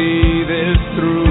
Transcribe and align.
See 0.00 0.44
this 0.48 0.80
through. 0.96 1.28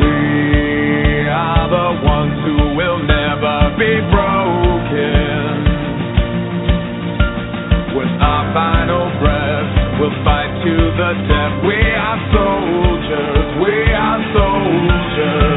We 0.00 1.28
are 1.30 1.66
the 1.70 1.88
ones 2.02 2.36
who 2.42 2.56
will 2.74 3.00
never 3.06 3.58
be 3.78 3.92
broken. 4.10 5.54
With 7.94 8.12
our 8.18 8.44
final 8.54 9.06
breath, 9.22 9.70
we'll 10.00 10.18
fight 10.26 10.50
to 10.66 10.74
the 10.98 11.10
death. 11.30 11.54
We 11.62 11.78
are 12.06 12.18
soldiers. 12.34 13.46
We 13.62 13.76
are 13.94 14.20
soldiers. 14.34 15.55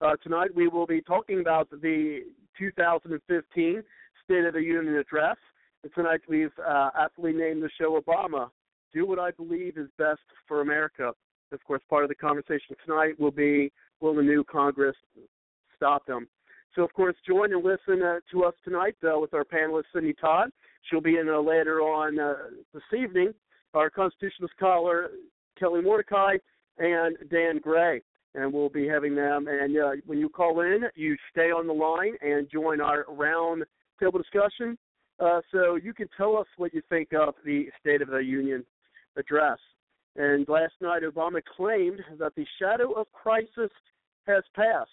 Uh, 0.00 0.14
tonight 0.22 0.54
we 0.54 0.68
will 0.68 0.86
be 0.86 1.00
talking 1.00 1.40
about 1.40 1.68
the 1.70 2.20
2015 2.58 3.82
State 4.24 4.44
of 4.44 4.54
the 4.54 4.62
Union 4.62 4.96
Address. 4.96 5.36
And 5.82 5.92
tonight 5.94 6.20
we've 6.28 6.52
uh, 6.64 6.90
aptly 6.98 7.32
named 7.32 7.62
the 7.62 7.70
show 7.78 8.00
Obama, 8.00 8.50
Do 8.92 9.06
What 9.06 9.18
I 9.18 9.30
Believe 9.32 9.78
is 9.78 9.88
Best 9.96 10.20
for 10.46 10.60
America. 10.60 11.12
Of 11.50 11.64
course, 11.64 11.80
part 11.88 12.04
of 12.04 12.08
the 12.08 12.14
conversation 12.14 12.76
tonight 12.84 13.18
will 13.18 13.30
be 13.30 13.72
Will 14.00 14.14
the 14.14 14.22
new 14.22 14.44
Congress 14.44 14.96
stop 15.76 16.06
them? 16.06 16.28
So, 16.74 16.82
of 16.82 16.92
course, 16.92 17.16
join 17.26 17.52
and 17.52 17.64
listen 17.64 18.02
uh, 18.02 18.20
to 18.30 18.44
us 18.44 18.54
tonight 18.64 18.96
uh, 19.02 19.18
with 19.18 19.34
our 19.34 19.44
panelist, 19.44 19.84
Cindy 19.92 20.14
Todd. 20.14 20.50
She'll 20.82 21.00
be 21.00 21.16
in 21.16 21.28
uh, 21.28 21.40
later 21.40 21.80
on 21.80 22.18
uh, 22.18 22.34
this 22.72 22.82
evening. 22.96 23.32
Our 23.74 23.90
constitutional 23.90 24.48
scholar, 24.56 25.10
Kelly 25.58 25.82
Mordecai, 25.82 26.36
and 26.78 27.16
Dan 27.30 27.58
Gray. 27.58 28.00
And 28.34 28.52
we'll 28.52 28.68
be 28.68 28.86
having 28.86 29.14
them. 29.14 29.48
And 29.48 29.76
uh, 29.76 29.90
when 30.06 30.18
you 30.18 30.28
call 30.28 30.60
in, 30.60 30.82
you 30.94 31.16
stay 31.32 31.50
on 31.50 31.66
the 31.66 31.72
line 31.72 32.14
and 32.20 32.48
join 32.50 32.80
our 32.80 33.04
round 33.08 33.64
table 33.98 34.18
discussion. 34.18 34.78
Uh, 35.18 35.40
so 35.50 35.74
you 35.74 35.92
can 35.92 36.06
tell 36.16 36.36
us 36.36 36.46
what 36.56 36.72
you 36.72 36.82
think 36.88 37.08
of 37.12 37.34
the 37.44 37.66
State 37.80 38.02
of 38.02 38.08
the 38.08 38.18
Union 38.18 38.64
address. 39.16 39.58
And 40.18 40.48
last 40.48 40.74
night, 40.80 41.04
Obama 41.04 41.40
claimed 41.56 42.00
that 42.18 42.34
the 42.34 42.44
shadow 42.60 42.90
of 42.92 43.06
crisis 43.12 43.70
has 44.26 44.42
passed. 44.54 44.90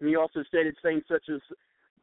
And 0.00 0.08
he 0.08 0.16
also 0.16 0.42
stated 0.48 0.74
things 0.82 1.04
such 1.08 1.22
as 1.32 1.40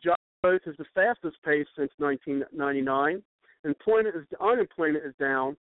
job 0.01 0.15
growth 0.41 0.61
is 0.65 0.77
the 0.77 0.85
fastest 0.95 1.35
pace 1.43 1.67
since 1.77 1.91
1999. 1.97 3.21
Employment 3.65 4.15
is 4.15 4.23
unemployment 4.39 5.05
is 5.05 5.13
down, 5.19 5.57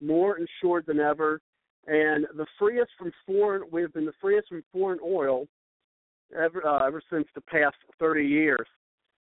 more 0.00 0.38
insured 0.38 0.86
than 0.86 0.98
ever, 0.98 1.42
and 1.86 2.26
the 2.36 2.46
freest 2.58 2.90
from 2.98 3.12
foreign. 3.26 3.64
We 3.70 3.82
have 3.82 3.92
been 3.92 4.06
the 4.06 4.12
freest 4.18 4.48
from 4.48 4.64
foreign 4.72 5.00
oil 5.04 5.46
ever 6.34 6.66
uh, 6.66 6.86
ever 6.86 7.02
since 7.12 7.26
the 7.34 7.42
past 7.42 7.76
30 7.98 8.24
years. 8.24 8.66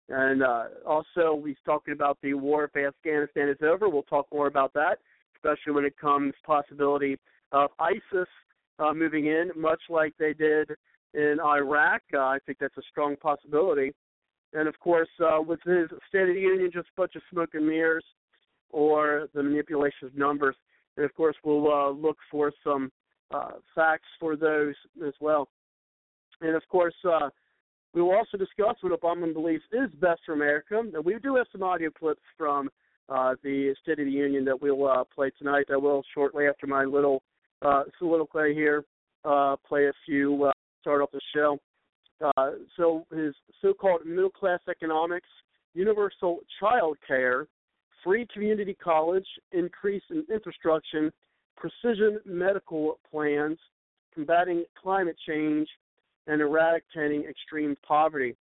And 0.09 0.43
uh, 0.43 0.65
also, 0.87 1.43
he's 1.45 1.57
talking 1.67 1.93
about 1.93 2.17
the 2.23 2.33
war 2.35 2.65
if 2.65 2.75
Afghanistan 2.75 3.51
is 3.51 3.59
over. 3.63 3.89
We'll 3.89 4.03
talk 4.05 4.29
more 4.33 4.47
about 4.47 4.73
that, 4.75 4.99
especially 5.47 5.73
when 5.73 5.85
it 5.85 5.97
comes 5.99 6.35
possibility 6.45 7.19
of 7.53 7.71
ISIS 7.79 8.29
uh, 8.79 8.93
moving 8.93 9.27
in, 9.27 9.51
much 9.57 9.81
like 9.89 10.13
they 10.19 10.33
did 10.33 10.71
in 11.15 11.39
Iraq. 11.41 12.03
Uh, 12.13 12.19
I 12.19 12.39
think 12.45 12.59
that's 12.59 12.77
a 12.77 12.83
strong 12.91 13.17
possibility. 13.17 13.93
And 14.53 14.69
of 14.69 14.79
course, 14.81 15.09
uh, 15.21 15.41
with 15.41 15.61
his 15.65 15.89
State 16.09 16.29
of 16.29 16.35
the 16.35 16.41
Union, 16.41 16.71
just 16.73 16.89
a 16.89 17.01
bunch 17.01 17.15
of 17.17 17.23
smoke 17.31 17.51
and 17.55 17.67
mirrors 17.67 18.05
or 18.71 19.29
the 19.35 19.43
manipulation 19.43 20.07
of 20.09 20.17
numbers. 20.17 20.57
And 20.97 21.05
of 21.05 21.15
course, 21.15 21.37
we'll 21.45 21.73
uh, 21.73 21.91
look 21.91 22.17
for 22.31 22.53
some 22.65 22.91
uh, 23.31 23.53
facts 23.75 24.09
for 24.19 24.37
those 24.37 24.75
as 25.07 25.15
well. 25.21 25.49
And 26.41 26.55
of 26.55 26.63
course, 26.69 26.95
uh, 27.05 27.31
we 27.95 28.03
will 28.03 28.15
also 28.15 28.37
discuss 28.37 28.77
what 28.81 28.99
Obama 29.01 29.33
believes 29.33 29.63
is 29.73 29.91
best 30.01 30.21
for 30.27 30.35
America. 30.35 30.79
And 30.79 31.05
we 31.05 31.19
do 31.19 31.37
have 31.37 31.47
some 31.53 31.63
audio 31.63 31.91
clips 31.91 32.23
from 32.37 32.69
uh, 33.09 33.35
the 33.43 33.75
State 33.83 33.99
of 33.99 34.07
the 34.07 34.11
Union 34.13 34.45
that 34.45 34.61
we'll 34.61 34.87
uh, 34.87 35.05
play 35.15 35.31
tonight. 35.39 35.67
I 35.73 35.77
will 35.77 36.03
shortly 36.15 36.47
after 36.47 36.67
my 36.67 36.85
little 36.85 37.23
uh, 37.63 37.85
soliloquy 37.99 38.55
here 38.55 38.85
uh, 39.25 39.57
play 39.67 39.87
a 39.87 39.93
few, 40.05 40.45
uh, 40.45 40.53
start 40.81 41.03
off 41.03 41.11
the 41.13 41.21
show. 41.35 41.59
Uh, 42.25 42.51
so 42.77 43.05
his 43.15 43.35
so-called 43.61 44.07
middle 44.07 44.31
class 44.31 44.61
economics, 44.71 45.29
universal 45.75 46.39
child 46.61 46.97
care, 47.07 47.47
free 48.03 48.27
community 48.33 48.75
college, 48.83 49.27
increase 49.53 50.03
in 50.11 50.25
infrastructure, 50.33 51.13
precision 51.57 52.19
medical 52.25 52.99
plans, 53.11 53.59
combating 54.15 54.65
climate 54.81 55.17
change, 55.27 55.69
and 56.27 56.41
eradicating 56.41 57.25
extreme 57.29 57.77
poverty. 57.87 58.35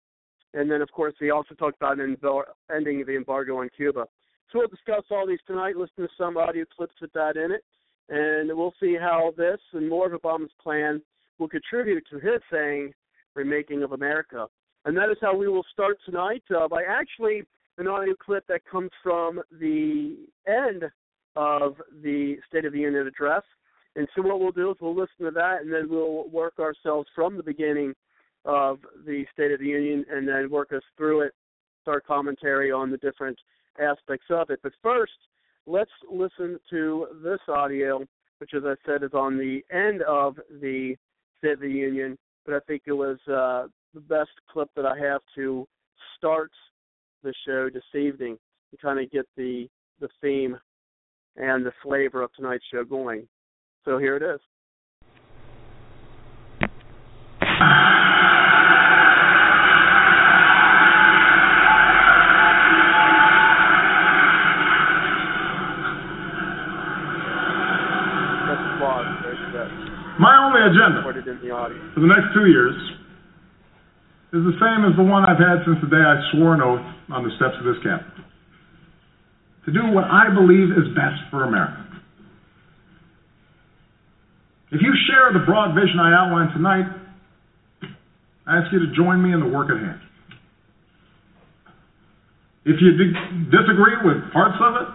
And 0.55 0.71
then, 0.71 0.83
of 0.83 0.91
course, 0.93 1.15
he 1.19 1.31
also 1.31 1.55
talked 1.55 1.77
about 1.77 1.99
ending 1.99 3.05
the 3.07 3.17
embargo 3.17 3.59
on 3.59 3.71
Cuba. 3.75 4.07
So 4.53 4.59
we'll 4.59 4.69
discuss 4.69 5.05
all 5.11 5.27
these 5.27 5.39
tonight, 5.47 5.77
listen 5.77 6.05
to 6.05 6.09
some 6.19 6.37
audio 6.37 6.67
clips 6.77 6.95
with 7.01 7.13
that 7.15 7.39
in 7.39 7.53
it, 7.53 7.65
and 8.11 8.55
we'll 8.55 8.75
see 8.79 8.97
how 9.01 9.33
this 9.35 9.59
and 9.73 9.89
more 9.89 10.13
of 10.13 10.21
Obama's 10.21 10.53
plan 10.63 11.01
will 11.39 11.49
contribute 11.49 12.05
to 12.11 12.19
his 12.19 12.41
saying, 12.53 12.93
remaking 13.35 13.83
of 13.83 13.93
America. 13.93 14.47
And 14.85 14.95
that 14.99 15.09
is 15.11 15.17
how 15.23 15.35
we 15.35 15.49
will 15.49 15.65
start 15.73 15.97
tonight 16.05 16.43
uh, 16.55 16.69
by 16.69 16.83
actually 16.83 17.45
an 17.79 17.89
audio 17.89 18.15
clip 18.15 18.45
that 18.49 18.61
comes 18.71 18.91
from 19.03 19.41
the 19.59 20.19
end 20.47 20.85
of 21.35 21.77
the 22.03 22.37
State 22.47 22.67
of 22.67 22.75
the 22.75 22.81
Union 22.81 23.07
address. 23.07 23.43
And 23.97 24.07
so 24.15 24.21
what 24.21 24.39
we'll 24.39 24.53
do 24.53 24.71
is 24.71 24.77
we'll 24.83 24.95
listen 24.95 25.25
to 25.25 25.31
that, 25.31 25.63
and 25.63 25.73
then 25.73 25.89
we'll 25.89 26.29
work 26.29 26.59
ourselves 26.59 27.09
from 27.15 27.39
the 27.39 27.43
beginning 27.43 27.95
of 28.45 28.81
the 29.07 29.25
State 29.33 29.53
of 29.53 29.61
the 29.61 29.67
Union 29.67 30.05
and 30.11 30.29
then 30.29 30.51
work 30.51 30.75
us 30.75 30.83
through 30.99 31.23
it, 31.23 31.33
start 31.81 32.05
commentary 32.07 32.71
on 32.71 32.91
the 32.91 32.99
different 32.99 33.39
aspects 33.81 34.27
of 34.31 34.51
it. 34.51 34.61
But 34.63 34.73
first, 34.83 35.13
let's 35.67 35.91
listen 36.11 36.59
to 36.71 37.07
this 37.23 37.41
audio, 37.49 38.05
which, 38.39 38.51
as 38.55 38.63
I 38.65 38.75
said, 38.87 39.03
is 39.03 39.15
on 39.15 39.39
the 39.39 39.63
end 39.71 40.03
of 40.03 40.37
the 40.61 40.97
State 41.39 41.53
of 41.53 41.61
the 41.61 41.69
Union. 41.69 42.19
But 42.45 42.55
I 42.55 42.61
think 42.67 42.83
it 42.87 42.93
was 42.93 43.19
uh, 43.29 43.69
the 43.95 44.01
best 44.01 44.31
clip 44.51 44.69
that 44.77 44.87
I 44.87 44.99
have 44.99 45.21
to 45.37 45.67
start 46.17 46.51
the 47.23 47.33
show 47.47 47.71
this 47.73 47.83
evening 47.95 48.37
to 48.71 48.77
kind 48.77 48.99
of 48.99 49.11
get 49.11 49.27
the 49.37 49.69
the 50.01 50.09
theme 50.21 50.59
and 51.37 51.65
the 51.65 51.73
flavor 51.83 52.23
of 52.23 52.33
tonight's 52.35 52.65
show 52.73 52.85
going. 52.85 53.29
So 53.85 53.99
here 53.99 54.17
it 54.17 54.23
is. 54.23 54.41
Agenda 70.63 71.03
for 71.03 72.01
the 72.01 72.07
next 72.07 72.35
two 72.35 72.47
years 72.47 72.75
is 74.33 74.43
the 74.47 74.57
same 74.57 74.89
as 74.89 74.97
the 74.97 75.03
one 75.03 75.25
I've 75.25 75.39
had 75.39 75.65
since 75.67 75.79
the 75.83 75.91
day 75.91 76.01
I 76.01 76.17
swore 76.33 76.55
an 76.55 76.63
oath 76.63 76.87
on 77.11 77.25
the 77.25 77.31
steps 77.37 77.57
of 77.61 77.65
this 77.65 77.83
Capitol 77.83 78.25
to 79.67 79.71
do 79.71 79.93
what 79.93 80.05
I 80.05 80.33
believe 80.33 80.73
is 80.73 80.89
best 80.95 81.23
for 81.31 81.45
America. 81.45 81.79
If 84.73 84.81
you 84.81 84.93
share 85.07 85.33
the 85.33 85.45
broad 85.45 85.75
vision 85.75 86.01
I 86.01 86.17
outlined 86.17 86.51
tonight, 86.55 86.89
I 88.47 88.59
ask 88.59 88.73
you 88.73 88.81
to 88.81 88.91
join 88.97 89.23
me 89.23 89.33
in 89.33 89.41
the 89.41 89.47
work 89.47 89.71
at 89.71 89.77
hand. 89.77 90.01
If 92.65 92.81
you 92.81 92.91
disagree 93.51 93.97
with 94.03 94.33
parts 94.33 94.57
of 94.63 94.75
it, 94.83 94.89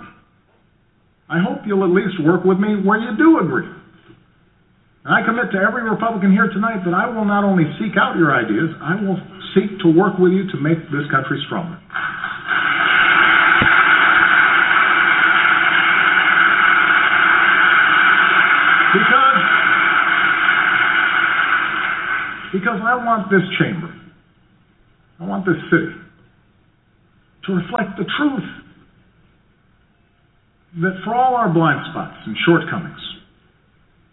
I 1.29 1.39
hope 1.39 1.59
you'll 1.65 1.83
at 1.83 1.91
least 1.91 2.19
work 2.23 2.43
with 2.43 2.57
me 2.57 2.75
where 2.81 2.97
you 2.97 3.15
do 3.17 3.39
agree. 3.39 3.67
And 5.07 5.15
I 5.15 5.23
commit 5.23 5.55
to 5.55 5.57
every 5.57 5.87
Republican 5.87 6.33
here 6.33 6.51
tonight 6.51 6.83
that 6.83 6.93
I 6.93 7.07
will 7.07 7.23
not 7.23 7.45
only 7.45 7.63
seek 7.79 7.95
out 7.95 8.17
your 8.19 8.35
ideas, 8.35 8.75
I 8.83 8.99
will 8.99 9.15
seek 9.55 9.79
to 9.79 9.87
work 9.87 10.19
with 10.19 10.33
you 10.33 10.51
to 10.51 10.57
make 10.59 10.83
this 10.91 11.07
country 11.09 11.39
stronger. 11.47 11.79
Because, 18.91 19.39
because 22.51 22.81
I 22.83 22.99
want 22.99 23.31
this 23.31 23.47
chamber, 23.63 23.95
I 25.21 25.25
want 25.25 25.45
this 25.45 25.55
city 25.71 25.95
to 27.47 27.53
reflect 27.55 27.95
the 27.95 28.03
truth 28.19 28.49
that 30.83 30.99
for 31.05 31.15
all 31.15 31.35
our 31.35 31.47
blind 31.47 31.79
spots 31.91 32.17
and 32.25 32.35
shortcomings, 32.45 33.16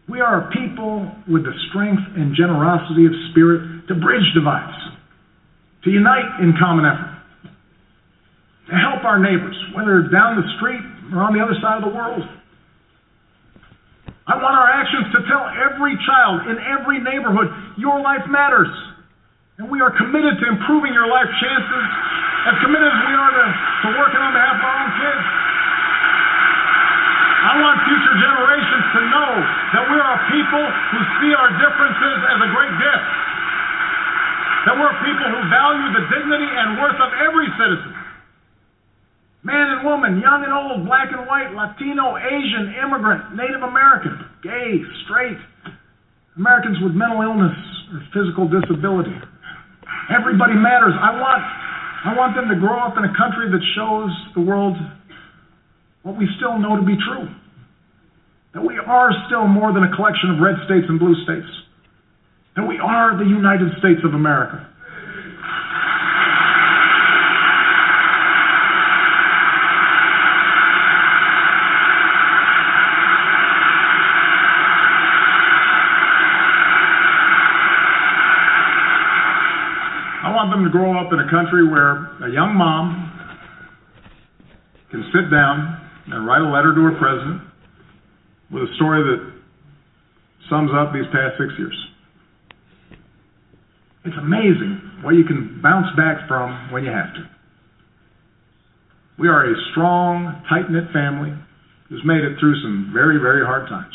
we 0.08 0.20
are 0.20 0.44
a 0.44 0.50
people 0.52 1.08
with 1.24 1.44
the 1.44 1.54
strength 1.70 2.04
and 2.16 2.36
generosity 2.36 3.06
of 3.08 3.12
spirit 3.32 3.88
to 3.88 3.94
bridge 3.96 4.28
divides, 4.36 4.76
to 5.84 5.90
unite 5.90 6.44
in 6.44 6.52
common 6.60 6.84
effort, 6.84 7.14
to 8.68 8.74
help 8.76 9.04
our 9.04 9.16
neighbors, 9.16 9.56
whether 9.72 10.04
down 10.12 10.36
the 10.36 10.48
street 10.60 10.84
or 11.12 11.24
on 11.24 11.32
the 11.32 11.40
other 11.40 11.56
side 11.60 11.80
of 11.80 11.88
the 11.88 11.94
world. 11.96 12.20
I 14.24 14.40
want 14.40 14.56
our 14.56 14.68
actions 14.68 15.08
to 15.12 15.20
tell 15.28 15.44
every 15.52 15.96
child 16.08 16.48
in 16.48 16.56
every 16.56 17.00
neighborhood 17.00 17.48
your 17.76 18.00
life 18.00 18.24
matters. 18.28 18.72
And 19.60 19.68
we 19.68 19.84
are 19.84 19.92
committed 19.92 20.40
to 20.40 20.44
improving 20.48 20.96
your 20.96 21.06
life 21.06 21.28
chances, 21.40 21.84
as 22.48 22.56
committed 22.64 22.88
as 22.88 23.00
we 23.04 23.14
are 23.14 23.32
to, 23.32 23.44
to 23.44 23.88
working 24.00 24.20
on 24.24 24.32
behalf 24.32 24.56
of 24.56 24.64
our 24.64 24.76
own 24.80 24.92
kids. 24.96 25.24
I 27.44 27.52
want 27.60 27.76
future 27.84 28.16
generations 28.16 28.84
to 28.96 29.00
know 29.12 29.30
that 29.74 29.84
we 29.90 29.96
are 29.98 30.12
a 30.14 30.22
people 30.30 30.64
who 30.64 31.00
see 31.18 31.30
our 31.34 31.50
differences 31.58 32.18
as 32.30 32.38
a 32.38 32.48
great 32.54 32.74
gift. 32.78 33.06
That 34.70 34.74
we're 34.80 34.94
people 35.04 35.28
who 35.28 35.40
value 35.50 35.88
the 35.92 36.04
dignity 36.08 36.48
and 36.48 36.80
worth 36.80 36.96
of 36.96 37.10
every 37.20 37.50
citizen 37.58 38.04
man 39.44 39.76
and 39.76 39.84
woman, 39.84 40.18
young 40.24 40.40
and 40.42 40.52
old, 40.52 40.88
black 40.88 41.12
and 41.12 41.28
white, 41.28 41.52
Latino, 41.52 42.16
Asian, 42.16 42.72
immigrant, 42.80 43.36
Native 43.36 43.60
American, 43.60 44.24
gay, 44.42 44.80
straight, 45.04 45.36
Americans 46.36 46.80
with 46.80 46.96
mental 46.96 47.20
illness 47.20 47.54
or 47.92 48.00
physical 48.16 48.48
disability. 48.48 49.14
Everybody 50.08 50.56
matters. 50.56 50.96
I 50.96 51.12
want, 51.20 51.44
I 52.08 52.12
want 52.16 52.32
them 52.34 52.48
to 52.48 52.56
grow 52.56 52.80
up 52.80 52.96
in 52.96 53.04
a 53.04 53.12
country 53.12 53.52
that 53.52 53.62
shows 53.76 54.10
the 54.32 54.40
world 54.40 54.80
what 56.02 56.16
we 56.16 56.26
still 56.40 56.58
know 56.58 56.80
to 56.80 56.82
be 56.82 56.96
true. 56.96 57.28
That 58.54 58.62
we 58.62 58.78
are 58.78 59.10
still 59.26 59.48
more 59.48 59.72
than 59.72 59.82
a 59.82 59.90
collection 59.96 60.30
of 60.30 60.38
red 60.38 60.54
states 60.64 60.86
and 60.88 60.98
blue 60.98 61.14
states. 61.24 61.50
That 62.54 62.62
we 62.62 62.78
are 62.78 63.18
the 63.18 63.26
United 63.26 63.66
States 63.80 63.98
of 64.04 64.14
America. 64.14 64.70
I 80.22 80.30
want 80.32 80.54
them 80.54 80.62
to 80.62 80.70
grow 80.70 80.94
up 80.94 81.12
in 81.12 81.18
a 81.18 81.28
country 81.28 81.66
where 81.66 82.06
a 82.22 82.30
young 82.30 82.54
mom 82.54 83.10
can 84.92 85.02
sit 85.12 85.28
down 85.28 85.80
and 86.06 86.24
write 86.24 86.40
a 86.40 86.48
letter 86.48 86.72
to 86.72 86.80
her 86.82 86.96
president 87.00 87.53
with 88.54 88.70
a 88.70 88.74
story 88.76 89.02
that 89.02 89.32
sums 90.48 90.70
up 90.78 90.94
these 90.94 91.10
past 91.10 91.34
six 91.36 91.50
years. 91.58 91.74
It's 94.04 94.16
amazing 94.16 95.02
what 95.02 95.16
you 95.16 95.24
can 95.24 95.60
bounce 95.60 95.88
back 95.96 96.28
from 96.28 96.70
when 96.70 96.84
you 96.84 96.90
have 96.90 97.12
to. 97.14 97.28
We 99.18 99.26
are 99.26 99.44
a 99.44 99.54
strong, 99.72 100.44
tight 100.48 100.70
knit 100.70 100.84
family 100.92 101.34
who's 101.88 102.02
made 102.04 102.22
it 102.22 102.38
through 102.38 102.54
some 102.62 102.92
very, 102.94 103.18
very 103.18 103.44
hard 103.44 103.68
times. 103.68 103.94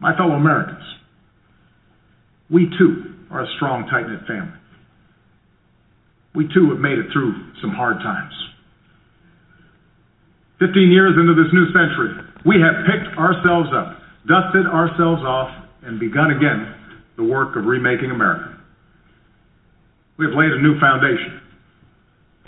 My 0.00 0.16
fellow 0.16 0.34
Americans, 0.34 0.84
we 2.50 2.70
too 2.78 3.14
are 3.30 3.42
a 3.42 3.46
strong, 3.56 3.86
tight 3.90 4.08
knit 4.08 4.20
family. 4.26 4.56
We 6.34 6.48
too 6.54 6.70
have 6.70 6.78
made 6.78 6.98
it 6.98 7.06
through 7.12 7.34
some 7.60 7.70
hard 7.70 7.98
times. 7.98 8.32
15 10.58 10.90
years 10.90 11.14
into 11.14 11.34
this 11.38 11.50
new 11.54 11.66
century, 11.70 12.18
we 12.44 12.58
have 12.58 12.82
picked 12.86 13.14
ourselves 13.18 13.70
up, 13.70 13.98
dusted 14.26 14.66
ourselves 14.66 15.22
off, 15.22 15.50
and 15.82 15.98
begun 15.98 16.30
again 16.34 16.74
the 17.16 17.22
work 17.22 17.56
of 17.56 17.64
remaking 17.64 18.10
America. 18.10 18.58
We 20.18 20.26
have 20.26 20.34
laid 20.34 20.50
a 20.50 20.60
new 20.60 20.78
foundation. 20.80 21.40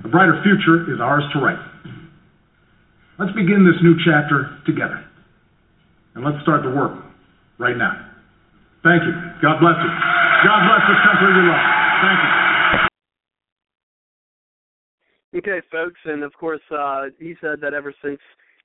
A 0.05 0.09
brighter 0.09 0.43
future 0.43 0.93
is 0.93 1.01
ours 1.01 1.23
to 1.35 1.39
write. 1.39 1.61
Let's 3.19 3.33
begin 3.33 3.63
this 3.63 3.79
new 3.83 3.95
chapter 4.05 4.59
together. 4.67 5.05
And 6.15 6.25
let's 6.25 6.43
start 6.43 6.63
the 6.65 6.71
work 6.71 6.99
right 7.59 7.77
now. 7.77 7.95
Thank 8.83 9.05
you. 9.05 9.13
God 9.43 9.61
bless 9.61 9.77
you. 9.79 9.91
God 10.43 10.61
bless 10.67 10.83
this 10.89 11.01
country 11.05 11.31
we 11.31 11.45
love. 11.47 11.63
Thank 12.01 12.19
you. 12.19 12.50
Okay, 15.35 15.61
folks, 15.71 16.01
and 16.05 16.25
of 16.25 16.33
course, 16.35 16.61
uh, 16.77 17.05
he 17.19 17.35
said 17.41 17.61
that 17.61 17.73
ever 17.73 17.95
since 18.03 18.19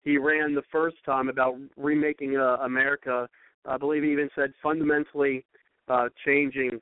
he 0.03 0.17
ran 0.17 0.55
the 0.55 0.63
first 0.71 0.97
time 1.05 1.29
about 1.29 1.55
remaking 1.77 2.37
uh, 2.37 2.57
America, 2.63 3.29
I 3.65 3.77
believe 3.77 4.03
he 4.03 4.11
even 4.11 4.29
said 4.35 4.51
fundamentally 4.63 5.45
uh, 5.87 6.09
changing 6.25 6.81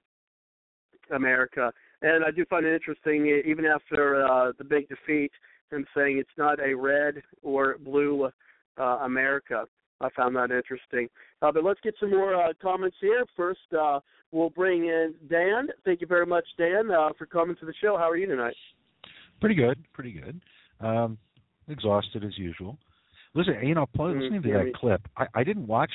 America. 1.12 1.72
And 2.02 2.24
I 2.24 2.32
do 2.32 2.46
find 2.46 2.66
it 2.66 2.74
interesting, 2.74 3.42
even 3.46 3.66
after 3.66 4.26
uh, 4.26 4.52
the 4.58 4.64
big 4.64 4.88
defeat, 4.88 5.32
him 5.72 5.86
saying 5.96 6.18
it's 6.18 6.30
not 6.38 6.60
a 6.60 6.74
red 6.74 7.22
or 7.42 7.78
blue 7.80 8.30
uh, 8.78 8.82
America. 9.04 9.66
I 10.02 10.10
found 10.16 10.36
that 10.36 10.52
interesting. 10.52 11.08
Uh, 11.42 11.52
but 11.52 11.64
let's 11.64 11.80
get 11.82 11.96
some 12.00 12.12
more 12.12 12.36
uh, 12.36 12.54
comments 12.62 12.98
here. 13.00 13.26
First, 13.36 13.62
uh, 13.78 14.00
we'll 14.32 14.50
bring 14.50 14.86
in 14.86 15.14
Dan. 15.30 15.68
Thank 15.86 16.02
you 16.02 16.08
very 16.08 16.26
much, 16.26 16.46
Dan, 16.58 16.92
uh, 16.92 17.10
for 17.18 17.26
coming 17.26 17.56
to 17.58 17.66
the 17.66 17.74
show. 17.82 17.98
How 17.98 18.10
are 18.10 18.18
you 18.18 18.28
tonight? 18.28 18.56
Pretty 19.44 19.56
good. 19.56 19.84
Pretty 19.92 20.14
good. 20.14 20.42
Um, 20.80 21.18
exhausted 21.68 22.24
as 22.24 22.38
usual. 22.38 22.78
Listen, 23.36 23.56
you 23.62 23.76
know, 23.76 23.88
mm-hmm. 23.88 24.22
listening 24.22 24.42
to 24.42 24.54
that 24.54 24.74
clip, 24.74 25.02
I, 25.18 25.26
I 25.36 25.44
didn't 25.44 25.68
watch 25.68 25.92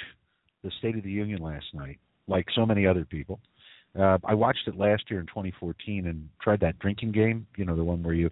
the 0.63 0.71
State 0.79 0.99
of 0.99 1.03
the 1.03 1.11
Union 1.11 1.41
last 1.41 1.65
night 1.73 1.99
like 2.27 2.45
so 2.55 2.67
many 2.67 2.87
other 2.87 3.07
people. 3.07 3.41
Uh, 3.99 4.19
I 4.23 4.35
watched 4.35 4.67
it 4.67 4.77
last 4.77 5.05
year 5.09 5.21
in 5.21 5.27
2014 5.29 6.09
and 6.09 6.29
tried 6.43 6.61
that 6.61 6.79
drinking 6.79 7.13
game. 7.13 7.47
You 7.57 7.65
know, 7.65 7.75
the 7.75 7.83
one 7.83 8.03
where 8.03 8.13
you 8.13 8.29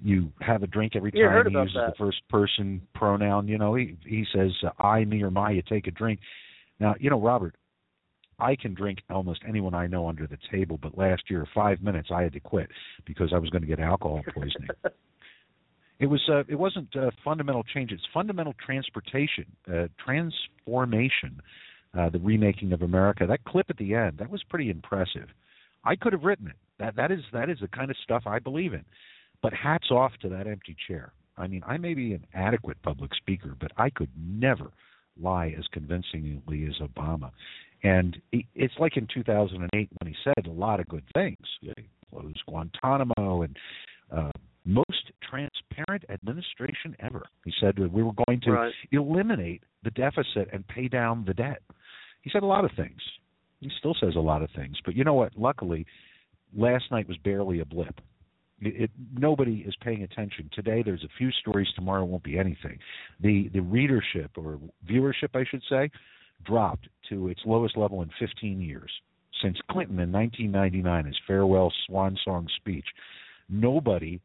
you 0.00 0.30
have 0.40 0.62
a 0.62 0.68
drink 0.68 0.94
every 0.94 1.10
time 1.10 1.44
he 1.44 1.58
uses 1.58 1.74
that. 1.74 1.94
the 1.94 1.94
first 1.98 2.22
person 2.28 2.80
pronoun. 2.94 3.48
You 3.48 3.58
know, 3.58 3.74
he 3.74 3.96
he 4.06 4.24
says 4.32 4.52
uh, 4.64 4.80
I, 4.80 5.04
me, 5.04 5.24
or 5.24 5.32
my. 5.32 5.50
You 5.50 5.62
take 5.68 5.88
a 5.88 5.90
drink. 5.90 6.20
Now, 6.78 6.94
you 7.00 7.10
know, 7.10 7.20
Robert, 7.20 7.56
I 8.42 8.56
can 8.56 8.74
drink 8.74 8.98
almost 9.08 9.40
anyone 9.48 9.74
I 9.74 9.86
know 9.86 10.08
under 10.08 10.26
the 10.26 10.38
table, 10.50 10.78
but 10.82 10.98
last 10.98 11.22
year, 11.30 11.46
five 11.54 11.80
minutes, 11.80 12.08
I 12.12 12.22
had 12.22 12.32
to 12.32 12.40
quit 12.40 12.68
because 13.06 13.32
I 13.32 13.38
was 13.38 13.50
going 13.50 13.62
to 13.62 13.68
get 13.68 13.78
alcohol 13.78 14.22
poisoning. 14.34 14.68
it 16.00 16.06
was 16.06 16.20
uh, 16.28 16.42
it 16.48 16.56
wasn't 16.56 16.94
uh, 16.96 17.10
fundamental 17.24 17.62
change; 17.62 17.92
it's 17.92 18.02
fundamental 18.12 18.54
transportation, 18.64 19.46
uh, 19.72 19.86
transformation. 20.04 21.40
Uh, 21.96 22.08
the 22.08 22.18
remaking 22.20 22.72
of 22.72 22.80
America. 22.80 23.26
That 23.26 23.44
clip 23.44 23.66
at 23.68 23.76
the 23.76 23.94
end 23.94 24.16
that 24.18 24.30
was 24.30 24.42
pretty 24.48 24.70
impressive. 24.70 25.28
I 25.84 25.94
could 25.94 26.14
have 26.14 26.22
written 26.22 26.46
it. 26.46 26.56
That 26.78 26.96
that 26.96 27.10
is 27.10 27.20
that 27.34 27.50
is 27.50 27.58
the 27.60 27.68
kind 27.68 27.90
of 27.90 27.96
stuff 28.02 28.22
I 28.26 28.38
believe 28.38 28.72
in. 28.72 28.84
But 29.42 29.52
hats 29.52 29.90
off 29.90 30.12
to 30.22 30.28
that 30.30 30.46
empty 30.46 30.74
chair. 30.88 31.12
I 31.36 31.46
mean, 31.46 31.62
I 31.66 31.76
may 31.76 31.92
be 31.92 32.14
an 32.14 32.26
adequate 32.34 32.80
public 32.82 33.14
speaker, 33.14 33.54
but 33.60 33.72
I 33.76 33.90
could 33.90 34.10
never 34.16 34.70
lie 35.20 35.54
as 35.58 35.66
convincingly 35.72 36.66
as 36.66 36.80
Obama. 36.80 37.30
And 37.84 38.20
it's 38.32 38.74
like 38.78 38.96
in 38.96 39.08
2008 39.12 39.90
when 40.00 40.12
he 40.12 40.16
said 40.22 40.46
a 40.46 40.50
lot 40.50 40.80
of 40.80 40.88
good 40.88 41.04
things. 41.14 41.38
He 41.60 41.72
closed 42.10 42.40
Guantanamo 42.46 43.42
and 43.42 43.56
uh, 44.14 44.30
most 44.64 45.10
transparent 45.28 46.04
administration 46.08 46.94
ever. 47.00 47.22
He 47.44 47.52
said 47.60 47.74
that 47.78 47.92
we 47.92 48.02
were 48.02 48.12
going 48.26 48.40
to 48.42 48.52
right. 48.52 48.72
eliminate 48.92 49.62
the 49.82 49.90
deficit 49.90 50.48
and 50.52 50.66
pay 50.68 50.86
down 50.86 51.24
the 51.26 51.34
debt. 51.34 51.62
He 52.22 52.30
said 52.30 52.44
a 52.44 52.46
lot 52.46 52.64
of 52.64 52.70
things. 52.76 53.00
He 53.60 53.70
still 53.78 53.96
says 54.00 54.14
a 54.16 54.20
lot 54.20 54.42
of 54.42 54.50
things. 54.54 54.76
But 54.84 54.94
you 54.94 55.02
know 55.02 55.14
what? 55.14 55.32
Luckily, 55.36 55.86
last 56.56 56.84
night 56.90 57.08
was 57.08 57.16
barely 57.18 57.60
a 57.60 57.64
blip. 57.64 58.00
It, 58.60 58.82
it, 58.82 58.90
nobody 59.16 59.64
is 59.66 59.74
paying 59.82 60.04
attention 60.04 60.50
today. 60.52 60.82
There's 60.84 61.04
a 61.04 61.18
few 61.18 61.32
stories. 61.32 61.68
Tomorrow 61.74 62.04
won't 62.04 62.22
be 62.22 62.38
anything. 62.38 62.78
The 63.20 63.50
the 63.52 63.60
readership 63.60 64.32
or 64.36 64.60
viewership, 64.88 65.34
I 65.34 65.44
should 65.50 65.62
say, 65.68 65.90
dropped 66.44 66.88
to 67.08 67.28
its 67.28 67.40
lowest 67.44 67.76
level 67.76 68.02
in 68.02 68.10
15 68.18 68.60
years 68.60 68.90
since 69.42 69.58
Clinton 69.70 69.98
in 69.98 70.12
1999, 70.12 71.06
his 71.06 71.18
farewell 71.26 71.72
swan 71.86 72.16
song 72.24 72.48
speech. 72.56 72.86
Nobody 73.48 74.20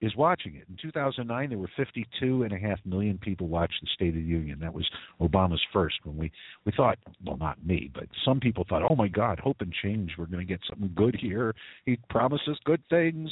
is 0.00 0.14
watching 0.16 0.54
it. 0.54 0.64
In 0.68 0.76
2009, 0.80 1.48
there 1.48 1.58
were 1.58 1.70
52 1.76 2.44
and 2.44 2.52
a 2.52 2.58
half 2.58 2.78
million 2.84 3.18
people 3.18 3.48
watched 3.48 3.80
the 3.82 3.88
State 3.94 4.08
of 4.08 4.14
the 4.14 4.20
Union. 4.20 4.58
That 4.60 4.72
was 4.72 4.88
Obama's 5.20 5.62
first. 5.72 5.96
When 6.04 6.16
we 6.16 6.30
we 6.64 6.72
thought, 6.72 6.98
well, 7.24 7.36
not 7.36 7.64
me, 7.66 7.90
but 7.92 8.04
some 8.24 8.38
people 8.38 8.64
thought, 8.68 8.82
oh 8.88 8.94
my 8.94 9.08
God, 9.08 9.40
hope 9.40 9.56
and 9.60 9.72
change. 9.82 10.12
We're 10.16 10.26
going 10.26 10.46
to 10.46 10.50
get 10.50 10.60
something 10.68 10.92
good 10.94 11.16
here. 11.20 11.54
He 11.84 11.98
promises 12.08 12.58
good 12.64 12.82
things. 12.88 13.30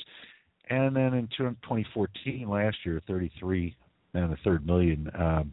And 0.68 0.96
then 0.96 1.14
in 1.14 1.28
2014, 1.38 2.48
last 2.48 2.78
year, 2.84 3.00
33 3.06 3.76
and 4.14 4.32
a 4.32 4.36
third 4.42 4.66
million, 4.66 5.08
um, 5.16 5.52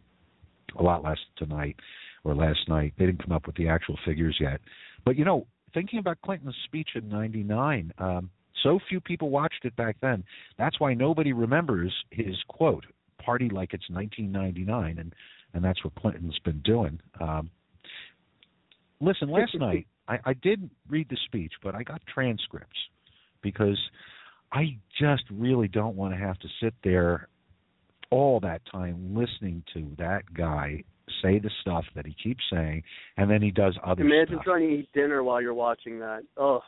a 0.80 0.82
lot 0.82 1.04
less 1.04 1.20
tonight 1.38 1.76
or 2.24 2.36
last 2.36 2.68
night. 2.68 2.94
They 2.98 3.06
didn't 3.06 3.24
come 3.24 3.32
up 3.32 3.48
with 3.48 3.56
the 3.56 3.68
actual 3.68 3.98
figures 4.06 4.38
yet. 4.40 4.62
But 5.06 5.18
you 5.18 5.26
know, 5.26 5.48
thinking 5.74 6.00
about 6.00 6.22
Clinton's 6.22 6.56
speech 6.66 6.90
in 6.96 7.10
'99. 7.10 7.94
Um, 7.98 8.30
so 8.62 8.80
few 8.88 9.02
people 9.02 9.30
watched 9.30 9.66
it 9.66 9.76
back 9.76 9.98
then. 10.02 10.24
That's 10.58 10.80
why 10.80 10.94
nobody 10.94 11.34
remembers 11.34 11.94
his 12.12 12.36
quote, 12.48 12.86
"Party 13.24 13.50
like 13.50 13.74
it's 13.74 13.90
1999," 13.90 15.00
and 15.00 15.14
and 15.54 15.64
that's 15.64 15.84
what 15.84 15.96
Clinton's 15.96 16.40
been 16.40 16.60
doing. 16.60 17.00
Um, 17.20 17.50
listen, 19.00 19.30
last 19.30 19.56
night 19.56 19.88
I, 20.08 20.20
I 20.26 20.34
did 20.34 20.70
read 20.90 21.10
the 21.10 21.18
speech, 21.26 21.54
but 21.62 21.76
I 21.76 21.84
got 21.84 22.02
transcripts 22.12 22.80
because 23.42 23.80
I 24.52 24.78
just 25.00 25.24
really 25.32 25.68
don't 25.68 25.96
want 25.96 26.14
to 26.14 26.20
have 26.20 26.40
to 26.40 26.48
sit 26.62 26.74
there 26.84 27.28
all 28.10 28.40
that 28.42 28.62
time 28.72 29.16
listening 29.16 29.64
to 29.74 29.92
that 29.98 30.22
guy 30.34 30.84
say 31.22 31.40
the 31.40 31.52
stuff 31.62 31.86
that 31.96 32.06
he 32.06 32.16
keeps 32.22 32.44
saying, 32.52 32.84
and 33.18 33.30
then 33.30 33.42
he 33.42 33.52
does 33.52 33.78
other 33.86 34.02
Imagine 34.04 34.36
stuff. 34.36 34.46
trying 34.46 34.70
to 34.70 34.76
eat 34.76 34.90
dinner 34.94 35.24
while 35.24 35.42
you're 35.42 35.54
watching 35.54 36.00
that. 36.00 36.24
Oh. 36.38 36.62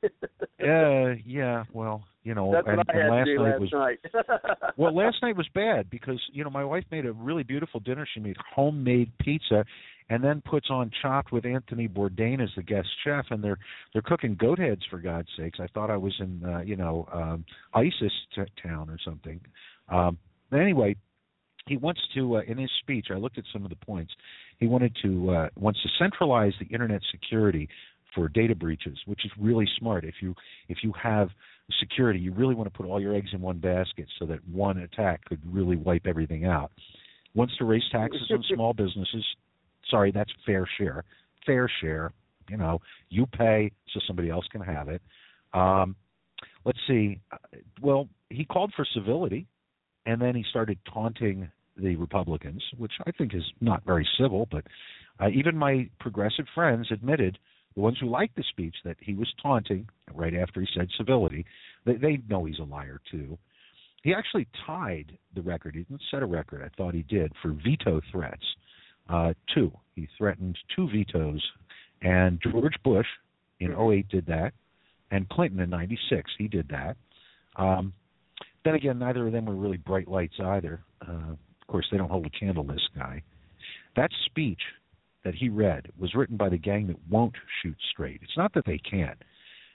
uh, 0.04 1.14
yeah. 1.26 1.64
Well, 1.72 2.04
you 2.22 2.34
know, 2.34 2.52
That's 2.52 2.68
and, 2.68 2.82
and 2.88 3.10
last 3.10 3.28
night 3.36 3.60
was 3.60 3.72
night. 3.72 3.98
well, 4.76 4.94
last 4.94 5.16
night 5.22 5.36
was 5.36 5.48
bad 5.54 5.90
because 5.90 6.20
you 6.32 6.44
know 6.44 6.50
my 6.50 6.64
wife 6.64 6.84
made 6.90 7.06
a 7.06 7.12
really 7.12 7.42
beautiful 7.42 7.80
dinner. 7.80 8.06
She 8.12 8.20
made 8.20 8.36
homemade 8.54 9.10
pizza, 9.18 9.64
and 10.10 10.22
then 10.22 10.42
puts 10.44 10.68
on 10.70 10.90
Chopped 11.02 11.32
with 11.32 11.44
Anthony 11.44 11.88
Bourdain 11.88 12.42
as 12.42 12.50
the 12.54 12.62
guest 12.62 12.88
chef, 13.04 13.24
and 13.30 13.42
they're 13.42 13.58
they're 13.92 14.02
cooking 14.02 14.36
goat 14.38 14.58
heads 14.58 14.82
for 14.90 14.98
God's 14.98 15.28
sakes. 15.38 15.58
I 15.60 15.66
thought 15.68 15.90
I 15.90 15.96
was 15.96 16.14
in 16.20 16.44
uh, 16.44 16.60
you 16.60 16.76
know 16.76 17.08
um, 17.12 17.44
ISIS 17.74 18.12
t- 18.34 18.42
town 18.62 18.90
or 18.90 18.98
something. 19.04 19.40
Um, 19.88 20.18
anyway, 20.52 20.96
he 21.68 21.76
wants 21.76 22.00
to 22.14 22.36
uh, 22.36 22.40
in 22.46 22.58
his 22.58 22.70
speech. 22.80 23.08
I 23.10 23.16
looked 23.16 23.38
at 23.38 23.44
some 23.52 23.64
of 23.64 23.70
the 23.70 23.76
points. 23.76 24.12
He 24.58 24.66
wanted 24.66 24.96
to 25.02 25.30
uh, 25.30 25.48
wants 25.56 25.80
to 25.82 25.88
centralize 25.98 26.52
the 26.60 26.66
internet 26.66 27.02
security 27.10 27.68
for 28.14 28.28
data 28.28 28.54
breaches, 28.54 28.98
which 29.06 29.24
is 29.24 29.30
really 29.38 29.68
smart. 29.78 30.04
If 30.04 30.16
you 30.20 30.34
if 30.68 30.78
you 30.82 30.92
have 31.00 31.28
security, 31.80 32.18
you 32.18 32.32
really 32.32 32.54
want 32.54 32.72
to 32.72 32.76
put 32.76 32.86
all 32.86 33.00
your 33.00 33.14
eggs 33.14 33.30
in 33.32 33.40
one 33.40 33.58
basket 33.58 34.06
so 34.18 34.26
that 34.26 34.38
one 34.48 34.78
attack 34.78 35.24
could 35.26 35.40
really 35.44 35.76
wipe 35.76 36.06
everything 36.06 36.44
out. 36.46 36.72
Wants 37.34 37.56
to 37.58 37.64
raise 37.64 37.82
taxes 37.92 38.30
on 38.30 38.42
small 38.54 38.72
businesses. 38.72 39.24
Sorry, 39.90 40.10
that's 40.10 40.30
fair 40.46 40.68
share. 40.78 41.04
Fair 41.46 41.70
share. 41.80 42.12
You 42.48 42.56
know, 42.56 42.80
you 43.10 43.26
pay 43.26 43.70
so 43.92 44.00
somebody 44.06 44.30
else 44.30 44.46
can 44.50 44.62
have 44.62 44.88
it. 44.88 45.02
Um, 45.52 45.94
let's 46.64 46.78
see. 46.86 47.20
Well, 47.82 48.08
he 48.30 48.44
called 48.44 48.72
for 48.74 48.86
civility, 48.94 49.46
and 50.06 50.20
then 50.20 50.34
he 50.34 50.44
started 50.48 50.78
taunting 50.92 51.50
the 51.78 51.96
Republicans, 51.96 52.62
which 52.76 52.92
I 53.06 53.12
think 53.12 53.34
is 53.34 53.44
not 53.60 53.84
very 53.84 54.06
civil. 54.18 54.46
But 54.50 54.64
uh, 55.20 55.28
even 55.28 55.56
my 55.56 55.88
progressive 56.00 56.46
friends 56.54 56.88
admitted 56.90 57.38
the 57.74 57.80
ones 57.82 57.98
who 58.00 58.08
liked 58.08 58.36
the 58.36 58.44
speech 58.50 58.74
that 58.84 58.96
he 59.00 59.14
was 59.14 59.32
taunting 59.42 59.88
right 60.14 60.34
after 60.34 60.60
he 60.60 60.66
said 60.76 60.88
civility, 60.96 61.46
they, 61.84 61.94
they 61.94 62.20
know 62.28 62.44
he's 62.44 62.58
a 62.58 62.64
liar 62.64 63.00
too. 63.10 63.38
He 64.02 64.14
actually 64.14 64.46
tied 64.66 65.16
the 65.34 65.42
record. 65.42 65.74
He 65.74 65.82
didn't 65.82 66.02
set 66.10 66.22
a 66.22 66.26
record. 66.26 66.62
I 66.62 66.74
thought 66.76 66.94
he 66.94 67.02
did 67.02 67.32
for 67.42 67.52
veto 67.52 68.00
threats. 68.10 68.44
Uh, 69.08 69.32
two. 69.54 69.72
He 69.94 70.08
threatened 70.18 70.56
two 70.76 70.88
vetoes, 70.90 71.42
and 72.02 72.40
George 72.42 72.74
Bush 72.84 73.06
in 73.58 73.72
08 73.72 74.08
did 74.08 74.26
that, 74.26 74.52
and 75.10 75.28
Clinton 75.28 75.60
in 75.60 75.70
96 75.70 76.30
he 76.36 76.46
did 76.46 76.68
that. 76.68 76.96
Um, 77.56 77.92
then 78.64 78.74
again, 78.74 78.98
neither 78.98 79.26
of 79.26 79.32
them 79.32 79.46
were 79.46 79.54
really 79.54 79.78
bright 79.78 80.08
lights 80.08 80.34
either. 80.38 80.80
Uh, 81.00 81.34
of 81.68 81.72
course, 81.72 81.86
they 81.90 81.98
don't 81.98 82.10
hold 82.10 82.24
a 82.24 82.30
candle 82.30 82.64
to 82.64 82.72
this 82.72 82.88
guy. 82.96 83.22
That 83.94 84.10
speech 84.24 84.60
that 85.22 85.34
he 85.34 85.50
read 85.50 85.88
was 85.98 86.14
written 86.14 86.38
by 86.38 86.48
the 86.48 86.56
gang 86.56 86.86
that 86.86 86.96
won't 87.10 87.34
shoot 87.62 87.76
straight. 87.90 88.20
It's 88.22 88.36
not 88.38 88.54
that 88.54 88.64
they 88.64 88.78
can't. 88.78 89.18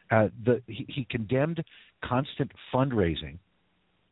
Uh, 0.09 0.29
the, 0.43 0.61
he, 0.65 0.85
he 0.89 1.05
condemned 1.09 1.63
constant 2.03 2.51
fundraising, 2.73 3.37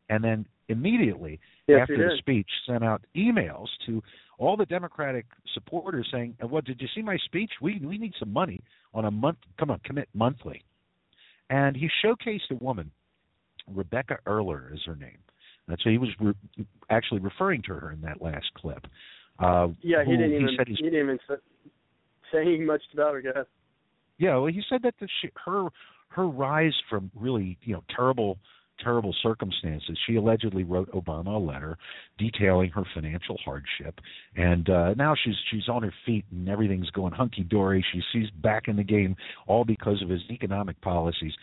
and 0.09 0.23
then 0.23 0.45
immediately 0.67 1.39
yes, 1.67 1.79
after 1.81 1.97
the 1.97 2.17
speech 2.19 2.49
sent 2.67 2.83
out 2.83 3.03
emails 3.15 3.67
to 3.87 4.01
all 4.37 4.55
the 4.55 4.65
Democratic 4.65 5.25
supporters 5.53 6.07
saying, 6.11 6.37
uh, 6.43 6.47
"What 6.47 6.65
did 6.65 6.79
you 6.81 6.87
see 6.93 7.01
my 7.01 7.17
speech? 7.25 7.51
We 7.61 7.81
we 7.83 7.97
need 7.97 8.13
some 8.19 8.31
money 8.31 8.61
on 8.93 9.05
a 9.05 9.11
month. 9.11 9.37
Come 9.59 9.71
on, 9.71 9.79
commit 9.83 10.07
monthly." 10.13 10.63
And 11.49 11.75
he 11.75 11.89
showcased 12.03 12.51
a 12.51 12.55
woman, 12.55 12.91
Rebekah 13.67 14.19
Erler 14.27 14.73
is 14.73 14.81
her 14.85 14.95
name. 14.95 15.17
That's 15.71 15.83
he 15.83 15.97
was 15.97 16.09
re- 16.19 16.65
actually 16.89 17.21
referring 17.21 17.61
to 17.63 17.73
her 17.73 17.91
in 17.91 18.01
that 18.01 18.21
last 18.21 18.53
clip. 18.55 18.85
Uh, 19.39 19.69
yeah, 19.81 20.03
he 20.05 20.11
didn't 20.11 20.33
even 20.33 20.47
he, 20.49 20.55
said 20.57 20.67
he 20.67 20.75
didn't 20.75 20.99
even 20.99 21.19
say 22.31 22.57
much 22.57 22.81
about 22.93 23.13
her. 23.13 23.21
Guys. 23.21 23.45
Yeah, 24.17 24.37
well, 24.37 24.51
he 24.51 24.61
said 24.69 24.81
that 24.83 24.95
the, 24.99 25.07
she, 25.21 25.29
her 25.45 25.69
her 26.09 26.27
rise 26.27 26.75
from 26.89 27.09
really 27.15 27.57
you 27.63 27.73
know 27.73 27.83
terrible 27.95 28.37
terrible 28.83 29.15
circumstances. 29.23 29.97
She 30.07 30.15
allegedly 30.15 30.63
wrote 30.63 30.91
Obama 30.91 31.35
a 31.35 31.39
letter 31.39 31.77
detailing 32.17 32.71
her 32.71 32.83
financial 32.93 33.37
hardship, 33.45 33.99
and 34.35 34.69
uh, 34.69 34.93
now 34.95 35.15
she's 35.23 35.35
she's 35.49 35.69
on 35.69 35.83
her 35.83 35.93
feet 36.05 36.25
and 36.31 36.49
everything's 36.49 36.89
going 36.89 37.13
hunky 37.13 37.43
dory. 37.43 37.85
She 37.93 38.01
she's 38.11 38.29
back 38.41 38.67
in 38.67 38.75
the 38.75 38.83
game 38.83 39.15
all 39.47 39.63
because 39.63 40.01
of 40.01 40.09
his 40.09 40.21
economic 40.29 40.79
policies. 40.81 41.33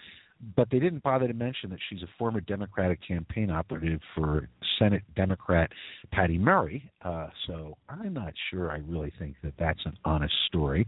But 0.56 0.68
they 0.70 0.78
didn't 0.78 1.02
bother 1.02 1.26
to 1.26 1.34
mention 1.34 1.70
that 1.70 1.80
she's 1.88 2.02
a 2.02 2.08
former 2.16 2.40
Democratic 2.40 3.00
campaign 3.06 3.50
operative 3.50 4.00
for 4.14 4.48
Senate 4.78 5.02
Democrat 5.16 5.70
Patty 6.12 6.38
Murray. 6.38 6.88
Uh, 7.04 7.28
so 7.46 7.76
I'm 7.88 8.14
not 8.14 8.32
sure 8.50 8.70
I 8.70 8.78
really 8.86 9.12
think 9.18 9.36
that 9.42 9.54
that's 9.58 9.84
an 9.84 9.96
honest 10.04 10.34
story. 10.46 10.86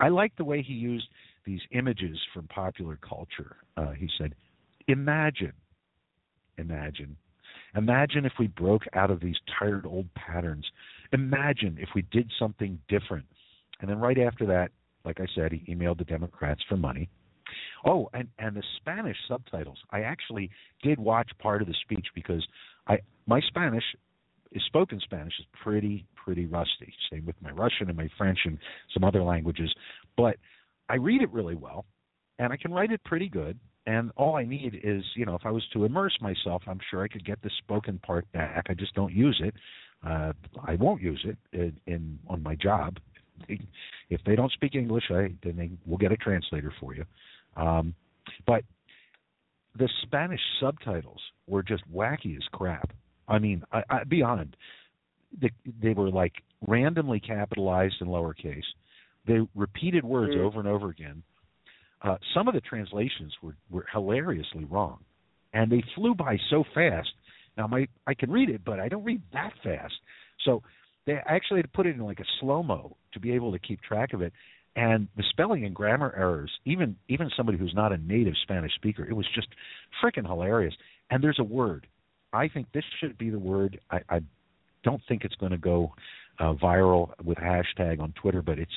I 0.00 0.08
like 0.08 0.34
the 0.36 0.44
way 0.44 0.62
he 0.62 0.72
used 0.72 1.06
these 1.44 1.60
images 1.72 2.18
from 2.32 2.46
popular 2.48 2.98
culture. 3.06 3.56
Uh, 3.76 3.90
he 3.92 4.08
said, 4.18 4.34
Imagine, 4.88 5.52
imagine, 6.58 7.16
imagine 7.76 8.24
if 8.24 8.32
we 8.38 8.48
broke 8.48 8.82
out 8.94 9.10
of 9.10 9.20
these 9.20 9.36
tired 9.58 9.86
old 9.86 10.12
patterns. 10.14 10.64
Imagine 11.12 11.76
if 11.80 11.90
we 11.94 12.02
did 12.10 12.30
something 12.38 12.78
different. 12.88 13.26
And 13.80 13.90
then 13.90 13.98
right 13.98 14.18
after 14.18 14.46
that, 14.46 14.70
like 15.04 15.20
I 15.20 15.26
said, 15.34 15.52
he 15.52 15.74
emailed 15.74 15.98
the 15.98 16.04
Democrats 16.04 16.62
for 16.68 16.76
money. 16.76 17.08
Oh, 17.84 18.08
and 18.12 18.28
and 18.38 18.56
the 18.56 18.62
Spanish 18.76 19.16
subtitles. 19.28 19.78
I 19.90 20.00
actually 20.00 20.50
did 20.82 20.98
watch 20.98 21.30
part 21.38 21.62
of 21.62 21.68
the 21.68 21.74
speech 21.82 22.06
because 22.14 22.46
I 22.86 22.98
my 23.26 23.40
Spanish 23.48 23.84
is 24.52 24.62
spoken 24.66 25.00
Spanish 25.00 25.34
is 25.38 25.46
pretty 25.62 26.06
pretty 26.14 26.46
rusty. 26.46 26.92
Same 27.10 27.26
with 27.26 27.36
my 27.42 27.50
Russian 27.50 27.88
and 27.88 27.96
my 27.96 28.08
French 28.16 28.38
and 28.44 28.58
some 28.94 29.04
other 29.04 29.22
languages, 29.22 29.72
but 30.16 30.36
I 30.88 30.96
read 30.96 31.22
it 31.22 31.32
really 31.32 31.54
well, 31.54 31.86
and 32.38 32.52
I 32.52 32.56
can 32.56 32.72
write 32.72 32.92
it 32.92 33.02
pretty 33.04 33.28
good. 33.28 33.58
And 33.86 34.12
all 34.16 34.36
I 34.36 34.44
need 34.44 34.80
is, 34.84 35.02
you 35.16 35.26
know, 35.26 35.34
if 35.34 35.44
I 35.44 35.50
was 35.50 35.64
to 35.72 35.84
immerse 35.84 36.16
myself, 36.20 36.62
I'm 36.68 36.78
sure 36.88 37.02
I 37.02 37.08
could 37.08 37.24
get 37.24 37.42
the 37.42 37.50
spoken 37.58 37.98
part 37.98 38.30
back. 38.30 38.66
I 38.68 38.74
just 38.74 38.94
don't 38.94 39.12
use 39.12 39.40
it. 39.42 39.54
Uh, 40.06 40.32
I 40.64 40.76
won't 40.76 41.02
use 41.02 41.24
it 41.24 41.36
in, 41.52 41.72
in 41.92 42.18
on 42.28 42.42
my 42.42 42.54
job. 42.54 42.98
If 43.48 44.20
they 44.24 44.36
don't 44.36 44.52
speak 44.52 44.76
English, 44.76 45.04
I 45.10 45.34
then 45.42 45.56
they 45.56 45.70
will 45.84 45.98
get 45.98 46.12
a 46.12 46.16
translator 46.16 46.72
for 46.78 46.94
you. 46.94 47.04
Um, 47.56 47.94
but 48.46 48.64
the 49.78 49.88
Spanish 50.02 50.40
subtitles 50.60 51.20
were 51.46 51.62
just 51.62 51.82
wacky 51.92 52.36
as 52.36 52.42
crap. 52.52 52.92
I 53.28 53.38
mean, 53.38 53.62
I, 53.72 53.82
I 53.88 54.04
beyond. 54.04 54.56
They, 55.40 55.50
they 55.80 55.94
were 55.94 56.10
like 56.10 56.34
randomly 56.66 57.20
capitalized 57.20 57.96
in 58.00 58.08
lowercase. 58.08 58.62
They 59.26 59.38
repeated 59.54 60.04
words 60.04 60.34
mm. 60.34 60.40
over 60.40 60.58
and 60.58 60.68
over 60.68 60.90
again. 60.90 61.22
Uh, 62.02 62.16
some 62.34 62.48
of 62.48 62.54
the 62.54 62.60
translations 62.60 63.32
were, 63.40 63.56
were 63.70 63.86
hilariously 63.92 64.64
wrong, 64.64 64.98
and 65.54 65.70
they 65.70 65.82
flew 65.94 66.14
by 66.14 66.36
so 66.50 66.64
fast. 66.74 67.08
Now, 67.56 67.66
my 67.66 67.86
I 68.06 68.14
can 68.14 68.30
read 68.30 68.50
it, 68.50 68.62
but 68.64 68.80
I 68.80 68.88
don't 68.88 69.04
read 69.04 69.22
that 69.32 69.52
fast. 69.62 69.94
So 70.44 70.62
they 71.06 71.14
actually 71.26 71.58
had 71.58 71.66
to 71.66 71.72
put 71.72 71.86
it 71.86 71.94
in 71.94 72.02
like 72.02 72.20
a 72.20 72.24
slow 72.40 72.62
mo 72.62 72.96
to 73.12 73.20
be 73.20 73.32
able 73.32 73.52
to 73.52 73.58
keep 73.58 73.80
track 73.82 74.12
of 74.12 74.22
it. 74.22 74.32
And 74.74 75.08
the 75.16 75.24
spelling 75.28 75.64
and 75.64 75.74
grammar 75.74 76.14
errors, 76.16 76.50
even 76.64 76.96
even 77.08 77.30
somebody 77.36 77.58
who's 77.58 77.74
not 77.74 77.92
a 77.92 77.98
native 77.98 78.34
Spanish 78.42 78.74
speaker, 78.74 79.04
it 79.04 79.12
was 79.12 79.26
just 79.34 79.48
freaking 80.02 80.26
hilarious. 80.26 80.74
And 81.10 81.22
there's 81.22 81.38
a 81.38 81.44
word. 81.44 81.86
I 82.32 82.48
think 82.48 82.68
this 82.72 82.84
should 82.98 83.18
be 83.18 83.28
the 83.28 83.38
word. 83.38 83.78
I, 83.90 84.00
I 84.08 84.20
don't 84.82 85.02
think 85.06 85.24
it's 85.24 85.34
going 85.34 85.52
to 85.52 85.58
go 85.58 85.92
uh, 86.38 86.54
viral 86.54 87.10
with 87.22 87.36
hashtag 87.36 88.00
on 88.00 88.12
Twitter, 88.12 88.40
but 88.40 88.58
it's 88.58 88.72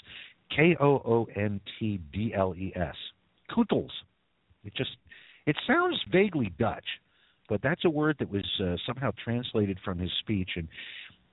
K 0.54 0.76
O 0.80 1.02
O 1.06 1.28
N 1.36 1.62
T 1.80 2.00
D 2.12 2.34
L 2.36 2.54
E 2.56 2.74
S. 2.76 2.96
Koontels. 3.50 3.92
It 4.64 4.74
just 4.76 4.98
it 5.46 5.56
sounds 5.66 5.98
vaguely 6.12 6.52
Dutch, 6.60 6.86
but 7.48 7.62
that's 7.62 7.86
a 7.86 7.90
word 7.90 8.18
that 8.20 8.30
was 8.30 8.46
uh, 8.62 8.76
somehow 8.86 9.12
translated 9.24 9.80
from 9.86 10.00
his 10.00 10.12
speech, 10.20 10.52
and 10.56 10.68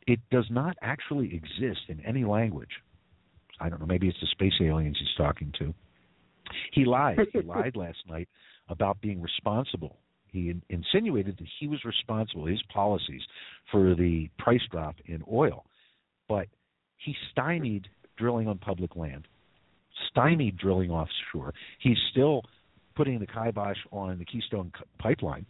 it 0.07 0.21
does 0.31 0.47
not 0.51 0.77
actually 0.83 1.35
exist 1.35 1.81
in 1.89 2.01
any 2.01 2.25
language. 2.25 2.71
I 3.61 3.69
don't 3.69 3.81
know. 3.81 3.87
Maybe 3.87 4.09
it's 4.09 4.21
the 4.21 4.27
space 4.29 4.55
aliens 4.61 4.97
he's 4.99 5.15
talking 5.17 5.53
to. 5.59 5.75
He 6.73 6.85
lied. 6.85 7.19
he 7.33 7.41
lied 7.45 7.77
last 7.77 7.99
night 8.09 8.29
about 8.69 9.01
being 9.01 9.21
responsible. 9.21 9.99
He 10.27 10.51
in, 10.51 10.63
insinuated 10.71 11.37
that 11.39 11.47
he 11.61 11.69
was 11.69 11.85
responsible, 11.85 12.47
his 12.47 12.63
policies, 12.73 13.23
for 13.71 13.95
the 13.95 14.29
price 14.39 14.63
drop 14.71 14.97
in 15.07 15.23
oil, 15.31 15.65
but 16.29 16.49
he 16.97 17.15
stymied 17.31 17.89
drilling 18.17 18.49
on 18.49 18.59
public 18.59 18.97
land, 18.97 19.29
stymied 20.11 20.57
drilling 20.57 20.91
offshore. 20.91 21.53
He's 21.81 21.99
still 22.11 22.43
putting 22.95 23.19
the 23.19 23.27
kibosh 23.27 23.77
on 23.91 24.19
the 24.19 24.25
Keystone 24.25 24.73
pipeline. 24.99 25.47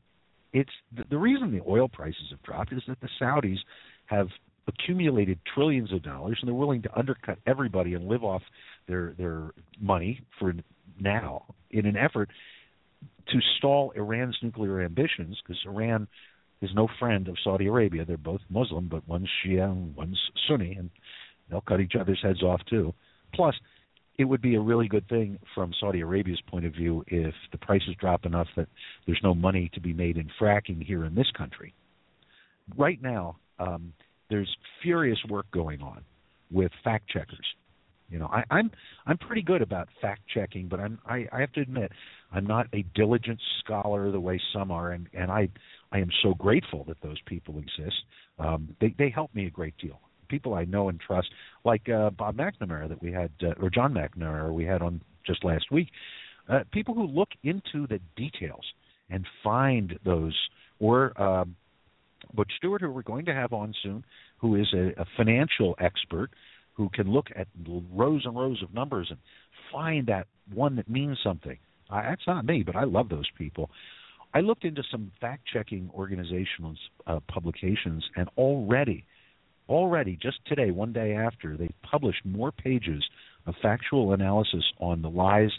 It's 0.52 0.70
the, 0.96 1.04
the 1.10 1.18
reason 1.18 1.50
the 1.50 1.62
oil 1.66 1.88
prices 1.88 2.24
have 2.30 2.42
dropped 2.42 2.72
is 2.72 2.82
that 2.88 3.00
the 3.00 3.08
Saudis 3.20 3.58
have 4.06 4.28
accumulated 4.68 5.38
trillions 5.54 5.92
of 5.92 6.02
dollars 6.02 6.38
and 6.40 6.48
they're 6.48 6.54
willing 6.54 6.82
to 6.82 6.98
undercut 6.98 7.38
everybody 7.46 7.94
and 7.94 8.06
live 8.06 8.22
off 8.22 8.42
their 8.86 9.14
their 9.18 9.50
money 9.80 10.20
for 10.38 10.52
now 11.00 11.44
in 11.70 11.86
an 11.86 11.96
effort 11.96 12.30
to 13.28 13.38
stall 13.58 13.92
Iran's 13.96 14.36
nuclear 14.42 14.82
ambitions 14.82 15.40
because 15.42 15.60
Iran 15.66 16.06
is 16.60 16.70
no 16.74 16.88
friend 16.98 17.28
of 17.28 17.36
Saudi 17.42 17.66
Arabia. 17.66 18.04
They're 18.04 18.16
both 18.16 18.40
Muslim, 18.48 18.88
but 18.88 19.06
one's 19.08 19.28
Shia 19.44 19.70
and 19.70 19.94
one's 19.96 20.18
Sunni, 20.48 20.74
and 20.74 20.90
they'll 21.50 21.60
cut 21.60 21.80
each 21.80 21.94
other's 21.98 22.20
heads 22.22 22.42
off 22.42 22.60
too. 22.68 22.94
Plus, 23.34 23.54
it 24.18 24.24
would 24.24 24.42
be 24.42 24.54
a 24.54 24.60
really 24.60 24.88
good 24.88 25.08
thing 25.08 25.38
from 25.54 25.72
Saudi 25.80 26.00
Arabia's 26.00 26.40
point 26.48 26.66
of 26.66 26.72
view 26.72 27.02
if 27.08 27.34
the 27.50 27.58
prices 27.58 27.94
drop 27.98 28.26
enough 28.26 28.46
that 28.56 28.68
there's 29.06 29.20
no 29.22 29.34
money 29.34 29.70
to 29.74 29.80
be 29.80 29.92
made 29.92 30.16
in 30.16 30.30
fracking 30.40 30.84
here 30.84 31.04
in 31.04 31.14
this 31.14 31.30
country. 31.36 31.74
Right 32.76 33.00
now, 33.02 33.36
um, 33.58 33.92
there's 34.32 34.56
furious 34.82 35.18
work 35.28 35.46
going 35.52 35.82
on 35.82 36.00
with 36.50 36.72
fact 36.82 37.08
checkers. 37.08 37.46
You 38.08 38.18
know, 38.18 38.26
I, 38.26 38.44
I'm 38.50 38.70
I'm 39.06 39.18
pretty 39.18 39.42
good 39.42 39.62
about 39.62 39.88
fact 40.00 40.22
checking, 40.32 40.68
but 40.68 40.80
I'm 40.80 40.98
I, 41.06 41.26
I 41.32 41.40
have 41.40 41.52
to 41.52 41.60
admit 41.60 41.92
I'm 42.32 42.46
not 42.46 42.66
a 42.74 42.84
diligent 42.94 43.40
scholar 43.60 44.10
the 44.10 44.20
way 44.20 44.40
some 44.52 44.70
are, 44.70 44.92
and 44.92 45.06
and 45.14 45.30
I 45.30 45.48
I 45.92 45.98
am 45.98 46.10
so 46.22 46.34
grateful 46.34 46.84
that 46.84 47.00
those 47.02 47.20
people 47.26 47.58
exist. 47.58 47.96
Um, 48.38 48.74
they 48.80 48.94
they 48.98 49.10
help 49.10 49.34
me 49.34 49.46
a 49.46 49.50
great 49.50 49.74
deal. 49.78 50.00
People 50.28 50.54
I 50.54 50.64
know 50.64 50.88
and 50.88 50.98
trust, 51.00 51.28
like 51.64 51.88
uh, 51.88 52.10
Bob 52.10 52.36
McNamara 52.36 52.88
that 52.88 53.02
we 53.02 53.12
had, 53.12 53.30
uh, 53.42 53.52
or 53.62 53.70
John 53.70 53.94
McNamara 53.94 54.52
we 54.52 54.64
had 54.64 54.82
on 54.82 55.00
just 55.26 55.44
last 55.44 55.70
week. 55.70 55.88
Uh, 56.48 56.60
people 56.72 56.94
who 56.94 57.06
look 57.06 57.28
into 57.44 57.86
the 57.86 58.00
details 58.16 58.64
and 59.08 59.26
find 59.44 59.98
those, 60.04 60.36
or 60.80 61.18
um, 61.22 61.54
Butch 62.34 62.52
Stewart, 62.56 62.80
who 62.80 62.90
we're 62.90 63.02
going 63.02 63.24
to 63.26 63.34
have 63.34 63.52
on 63.52 63.74
soon, 63.82 64.04
who 64.38 64.56
is 64.56 64.66
a, 64.74 65.00
a 65.00 65.06
financial 65.16 65.74
expert 65.78 66.30
who 66.74 66.88
can 66.88 67.10
look 67.10 67.26
at 67.36 67.46
rows 67.92 68.22
and 68.24 68.36
rows 68.36 68.62
of 68.62 68.72
numbers 68.72 69.08
and 69.10 69.18
find 69.70 70.06
that 70.06 70.26
one 70.52 70.76
that 70.76 70.88
means 70.88 71.18
something. 71.22 71.58
I, 71.90 72.02
that's 72.02 72.26
not 72.26 72.46
me, 72.46 72.62
but 72.62 72.76
I 72.76 72.84
love 72.84 73.08
those 73.08 73.28
people. 73.36 73.70
I 74.34 74.40
looked 74.40 74.64
into 74.64 74.82
some 74.90 75.12
fact-checking 75.20 75.90
organizations, 75.94 76.78
uh, 77.06 77.20
publications, 77.28 78.02
and 78.16 78.28
already, 78.38 79.04
already 79.68 80.18
just 80.20 80.38
today, 80.46 80.70
one 80.70 80.92
day 80.92 81.14
after, 81.14 81.56
they 81.56 81.68
published 81.82 82.24
more 82.24 82.50
pages 82.50 83.04
of 83.46 83.54
factual 83.60 84.14
analysis 84.14 84.64
on 84.80 85.02
the 85.02 85.10
lies 85.10 85.50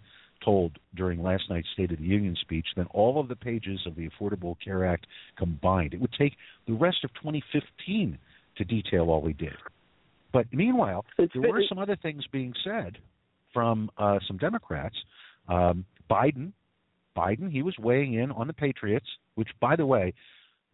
told 0.43 0.77
during 0.95 1.21
last 1.21 1.43
night's 1.49 1.67
State 1.73 1.91
of 1.91 1.97
the 1.97 2.03
Union 2.03 2.35
speech 2.39 2.67
than 2.75 2.85
all 2.87 3.19
of 3.19 3.27
the 3.27 3.35
pages 3.35 3.79
of 3.85 3.95
the 3.95 4.09
Affordable 4.09 4.55
Care 4.63 4.85
Act 4.85 5.07
combined. 5.37 5.93
It 5.93 6.01
would 6.01 6.13
take 6.17 6.33
the 6.67 6.73
rest 6.73 7.03
of 7.03 7.13
2015 7.15 8.17
to 8.57 8.63
detail 8.63 9.09
all 9.09 9.21
we 9.21 9.33
did. 9.33 9.53
But 10.31 10.47
meanwhile, 10.51 11.05
there 11.17 11.51
were 11.51 11.63
some 11.69 11.77
other 11.77 11.95
things 11.95 12.23
being 12.31 12.53
said 12.63 12.97
from 13.53 13.89
uh, 13.97 14.19
some 14.27 14.37
Democrats. 14.37 14.95
Um, 15.47 15.85
Biden, 16.09 16.53
Biden, 17.15 17.51
he 17.51 17.61
was 17.61 17.75
weighing 17.77 18.15
in 18.15 18.31
on 18.31 18.47
the 18.47 18.53
Patriots, 18.53 19.05
which, 19.35 19.49
by 19.61 19.75
the 19.75 19.85
way, 19.85 20.13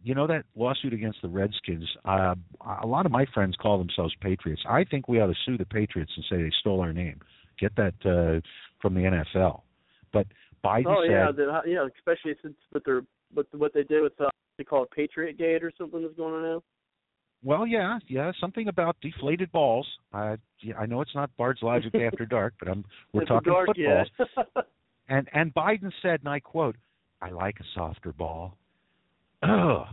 you 0.02 0.14
know 0.14 0.26
that 0.26 0.44
lawsuit 0.56 0.94
against 0.94 1.18
the 1.22 1.28
Redskins. 1.28 1.88
Uh, 2.06 2.34
a 2.82 2.86
lot 2.86 3.04
of 3.04 3.12
my 3.12 3.26
friends 3.34 3.54
call 3.60 3.76
themselves 3.76 4.14
Patriots. 4.20 4.62
I 4.66 4.84
think 4.84 5.08
we 5.08 5.20
ought 5.20 5.26
to 5.26 5.34
sue 5.44 5.58
the 5.58 5.66
Patriots 5.66 6.12
and 6.16 6.24
say 6.30 6.42
they 6.42 6.52
stole 6.60 6.80
our 6.80 6.94
name. 6.94 7.20
Get 7.58 7.76
that 7.76 7.94
uh, 8.06 8.40
from 8.80 8.94
the 8.94 9.00
NFL. 9.00 9.62
But 10.12 10.26
Biden 10.64 10.86
oh, 10.86 11.02
said, 11.04 11.10
yeah, 11.10 11.32
the, 11.32 11.60
yeah, 11.66 11.86
especially 11.96 12.34
since 12.42 12.56
with 12.72 12.84
their 12.84 13.02
with 13.34 13.46
what 13.52 13.72
they 13.72 13.82
did 13.84 14.02
with 14.02 14.20
uh, 14.20 14.28
they 14.58 14.64
call 14.64 14.84
it 14.84 14.90
Patriot 14.90 15.38
Gate 15.38 15.62
or 15.62 15.72
something 15.78 16.02
that's 16.02 16.14
going 16.16 16.34
on 16.34 16.42
now. 16.42 16.62
Well, 17.42 17.66
yeah, 17.66 17.98
yeah, 18.06 18.32
something 18.40 18.68
about 18.68 18.96
deflated 19.00 19.50
balls. 19.52 19.86
I 20.12 20.36
yeah, 20.60 20.76
I 20.78 20.86
know 20.86 21.00
it's 21.00 21.14
not 21.14 21.34
Bard's 21.38 21.62
Logic 21.62 21.94
after 21.94 22.26
dark, 22.26 22.54
but 22.58 22.68
I'm 22.68 22.84
we're 23.12 23.22
it's 23.22 23.28
talking 23.28 23.52
dark, 23.52 23.68
footballs. 23.68 24.08
Yeah. 24.18 24.62
and 25.08 25.28
and 25.32 25.54
Biden 25.54 25.90
said, 26.02 26.20
and 26.20 26.28
I 26.28 26.40
quote, 26.40 26.76
"I 27.22 27.30
like 27.30 27.56
a 27.60 27.64
softer 27.74 28.12
ball." 28.12 28.56
Ugh. 29.42 29.86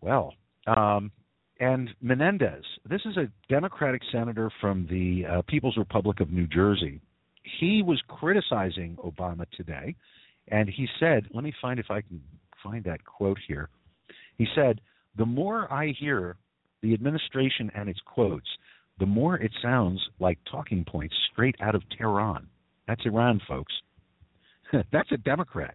Well, 0.00 0.34
um, 0.68 1.10
and 1.58 1.90
Menendez, 2.00 2.62
this 2.88 3.00
is 3.04 3.16
a 3.16 3.28
Democratic 3.48 4.02
senator 4.12 4.50
from 4.60 4.86
the 4.88 5.26
uh, 5.26 5.42
People's 5.48 5.76
Republic 5.76 6.20
of 6.20 6.30
New 6.30 6.46
Jersey. 6.46 7.00
He 7.44 7.82
was 7.82 8.00
criticizing 8.08 8.96
Obama 9.04 9.46
today, 9.56 9.94
and 10.48 10.68
he 10.68 10.88
said, 10.98 11.26
let 11.32 11.44
me 11.44 11.52
find 11.60 11.78
if 11.78 11.90
I 11.90 12.00
can 12.00 12.20
find 12.62 12.82
that 12.84 13.04
quote 13.04 13.38
here. 13.46 13.68
He 14.38 14.46
said, 14.54 14.80
the 15.16 15.26
more 15.26 15.72
I 15.72 15.94
hear 15.98 16.36
the 16.82 16.94
administration 16.94 17.70
and 17.74 17.88
its 17.88 18.00
quotes, 18.04 18.48
the 18.98 19.06
more 19.06 19.36
it 19.36 19.52
sounds 19.62 20.00
like 20.18 20.38
talking 20.50 20.84
points 20.84 21.14
straight 21.32 21.56
out 21.60 21.74
of 21.74 21.82
Tehran. 21.96 22.46
That's 22.88 23.04
Iran, 23.04 23.40
folks. 23.46 23.72
That's 24.92 25.10
a 25.12 25.16
Democrat. 25.18 25.74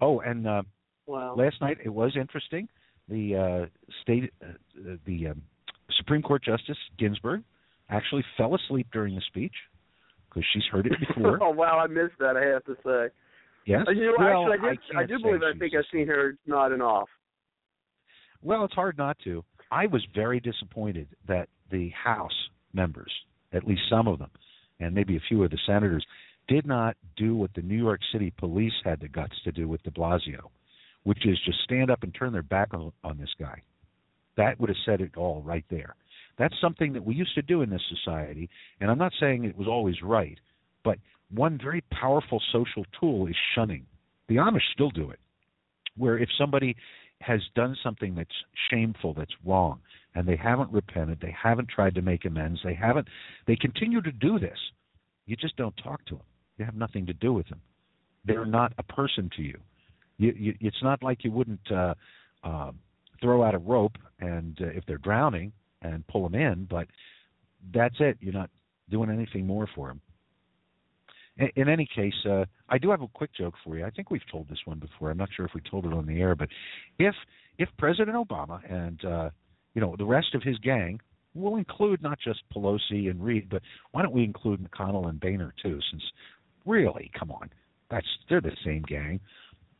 Oh, 0.00 0.20
and 0.20 0.46
uh, 0.46 0.62
wow. 1.06 1.34
last 1.36 1.60
night 1.60 1.78
it 1.84 1.88
was 1.90 2.16
interesting. 2.16 2.68
The 3.08 3.36
uh, 3.36 3.90
state, 4.02 4.32
uh, 4.42 4.52
the 5.06 5.28
um, 5.28 5.42
Supreme 5.96 6.22
Court 6.22 6.44
Justice 6.44 6.76
Ginsburg 6.98 7.42
actually 7.88 8.24
fell 8.36 8.54
asleep 8.54 8.88
during 8.92 9.14
the 9.14 9.22
speech 9.26 9.54
because 10.28 10.44
she's 10.52 10.64
heard 10.70 10.86
it 10.86 10.92
before. 11.08 11.38
oh 11.42 11.50
wow, 11.50 11.78
I 11.78 11.86
missed 11.86 12.18
that. 12.18 12.36
I 12.36 12.44
have 12.46 12.64
to 12.64 12.74
say. 12.84 13.12
Yes. 13.66 13.84
Uh, 13.86 13.90
you 13.90 14.06
know, 14.06 14.14
well, 14.18 14.52
actually, 14.52 14.68
I, 14.68 14.70
did, 14.70 14.96
I, 14.96 15.00
I 15.00 15.06
do 15.06 15.22
believe 15.22 15.42
I 15.42 15.58
think 15.58 15.74
I've 15.74 15.84
seen 15.92 16.06
her 16.06 16.36
nodding 16.46 16.80
off. 16.80 17.08
Well, 18.42 18.64
it's 18.64 18.74
hard 18.74 18.96
not 18.96 19.18
to. 19.24 19.44
I 19.70 19.86
was 19.86 20.04
very 20.14 20.40
disappointed 20.40 21.08
that 21.26 21.48
the 21.70 21.90
House 21.90 22.32
members, 22.72 23.12
at 23.52 23.66
least 23.66 23.82
some 23.90 24.08
of 24.08 24.18
them, 24.18 24.30
and 24.80 24.94
maybe 24.94 25.16
a 25.16 25.22
few 25.28 25.42
of 25.44 25.50
the 25.50 25.58
senators, 25.66 26.06
did 26.46 26.66
not 26.66 26.96
do 27.16 27.36
what 27.36 27.52
the 27.54 27.62
New 27.62 27.76
York 27.76 28.00
City 28.12 28.32
police 28.38 28.72
had 28.84 29.00
the 29.00 29.08
guts 29.08 29.34
to 29.44 29.52
do 29.52 29.68
with 29.68 29.82
de 29.82 29.90
Blasio, 29.90 30.48
which 31.02 31.26
is 31.26 31.38
just 31.44 31.58
stand 31.64 31.90
up 31.90 32.02
and 32.02 32.14
turn 32.14 32.32
their 32.32 32.42
back 32.42 32.72
on, 32.72 32.90
on 33.04 33.18
this 33.18 33.34
guy. 33.38 33.60
That 34.36 34.58
would 34.58 34.70
have 34.70 34.76
said 34.86 35.00
it 35.00 35.16
all 35.16 35.42
right 35.42 35.64
there. 35.68 35.94
That's 36.38 36.54
something 36.60 36.92
that 36.92 37.04
we 37.04 37.14
used 37.14 37.34
to 37.34 37.42
do 37.42 37.62
in 37.62 37.70
this 37.70 37.82
society, 37.88 38.48
and 38.80 38.90
I'm 38.90 38.98
not 38.98 39.12
saying 39.18 39.44
it 39.44 39.58
was 39.58 39.66
always 39.66 39.96
right, 40.02 40.38
but 40.84 40.98
one 41.30 41.58
very 41.62 41.82
powerful 41.90 42.40
social 42.52 42.84
tool 42.98 43.26
is 43.26 43.34
shunning. 43.54 43.86
The 44.28 44.36
Amish 44.36 44.72
still 44.72 44.90
do 44.90 45.10
it, 45.10 45.18
where 45.96 46.18
if 46.18 46.28
somebody 46.38 46.76
has 47.20 47.40
done 47.56 47.76
something 47.82 48.14
that's 48.14 48.30
shameful, 48.70 49.14
that's 49.14 49.34
wrong, 49.44 49.80
and 50.14 50.26
they 50.26 50.36
haven't 50.36 50.72
repented, 50.72 51.18
they 51.20 51.34
haven't 51.42 51.68
tried 51.68 51.96
to 51.96 52.02
make 52.02 52.24
amends, 52.24 52.60
they 52.64 52.74
haven't, 52.74 53.08
they 53.46 53.56
continue 53.56 54.00
to 54.00 54.12
do 54.12 54.38
this. 54.38 54.58
You 55.26 55.36
just 55.36 55.56
don't 55.56 55.76
talk 55.82 56.04
to 56.06 56.14
them. 56.14 56.24
You 56.56 56.64
have 56.64 56.76
nothing 56.76 57.06
to 57.06 57.12
do 57.12 57.32
with 57.32 57.48
them. 57.48 57.60
They're 58.24 58.46
not 58.46 58.72
a 58.78 58.82
person 58.82 59.30
to 59.36 59.42
you. 59.42 59.58
you, 60.18 60.32
you 60.36 60.54
it's 60.60 60.82
not 60.82 61.02
like 61.02 61.24
you 61.24 61.32
wouldn't 61.32 61.72
uh, 61.72 61.94
uh, 62.44 62.70
throw 63.20 63.42
out 63.42 63.54
a 63.54 63.58
rope 63.58 63.96
and 64.20 64.56
uh, 64.60 64.66
if 64.66 64.84
they're 64.86 64.98
drowning 64.98 65.52
and 65.82 66.06
pull 66.06 66.28
them 66.28 66.34
in, 66.34 66.66
but 66.68 66.86
that's 67.72 67.96
it. 68.00 68.18
You're 68.20 68.32
not 68.32 68.50
doing 68.90 69.10
anything 69.10 69.46
more 69.46 69.68
for 69.74 69.88
them. 69.88 70.00
In, 71.36 71.62
in 71.62 71.68
any 71.68 71.88
case, 71.94 72.14
uh, 72.28 72.44
I 72.68 72.78
do 72.78 72.90
have 72.90 73.02
a 73.02 73.08
quick 73.08 73.30
joke 73.34 73.54
for 73.64 73.76
you. 73.76 73.84
I 73.84 73.90
think 73.90 74.10
we've 74.10 74.26
told 74.30 74.48
this 74.48 74.58
one 74.64 74.78
before. 74.78 75.10
I'm 75.10 75.18
not 75.18 75.28
sure 75.34 75.46
if 75.46 75.54
we 75.54 75.60
told 75.70 75.86
it 75.86 75.92
on 75.92 76.06
the 76.06 76.20
air, 76.20 76.34
but 76.34 76.48
if 76.98 77.14
if 77.58 77.68
President 77.76 78.16
Obama 78.16 78.60
and 78.70 79.04
uh, 79.04 79.30
you 79.74 79.80
know 79.80 79.94
the 79.98 80.04
rest 80.04 80.34
of 80.34 80.42
his 80.42 80.58
gang 80.58 81.00
will 81.34 81.56
include 81.56 82.02
not 82.02 82.18
just 82.18 82.42
Pelosi 82.54 83.10
and 83.10 83.22
Reid, 83.22 83.48
but 83.48 83.62
why 83.92 84.02
don't 84.02 84.12
we 84.12 84.24
include 84.24 84.60
McConnell 84.60 85.08
and 85.08 85.20
Boehner 85.20 85.54
too? 85.62 85.78
Since 85.90 86.02
really, 86.66 87.10
come 87.18 87.30
on, 87.30 87.50
that's 87.90 88.06
they're 88.28 88.40
the 88.40 88.52
same 88.64 88.82
gang. 88.82 89.20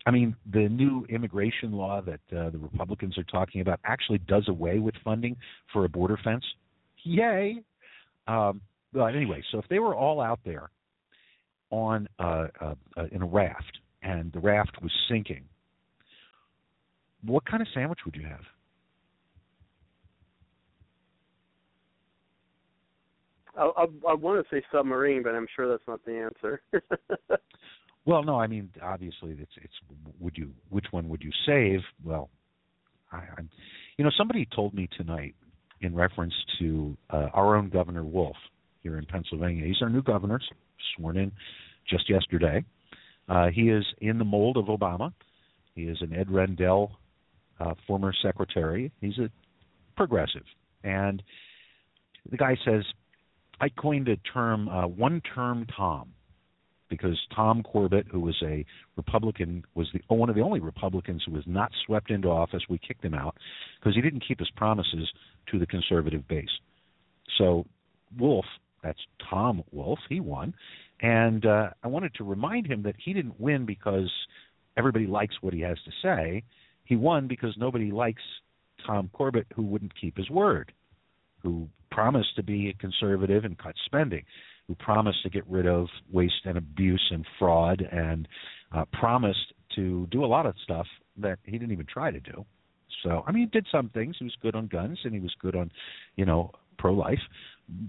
I 0.09 0.11
mean, 0.11 0.35
the 0.51 0.71
new 0.71 1.05
immigration 1.11 1.71
law 1.71 2.01
that 2.01 2.21
uh, 2.35 2.49
the 2.49 2.57
Republicans 2.57 3.19
are 3.19 3.25
talking 3.25 3.61
about 3.61 3.79
actually 3.85 4.17
does 4.21 4.49
away 4.49 4.79
with 4.79 4.95
funding 5.05 5.37
for 5.71 5.85
a 5.85 5.89
border 5.91 6.19
fence. 6.25 6.45
Yay! 7.03 7.63
Um, 8.27 8.63
but 8.91 9.15
anyway, 9.15 9.43
so 9.53 9.59
if 9.59 9.69
they 9.69 9.79
were 9.79 9.95
all 9.95 10.23
out 10.23 10.41
there 10.47 10.71
on 11.69 12.09
uh, 12.19 12.47
uh, 12.59 12.75
uh, 12.97 13.05
in 13.13 13.21
a 13.21 13.27
raft 13.27 13.81
and 14.01 14.33
the 14.33 14.41
raft 14.41 14.81
was 14.81 14.91
sinking, 15.11 15.45
what 17.23 17.45
kind 17.45 17.61
of 17.61 17.69
sandwich 17.75 17.99
would 18.07 18.17
you 18.17 18.27
have? 18.27 18.41
I, 23.59 23.71
I, 23.77 23.85
I 24.13 24.15
want 24.15 24.43
to 24.43 24.57
say 24.57 24.65
submarine, 24.73 25.23
but 25.23 25.35
I'm 25.35 25.49
sure 25.55 25.69
that's 25.69 25.87
not 25.87 26.03
the 26.07 26.17
answer. 26.17 26.63
well, 28.09 28.23
no, 28.23 28.41
I 28.41 28.47
mean 28.47 28.71
obviously 28.83 29.37
it's 29.39 29.53
it's 29.59 29.75
would 30.19 30.39
you 30.39 30.51
which 30.71 30.87
one 30.93 31.11
would 31.11 31.23
you 31.23 31.31
save? 31.45 31.81
Well, 32.03 32.31
I, 33.13 33.21
I'm, 33.37 33.51
you 33.99 34.05
know, 34.05 34.11
somebody 34.17 34.49
told 34.57 34.73
me 34.73 34.89
tonight 34.97 35.35
in 35.83 35.95
reference 35.95 36.33
to 36.59 36.97
uh, 37.11 37.27
our 37.35 37.55
own 37.55 37.69
Governor 37.69 38.05
Wolf 38.05 38.37
here 38.83 38.97
in 38.97 39.05
Pennsylvania. 39.05 39.67
He's 39.67 39.83
our 39.83 39.91
new 39.91 40.03
governor, 40.03 40.41
sworn 40.97 41.19
in 41.19 41.33
just 41.87 42.09
yesterday. 42.09 42.65
Uh, 43.29 43.49
he 43.49 43.69
is 43.69 43.85
in 44.01 44.17
the 44.17 44.25
mold 44.25 44.57
of 44.57 44.65
Obama. 44.67 45.13
He 45.75 45.83
is 45.83 45.99
an 46.01 46.15
Ed 46.15 46.31
Rendell 46.31 46.93
uh, 47.61 47.75
former 47.87 48.15
secretary. 48.23 48.91
He's 49.03 49.19
a 49.19 49.29
progressive, 49.99 50.47
and 50.83 51.23
the 52.31 52.39
guy 52.39 52.57
says 52.65 52.85
I 53.61 53.69
coined 53.69 54.09
a 54.09 54.17
term, 54.33 54.67
uh, 54.71 54.87
one-term 54.87 55.67
Tom, 55.77 56.15
because 56.89 57.19
Tom 57.35 57.63
Corbett, 57.63 58.07
who 58.11 58.21
was 58.21 58.37
a 58.43 58.65
Republican, 58.97 59.65
was 59.75 59.89
the 59.93 60.01
one 60.15 60.29
of 60.29 60.37
the 60.37 60.43
only 60.43 60.61
Republicans 60.61 61.23
who 61.27 61.33
was 61.33 61.45
not 61.47 61.71
swept 61.87 62.11
into 62.11 62.29
office. 62.29 62.63
We 62.69 62.79
kicked 62.79 63.05
him 63.05 63.15
out 63.15 63.37
because 63.79 63.95
he 63.95 64.03
didn't 64.03 64.25
keep 64.27 64.39
his 64.39 64.51
promises 64.57 65.09
to 65.51 65.59
the 65.59 65.67
conservative 65.67 66.27
base. 66.29 66.49
So 67.37 67.67
Wolf, 68.19 68.47
that's 68.83 69.01
Tom 69.31 69.63
Wolf, 69.71 69.99
he 70.09 70.21
won, 70.21 70.55
and 71.01 71.45
uh, 71.45 71.71
I 71.83 71.89
wanted 71.89 72.15
to 72.15 72.25
remind 72.25 72.67
him 72.67 72.83
that 72.83 72.95
he 73.03 73.13
didn't 73.13 73.39
win 73.41 73.67
because 73.67 74.11
everybody 74.77 75.07
likes 75.07 75.35
what 75.41 75.55
he 75.55 75.61
has 75.61 75.79
to 75.85 75.91
say. 76.03 76.43
He 76.85 76.97
won 76.97 77.29
because 77.29 77.55
nobody 77.59 77.91
likes 77.91 78.23
Tom 78.87 79.11
Corbett, 79.13 79.47
who 79.55 79.63
wouldn't 79.63 79.93
keep 80.01 80.17
his 80.17 80.31
word 80.31 80.73
who 81.43 81.69
promised 81.91 82.37
to 82.37 82.43
be 82.43 82.69
a 82.69 82.75
conservative 82.75 83.45
and 83.45 83.59
cut 83.59 83.75
spending, 83.87 84.25
who 84.69 84.75
promised 84.75 85.23
to 85.23 85.31
get 85.31 85.45
rid 85.49 85.67
of 85.67 85.89
waste 86.13 86.45
and 86.45 86.57
abuse 86.59 87.05
and 87.11 87.27
fraud, 87.39 87.81
and 87.91 88.29
uh, 88.73 88.85
promised 88.93 89.53
to 89.75 90.07
do 90.11 90.25
a 90.25 90.27
lot 90.27 90.47
of 90.47 90.55
stuff 90.63 90.87
that 91.17 91.39
he 91.45 91.53
didn't 91.53 91.73
even 91.73 91.87
try 91.87 92.11
to 92.11 92.21
do. 92.21 92.45
So, 93.03 93.25
I 93.27 93.33
mean, 93.33 93.45
he 93.45 93.47
did 93.47 93.67
some 93.73 93.89
things. 93.89 94.17
He 94.19 94.25
was 94.25 94.37
good 94.43 94.55
on 94.55 94.67
guns, 94.67 94.99
and 95.05 95.15
he 95.15 95.21
was 95.21 95.35
good 95.41 95.57
on, 95.57 95.71
you 96.17 96.27
know, 96.27 96.53
pro-life. 96.79 97.21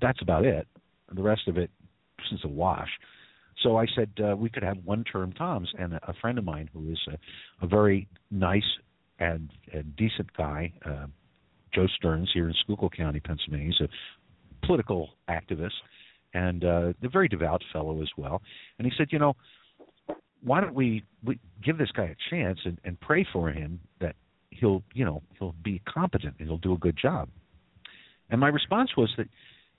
That's 0.01 0.21
about 0.21 0.45
it. 0.45 0.67
The 1.13 1.21
rest 1.21 1.47
of 1.47 1.57
it 1.57 1.69
is 2.31 2.39
a 2.43 2.47
wash. 2.47 2.89
So 3.63 3.77
I 3.77 3.85
said 3.95 4.09
uh, 4.23 4.35
we 4.37 4.49
could 4.49 4.63
have 4.63 4.77
one-term 4.85 5.33
Toms, 5.33 5.69
and 5.77 5.93
a, 5.93 6.11
a 6.11 6.13
friend 6.21 6.37
of 6.37 6.45
mine 6.45 6.69
who 6.73 6.91
is 6.91 6.99
a, 7.11 7.65
a 7.65 7.67
very 7.67 8.07
nice 8.31 8.63
and, 9.19 9.49
and 9.73 9.95
decent 9.95 10.31
guy, 10.37 10.71
uh, 10.85 11.07
Joe 11.73 11.87
Stearns 11.97 12.29
here 12.33 12.47
in 12.47 12.53
Schuylkill 12.63 12.89
County, 12.89 13.19
Pennsylvania. 13.19 13.67
He's 13.67 13.87
a 13.87 14.65
political 14.65 15.09
activist 15.29 15.71
and 16.33 16.63
uh, 16.63 16.93
a 17.03 17.09
very 17.09 17.27
devout 17.27 17.61
fellow 17.73 18.01
as 18.01 18.09
well. 18.17 18.41
And 18.77 18.85
he 18.85 18.93
said, 18.97 19.07
you 19.11 19.19
know, 19.19 19.35
why 20.41 20.61
don't 20.61 20.73
we, 20.73 21.03
we 21.23 21.39
give 21.63 21.77
this 21.77 21.91
guy 21.91 22.03
a 22.03 22.15
chance 22.29 22.59
and, 22.65 22.79
and 22.83 22.99
pray 22.99 23.25
for 23.31 23.49
him 23.49 23.79
that 23.99 24.15
he'll, 24.51 24.83
you 24.93 25.05
know, 25.05 25.21
he'll 25.37 25.55
be 25.63 25.81
competent 25.91 26.35
and 26.39 26.47
he'll 26.47 26.57
do 26.57 26.73
a 26.73 26.77
good 26.77 26.97
job. 27.01 27.29
And 28.29 28.39
my 28.39 28.47
response 28.47 28.91
was 28.95 29.09
that, 29.17 29.27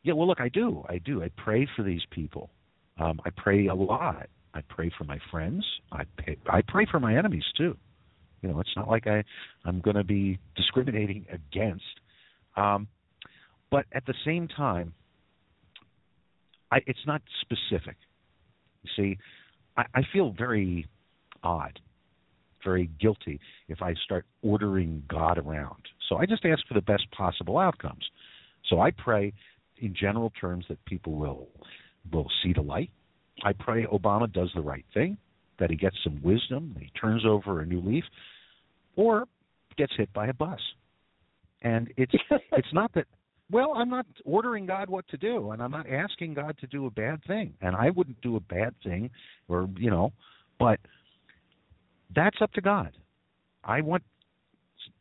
yeah, 0.02 0.14
well, 0.14 0.26
look, 0.26 0.40
I 0.40 0.48
do, 0.48 0.84
I 0.88 0.98
do. 0.98 1.22
I 1.22 1.30
pray 1.36 1.68
for 1.76 1.82
these 1.82 2.02
people. 2.10 2.50
Um, 2.98 3.20
I 3.24 3.30
pray 3.36 3.66
a 3.66 3.74
lot. 3.74 4.28
I 4.54 4.62
pray 4.68 4.90
for 4.96 5.04
my 5.04 5.18
friends. 5.30 5.64
I 5.92 6.04
pay, 6.16 6.36
I 6.48 6.62
pray 6.66 6.86
for 6.90 6.98
my 6.98 7.16
enemies 7.16 7.44
too. 7.56 7.76
You 8.42 8.48
know, 8.48 8.60
it's 8.60 8.74
not 8.76 8.88
like 8.88 9.06
I 9.06 9.22
I'm 9.64 9.80
going 9.80 9.96
to 9.96 10.04
be 10.04 10.38
discriminating 10.56 11.26
against. 11.30 11.84
Um, 12.56 12.88
but 13.70 13.84
at 13.92 14.04
the 14.06 14.14
same 14.24 14.48
time, 14.48 14.92
I, 16.70 16.78
it's 16.86 17.06
not 17.06 17.22
specific. 17.40 17.96
You 18.82 18.90
see, 18.96 19.18
I, 19.76 19.84
I 19.94 20.00
feel 20.12 20.34
very 20.36 20.86
odd, 21.42 21.78
very 22.64 22.90
guilty 23.00 23.40
if 23.68 23.82
I 23.82 23.94
start 24.04 24.24
ordering 24.42 25.02
God 25.08 25.38
around. 25.38 25.82
So 26.08 26.16
I 26.16 26.26
just 26.26 26.44
ask 26.44 26.66
for 26.66 26.74
the 26.74 26.82
best 26.82 27.10
possible 27.10 27.58
outcomes. 27.58 28.04
So 28.68 28.80
I 28.80 28.90
pray 28.90 29.32
in 29.78 29.94
general 29.98 30.32
terms 30.40 30.64
that 30.68 30.84
people 30.84 31.14
will 31.14 31.48
will 32.12 32.30
see 32.42 32.52
the 32.52 32.62
light. 32.62 32.90
I 33.44 33.52
pray 33.52 33.84
Obama 33.86 34.30
does 34.32 34.50
the 34.54 34.60
right 34.60 34.84
thing 34.94 35.16
that 35.58 35.70
he 35.70 35.76
gets 35.76 35.96
some 36.02 36.20
wisdom, 36.22 36.72
that 36.74 36.82
he 36.82 36.90
turns 36.98 37.24
over 37.26 37.60
a 37.60 37.66
new 37.66 37.80
leaf, 37.80 38.04
or 38.96 39.26
gets 39.76 39.92
hit 39.96 40.12
by 40.12 40.28
a 40.28 40.32
bus. 40.32 40.58
And 41.62 41.92
it's 41.96 42.12
it's 42.52 42.72
not 42.72 42.92
that 42.94 43.06
well, 43.50 43.72
I'm 43.74 43.90
not 43.90 44.06
ordering 44.24 44.66
God 44.66 44.88
what 44.88 45.08
to 45.08 45.16
do, 45.16 45.50
and 45.50 45.62
I'm 45.62 45.70
not 45.70 45.88
asking 45.88 46.34
God 46.34 46.56
to 46.58 46.66
do 46.66 46.86
a 46.86 46.90
bad 46.90 47.20
thing, 47.26 47.54
and 47.60 47.74
I 47.74 47.90
wouldn't 47.90 48.20
do 48.20 48.36
a 48.36 48.40
bad 48.40 48.74
thing, 48.84 49.10
or 49.48 49.68
you 49.76 49.90
know, 49.90 50.12
but 50.58 50.78
that's 52.14 52.36
up 52.40 52.52
to 52.52 52.60
God. 52.60 52.92
I 53.64 53.80
want 53.80 54.02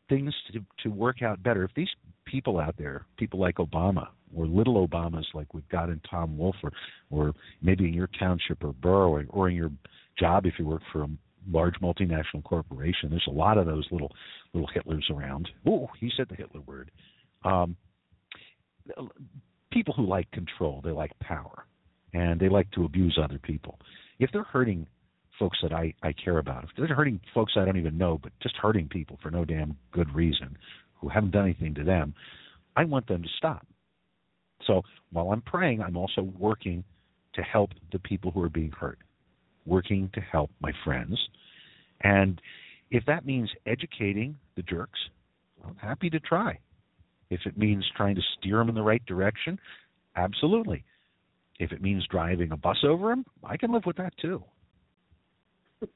things 0.10 0.34
to 0.54 0.60
to 0.84 0.90
work 0.90 1.22
out 1.22 1.42
better. 1.44 1.64
If 1.64 1.72
these 1.76 1.90
people 2.26 2.60
out 2.60 2.76
there, 2.78 3.06
people 3.18 3.40
like 3.40 3.56
Obama 3.56 4.08
or 4.36 4.46
little 4.46 4.88
Obamas 4.88 5.26
like 5.34 5.54
we've 5.54 5.68
got 5.70 5.90
in 5.90 6.00
Tom 6.10 6.38
Wolf, 6.38 6.56
or 6.64 6.72
or 7.10 7.34
maybe 7.62 7.86
in 7.86 7.94
your 7.94 8.10
township 8.20 8.64
or 8.64 8.74
borough, 8.74 9.24
or, 9.30 9.50
in 9.50 9.56
your 9.56 9.72
job 10.18 10.46
if 10.46 10.54
you 10.60 10.66
work 10.66 10.82
for 10.92 11.04
a 11.04 11.10
large 11.50 11.76
multinational 11.82 12.44
corporation. 12.44 13.10
There's 13.10 13.28
a 13.28 13.32
lot 13.32 13.58
of 13.58 13.66
those 13.66 13.88
little 13.92 14.12
little 14.54 14.70
Hitlers 14.76 15.10
around. 15.10 15.50
Oh, 15.68 15.88
he 16.00 16.12
said 16.16 16.28
the 16.30 16.36
Hitler 16.36 16.62
word. 16.62 16.92
Um, 17.44 17.76
people 19.72 19.94
who 19.94 20.06
like 20.06 20.30
control, 20.32 20.82
they 20.84 20.92
like 20.92 21.12
power, 21.20 21.66
and 22.14 22.40
they 22.40 22.50
like 22.50 22.70
to 22.72 22.86
abuse 22.86 23.18
other 23.22 23.40
people. 23.40 23.80
If 24.20 24.32
they're 24.32 24.44
hurting 24.44 24.88
folks 25.38 25.58
that 25.64 25.72
I, 25.72 25.94
I 26.04 26.14
care 26.14 26.40
about, 26.40 26.66
if 26.66 26.70
they're 26.78 26.96
hurting 26.96 27.20
folks 27.34 27.54
I 27.56 27.66
don't 27.66 27.78
even 27.78 27.98
know, 27.98 28.20
but 28.22 28.32
just 28.42 28.56
hurting 28.58 28.90
people 28.90 29.18
for 29.22 29.32
no 29.32 29.46
damn 29.46 29.78
good 29.92 30.14
reason, 30.14 30.58
who 30.96 31.08
haven't 31.08 31.32
done 31.32 31.46
anything 31.46 31.74
to 31.76 31.84
them, 31.84 32.14
I 32.76 32.84
want 32.84 33.08
them 33.08 33.24
to 33.24 33.30
stop. 33.38 33.66
So 34.66 34.82
while 35.12 35.32
I'm 35.32 35.42
praying, 35.42 35.82
I'm 35.82 35.96
also 35.96 36.22
working 36.38 36.84
to 37.34 37.42
help 37.42 37.72
the 37.92 38.00
people 38.00 38.32
who 38.32 38.42
are 38.42 38.50
being 38.50 38.72
hurt 38.72 39.00
working 39.70 40.10
to 40.14 40.22
help 40.22 40.50
my 40.60 40.72
friends. 40.84 41.18
And 42.02 42.42
if 42.92 43.06
that 43.06 43.26
means 43.26 43.50
educating 43.66 44.36
the 44.56 44.64
jerks, 44.64 45.00
I'm 45.66 45.76
happy 45.76 46.10
to 46.10 46.20
try. 46.20 46.58
If 47.30 47.42
it 47.46 47.58
means 47.58 47.86
trying 47.96 48.16
to 48.16 48.22
steer 48.38 48.58
them 48.58 48.70
in 48.70 48.76
the 48.76 48.82
right 48.82 49.06
direction, 49.06 49.60
absolutely. 50.16 50.84
If 51.60 51.72
it 51.72 51.82
means 51.82 52.08
driving 52.08 52.52
a 52.52 52.58
bus 52.58 52.78
over 52.84 53.10
them, 53.10 53.26
I 53.44 53.58
can 53.58 53.72
live 53.72 53.84
with 53.86 53.98
that 53.98 54.14
too. 54.18 54.44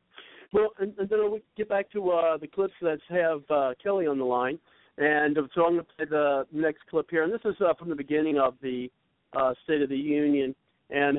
Well, 0.52 0.70
and, 0.78 0.94
and 1.00 1.10
then 1.10 1.32
we 1.32 1.42
get 1.58 1.68
back 1.68 1.92
to 1.94 2.12
uh, 2.12 2.38
the 2.38 2.46
clips 2.46 2.76
that 2.84 3.00
have 3.10 3.42
uh, 3.50 3.74
Kelly 3.82 4.06
on 4.06 4.20
the 4.20 4.24
line. 4.24 4.60
And 4.98 5.36
so 5.56 5.66
I'm 5.66 5.74
going 5.74 5.78
to 5.78 5.84
play 5.96 6.06
the 6.06 6.46
next 6.52 6.82
clip 6.90 7.08
here, 7.10 7.24
and 7.24 7.34
this 7.34 7.42
is 7.46 7.56
uh, 7.60 7.74
from 7.74 7.90
the 7.90 7.96
beginning 7.96 8.38
of 8.38 8.54
the 8.62 8.92
uh, 9.36 9.54
State 9.64 9.82
of 9.82 9.90
the 9.90 9.98
Union, 9.98 10.54
and 10.92 11.18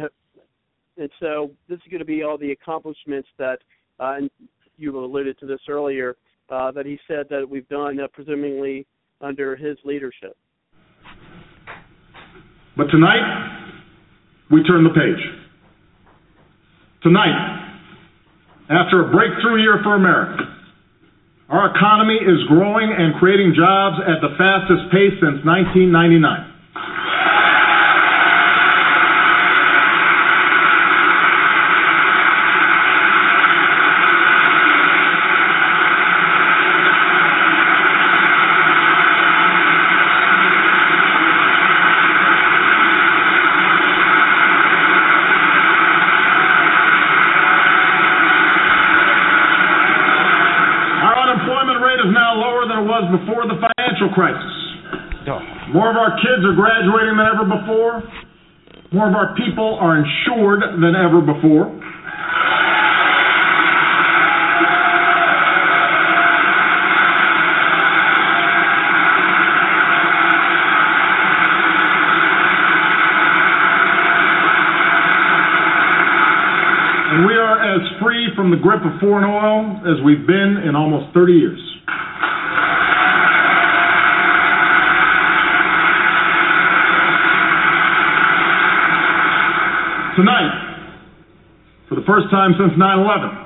and 0.97 1.11
so 1.19 1.51
this 1.69 1.79
is 1.79 1.91
going 1.91 1.99
to 1.99 2.05
be 2.05 2.23
all 2.23 2.39
the 2.39 2.53
accomplishments 2.53 3.29
that, 3.37 3.59
uh, 3.99 4.15
and 4.19 4.31
you 4.77 4.97
alluded 4.97 5.41
to 5.41 5.47
this 5.47 5.59
earlier, 5.69 6.17
uh, 6.51 6.71
that 6.71 6.87
he 6.87 7.01
said 7.09 7.27
that 7.31 7.49
we've 7.49 7.69
done, 7.69 7.99
uh, 7.99 8.07
presumably 8.13 8.87
under 9.25 9.57
his 9.57 9.77
leadership. 9.85 10.37
But 12.77 12.85
tonight, 12.91 13.73
we 14.51 14.63
turn 14.65 14.85
the 14.85 14.91
page. 14.91 15.23
Tonight, 17.03 17.65
after 18.71 19.09
a 19.09 19.11
breakthrough 19.11 19.61
year 19.63 19.81
for 19.83 19.95
America, 19.95 20.43
our 21.49 21.75
economy 21.77 22.17
is 22.17 22.43
growing 22.49 22.93
and 22.97 23.15
creating 23.17 23.55
jobs 23.57 23.97
at 24.01 24.21
the 24.21 24.35
fastest 24.39 24.91
pace 24.91 25.13
since 25.21 25.45
1999. 25.45 26.54
Kids 56.25 56.41
are 56.41 56.57
graduating 56.57 57.21
than 57.21 57.29
ever 57.29 57.45
before. 57.45 58.03
More 58.93 59.09
of 59.09 59.15
our 59.15 59.37
people 59.37 59.77
are 59.79 59.99
insured 60.01 60.63
than 60.81 60.97
ever 60.97 61.21
before. 61.21 61.69
And 77.13 77.27
we 77.27 77.35
are 77.37 77.77
as 77.77 77.83
free 78.01 78.29
from 78.35 78.51
the 78.51 78.57
grip 78.57 78.81
of 78.81 78.99
foreign 78.99 79.29
oil 79.29 79.77
as 79.85 80.03
we've 80.03 80.27
been 80.27 80.63
in 80.67 80.75
almost 80.75 81.13
30 81.13 81.33
years. 81.35 81.64
Tonight, 90.15 90.55
for 91.89 91.97
the 91.99 92.07
first 92.07 92.31
time 92.31 92.55
since 92.55 92.71
9 92.79 92.81
11, 92.81 93.45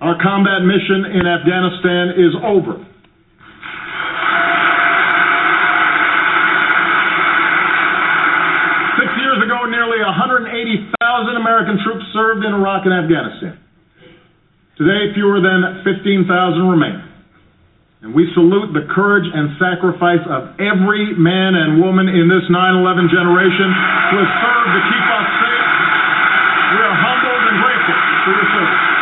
our 0.00 0.16
combat 0.20 0.64
mission 0.64 1.04
in 1.08 1.24
Afghanistan 1.24 2.16
is 2.16 2.32
over. 2.44 2.80
Six 9.00 9.10
years 9.20 9.40
ago, 9.44 9.68
nearly 9.68 10.00
180,000 10.00 10.96
American 11.36 11.76
troops 11.84 12.04
served 12.12 12.44
in 12.44 12.52
Iraq 12.56 12.84
and 12.88 12.92
Afghanistan. 12.92 13.60
Today, 14.76 15.12
fewer 15.16 15.40
than 15.40 15.84
15,000 15.84 16.28
remain. 16.68 17.00
And 18.04 18.12
we 18.12 18.28
salute 18.36 18.76
the 18.76 18.84
courage 18.92 19.24
and 19.24 19.56
sacrifice 19.56 20.20
of 20.28 20.60
every 20.60 21.16
man 21.16 21.56
and 21.56 21.80
woman 21.80 22.12
in 22.12 22.28
this 22.28 22.44
9 22.52 22.52
11 22.52 23.08
generation 23.08 23.68
who 24.12 24.16
has 24.20 24.30
served 24.44 24.70
to 24.76 24.82
keep 24.84 25.06
us 25.16 25.28
safe. 25.40 25.68
We 26.76 26.80
are 26.84 26.92
humbled 26.92 27.42
and 27.48 27.56
grateful 28.26 28.32
for 28.32 28.32
your 28.32 28.44
service. 28.52 28.96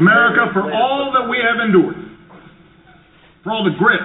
America, 0.00 0.48
for 0.54 0.72
all 0.72 1.12
that 1.12 1.28
we 1.28 1.36
have 1.36 1.60
endured, 1.60 1.96
for 3.44 3.52
all 3.52 3.64
the 3.64 3.76
grit 3.76 4.00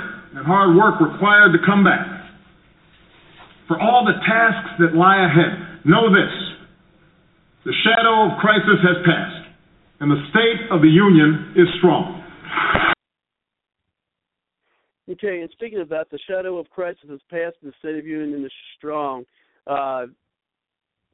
hard 0.66 0.76
work 0.76 1.12
required 1.12 1.54
to 1.54 1.60
come 1.66 1.84
back, 1.84 2.06
for 3.68 3.80
all 3.80 4.06
the 4.06 4.14
tasks 4.26 4.72
that 4.80 4.96
lie 4.96 5.26
ahead, 5.26 5.86
know 5.86 6.10
this 6.10 6.34
the 7.66 7.74
shadow 7.84 8.30
of 8.30 8.40
crisis 8.40 8.78
has 8.84 8.98
passed, 9.06 9.50
and 10.00 10.12
the 10.12 10.22
state 10.30 10.70
of 10.72 10.82
the 10.82 10.88
Union 10.88 11.54
is 11.56 11.68
strong. 11.80 12.22
Okay, 15.10 15.42
and 15.42 15.50
speaking 15.52 15.80
of 15.80 15.90
that, 15.90 16.10
the 16.12 16.20
shadow 16.28 16.58
of 16.58 16.70
crisis 16.70 17.10
has 17.10 17.20
passed, 17.30 17.58
and 17.62 17.72
the 17.72 17.76
state 17.78 17.96
of 17.96 18.08
union 18.08 18.44
is 18.44 18.52
strong. 18.76 19.24
Uh, 19.68 20.08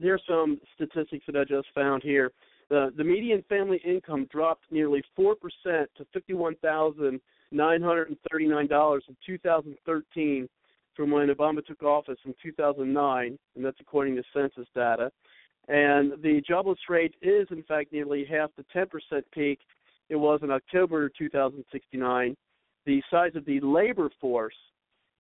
are 0.04 0.20
some 0.28 0.60
statistics 0.76 1.26
that 1.28 1.36
I 1.36 1.44
just 1.44 1.68
found 1.76 2.02
here. 2.02 2.32
The 2.70 2.92
the 2.96 3.04
median 3.04 3.44
family 3.50 3.82
income 3.86 4.28
dropped 4.32 4.64
nearly 4.72 5.04
four 5.16 5.36
percent 5.36 5.90
to 5.98 6.06
fifty 6.14 6.34
one 7.52 7.60
thousand 7.60 7.82
nine 7.82 7.82
hundred 7.82 8.10
and 8.10 8.18
thirty 8.32 8.48
nine 8.48 8.68
dollars 8.68 9.04
in 9.08 9.16
2013 9.26 10.48
from 10.96 11.12
when 11.12 11.30
Obama 11.30 11.66
took 11.66 11.84
office 11.84 12.18
in 12.26 12.34
2009, 12.44 13.40
and 13.56 13.66
that's 13.66 13.80
according 13.80 14.16
to 14.16 14.24
census 14.34 14.68
data. 14.76 15.12
And 15.68 16.12
the 16.22 16.42
jobless 16.46 16.80
rate 16.90 17.16
is, 17.22 17.48
in 17.50 17.64
fact, 17.64 17.94
nearly 17.94 18.26
half 18.26 18.50
the 18.58 18.66
10% 18.76 18.88
peak 19.34 19.60
it 20.10 20.16
was 20.16 20.42
in 20.44 20.52
October 20.52 21.10
2069. 21.18 22.36
The 22.86 23.02
size 23.10 23.32
of 23.36 23.46
the 23.46 23.62
labor 23.62 24.10
force 24.20 24.56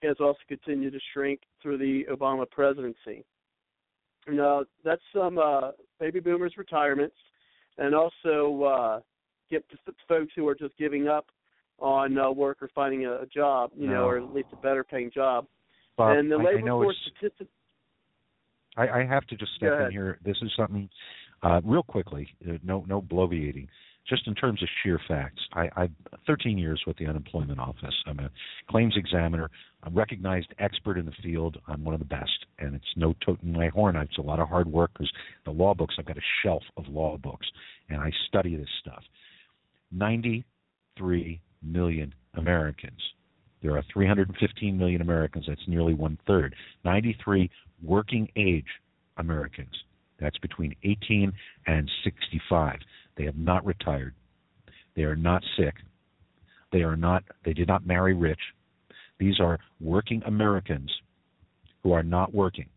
has 0.04 0.17
also 0.20 0.39
continued 0.48 0.94
to 0.94 1.00
shrink 1.13 1.41
through 1.62 1.78
the 1.78 2.04
Obama 2.12 2.50
presidency. 2.50 3.24
Now, 4.28 4.65
that's 4.84 5.02
some 5.15 5.38
uh, 5.38 5.72
baby 6.00 6.20
boomers' 6.20 6.56
retirements 6.58 7.15
and 7.78 7.96
also 7.96 8.63
uh, 8.63 9.00
get 9.50 9.63
folks 10.08 10.34
who 10.36 10.48
are 10.48 10.56
just 10.56 10.78
giving 10.78 11.08
up 11.08 11.28
on 11.82 12.17
uh, 12.17 12.32
work 12.32 12.58
or 12.62 12.70
finding 12.74 13.06
a, 13.06 13.22
a 13.22 13.26
job, 13.26 13.72
you 13.76 13.88
no. 13.88 13.94
know, 13.94 14.04
or 14.06 14.17
at 14.17 14.34
least 14.34 14.48
a 14.54 14.56
better 14.58 14.84
paying 14.84 15.12
job. 15.13 15.46
Bob, 15.98 16.17
and 16.17 16.32
the 16.32 16.36
I, 16.36 16.44
labor 16.44 16.67
I 16.67 16.70
force 16.70 16.98
statistics. 17.17 17.50
I, 18.78 18.88
I 18.88 19.06
have 19.06 19.26
to 19.28 19.36
just 19.36 19.52
step 19.56 19.74
in 19.86 19.91
here. 19.91 20.20
This 20.24 20.38
is 20.41 20.52
something 20.56 20.89
uh, 21.44 21.60
real 21.63 21.84
quickly. 21.84 22.28
Uh, 22.48 22.54
no, 22.63 22.86
no 22.88 23.02
bloviating. 23.02 23.67
Just 24.08 24.28
in 24.28 24.34
terms 24.34 24.62
of 24.63 24.70
sheer 24.82 25.00
facts, 25.08 25.41
I, 25.54 25.70
I've 25.76 25.91
13 26.26 26.58
years 26.58 26.82
with 26.88 26.98
the 26.98 27.06
unemployment 27.06 27.60
office. 27.60 27.94
I'm 28.08 28.20
a 28.20 28.30
claims 28.70 28.96
examiner. 28.98 29.50
I'm 29.84 29.94
a 29.94 29.96
recognized 29.96 30.54
expert 30.60 30.98
in 30.98 31.06
the 31.06 31.13
field. 31.22 31.58
I'm 31.67 31.84
one 31.84 31.94
of 31.94 32.00
the 32.00 32.06
best, 32.06 32.46
and 32.60 32.76
it's 32.76 32.86
no 32.96 33.13
toting 33.24 33.54
my 33.54 33.67
horn. 33.67 33.96
It's 33.98 34.17
a 34.17 34.22
lot 34.22 34.39
of 34.39 34.48
hard 34.48 34.67
work 34.67 34.91
because 34.94 35.12
the 35.46 35.52
law 35.52 35.74
books. 35.74 35.96
I've 36.00 36.06
got 36.06 36.17
a 36.17 36.22
shelf 36.44 36.63
of 36.78 36.88
law 36.88 37.17
books, 37.17 37.48
and 37.89 38.02
I 38.02 38.12
study 38.28 38.56
this 38.56 38.70
stuff. 38.82 39.04
93 39.91 41.41
million 41.63 42.13
Americans. 42.36 43.00
There 43.62 43.78
are 43.78 43.84
315 43.93 44.78
million 44.78 45.02
Americans. 45.02 45.45
That's 45.47 45.62
nearly 45.67 45.93
one 45.93 46.17
third. 46.26 46.56
93 46.84 47.50
working 47.84 48.28
age 48.36 48.65
Americans. 49.17 49.76
That's 50.19 50.38
between 50.39 50.76
18 50.84 51.32
and 51.67 51.89
65. 52.04 52.80
They 53.17 53.26
have 53.26 53.38
not 53.38 53.65
retired. 53.65 54.13
They 54.95 55.04
are 55.04 55.15
not 55.15 55.43
sick. 55.58 55.76
They 56.71 56.84
are 56.84 56.95
not. 56.95 57.24
They 57.43 57.54
did 57.54 57.67
not 57.67 57.86
marry 57.86 58.13
rich. 58.13 58.39
These 59.19 59.39
are 59.39 59.60
working 59.80 60.21
Americans 60.26 60.91
who 61.84 61.91
are 61.91 62.04
not 62.04 62.34
working. 62.34 62.69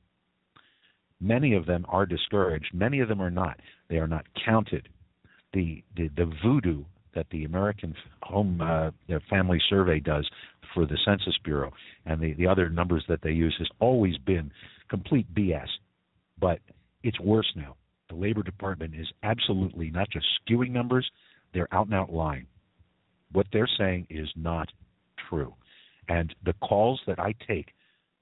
Many 1.20 1.54
of 1.54 1.64
them 1.66 1.86
are 1.88 2.06
discouraged. 2.06 2.74
Many 2.74 3.00
of 3.00 3.08
them 3.08 3.20
are 3.22 3.30
not. 3.30 3.58
They 3.88 3.96
are 3.96 4.08
not 4.08 4.26
counted. 4.44 4.88
The 5.52 5.82
the, 5.96 6.08
the 6.16 6.30
voodoo 6.42 6.84
that 7.14 7.26
the 7.30 7.44
American 7.44 7.94
Home 8.22 8.60
uh, 8.60 8.90
Family 9.30 9.60
Survey 9.68 10.00
does 10.00 10.28
for 10.74 10.86
the 10.86 10.98
Census 11.04 11.36
Bureau 11.44 11.72
and 12.06 12.20
the, 12.20 12.34
the 12.34 12.46
other 12.46 12.68
numbers 12.68 13.04
that 13.08 13.20
they 13.22 13.30
use 13.30 13.54
has 13.58 13.68
always 13.80 14.16
been 14.18 14.50
complete 14.88 15.32
BS. 15.34 15.68
But 16.40 16.60
it's 17.02 17.20
worse 17.20 17.50
now. 17.56 17.76
The 18.08 18.16
Labor 18.16 18.42
Department 18.42 18.94
is 18.94 19.06
absolutely 19.22 19.90
not 19.90 20.10
just 20.10 20.26
skewing 20.48 20.70
numbers, 20.70 21.08
they're 21.52 21.72
out 21.72 21.86
and 21.86 21.94
out 21.94 22.12
lying. 22.12 22.46
What 23.32 23.46
they're 23.52 23.68
saying 23.78 24.06
is 24.10 24.28
not 24.36 24.68
true. 25.28 25.54
And 26.08 26.34
the 26.44 26.52
calls 26.54 27.00
that 27.06 27.18
I 27.18 27.34
take 27.46 27.68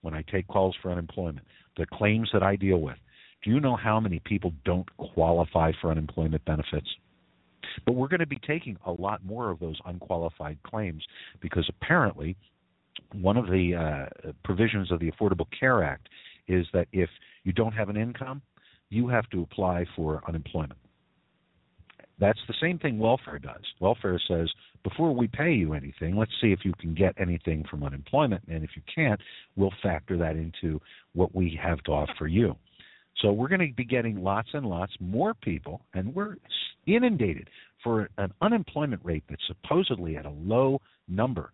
when 0.03 0.15
I 0.15 0.25
take 0.31 0.49
calls 0.49 0.77
for 0.83 0.91
unemployment, 0.91 1.47
the 1.77 1.87
claims 1.87 2.29
that 2.33 2.43
I 2.43 2.57
deal 2.57 2.79
with, 2.79 2.97
do 3.43 3.51
you 3.51 3.61
know 3.61 3.77
how 3.77 3.99
many 3.99 4.21
people 4.25 4.53
don't 4.65 4.89
qualify 4.97 5.73
for 5.81 5.91
unemployment 5.91 6.45
benefits? 6.45 6.89
But 7.87 7.95
we're 7.95 8.09
going 8.09 8.21
to 8.21 8.27
be 8.27 8.41
taking 8.47 8.77
a 8.87 8.93
lot 8.93 9.25
more 9.25 9.51
of 9.51 9.59
those 9.61 9.79
unqualified 9.85 10.59
claims 10.65 11.05
because 11.41 11.69
apparently 11.69 12.37
one 13.13 13.37
of 13.37 13.47
the 13.47 13.75
uh, 13.75 14.33
provisions 14.45 14.91
of 14.91 15.01
the 15.01 15.11
Affordable 15.11 15.47
Care 15.59 15.83
Act 15.83 16.09
is 16.49 16.67
that 16.73 16.89
if 16.93 17.09
you 17.45 17.53
don't 17.53 17.73
have 17.73 17.89
an 17.89 17.97
income, 17.97 18.43
you 18.91 19.09
have 19.09 19.29
to 19.31 19.43
apply 19.43 19.87
for 19.97 20.23
unemployment. 20.29 20.79
That's 22.19 22.39
the 22.47 22.55
same 22.61 22.79
thing 22.79 22.99
welfare 22.99 23.39
does. 23.39 23.63
Welfare 23.81 24.21
says, 24.29 24.49
before 24.85 25.15
we 25.15 25.29
pay 25.29 25.53
you 25.53 25.73
anything, 25.73 26.17
let's 26.17 26.31
see 26.41 26.53
if 26.53 26.61
you 26.65 26.73
can 26.79 26.95
get 26.95 27.15
anything 27.19 27.65
from 27.71 27.83
unemployment. 27.83 28.43
And 28.49 28.63
if 28.63 28.71
you 28.77 28.83
can't, 28.93 29.21
we'll 29.57 29.73
factor 29.83 30.17
that 30.19 30.37
into 30.37 30.81
what 31.15 31.35
we 31.35 31.59
have 31.63 31.83
to 31.85 31.93
offer 31.93 32.27
you. 32.27 32.57
So 33.21 33.31
we're 33.31 33.49
going 33.49 33.67
to 33.67 33.75
be 33.75 33.85
getting 33.85 34.23
lots 34.23 34.49
and 34.53 34.67
lots 34.67 34.93
more 34.99 35.35
people, 35.35 35.83
and 35.95 36.15
we're 36.15 36.37
inundated 36.87 37.49
for 37.85 38.09
an 38.19 38.33
unemployment 38.41 39.05
rate 39.05 39.25
that's 39.29 39.43
supposedly 39.47 40.17
at 40.17 40.27
a 40.27 40.31
low 40.31 40.81
number. 41.09 41.53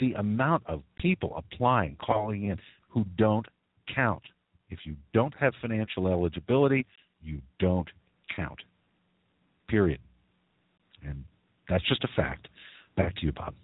The 0.00 0.12
amount 0.14 0.64
of 0.66 0.82
people 0.98 1.34
applying, 1.36 1.96
calling 2.04 2.44
in, 2.44 2.58
who 2.88 3.04
don't 3.16 3.46
count. 3.94 4.22
If 4.70 4.80
you 4.84 4.96
don't 5.12 5.34
have 5.38 5.52
financial 5.60 6.08
eligibility, 6.08 6.86
you 7.22 7.40
don't 7.60 7.88
count. 8.34 8.58
Period. 9.68 10.00
And 11.06 11.24
that's 11.68 11.86
just 11.88 12.02
a 12.04 12.08
fact. 12.16 12.48
Back 12.96 13.14
to 13.16 13.26
you, 13.26 13.32
Bob. 13.32 13.54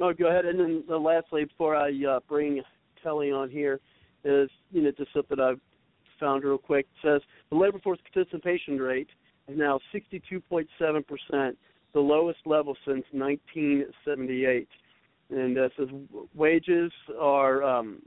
Oh, 0.00 0.12
go 0.12 0.28
ahead. 0.28 0.44
And 0.44 0.58
then 0.58 0.84
uh, 0.90 0.98
lastly, 0.98 1.44
before 1.44 1.76
I 1.76 1.90
uh, 2.08 2.20
bring 2.28 2.62
Kelly 3.02 3.30
on 3.30 3.50
here, 3.50 3.80
is 4.24 4.50
you 4.70 4.82
know 4.82 4.90
just 4.96 5.12
something 5.12 5.40
I've 5.40 5.60
found 6.18 6.44
real 6.44 6.58
quick. 6.58 6.86
It 7.02 7.06
says 7.06 7.20
the 7.50 7.56
labor 7.56 7.78
force 7.78 7.98
participation 8.12 8.78
rate 8.78 9.08
is 9.48 9.58
now 9.58 9.78
62.7 9.94 10.66
percent, 11.06 11.58
the 11.92 12.00
lowest 12.00 12.40
level 12.46 12.76
since 12.84 13.04
1978. 13.12 14.68
And 15.30 15.58
uh, 15.58 15.68
says 15.76 15.88
wages 16.34 16.92
are 17.18 17.62
um, 17.62 18.02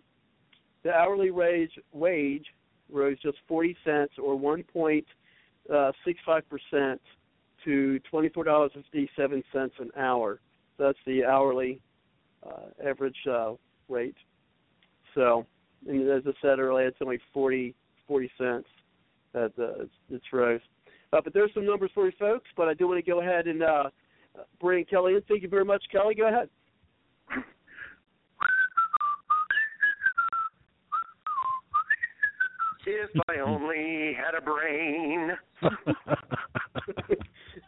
the 0.84 0.92
hourly 0.94 1.32
wage 1.32 1.72
wage 1.92 2.46
rose 2.90 3.18
just 3.22 3.38
40 3.48 3.76
cents 3.84 4.14
or 4.22 4.38
1.65 4.40 5.04
uh, 5.74 6.42
percent 6.50 7.02
to 7.66 8.00
$24.57 8.12 9.44
an 9.80 9.92
hour. 9.98 10.40
That's 10.78 10.98
the 11.06 11.26
hourly 11.26 11.82
uh, 12.46 12.88
average 12.88 13.18
uh, 13.30 13.54
rate. 13.90 14.16
So, 15.16 15.46
as 15.88 16.24
I 16.26 16.32
said 16.42 16.60
earlier, 16.60 16.88
it's 16.88 16.98
only 17.02 17.20
40 17.34 17.74
40 18.08 18.32
cents 18.38 18.68
that 19.34 19.52
uh, 19.60 19.84
it's, 19.84 19.92
it's 20.10 20.26
rose. 20.32 20.62
Uh, 21.14 21.22
but 21.24 21.34
there's 21.34 21.52
some 21.54 21.66
numbers 21.66 21.92
for 21.94 22.06
you 22.06 22.12
folks. 22.20 22.50
But 22.56 22.68
I 22.68 22.74
do 22.74 22.88
want 22.88 23.04
to 23.04 23.12
go 23.12 23.22
ahead 23.22 23.48
and 23.48 23.64
uh, 23.64 23.90
bring 24.60 24.86
Kelly 24.86 25.16
in. 25.16 25.22
Thank 25.28 25.44
you 25.44 25.50
very 25.50 25.66
much, 25.66 25.84
Kelly. 25.92 26.16
Go 26.16 26.28
ahead. 26.28 26.50
If 32.90 33.10
I 33.28 33.40
only 33.42 34.14
had 34.16 34.34
a 34.34 34.42
brain. 34.42 35.32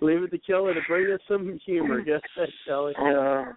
Leave 0.01 0.23
it 0.23 0.31
to 0.31 0.37
Kelly 0.37 0.73
to 0.73 0.79
bring 0.87 1.11
us 1.13 1.19
some 1.27 1.59
humor. 1.65 2.01
Guess 2.01 2.21
that, 2.37 2.47
Kelly. 2.65 2.93
Yeah. 2.97 3.51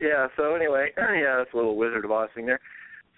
Yeah. 0.00 0.28
So 0.38 0.54
anyway, 0.54 0.88
yeah, 0.96 1.36
that's 1.36 1.52
a 1.52 1.56
little 1.56 1.76
Wizard 1.76 2.06
of 2.06 2.10
Oz 2.10 2.30
thing 2.34 2.46
there. 2.46 2.60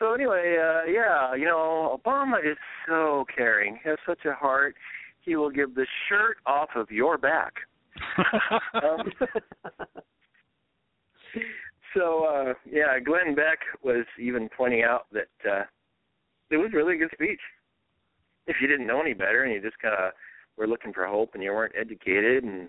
So 0.05 0.13
anyway, 0.13 0.59
uh, 0.61 0.85
yeah, 0.85 1.35
you 1.35 1.47
know, 1.47 1.99
Obama 1.99 2.39
is 2.39 2.59
so 2.87 3.25
caring. 3.35 3.79
He 3.83 3.89
has 3.89 3.97
such 4.07 4.27
a 4.27 4.35
heart. 4.35 4.75
He 5.23 5.35
will 5.35 5.49
give 5.49 5.75
the 5.75 5.87
shirt 6.07 6.37
off 6.45 6.69
of 6.77 6.91
your 6.91 7.17
back. 7.17 7.55
um, 8.75 9.11
so 11.95 12.25
uh 12.25 12.53
yeah, 12.71 12.99
Glenn 12.99 13.35
Beck 13.35 13.61
was 13.83 14.05
even 14.21 14.51
pointing 14.55 14.83
out 14.83 15.07
that 15.13 15.51
uh 15.51 15.63
it 16.51 16.59
was 16.59 16.73
really 16.75 16.97
a 16.97 16.99
good 16.99 17.11
speech 17.15 17.41
if 18.47 18.57
you 18.61 18.67
didn't 18.67 18.87
know 18.87 19.01
any 19.01 19.15
better 19.15 19.45
and 19.45 19.55
you 19.55 19.63
just 19.63 19.79
kind 19.79 19.95
of 19.95 20.13
were 20.59 20.67
looking 20.67 20.93
for 20.93 21.07
hope 21.07 21.31
and 21.35 21.43
you 21.43 21.53
weren't 21.53 21.75
educated 21.81 22.45
and 22.45 22.69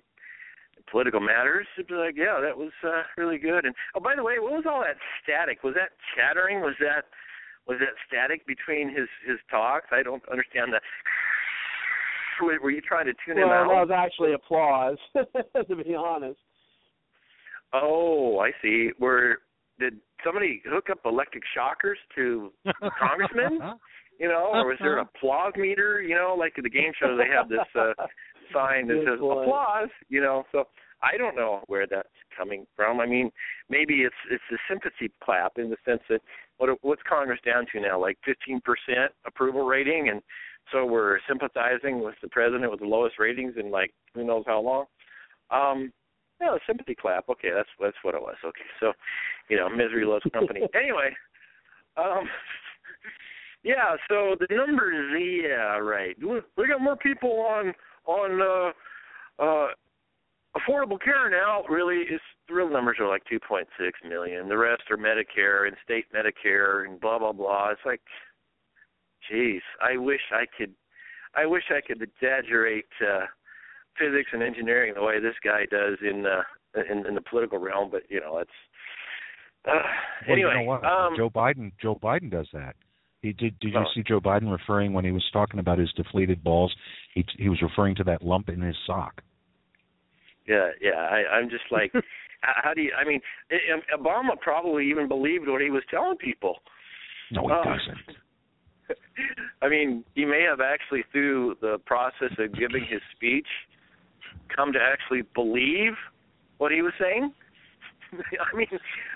political 0.90 1.20
matters, 1.20 1.66
it'd 1.78 1.88
be 1.88 1.96
like, 1.96 2.16
yeah, 2.16 2.40
that 2.42 2.56
was 2.56 2.72
uh, 2.84 3.02
really 3.18 3.38
good. 3.38 3.66
And 3.66 3.74
oh, 3.96 4.00
by 4.00 4.16
the 4.16 4.24
way, 4.24 4.36
what 4.40 4.52
was 4.52 4.66
all 4.70 4.82
that 4.82 4.98
static? 5.24 5.64
Was 5.64 5.74
that 5.74 5.90
chattering? 6.16 6.62
Was 6.62 6.76
that 6.80 7.06
was 7.68 7.80
that 7.80 7.96
static 8.08 8.46
between 8.46 8.90
his 8.90 9.08
his 9.26 9.38
talks? 9.50 9.88
I 9.92 10.04
don't 10.04 10.24
understand 10.30 10.74
that. 10.74 10.82
Were 12.62 12.72
you 12.72 12.82
trying 12.82 13.06
to 13.06 13.14
tune 13.26 13.38
well, 13.38 13.46
him 13.46 13.52
out? 13.52 13.68
Well, 13.68 13.88
that 13.88 13.90
was 13.90 14.06
actually 14.06 14.34
applause, 14.34 14.98
to 15.16 15.76
be 15.76 15.96
honest. 15.96 16.40
Oh, 17.74 18.40
I 18.40 18.52
see. 18.62 18.90
Were 19.00 19.38
did 19.80 19.96
somebody 20.24 20.62
hook 20.66 20.90
up 20.90 21.00
electric 21.06 21.44
shockers 21.54 21.98
to 22.16 22.52
congressmen? 23.00 23.60
you 24.20 24.28
know, 24.30 24.52
or 24.54 24.68
was 24.68 24.78
there 24.80 25.00
an 25.00 25.08
applause 25.16 25.54
meter? 25.58 26.02
You 26.02 26.16
know, 26.16 26.36
like 26.38 26.54
the 26.62 26.70
game 26.70 26.92
show, 27.00 27.18
they 27.18 27.34
have 27.34 27.50
this 27.50 27.60
uh, 27.76 27.94
sign 28.54 28.88
that 28.88 29.04
says 29.06 29.20
applause. 29.20 29.90
You 30.10 30.22
know, 30.22 30.44
so 30.52 30.66
I 31.02 31.18
don't 31.18 31.36
know 31.36 31.62
where 31.68 31.88
that's 31.88 32.08
coming 32.36 32.66
from. 32.76 33.00
I 33.00 33.06
mean, 33.06 33.32
maybe 33.70 34.02
it's 34.02 34.16
it's 34.32 34.44
a 34.52 34.58
sympathy 34.70 35.12
clap 35.24 35.58
in 35.58 35.70
the 35.70 35.78
sense 35.86 36.02
that 36.10 36.22
what 36.58 36.70
what's 36.82 37.02
Congress 37.08 37.40
down 37.46 37.66
to 37.74 37.82
now? 37.82 38.00
Like 38.00 38.18
15% 38.28 38.60
approval 39.26 39.66
rating, 39.66 40.10
and 40.10 40.22
so 40.72 40.86
we're 40.86 41.20
sympathizing 41.28 42.04
with 42.04 42.16
the 42.22 42.30
president 42.30 42.72
with 42.72 42.80
the 42.80 42.88
lowest 42.88 43.20
ratings 43.20 43.56
in 43.60 43.72
like 43.72 43.94
who 44.14 44.24
knows 44.24 44.44
how 44.48 44.62
long. 44.62 44.86
Um, 45.52 45.92
yeah, 46.42 46.56
a 46.56 46.60
sympathy 46.68 46.96
clap. 46.96 47.30
Okay, 47.30 47.50
that's 47.54 47.70
that's 47.80 47.98
what 48.02 48.16
it 48.16 48.22
was. 48.22 48.36
Okay, 48.44 48.66
so 48.80 48.94
you 49.50 49.58
know, 49.58 49.70
misery 49.70 50.06
loves 50.06 50.26
company. 50.34 50.62
anyway, 50.76 51.16
um, 51.98 52.28
yeah, 53.64 53.96
so 54.08 54.36
the 54.40 54.48
numbers, 54.54 55.20
yeah, 55.44 55.78
right. 55.78 56.16
We 56.22 56.68
got 56.68 56.82
more 56.82 56.98
people 56.98 57.46
on 57.50 57.74
on 58.06 58.42
uh 59.40 59.44
uh 59.44 59.68
affordable 60.56 61.02
care 61.02 61.30
now. 61.30 61.64
Really, 61.70 61.98
is 62.04 62.22
the 62.48 62.54
real 62.56 62.70
numbers 62.70 62.98
are 63.00 63.08
like 63.08 63.24
2.6 63.32 63.66
million. 64.08 64.48
The 64.50 64.58
rest 64.58 64.84
are 64.90 64.98
Medicare 64.98 65.68
and 65.68 65.76
state 65.84 66.06
Medicare 66.14 66.86
and 66.88 67.00
blah 67.00 67.20
blah 67.20 67.34
blah. 67.34 67.70
It's 67.72 67.82
like, 67.86 68.02
geez, 69.30 69.62
I 69.82 69.98
wish 69.98 70.22
I 70.32 70.46
could, 70.58 70.74
I 71.36 71.46
wish 71.46 71.64
I 71.70 71.82
could 71.86 72.02
exaggerate 72.02 72.86
uh 73.02 73.26
physics 74.00 74.30
and 74.34 74.44
engineering 74.44 74.94
the 74.96 75.04
way 75.04 75.20
this 75.20 75.36
guy 75.44 75.66
does 75.70 75.98
in 76.02 76.26
uh 76.26 76.42
in, 76.92 77.06
in 77.06 77.16
the 77.16 77.22
political 77.22 77.58
realm, 77.60 77.90
but 77.92 78.04
you 78.10 78.20
know, 78.20 78.38
it's. 78.40 78.52
Uh, 79.68 79.72
well, 80.28 80.34
anyway, 80.34 80.52
you 80.60 80.60
know 80.60 80.64
what? 80.72 80.84
um, 80.86 81.14
Joe 81.18 81.30
Biden. 81.30 81.72
Joe 81.82 81.96
Biden 82.02 82.30
does 82.30 82.48
that. 82.54 82.76
He 83.22 83.34
did. 83.34 83.58
Did 83.60 83.74
you 83.74 83.80
Oh. 83.80 83.86
see 83.96 84.04
Joe 84.04 84.20
Biden 84.22 84.52
referring 84.52 84.94
when 84.94 85.04
he 85.06 85.12
was 85.12 85.24
talking 85.34 85.60
about 85.60 85.80
his 85.80 85.92
deflated 85.94 86.44
balls? 86.44 86.76
He 87.14 87.26
he 87.38 87.50
was 87.50 87.60
referring 87.62 87.96
to 87.96 88.04
that 88.04 88.22
lump 88.22 88.50
in 88.50 88.62
his 88.62 88.76
sock. 88.86 89.22
Yeah, 90.48 90.70
yeah. 90.82 90.92
I, 90.96 91.36
I'm 91.36 91.50
just 91.50 91.66
like, 91.72 91.92
how 92.42 92.74
do 92.74 92.82
you? 92.82 92.92
I 93.00 93.08
mean, 93.08 93.22
Obama 93.98 94.40
probably 94.40 94.90
even 94.90 95.08
believed 95.08 95.48
what 95.48 95.62
he 95.62 95.70
was 95.70 95.84
telling 95.90 96.18
people. 96.18 96.58
No, 97.32 97.42
he 97.48 97.54
Oh. 97.54 97.64
doesn't. 97.64 98.18
I 99.62 99.70
mean, 99.70 100.04
he 100.14 100.26
may 100.26 100.46
have 100.48 100.60
actually, 100.62 101.04
through 101.12 101.56
the 101.62 101.80
process 101.86 102.32
of 102.38 102.54
giving 102.54 102.86
his 102.88 103.02
speech, 103.16 103.48
come 104.56 104.72
to 104.74 104.80
actually 104.80 105.24
believe 105.34 105.94
what 106.58 106.72
he 106.72 106.82
was 106.82 106.94
saying. 107.00 107.34
I 108.14 108.56
mean, 108.56 108.68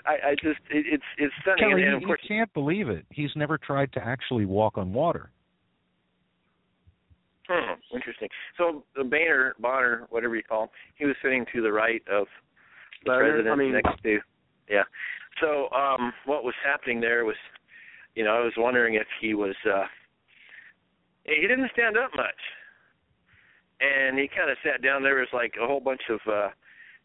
I, 0.04 0.30
I 0.30 0.34
just 0.34 0.58
it, 0.70 0.84
it's 0.86 1.04
it's 1.18 1.34
stunning. 1.42 1.70
Kelly, 1.70 1.72
and, 1.72 1.80
you, 1.82 1.86
and 1.86 2.02
of 2.02 2.06
course, 2.06 2.20
you 2.24 2.28
can't 2.36 2.52
believe 2.52 2.88
it. 2.88 3.06
He's 3.10 3.30
never 3.36 3.56
tried 3.58 3.92
to 3.92 4.04
actually 4.04 4.44
walk 4.46 4.76
on 4.76 4.92
water. 4.92 5.30
Hmm, 7.52 7.72
interesting. 7.92 8.28
So 8.56 8.84
the 8.94 9.02
Boehner, 9.02 9.54
Bonner, 9.58 10.06
whatever 10.10 10.36
you 10.36 10.42
call 10.44 10.64
him, 10.64 10.68
he 10.94 11.04
was 11.04 11.16
sitting 11.20 11.44
to 11.52 11.60
the 11.62 11.72
right 11.72 12.02
of 12.08 12.26
the 13.04 13.10
Boehner, 13.10 13.30
president 13.32 13.52
I 13.52 13.56
mean- 13.56 13.72
next 13.72 14.02
to 14.04 14.20
yeah. 14.68 14.84
So 15.40 15.68
um 15.72 16.12
what 16.26 16.44
was 16.44 16.54
happening 16.64 17.00
there 17.00 17.24
was 17.24 17.36
you 18.14 18.24
know, 18.24 18.30
I 18.36 18.40
was 18.40 18.52
wondering 18.56 18.94
if 18.94 19.06
he 19.20 19.34
was 19.34 19.56
uh 19.66 19.86
he 21.24 21.40
didn't 21.46 21.70
stand 21.72 21.96
up 21.96 22.10
much. 22.14 22.40
And 23.80 24.18
he 24.18 24.28
kind 24.28 24.50
of 24.50 24.56
sat 24.62 24.82
down 24.82 25.02
there 25.02 25.16
was 25.16 25.28
like 25.32 25.54
a 25.60 25.66
whole 25.66 25.80
bunch 25.80 26.02
of 26.08 26.20
uh 26.30 26.48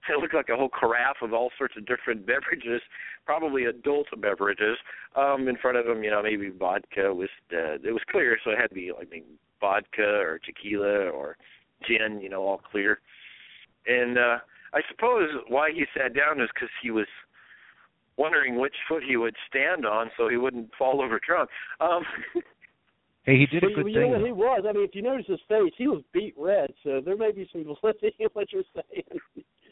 it 0.09 0.19
looked 0.19 0.33
like 0.33 0.49
a 0.49 0.55
whole 0.55 0.69
carafe 0.69 1.21
of 1.21 1.33
all 1.33 1.49
sorts 1.57 1.75
of 1.77 1.85
different 1.85 2.25
beverages, 2.27 2.81
probably 3.25 3.65
adult 3.65 4.07
beverages, 4.17 4.77
um, 5.15 5.47
in 5.47 5.57
front 5.57 5.77
of 5.77 5.85
him. 5.87 6.03
You 6.03 6.11
know, 6.11 6.23
maybe 6.23 6.49
vodka 6.49 7.13
was 7.13 7.29
uh, 7.53 7.75
it 7.83 7.93
was 7.93 8.03
clear, 8.09 8.37
so 8.43 8.51
it 8.51 8.59
had 8.59 8.69
to 8.69 8.75
be 8.75 8.91
like 8.91 9.09
maybe 9.09 9.25
vodka 9.59 10.03
or 10.03 10.39
tequila 10.39 11.09
or 11.09 11.37
gin. 11.87 12.19
You 12.21 12.29
know, 12.29 12.43
all 12.43 12.61
clear. 12.71 12.99
And 13.87 14.17
uh, 14.17 14.37
I 14.73 14.81
suppose 14.89 15.29
why 15.47 15.69
he 15.71 15.85
sat 15.95 16.15
down 16.15 16.41
is 16.41 16.49
because 16.53 16.69
he 16.81 16.91
was 16.91 17.07
wondering 18.17 18.59
which 18.59 18.75
foot 18.87 19.03
he 19.07 19.17
would 19.17 19.35
stand 19.47 19.85
on 19.85 20.09
so 20.17 20.29
he 20.29 20.37
wouldn't 20.37 20.69
fall 20.77 21.01
over 21.01 21.19
drunk. 21.25 21.49
Um, 21.79 22.03
hey, 23.23 23.37
he 23.37 23.45
did 23.45 23.63
a 23.63 23.67
good 23.67 23.87
you 23.87 23.93
thing. 23.93 24.01
know 24.01 24.07
what 24.19 24.25
he 24.25 24.31
was? 24.31 24.65
I 24.67 24.71
mean, 24.71 24.85
if 24.85 24.95
you 24.95 25.01
notice 25.01 25.27
his 25.27 25.39
face, 25.47 25.73
he 25.77 25.87
was 25.87 26.01
beat 26.13 26.33
red. 26.37 26.73
So 26.83 27.01
there 27.03 27.17
may 27.17 27.31
be 27.31 27.47
some 27.51 27.63
validity 27.63 28.15
in 28.19 28.29
what 28.33 28.51
you're 28.51 28.63
saying. 28.73 29.19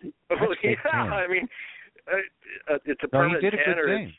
Yeah, 0.03 0.91
I 0.91 1.27
mean, 1.27 1.47
uh, 2.11 2.73
uh, 2.73 2.77
it's 2.85 3.01
a 3.03 3.07
no, 3.07 3.19
permanent 3.19 3.43
he 3.43 3.49
did 3.49 3.59
a 3.59 3.63
good 3.63 3.85
thing. 3.85 4.13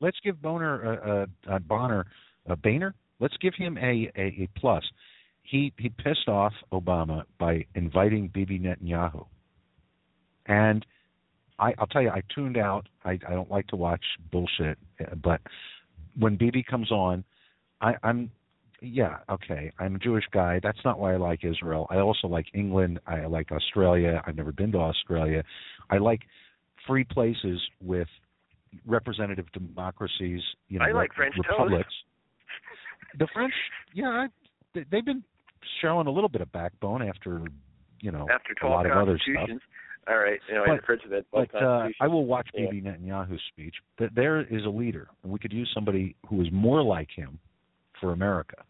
Let's 0.00 0.16
give 0.24 0.40
Boner, 0.40 1.26
uh, 1.48 1.52
uh, 1.52 1.58
Bonner, 1.60 2.06
uh, 2.48 2.54
Boehner. 2.56 2.94
Let's 3.18 3.36
give 3.38 3.54
him 3.54 3.76
a, 3.78 4.10
a 4.16 4.22
a 4.22 4.48
plus. 4.56 4.84
He 5.42 5.72
he 5.78 5.88
pissed 5.88 6.28
off 6.28 6.52
Obama 6.72 7.24
by 7.38 7.66
inviting 7.74 8.28
Bibi 8.28 8.58
Netanyahu, 8.58 9.26
and 10.46 10.86
I, 11.58 11.74
I'll 11.78 11.86
tell 11.86 12.02
you, 12.02 12.10
I 12.10 12.22
tuned 12.34 12.56
out. 12.56 12.86
I, 13.04 13.18
I 13.28 13.32
don't 13.32 13.50
like 13.50 13.66
to 13.68 13.76
watch 13.76 14.04
bullshit, 14.32 14.78
but 15.22 15.40
when 16.18 16.36
Bibi 16.36 16.62
comes 16.62 16.90
on, 16.90 17.24
I, 17.80 17.94
I'm 18.02 18.30
yeah 18.80 19.18
okay. 19.30 19.72
I'm 19.78 19.96
a 19.96 19.98
Jewish 19.98 20.24
guy. 20.32 20.60
That's 20.62 20.78
not 20.84 20.98
why 20.98 21.14
I 21.14 21.16
like 21.16 21.44
Israel. 21.44 21.86
I 21.90 21.98
also 21.98 22.28
like 22.28 22.46
England. 22.54 23.00
I 23.06 23.26
like 23.26 23.52
Australia. 23.52 24.22
I've 24.26 24.36
never 24.36 24.52
been 24.52 24.72
to 24.72 24.78
Australia. 24.78 25.42
I 25.90 25.98
like 25.98 26.20
free 26.86 27.04
places 27.04 27.60
with 27.82 28.08
representative 28.86 29.46
democracies. 29.52 30.40
You 30.68 30.78
know, 30.78 30.84
I 30.84 30.92
like 30.92 31.12
French 31.14 31.34
republics. 31.36 31.84
toast. 31.84 33.18
The 33.18 33.26
French, 33.34 33.52
yeah, 33.92 34.26
they've 34.74 35.04
been 35.04 35.24
showing 35.82 36.06
a 36.06 36.10
little 36.10 36.28
bit 36.28 36.40
of 36.40 36.52
backbone 36.52 37.02
after 37.02 37.42
you 38.00 38.12
know 38.12 38.26
After 38.32 38.54
a 38.66 38.68
lot 38.70 38.86
of 38.86 38.92
other 38.92 39.18
stuff. 39.18 39.50
All 40.08 40.16
right, 40.16 40.40
you 40.48 40.54
know, 40.54 40.64
But- 40.66 40.76
the 40.76 40.82
president. 40.82 41.26
But 41.30 41.54
uh, 41.54 41.88
I 42.00 42.06
will 42.08 42.24
watch 42.24 42.48
Yeah. 42.54 42.70
Bibi 42.70 42.82
Netanyahu's 42.82 43.42
speech. 43.52 43.74
That 43.98 44.14
there 44.14 44.40
is 44.40 44.64
a 44.64 44.70
leader, 44.70 45.08
and 45.22 45.30
we 45.32 45.38
could 45.38 45.52
use 45.52 45.70
somebody 45.74 46.16
who 46.28 46.40
is 46.40 46.48
more 46.50 46.82
like 46.82 47.10
him 47.10 47.38
for 48.00 48.12
America. 48.12 48.64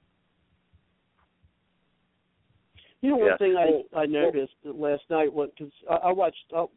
You 3.03 3.11
know, 3.11 3.17
one 3.17 3.29
Yeah. 3.29 3.37
thing 3.39 3.57
I 3.57 3.85
I 3.99 4.07
noticed 4.07 4.55
last 4.65 5.03
night 5.09 5.33
was 5.33 5.51
because 5.57 5.73
I, 5.89 6.09
I 6.09 6.13
watched 6.13 6.45
oh, 6.53 6.71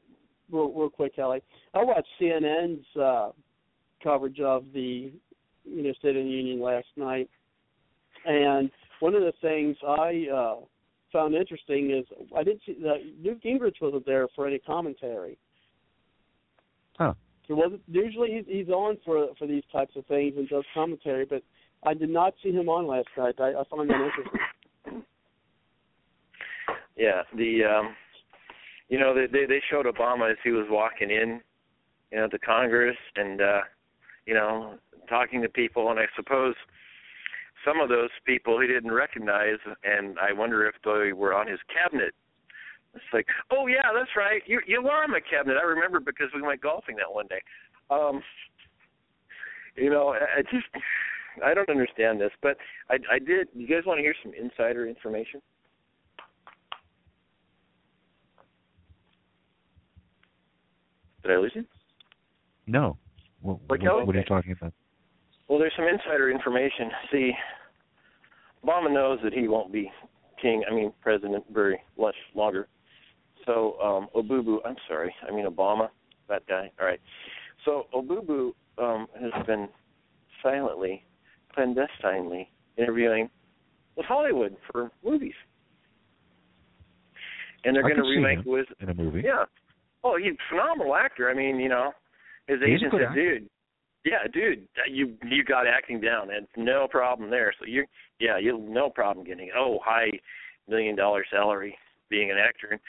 real, 0.50 0.72
real 0.72 0.90
quick, 0.90 1.16
Kelly. 1.16 1.42
I 1.74 1.84
watched 1.84 2.08
CNN's 2.20 2.86
uh, 2.96 3.32
coverage 4.02 4.40
of 4.40 4.72
the 4.74 5.12
you 5.66 5.84
know 5.84 5.94
State 5.94 6.16
of 6.16 6.24
the 6.24 6.30
Union 6.30 6.62
last 6.62 6.88
night, 6.96 7.30
and 8.26 8.72
one 9.00 9.16
of 9.16 9.22
the 9.22 9.34
things 9.42 9.76
I 9.86 10.28
uh, 10.34 10.56
found 11.12 11.36
interesting 11.36 11.92
is 11.92 12.06
I 12.36 12.44
didn't 12.44 12.62
see 12.66 12.74
that 12.82 13.02
Newt 13.22 13.44
Gingrich 13.44 13.82
wasn't 13.82 14.06
there 14.06 14.28
for 14.36 14.48
any 14.48 14.60
commentary. 14.60 15.38
Huh. 16.98 17.14
There 17.48 17.58
wasn't 17.58 17.82
usually 17.88 18.32
he's, 18.32 18.46
he's 18.48 18.70
on 18.70 18.98
for 19.04 19.28
for 19.38 19.46
these 19.46 19.64
types 19.74 19.96
of 19.98 20.06
things 20.06 20.36
and 20.38 20.48
does 20.48 20.64
commentary, 20.74 21.26
but 21.26 21.44
I 21.86 21.94
did 21.94 22.10
not 22.10 22.34
see 22.42 22.54
him 22.54 22.70
on 22.70 22.88
last 22.88 23.10
night. 23.18 23.36
I, 23.40 23.60
I 23.60 23.64
find 23.70 23.90
that 23.90 23.96
interesting. 23.96 24.40
Yeah, 26.96 27.24
the 27.36 27.64
um 27.64 27.96
you 28.90 29.00
know 29.00 29.14
they 29.16 29.46
they 29.46 29.62
showed 29.70 29.86
Obama 29.86 30.32
as 30.32 30.38
he 30.44 30.52
was 30.52 30.68
walking 30.70 31.10
in, 31.10 31.42
you 32.12 32.20
know, 32.20 32.28
to 32.28 32.40
Congress 32.40 32.98
and 33.16 33.42
uh 33.42 33.62
you 34.26 34.34
know, 34.34 34.76
talking 35.10 35.42
to 35.42 35.50
people 35.50 35.90
and 35.90 36.00
I 36.00 36.06
suppose 36.16 36.56
some 37.66 37.80
of 37.80 37.90
those 37.90 38.10
people 38.26 38.60
he 38.60 38.68
didn't 38.68 38.92
recognize 38.92 39.58
and 39.84 40.18
I 40.20 40.34
wonder 40.34 40.68
if 40.68 40.76
they 40.84 41.14
were 41.14 41.34
on 41.34 41.48
his 41.48 41.60
cabinet. 41.74 42.14
It's 42.94 43.04
like, 43.12 43.26
"Oh 43.50 43.66
yeah, 43.66 43.90
that's 43.94 44.16
right. 44.16 44.44
You 44.46 44.62
you 44.68 44.84
were 44.84 44.92
on 45.04 45.12
my 45.12 45.20
cabinet. 45.20 45.58
I 45.58 45.66
remember 45.66 46.00
because 46.00 46.28
we 46.36 46.42
went 46.42 46.62
golfing 46.62 46.96
that 46.98 47.12
one 47.12 47.28
day." 47.28 47.42
Um 47.90 48.22
you 49.76 49.90
know, 49.90 50.10
I 50.10 50.40
I 50.40 50.42
just 50.44 50.68
I 51.44 51.56
don't 51.56 51.70
understand 51.70 52.22
this, 52.22 52.32
but 52.44 52.58
I 52.92 52.98
I 53.12 53.18
did. 53.18 53.48
You 53.56 53.68
guys 53.68 53.86
want 53.88 53.98
to 53.98 54.04
hear 54.04 54.16
some 54.22 54.34
insider 54.40 54.88
information? 54.88 55.42
Did 61.24 61.32
I 61.32 61.38
lose 61.38 61.52
you? 61.56 61.66
No. 62.68 62.98
What, 63.42 63.60
Like, 63.70 63.82
what, 63.82 64.08
what 64.08 64.16
are 64.16 64.20
you 64.20 64.26
talking 64.26 64.52
about? 64.52 64.74
Well, 65.48 65.60
there's 65.60 65.74
some 65.76 65.88
insider 65.88 66.32
information. 66.32 66.90
See, 67.12 67.32
Obama 68.66 68.92
knows 68.94 69.20
that 69.24 69.34
he 69.34 69.48
won't 69.48 69.72
be 69.72 69.92
king. 70.42 70.64
I 70.70 70.74
mean, 70.74 70.94
president 71.02 71.44
very 71.54 71.80
much 71.98 72.16
longer. 72.34 72.68
So, 73.46 73.78
um, 73.82 74.08
Obubu, 74.16 74.60
I'm 74.66 74.76
sorry, 74.88 75.14
I 75.28 75.36
mean 75.36 75.46
Obama, 75.46 75.90
that 76.30 76.48
guy. 76.48 76.72
All 76.80 76.86
right. 76.86 77.00
So 77.66 77.88
Obubu 77.94 78.54
um, 78.78 79.08
has 79.20 79.46
been 79.46 79.68
silently, 80.42 81.04
clandestinely 81.54 82.50
interviewing 82.78 83.30
with 83.96 84.06
Hollywood 84.06 84.56
for 84.72 84.92
movies, 85.04 85.34
and 87.64 87.76
they're 87.76 87.84
going 87.84 87.96
to 87.96 88.02
remake 88.02 88.46
with 88.46 88.68
in 88.80 88.90
a 88.90 88.94
movie. 88.94 89.22
yeah. 89.26 89.44
Oh, 90.04 90.18
he's 90.18 90.34
a 90.34 90.50
phenomenal 90.50 90.96
actor. 90.96 91.30
I 91.30 91.34
mean, 91.34 91.60
you 91.60 91.70
know, 91.70 91.92
his 92.48 92.60
He's 92.60 92.76
agent 92.76 92.94
said, 92.94 93.02
actor. 93.04 93.40
"Dude, 93.40 93.50
yeah, 94.06 94.28
dude, 94.32 94.68
you 94.90 95.16
you 95.24 95.44
got 95.44 95.66
acting 95.68 96.02
down, 96.02 96.30
and 96.32 96.48
no 96.58 96.88
problem 96.90 97.30
there. 97.30 97.54
So 97.60 97.66
you, 97.66 97.86
yeah, 98.20 98.38
you 98.38 98.58
no 98.58 98.90
problem 98.90 99.26
getting 99.26 99.52
oh 99.58 99.80
high 99.84 100.12
million 100.68 100.96
dollar 100.96 101.26
salary 101.30 101.78
being 102.10 102.32
an 102.32 102.38
actor." 102.38 102.70
And, 102.72 102.80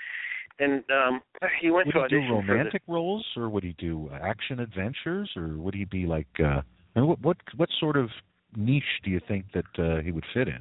and 0.59 0.85
um 0.91 1.23
he 1.61 1.71
went 1.71 1.87
Would 1.87 1.95
to 1.95 2.03
he 2.03 2.09
do 2.09 2.33
romantic 2.33 2.83
roles, 2.89 3.25
or 3.37 3.49
would 3.49 3.65
he 3.65 3.75
do 3.79 4.11
action 4.23 4.61
adventures, 4.61 5.31
or 5.37 5.57
would 5.57 5.75
he 5.75 5.85
be 5.85 6.07
like? 6.07 6.29
uh 6.41 6.63
I 6.97 7.01
mean, 7.01 7.09
what 7.09 7.21
what 7.21 7.37
what 7.57 7.69
sort 7.79 7.97
of 7.97 8.09
niche 8.57 9.01
do 9.05 9.11
you 9.11 9.21
think 9.27 9.47
that 9.53 9.65
uh, 9.79 10.01
he 10.03 10.13
would 10.13 10.25
fit 10.33 10.49
in? 10.49 10.61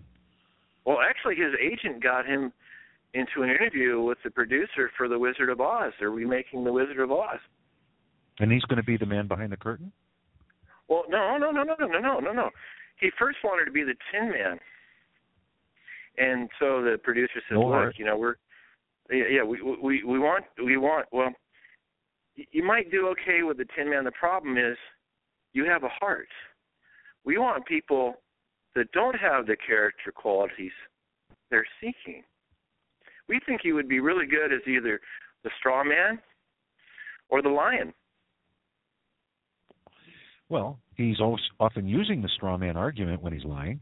Well, 0.85 0.97
actually, 1.07 1.35
his 1.35 1.53
agent 1.61 2.03
got 2.03 2.25
him 2.25 2.51
into 3.13 3.43
an 3.43 3.49
interview 3.49 4.01
with 4.01 4.17
the 4.23 4.31
producer 4.31 4.89
for 4.97 5.07
The 5.07 5.17
Wizard 5.17 5.49
of 5.49 5.61
Oz. 5.61 5.93
They're 5.99 6.09
remaking 6.09 6.63
The 6.63 6.71
Wizard 6.71 6.99
of 6.99 7.11
Oz. 7.11 7.39
And 8.39 8.51
he's 8.51 8.63
going 8.63 8.77
to 8.77 8.83
be 8.83 8.97
the 8.97 9.05
man 9.05 9.27
behind 9.27 9.51
the 9.51 9.57
curtain. 9.57 9.91
Well, 10.89 11.03
no, 11.09 11.37
no, 11.37 11.51
no, 11.51 11.63
no, 11.63 11.75
no, 11.79 11.99
no, 11.99 12.19
no, 12.19 12.33
no. 12.33 12.49
He 12.99 13.09
first 13.19 13.37
wanted 13.43 13.65
to 13.65 13.71
be 13.71 13.83
the 13.83 13.95
Tin 14.11 14.29
Man, 14.29 14.59
and 16.17 16.49
so 16.59 16.81
the 16.81 16.97
producer 17.03 17.41
said, 17.47 17.55
No 17.55 17.61
"Look, 17.61 17.71
heart. 17.71 17.95
you 17.97 18.05
know, 18.05 18.17
we're 18.17 18.35
yeah, 19.09 19.23
yeah, 19.29 19.43
we 19.43 19.61
we 19.61 20.03
we 20.03 20.19
want 20.19 20.45
we 20.63 20.77
want 20.77 21.07
well, 21.11 21.31
you 22.35 22.63
might 22.63 22.91
do 22.91 23.07
okay 23.09 23.43
with 23.43 23.57
the 23.57 23.65
Tin 23.75 23.89
Man. 23.89 24.03
The 24.03 24.11
problem 24.11 24.57
is, 24.57 24.77
you 25.53 25.65
have 25.65 25.83
a 25.83 25.89
heart. 25.89 26.29
We 27.25 27.37
want 27.37 27.65
people 27.65 28.15
that 28.75 28.91
don't 28.91 29.15
have 29.15 29.45
the 29.45 29.55
character 29.55 30.11
qualities 30.11 30.71
they're 31.49 31.65
seeking. 31.79 32.23
We 33.27 33.39
think 33.45 33.61
he 33.63 33.71
would 33.71 33.87
be 33.87 33.99
really 33.99 34.25
good 34.25 34.53
as 34.53 34.61
either 34.67 34.99
the 35.43 35.49
straw 35.59 35.83
man 35.83 36.19
or 37.29 37.41
the 37.41 37.49
lion." 37.49 37.93
Well, 40.49 40.79
he's 40.95 41.19
always 41.19 41.41
often 41.59 41.87
using 41.87 42.21
the 42.21 42.29
straw 42.29 42.57
man 42.57 42.77
argument 42.77 43.21
when 43.21 43.33
he's 43.33 43.45
lying. 43.45 43.79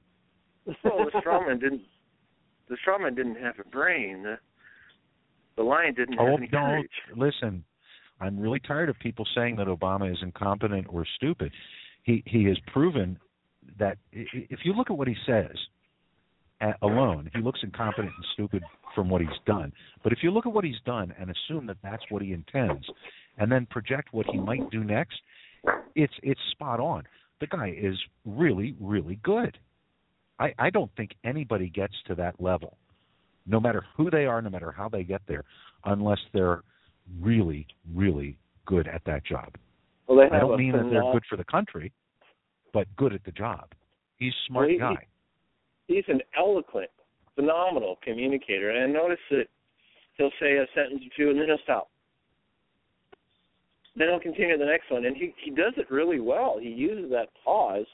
Well, 0.84 1.06
the 1.06 1.20
strawman 1.20 1.60
didn't. 1.60 1.82
The 2.70 2.78
straw 2.82 2.98
man 2.98 3.16
didn't 3.16 3.36
have 3.36 3.56
a 3.60 3.68
brain. 3.68 4.24
The, 4.24 4.38
the 5.58 5.64
lion 5.64 5.94
didn't 5.94 6.18
have 6.18 6.28
Oh 6.28 6.38
any 6.38 6.48
no! 6.52 6.60
courage. 6.60 6.92
Listen, 7.16 7.64
I'm 8.22 8.40
really 8.40 8.60
tired 8.60 8.88
of 8.88 8.98
people 9.00 9.26
saying 9.36 9.58
that 9.58 9.68
Obama 9.68 10.10
is 10.12 10.20
incompetent 10.22 10.88
or 10.90 11.06
stupid. 11.16 11.52
He 12.04 12.24
he 12.26 12.46
has 12.46 12.58
proven 12.72 13.20
that 13.78 13.98
if 14.12 14.60
you 14.64 14.74
look 14.74 14.90
at 14.90 14.98
what 14.98 15.08
he 15.08 15.16
says 15.26 15.58
alone, 16.82 17.30
he 17.34 17.42
looks 17.42 17.60
incompetent 17.64 18.14
and 18.16 18.26
stupid 18.34 18.64
from 18.96 19.10
what 19.10 19.22
he's 19.22 19.30
done. 19.46 19.72
But 20.04 20.12
if 20.14 20.20
you 20.22 20.32
look 20.32 20.46
at 20.46 20.54
what 20.54 20.64
he's 20.64 20.80
done 20.86 21.14
and 21.20 21.30
assume 21.32 21.66
that 21.68 21.78
that's 21.84 22.04
what 22.10 22.22
he 22.22 22.34
intends, 22.34 22.86
and 23.38 23.52
then 23.52 23.66
project 23.68 24.10
what 24.12 24.26
he 24.28 24.38
might 24.38 24.70
do 24.70 24.84
next, 24.84 25.20
it's 25.96 26.14
it's 26.24 26.40
spot 26.52 26.80
on. 26.80 27.04
The 27.40 27.48
guy 27.48 27.74
is 27.78 27.96
really 28.26 28.76
really 28.80 29.20
good. 29.24 29.58
I 30.40 30.54
I 30.60 30.70
don't 30.70 30.92
think 30.96 31.12
anybody 31.24 31.70
gets 31.70 31.94
to 32.08 32.16
that 32.16 32.40
level, 32.42 32.78
no 33.46 33.60
matter 33.60 33.86
who 33.98 34.10
they 34.10 34.26
are, 34.26 34.42
no 34.42 34.50
matter 34.50 34.72
how 34.72 34.90
they 34.90 35.04
get 35.04 35.22
there, 35.28 35.44
unless 35.86 36.20
they're 36.34 36.62
really 37.20 37.68
really 37.94 38.38
good 38.66 38.88
at 38.88 39.04
that 39.06 39.26
job. 39.26 39.56
Well, 40.08 40.18
they 40.18 40.36
I 40.36 40.40
don't 40.40 40.58
mean 40.58 40.74
that 40.74 40.90
they're 40.92 41.12
good 41.14 41.24
for 41.30 41.38
the 41.38 41.44
country, 41.46 41.92
but 42.74 42.88
good 42.98 43.14
at 43.14 43.24
the 43.24 43.32
job. 43.32 43.72
He's 44.18 44.34
a 44.34 44.48
smart 44.48 44.66
Well, 44.68 44.74
he- 44.74 44.78
guy. 44.96 45.06
He's 45.92 46.06
an 46.08 46.22
eloquent, 46.38 46.90
phenomenal 47.36 47.98
communicator, 48.04 48.70
and 48.70 48.84
I 48.84 48.88
notice 49.00 49.20
that 49.32 49.48
he'll 50.18 50.32
say 50.40 50.58
a 50.58 50.66
sentence 50.74 51.02
or 51.04 51.12
two 51.18 51.30
and 51.32 51.40
then 51.40 51.48
he'll 51.48 51.58
stop. 51.64 51.90
Then 53.96 54.08
he'll 54.08 54.20
continue 54.22 54.58
the 54.58 54.66
next 54.66 54.90
one, 54.90 55.04
and 55.06 55.18
he 55.18 55.34
he 55.44 55.52
does 55.52 55.74
it 55.76 55.92
really 55.92 56.22
well. 56.22 56.58
He 56.62 56.70
uses 56.70 57.12
that 57.12 57.28
pause 57.44 57.86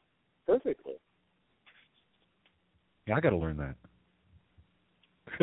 perfectly. 0.46 0.94
Yeah, 3.08 3.16
I 3.16 3.20
got 3.20 3.32
to 3.32 3.38
learn 3.38 3.58
that. 3.58 3.76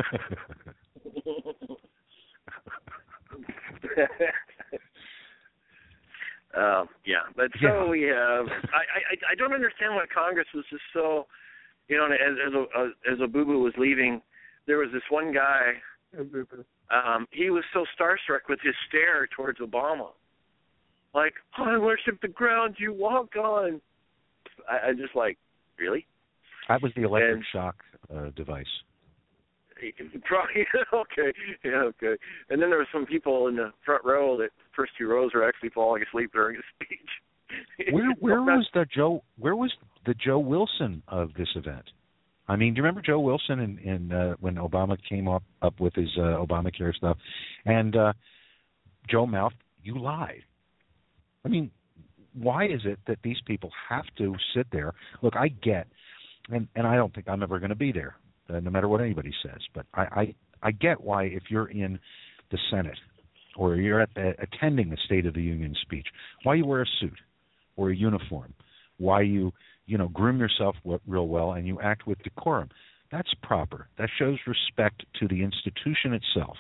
um, 6.57 6.88
yeah, 7.05 7.26
but 7.36 7.50
so 7.61 7.66
Yeah. 7.66 7.84
we 7.88 8.02
have. 8.02 8.46
I, 8.72 8.84
I 9.11 9.32
I 9.32 9.34
don't 9.36 9.52
understand 9.52 9.94
why 9.96 10.05
Congress 10.14 10.46
was 10.55 10.64
just 10.70 10.82
so, 10.92 11.26
you 11.89 11.97
know, 11.97 12.07
as 12.07 12.37
as 12.47 12.55
a 12.55 13.12
as 13.12 13.18
a 13.22 13.26
boo 13.26 13.45
boo 13.45 13.62
was 13.62 13.74
leaving, 13.76 14.20
there 14.66 14.78
was 14.78 14.89
this 14.93 15.03
one 15.11 15.32
guy. 15.32 15.72
Um, 16.91 17.26
he 17.32 17.51
was 17.51 17.64
so 17.72 17.85
starstruck 17.99 18.49
with 18.49 18.61
his 18.62 18.74
stare 18.89 19.26
towards 19.37 19.59
Obama, 19.59 20.11
like 21.14 21.35
I 21.59 21.78
worship 21.78 22.20
the 22.20 22.28
ground 22.28 22.76
you 22.78 22.93
walk 22.93 23.37
on. 23.37 23.80
I, 24.68 24.91
I 24.91 24.93
just 24.93 25.16
like, 25.16 25.39
really? 25.78 26.07
That 26.68 26.82
was 26.82 26.93
the 26.97 27.03
electric 27.03 27.37
And- 27.37 27.45
shock 27.53 27.76
uh, 28.14 28.30
device. 28.37 28.66
Probably 30.24 30.64
okay, 30.95 31.37
yeah, 31.64 31.82
okay. 31.82 32.14
And 32.49 32.62
then 32.62 32.70
there 32.70 32.78
were 32.78 32.89
some 32.93 33.05
people 33.05 33.49
in 33.49 33.57
the 33.57 33.70
front 33.85 34.03
row 34.05 34.37
that 34.39 34.51
first 34.74 34.93
two 34.97 35.09
rows 35.09 35.32
were 35.35 35.47
actually 35.47 35.70
falling 35.70 36.03
asleep 36.03 36.30
during 36.32 36.57
his 36.57 36.64
speech. 36.76 37.91
Where 37.93 38.12
where 38.20 38.43
was 38.57 38.66
the 38.72 38.87
Joe? 38.95 39.22
Where 39.39 39.57
was 39.57 39.72
the 40.07 40.14
Joe 40.14 40.38
Wilson 40.38 41.02
of 41.09 41.34
this 41.34 41.48
event? 41.57 41.84
I 42.46 42.57
mean, 42.57 42.74
do 42.74 42.78
you 42.78 42.82
remember 42.82 43.00
Joe 43.00 43.20
Wilson 43.20 43.61
in, 43.61 43.78
in 43.78 44.12
uh, 44.12 44.34
when 44.40 44.57
Obama 44.57 44.96
came 45.09 45.28
up 45.28 45.42
up 45.62 45.80
with 45.80 45.94
his 45.94 46.11
uh, 46.18 46.44
Obamacare 46.44 46.94
stuff, 46.94 47.16
and 47.64 47.96
uh, 47.96 48.12
Joe 49.09 49.26
Mouth, 49.26 49.52
you 49.82 49.98
lied. 49.98 50.42
I 51.44 51.48
mean, 51.48 51.70
why 52.34 52.66
is 52.66 52.80
it 52.84 52.98
that 53.07 53.18
these 53.22 53.36
people 53.46 53.70
have 53.88 54.05
to 54.18 54.34
sit 54.55 54.66
there? 54.72 54.92
Look, 55.22 55.36
I 55.36 55.48
get, 55.48 55.86
and 56.50 56.68
and 56.74 56.86
I 56.86 56.96
don't 56.96 57.14
think 57.14 57.28
I'm 57.28 57.42
ever 57.42 57.59
going 57.59 57.70
to 57.70 57.76
be 57.76 57.92
there, 57.92 58.16
uh, 58.50 58.61
no 58.61 58.70
matter 58.70 58.88
what 58.88 59.00
anybody 59.00 59.32
says. 59.42 59.61
But 59.74 59.86
I, 59.94 60.02
I 60.02 60.34
I 60.62 60.70
get 60.72 61.00
why 61.00 61.24
if 61.24 61.44
you're 61.48 61.70
in 61.70 61.98
the 62.50 62.59
Senate 62.70 62.98
or 63.57 63.76
you're 63.76 64.00
at 64.00 64.12
the, 64.14 64.34
attending 64.38 64.90
the 64.90 64.98
State 65.07 65.26
of 65.26 65.34
the 65.34 65.42
Union 65.42 65.74
speech, 65.82 66.07
why 66.42 66.55
you 66.55 66.66
wear 66.66 66.82
a 66.82 66.86
suit 67.00 67.18
or 67.76 67.90
a 67.90 67.96
uniform, 67.96 68.52
why 68.98 69.22
you 69.22 69.52
you 69.87 69.99
know 69.99 70.09
groom 70.09 70.39
yourself 70.39 70.76
real 71.07 71.28
well 71.28 71.53
and 71.53 71.66
you 71.66 71.80
act 71.80 72.07
with 72.07 72.18
decorum. 72.22 72.68
That's 73.12 73.32
proper. 73.43 73.89
That 73.99 74.09
shows 74.18 74.39
respect 74.47 75.05
to 75.20 75.28
the 75.28 75.43
institution 75.43 76.14
itself. 76.14 76.57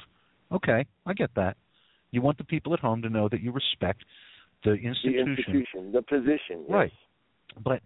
Okay, 0.52 0.86
I 1.06 1.14
get 1.14 1.30
that. 1.36 1.56
You 2.10 2.22
want 2.22 2.38
the 2.38 2.44
people 2.44 2.72
at 2.74 2.80
home 2.80 3.02
to 3.02 3.08
know 3.08 3.28
that 3.28 3.40
you 3.40 3.50
respect 3.50 4.04
the 4.62 4.70
the 4.70 4.76
institution. 4.76 5.36
institution, 5.36 5.92
the 5.92 6.02
position. 6.02 6.64
yes. 6.68 6.70
Right. 6.70 6.92
But 7.62 7.80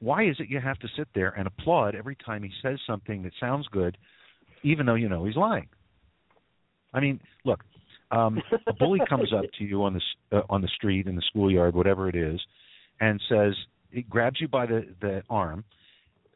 why 0.00 0.24
is 0.26 0.36
it 0.38 0.48
you 0.50 0.60
have 0.60 0.78
to 0.80 0.88
sit 0.96 1.08
there 1.14 1.30
and 1.30 1.46
applaud 1.46 1.94
every 1.94 2.16
time 2.16 2.42
he 2.42 2.50
says 2.62 2.78
something 2.86 3.22
that 3.22 3.32
sounds 3.40 3.66
good, 3.68 3.96
even 4.62 4.86
though 4.86 4.94
you 4.96 5.08
know 5.08 5.24
he's 5.24 5.36
lying? 5.36 5.68
I 6.92 7.00
mean, 7.00 7.20
look, 7.44 7.64
um, 8.10 8.40
a 8.66 8.72
bully 8.72 9.00
comes 9.08 9.32
up 9.32 9.44
to 9.58 9.64
you 9.64 9.82
on 9.82 9.94
the 9.94 10.00
s- 10.00 10.16
uh, 10.32 10.42
on 10.50 10.60
the 10.60 10.68
street 10.68 11.06
in 11.06 11.16
the 11.16 11.22
schoolyard, 11.22 11.74
whatever 11.74 12.08
it 12.08 12.14
is, 12.14 12.40
and 13.00 13.20
says 13.28 13.54
he 13.94 14.02
grabs 14.02 14.40
you 14.40 14.48
by 14.48 14.66
the 14.66 14.86
the 15.00 15.22
arm 15.30 15.64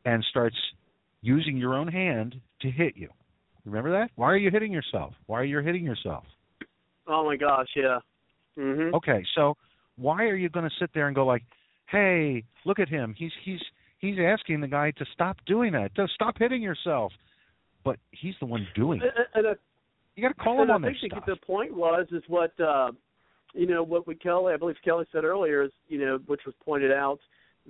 and 0.05 0.25
starts 0.31 0.57
using 1.23 1.57
your 1.57 1.75
own 1.75 1.89
hand 1.89 2.41
to 2.63 2.71
hit 2.71 2.97
you. 2.97 3.09
Remember 3.65 3.91
that? 3.91 4.11
Why 4.15 4.27
are 4.29 4.37
you 4.37 4.51
hitting 4.51 4.73
yourself? 4.73 5.13
Why 5.27 5.41
are 5.41 5.45
you 5.45 5.59
hitting 5.61 5.85
yourself? 5.85 6.25
Oh 7.07 7.25
my 7.25 7.37
gosh, 7.37 7.69
yeah. 7.77 7.99
Mhm. 8.57 8.93
Okay, 8.95 9.25
so 9.35 9.57
why 9.97 10.25
are 10.25 10.37
you 10.37 10.49
going 10.49 10.69
to 10.69 10.75
sit 10.79 10.91
there 10.95 11.07
and 11.09 11.15
go 11.15 11.27
like, 11.27 11.43
"Hey, 11.87 12.45
look 12.65 12.79
at 12.79 12.89
him. 12.89 13.15
He's 13.19 13.33
he's 13.45 13.61
he's 13.99 14.17
asking 14.19 14.61
the 14.61 14.69
guy 14.69 14.93
to 14.93 15.05
stop 15.13 15.37
doing 15.47 15.73
that. 15.73 15.95
To 15.97 16.07
stop 16.15 16.37
hitting 16.39 16.63
yourself." 16.63 17.13
But 17.85 17.99
he's 18.11 18.35
the 18.41 18.47
one 18.47 18.67
doing 18.75 19.01
it. 19.01 19.13
And, 19.17 19.27
and, 19.47 19.47
I- 19.57 19.61
You 20.17 20.23
got 20.23 20.37
to 20.37 20.43
call 20.43 20.63
him 20.63 20.71
I 20.71 20.75
on 20.75 20.83
that 20.83 20.93
think 21.01 21.13
stuff. 21.13 21.27
the 21.27 21.37
point 21.37 21.73
was 21.75 22.07
is 22.11 22.23
what 22.29 22.53
uh, 22.61 22.91
you 23.55 23.67
know 23.67 23.83
what 23.83 24.07
we 24.07 24.15
Kelly 24.15 24.53
I 24.53 24.57
believe 24.57 24.77
Kelly 24.85 25.07
said 25.13 25.25
earlier 25.25 25.63
is 25.63 25.71
you 25.89 25.99
know 26.05 26.19
which 26.27 26.41
was 26.47 26.55
pointed 26.65 26.93
out 26.93 27.21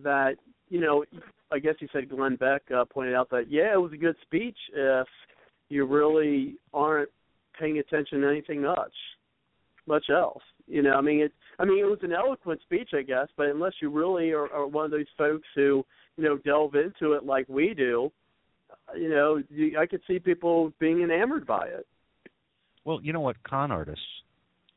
that 0.03 0.37
you 0.69 0.81
know 0.81 1.05
I 1.51 1.59
guess 1.59 1.75
you 1.81 1.89
said 1.93 2.09
Glenn 2.09 2.37
Beck 2.37 2.63
uh, 2.75 2.85
pointed 2.85 3.15
out 3.15 3.31
that 3.31 3.51
yeah 3.51 3.73
it 3.73 3.81
was 3.81 3.93
a 3.93 3.97
good 3.97 4.17
speech 4.23 4.57
if 4.75 5.07
you 5.69 5.87
really 5.87 6.57
aren't 6.73 7.11
paying 7.59 7.79
attention 7.79 8.21
to 8.21 8.29
anything 8.29 8.63
much 8.63 8.95
much 9.87 10.07
else 10.11 10.43
you 10.67 10.83
know 10.83 10.93
I 10.93 11.01
mean 11.01 11.21
it 11.21 11.33
I 11.59 11.65
mean 11.65 11.79
it 11.79 11.89
was 11.89 11.99
an 12.03 12.13
eloquent 12.13 12.61
speech 12.63 12.91
I 12.95 13.03
guess 13.03 13.29
but 13.37 13.47
unless 13.47 13.73
you 13.81 13.91
really 13.91 14.31
are, 14.31 14.53
are 14.53 14.67
one 14.67 14.85
of 14.85 14.91
those 14.91 15.07
folks 15.17 15.47
who 15.55 15.85
you 16.17 16.25
know 16.25 16.39
delve 16.39 16.75
into 16.75 17.15
it 17.15 17.25
like 17.25 17.49
we 17.49 17.75
do 17.75 18.11
you 18.97 19.09
know 19.09 19.43
you, 19.51 19.79
I 19.79 19.87
could 19.87 20.01
see 20.07 20.19
people 20.19 20.73
being 20.79 21.03
enamored 21.03 21.47
by 21.47 21.67
it 21.67 21.87
Well, 22.85 23.01
you 23.03 23.13
know 23.13 23.21
what? 23.21 23.43
Con 23.43 23.71
artists, 23.71 24.05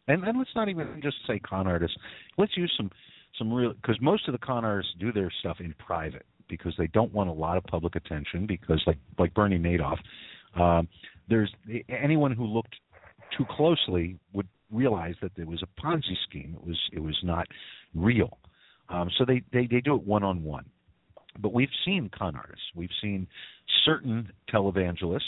and 0.08 0.24
and 0.24 0.38
let's 0.38 0.50
not 0.56 0.70
even 0.70 1.00
just 1.02 1.18
say 1.28 1.40
con 1.40 1.68
artists. 1.68 1.96
Let's 2.38 2.56
use 2.58 2.74
some 2.78 2.90
some 3.38 3.54
real 3.54 3.74
because 3.74 3.98
most 4.02 4.28
of 4.28 4.34
the 4.34 4.38
con 4.38 4.66
artists 4.66 4.94
do 5.00 5.12
their 5.12 5.32
stuff 5.40 5.58
in 5.60 5.74
private 5.80 6.26
because 6.48 6.74
they 6.78 6.88
don't 6.88 7.14
want 7.14 7.30
a 7.30 7.34
lot 7.34 7.58
of 7.58 7.64
public 7.64 7.96
attention. 7.96 8.46
Because 8.46 8.82
like 8.86 8.98
like 9.18 9.34
Bernie 9.34 9.60
Madoff, 9.60 9.98
um, 10.60 10.88
there's 11.30 11.54
anyone 11.90 12.32
who 12.32 12.46
looked 12.46 12.76
too 13.38 13.46
closely 13.50 14.18
would 14.34 14.48
realize 14.72 15.16
that 15.22 15.32
there 15.36 15.46
was 15.46 15.64
a 15.64 15.82
Ponzi 15.82 16.16
scheme. 16.28 16.58
It 16.62 16.68
was 16.68 16.80
it 16.94 17.00
was 17.00 17.18
not 17.24 17.48
real. 17.96 18.38
Um, 18.90 19.10
so 19.18 19.26
they, 19.26 19.42
they 19.54 19.68
they 19.68 19.82
do 19.82 19.96
it 19.96 20.04
one 20.04 20.24
on 20.24 20.44
one. 20.44 20.66
But 21.40 21.54
we've 21.54 21.70
seen 21.86 22.10
con 22.10 22.36
artists. 22.36 22.66
We've 22.76 22.90
seen 23.02 23.28
certain 23.86 24.32
televangelists 24.54 25.22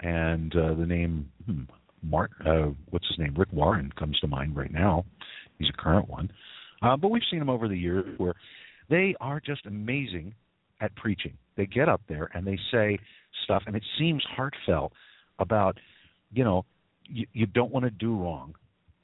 and 0.00 0.54
uh, 0.56 0.74
the 0.74 0.86
name 0.86 1.30
hmm, 1.46 1.62
Mark, 2.02 2.32
uh, 2.44 2.70
what's 2.90 3.06
his 3.08 3.18
name? 3.18 3.34
Rick 3.36 3.52
Warren 3.52 3.92
comes 3.98 4.18
to 4.20 4.26
mind 4.26 4.56
right 4.56 4.72
now. 4.72 5.04
He's 5.58 5.68
a 5.68 5.80
current 5.80 6.08
one, 6.08 6.30
uh, 6.82 6.96
but 6.96 7.10
we've 7.10 7.22
seen 7.30 7.38
them 7.38 7.50
over 7.50 7.68
the 7.68 7.76
years 7.76 8.04
where 8.18 8.34
they 8.90 9.14
are 9.20 9.40
just 9.40 9.66
amazing 9.66 10.34
at 10.80 10.94
preaching. 10.96 11.36
They 11.56 11.66
get 11.66 11.88
up 11.88 12.00
there 12.08 12.30
and 12.34 12.46
they 12.46 12.58
say 12.70 12.98
stuff, 13.44 13.62
and 13.66 13.76
it 13.76 13.84
seems 13.98 14.24
heartfelt 14.36 14.92
about, 15.38 15.78
you 16.32 16.44
know, 16.44 16.64
you, 17.06 17.26
you 17.32 17.46
don't 17.46 17.72
want 17.72 17.84
to 17.84 17.90
do 17.90 18.16
wrong, 18.16 18.54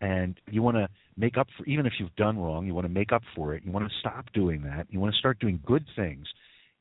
and 0.00 0.40
you 0.50 0.62
want 0.62 0.76
to 0.76 0.88
make 1.16 1.36
up 1.36 1.48
for 1.56 1.64
even 1.64 1.86
if 1.86 1.94
you've 1.98 2.14
done 2.16 2.38
wrong. 2.38 2.66
You 2.66 2.74
want 2.74 2.86
to 2.86 2.92
make 2.92 3.12
up 3.12 3.22
for 3.34 3.54
it. 3.54 3.62
You 3.64 3.72
want 3.72 3.88
to 3.88 3.94
stop 4.00 4.26
doing 4.32 4.62
that. 4.62 4.86
You 4.90 5.00
want 5.00 5.12
to 5.12 5.18
start 5.18 5.38
doing 5.40 5.60
good 5.66 5.84
things 5.96 6.26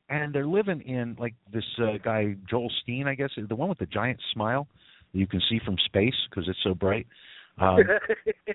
and 0.08 0.34
they're 0.34 0.46
living 0.46 0.80
in 0.82 1.16
like 1.18 1.34
this 1.52 1.64
uh, 1.78 1.98
guy 2.02 2.36
Joel 2.48 2.70
Osteen, 2.70 3.06
I 3.06 3.14
guess, 3.14 3.30
the 3.36 3.54
one 3.54 3.68
with 3.68 3.78
the 3.78 3.86
giant 3.86 4.20
smile 4.32 4.66
that 5.12 5.18
you 5.18 5.26
can 5.26 5.40
see 5.50 5.60
from 5.64 5.76
space 5.84 6.14
because 6.28 6.48
it's 6.48 6.58
so 6.64 6.74
bright. 6.74 7.06
Um, 7.60 7.78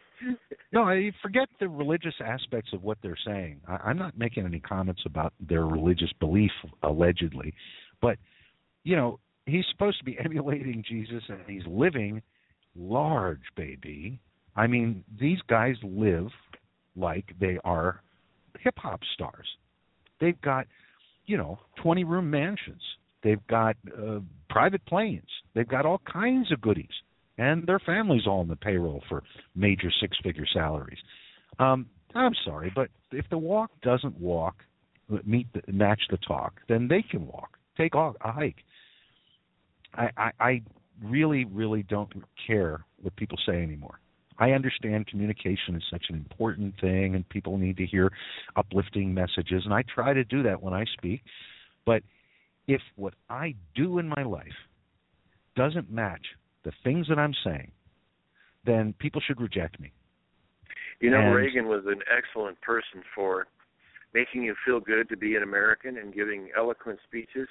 no, 0.71 0.83
I 0.83 1.11
forget 1.21 1.49
the 1.59 1.67
religious 1.67 2.15
aspects 2.23 2.71
of 2.73 2.83
what 2.83 2.97
they're 3.01 3.17
saying. 3.25 3.61
I, 3.67 3.77
I'm 3.85 3.97
not 3.97 4.17
making 4.17 4.45
any 4.45 4.59
comments 4.59 5.01
about 5.05 5.33
their 5.39 5.65
religious 5.65 6.11
belief, 6.19 6.51
allegedly, 6.83 7.53
but 8.01 8.17
you 8.83 8.95
know, 8.95 9.19
he's 9.45 9.65
supposed 9.71 9.99
to 9.99 10.05
be 10.05 10.17
emulating 10.23 10.83
Jesus, 10.87 11.23
and 11.29 11.39
he's 11.47 11.65
living 11.67 12.21
large, 12.75 13.43
baby. 13.55 14.19
I 14.55 14.67
mean, 14.67 15.03
these 15.19 15.39
guys 15.47 15.75
live 15.83 16.27
like 16.95 17.25
they 17.39 17.57
are 17.63 18.01
hip 18.59 18.75
hop 18.77 19.01
stars. 19.15 19.47
They've 20.19 20.39
got 20.41 20.67
you 21.25 21.37
know, 21.37 21.59
20 21.81 22.03
room 22.03 22.29
mansions. 22.29 22.81
They've 23.23 23.45
got 23.47 23.75
uh, 23.97 24.19
private 24.49 24.85
planes. 24.85 25.27
They've 25.55 25.67
got 25.67 25.85
all 25.85 26.01
kinds 26.11 26.51
of 26.51 26.61
goodies. 26.61 26.87
And 27.37 27.65
their 27.65 27.79
families 27.79 28.23
all 28.27 28.41
on 28.41 28.47
the 28.47 28.55
payroll 28.55 29.03
for 29.09 29.23
major 29.55 29.91
six 29.99 30.17
figure 30.23 30.45
salaries. 30.53 30.99
Um, 31.59 31.87
I'm 32.15 32.33
sorry, 32.45 32.71
but 32.75 32.89
if 33.11 33.25
the 33.29 33.37
walk 33.37 33.71
doesn't 33.81 34.19
walk, 34.19 34.57
meet 35.25 35.47
the, 35.53 35.71
match 35.71 36.01
the 36.09 36.17
talk, 36.17 36.61
then 36.69 36.87
they 36.87 37.01
can 37.01 37.25
walk. 37.25 37.57
Take 37.75 37.95
a, 37.95 38.13
a 38.21 38.31
hike. 38.31 38.63
I, 39.95 40.09
I, 40.15 40.31
I 40.39 40.61
really, 41.03 41.45
really 41.45 41.83
don't 41.83 42.11
care 42.45 42.85
what 43.01 43.15
people 43.15 43.37
say 43.45 43.61
anymore. 43.63 43.99
I 44.37 44.51
understand 44.51 45.07
communication 45.07 45.75
is 45.75 45.83
such 45.91 46.05
an 46.09 46.15
important 46.15 46.75
thing 46.79 47.15
and 47.15 47.27
people 47.29 47.57
need 47.57 47.77
to 47.77 47.85
hear 47.85 48.11
uplifting 48.55 49.13
messages 49.13 49.63
and 49.65 49.73
I 49.73 49.83
try 49.83 50.13
to 50.13 50.23
do 50.23 50.43
that 50.43 50.61
when 50.61 50.73
I 50.73 50.85
speak. 50.97 51.21
But 51.85 52.03
if 52.67 52.81
what 52.95 53.13
I 53.29 53.55
do 53.75 53.99
in 53.99 54.09
my 54.09 54.23
life 54.23 54.47
doesn't 55.55 55.91
match 55.91 56.25
the 56.63 56.71
things 56.83 57.07
that 57.09 57.19
I'm 57.19 57.33
saying, 57.43 57.71
then 58.65 58.93
people 58.99 59.21
should 59.25 59.41
reject 59.41 59.79
me. 59.79 59.91
You 60.99 61.09
know, 61.09 61.19
And- 61.19 61.35
Reagan 61.35 61.67
was 61.67 61.85
an 61.85 62.01
excellent 62.09 62.59
person 62.61 63.03
for 63.13 63.47
making 64.13 64.43
you 64.43 64.55
feel 64.65 64.79
good 64.79 65.09
to 65.09 65.17
be 65.17 65.35
an 65.35 65.43
American 65.43 65.97
and 65.97 66.13
giving 66.13 66.49
eloquent 66.55 66.99
speeches 67.03 67.47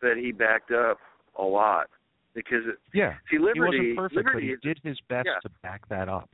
that 0.00 0.16
he 0.16 0.30
backed 0.30 0.70
up 0.70 0.98
a 1.36 1.42
lot 1.44 1.88
because 2.34 2.66
it, 2.66 2.78
Yeah. 2.92 3.14
see 3.30 3.36
he 3.36 3.38
liberty 3.38 3.78
wasn't 3.78 3.96
perfect, 3.96 4.16
liberty 4.16 4.54
but 4.54 4.62
he 4.62 4.68
did 4.68 4.78
his 4.82 5.00
best 5.08 5.26
yeah. 5.26 5.38
to 5.40 5.48
back 5.62 5.86
that 5.88 6.08
up. 6.08 6.28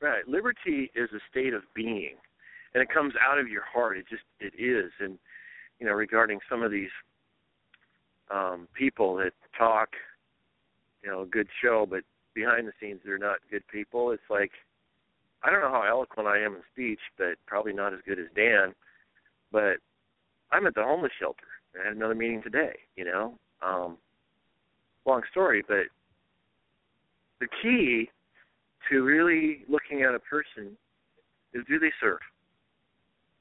Right. 0.00 0.26
Liberty 0.26 0.90
is 0.94 1.12
a 1.12 1.20
state 1.30 1.54
of 1.54 1.62
being, 1.74 2.16
and 2.74 2.82
it 2.82 2.88
comes 2.88 3.14
out 3.16 3.38
of 3.38 3.48
your 3.48 3.62
heart. 3.62 3.96
It 3.96 4.06
just 4.08 4.24
it 4.40 4.54
is. 4.58 4.90
And 4.98 5.18
you 5.78 5.86
know, 5.86 5.92
regarding 5.92 6.40
some 6.48 6.62
of 6.62 6.70
these 6.70 6.90
um, 8.30 8.66
people 8.72 9.14
that 9.16 9.32
talk, 9.56 9.90
you 11.02 11.10
know, 11.10 11.22
a 11.22 11.26
good 11.26 11.48
show, 11.62 11.86
but 11.88 12.02
behind 12.34 12.66
the 12.66 12.72
scenes 12.80 13.00
they're 13.04 13.18
not 13.18 13.38
good 13.50 13.66
people. 13.68 14.10
It's 14.10 14.22
like 14.30 14.50
I 15.42 15.50
don't 15.50 15.60
know 15.60 15.70
how 15.70 15.84
eloquent 15.88 16.28
I 16.28 16.38
am 16.38 16.54
in 16.54 16.62
speech, 16.72 17.00
but 17.18 17.34
probably 17.46 17.72
not 17.72 17.92
as 17.92 18.00
good 18.06 18.18
as 18.18 18.26
Dan. 18.36 18.74
But 19.50 19.78
I'm 20.50 20.66
at 20.66 20.74
the 20.74 20.84
homeless 20.84 21.12
shelter. 21.18 21.46
I 21.74 21.88
had 21.88 21.96
another 21.96 22.14
meeting 22.14 22.42
today. 22.42 22.74
You 22.96 23.04
know, 23.04 23.34
um, 23.60 23.98
long 25.04 25.22
story, 25.30 25.62
but 25.66 25.86
the 27.40 27.48
key 27.60 28.08
to 28.90 29.02
really 29.02 29.64
looking 29.68 30.02
at 30.02 30.14
a 30.14 30.20
person 30.20 30.76
is 31.54 31.62
do 31.68 31.78
they 31.78 31.92
serve? 32.00 32.18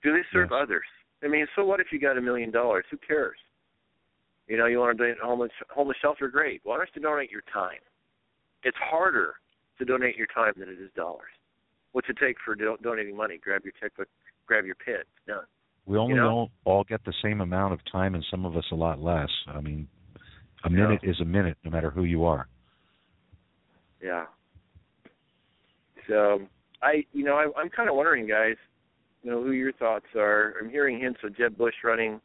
Do 0.03 0.12
they 0.12 0.24
serve 0.34 0.49
yes. 0.51 0.59
others? 0.64 0.86
I 1.24 1.28
mean, 1.28 1.45
so 1.55 1.64
what 1.64 1.80
if 1.80 1.88
you 1.91 1.99
got 1.99 2.18
a 2.18 2.22
million 2.22 2.51
dollars? 2.51 2.86
Who 2.89 2.97
cares? 2.97 3.38
You 4.52 4.58
know, 4.58 4.66
you 4.66 4.80
want 4.80 4.97
to 4.97 5.02
donate 5.02 5.18
homeless 5.24 5.52
homeless 5.70 5.95
shelter, 6.02 6.28
great. 6.28 6.60
Why 6.66 6.76
don't 6.76 6.89
you 6.93 7.02
donate 7.02 7.32
your 7.32 7.43
time? 7.54 7.80
It's 8.64 8.76
harder 8.84 9.36
to 9.78 9.86
donate 9.86 10.18
your 10.18 10.28
time 10.28 10.52
than 10.58 10.68
it 10.68 10.74
is 10.74 10.89
dollars. 10.93 11.32
What's 11.93 12.10
it 12.10 12.18
take 12.22 12.36
for 12.43 12.54
do- 12.54 12.76
donating 12.84 13.16
money? 13.16 13.39
Grab 13.41 13.62
your 13.64 13.72
checkbook, 13.82 14.10
grab 14.45 14.66
your 14.66 14.76
pen. 14.76 15.04
Done. 15.26 15.45
We 15.86 15.97
only 15.97 16.16
you 16.16 16.20
know? 16.20 16.28
all, 16.30 16.52
all 16.66 16.84
get 16.84 17.02
the 17.06 17.14
same 17.24 17.39
amount 17.39 17.72
of 17.72 17.80
time, 17.89 18.14
and 18.14 18.26
some 18.30 18.45
of 18.45 18.58
us 18.58 18.66
a 18.74 18.76
lot 18.76 18.99
less. 18.99 19.30
I 19.47 19.62
mean, 19.62 19.88
a 20.66 20.70
minute 20.70 20.99
Yeah. 21.02 21.12
is 21.12 21.22
a 21.22 21.26
minute, 21.26 21.56
no 21.64 21.72
matter 21.72 21.89
who 21.89 22.04
you 22.04 22.26
are. 22.26 22.49
Yeah. 24.04 24.26
So 26.10 26.41
I, 26.84 27.06
you 27.14 27.24
know, 27.24 27.36
I, 27.36 27.47
I'm 27.58 27.70
kind 27.70 27.89
of 27.89 27.95
wondering, 27.95 28.28
guys, 28.28 28.58
you 29.24 29.32
know, 29.32 29.41
who 29.41 29.52
your 29.52 29.72
thoughts 29.72 30.08
are. 30.14 30.56
I'm 30.62 30.70
hearing 30.70 30.99
hints 30.99 31.22
of 31.24 31.38
Jeb 31.38 31.58
Bush 31.58 31.76
running, 31.86 32.20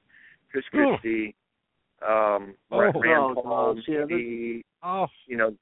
Chris. 0.50 0.64
Christie, 0.72 1.36
um, 2.02 2.54
Oh. 2.70 2.78
Rand 2.78 2.94
Oh, 3.38 3.42
Paul, 3.42 3.74
gosh, 3.74 3.84
yeah, 3.88 4.04
the, 4.06 4.62
Oh, 4.82 5.06
you 5.26 5.36
know, 5.36 5.54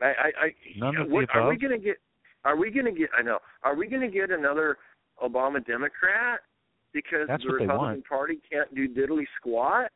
I, 0.00 0.06
I, 0.06 0.10
I 0.10 0.50
None 0.76 0.96
of 0.96 1.08
the 1.08 1.14
what, 1.14 1.28
are 1.34 1.48
we 1.48 1.56
going 1.56 1.72
to 1.72 1.84
get? 1.84 1.96
Are 2.44 2.56
we 2.56 2.70
going 2.70 2.84
to 2.86 2.92
get? 2.92 3.08
I 3.18 3.22
know. 3.22 3.38
Are 3.62 3.74
we 3.74 3.86
going 3.88 4.02
to 4.02 4.08
get 4.08 4.30
another 4.30 4.76
Obama 5.22 5.64
Democrat 5.66 6.40
because 6.92 7.26
That's 7.28 7.42
the 7.42 7.52
Republican. 7.54 8.02
Party 8.02 8.38
can't 8.50 8.72
do 8.74 8.86
diddly 8.88 9.24
squat? 9.40 9.90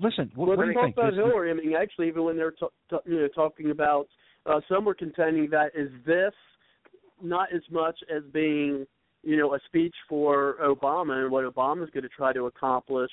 listen. 0.00 0.30
What, 0.34 0.48
well, 0.48 0.56
what 0.56 0.62
they 0.66 0.66
do 0.66 0.68
you 0.70 0.74
talk 0.74 0.84
think? 0.84 0.96
about 0.96 1.10
This- 1.10 1.16
Hillary. 1.18 1.50
I 1.50 1.54
mean, 1.54 1.74
actually, 1.74 2.08
even 2.08 2.24
when 2.24 2.36
they're 2.36 2.50
t- 2.52 2.66
t- 2.90 2.96
you 3.06 3.20
know 3.20 3.28
talking 3.28 3.70
about, 3.70 4.06
uh, 4.46 4.60
some 4.68 4.84
were 4.84 4.94
contending 4.94 5.48
that 5.50 5.72
is 5.74 5.90
this 6.06 6.32
not 7.22 7.48
as 7.52 7.62
much 7.70 7.98
as 8.14 8.22
being 8.32 8.86
you 9.24 9.36
know 9.36 9.54
a 9.54 9.58
speech 9.66 9.94
for 10.08 10.56
Obama 10.62 11.22
and 11.22 11.32
what 11.32 11.44
Obama's 11.44 11.90
going 11.90 12.04
to 12.04 12.08
try 12.08 12.32
to 12.32 12.46
accomplish 12.46 13.10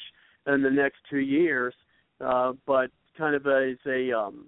in 0.47 0.61
the 0.61 0.69
next 0.69 0.97
two 1.09 1.19
years, 1.19 1.73
uh, 2.21 2.53
but 2.65 2.89
kind 3.17 3.35
of 3.35 3.45
as 3.47 3.77
a 3.87 4.11
um, 4.11 4.45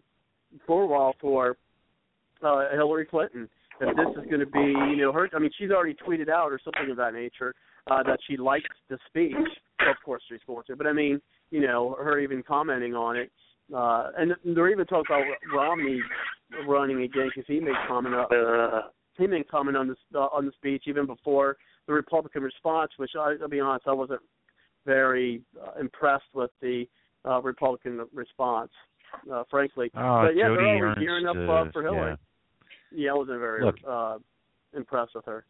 forewall 0.66 1.16
for 1.20 1.58
uh, 2.44 2.70
Hillary 2.74 3.06
Clinton. 3.06 3.50
If 3.80 3.96
this 3.96 4.24
is 4.24 4.30
going 4.30 4.40
to 4.40 4.48
be, 4.48 4.60
you 4.60 4.98
know, 4.98 5.12
her. 5.12 5.30
I 5.36 5.40
mean, 5.40 5.52
she's 5.58 5.70
already 5.70 5.96
tweeted 5.96 6.30
out 6.30 6.52
or 6.52 6.60
something 6.64 6.90
of 6.90 6.98
that 6.98 7.14
nature 7.14 7.54
uh, 7.92 8.02
that 8.04 8.18
she 8.28 8.36
liked 8.36 8.68
the 8.90 8.98
speech. 9.08 9.36
Of 9.82 9.96
course, 10.04 10.24
she's 10.28 10.40
it, 10.48 10.78
but 10.78 10.88
I 10.88 10.94
mean, 10.94 11.22
you 11.52 11.62
know, 11.62 11.96
her 12.00 12.20
even 12.20 12.42
commenting 12.42 12.96
on 12.96 13.16
it. 13.16 13.32
Uh, 13.74 14.10
and 14.18 14.34
they're 14.44 14.72
even 14.72 14.86
talking 14.86 15.06
about 15.16 15.26
Romney 15.54 16.00
running 16.68 17.04
again 17.04 17.30
because 17.34 17.46
he 17.48 17.60
made 17.60 17.76
comment. 17.88 18.16
Uh, 18.16 18.82
he 19.18 19.28
made 19.28 19.48
comment 19.50 19.78
on 19.78 19.88
this 19.90 19.98
uh, 20.16 20.28
on 20.34 20.46
the 20.46 20.52
speech 20.54 20.84
even 20.88 21.06
before 21.06 21.58
the 21.86 21.94
Republican 21.94 22.44
response, 22.44 22.92
which 22.98 23.12
I, 23.18 23.36
I'll 23.42 23.48
be 23.48 23.60
honest, 23.60 23.88
I 23.88 23.94
wasn't 23.94 24.22
very 24.88 25.42
uh, 25.62 25.80
impressed 25.80 26.32
with 26.34 26.50
the 26.62 26.86
uh, 27.26 27.42
Republican 27.42 28.08
response, 28.14 28.72
uh, 29.32 29.44
frankly. 29.52 29.92
Oh, 29.96 30.24
but 30.26 30.36
yeah, 30.36 30.46
Joni 30.46 30.56
they're 30.56 30.66
always 30.68 30.82
Ernst, 30.84 31.00
gearing 31.02 31.28
up 31.28 31.36
uh, 31.36 31.72
for 31.72 31.84
Hillary. 31.84 32.16
Yeah, 32.92 33.12
I 33.12 33.14
wasn't 33.14 33.40
very 33.40 33.64
Look. 33.66 33.76
uh, 33.88 34.18
impressed 34.76 35.12
with 35.14 35.26
her. 35.26 35.46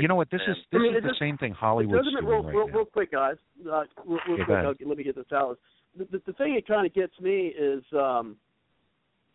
You 0.00 0.08
know 0.08 0.16
what? 0.16 0.28
This 0.32 0.40
I- 0.46 0.50
is 0.50 0.56
I 0.58 0.66
this 0.72 0.80
mean, 0.82 0.96
is 0.96 1.02
the 1.02 1.08
just- 1.10 1.20
same 1.20 1.38
thing 1.38 1.52
Hollywood's 1.52 2.10
doing 2.10 2.24
real, 2.24 2.42
right 2.42 2.52
real, 2.54 2.66
now. 2.66 2.74
real 2.74 2.84
quick, 2.86 3.12
guys. 3.12 3.36
Uh, 3.64 3.84
real, 4.04 4.18
real 4.28 4.38
Yeah, 4.38 4.44
quick. 4.44 4.56
I'll, 4.58 4.74
let 4.88 4.98
me 4.98 5.04
get 5.04 5.14
this 5.14 5.30
out. 5.32 5.58
The, 5.96 6.04
the, 6.10 6.22
the 6.26 6.32
thing 6.34 6.54
that 6.56 6.66
kind 6.66 6.84
of 6.86 6.92
gets 6.92 7.12
me 7.20 7.52
is 7.56 7.84
um, 7.92 8.36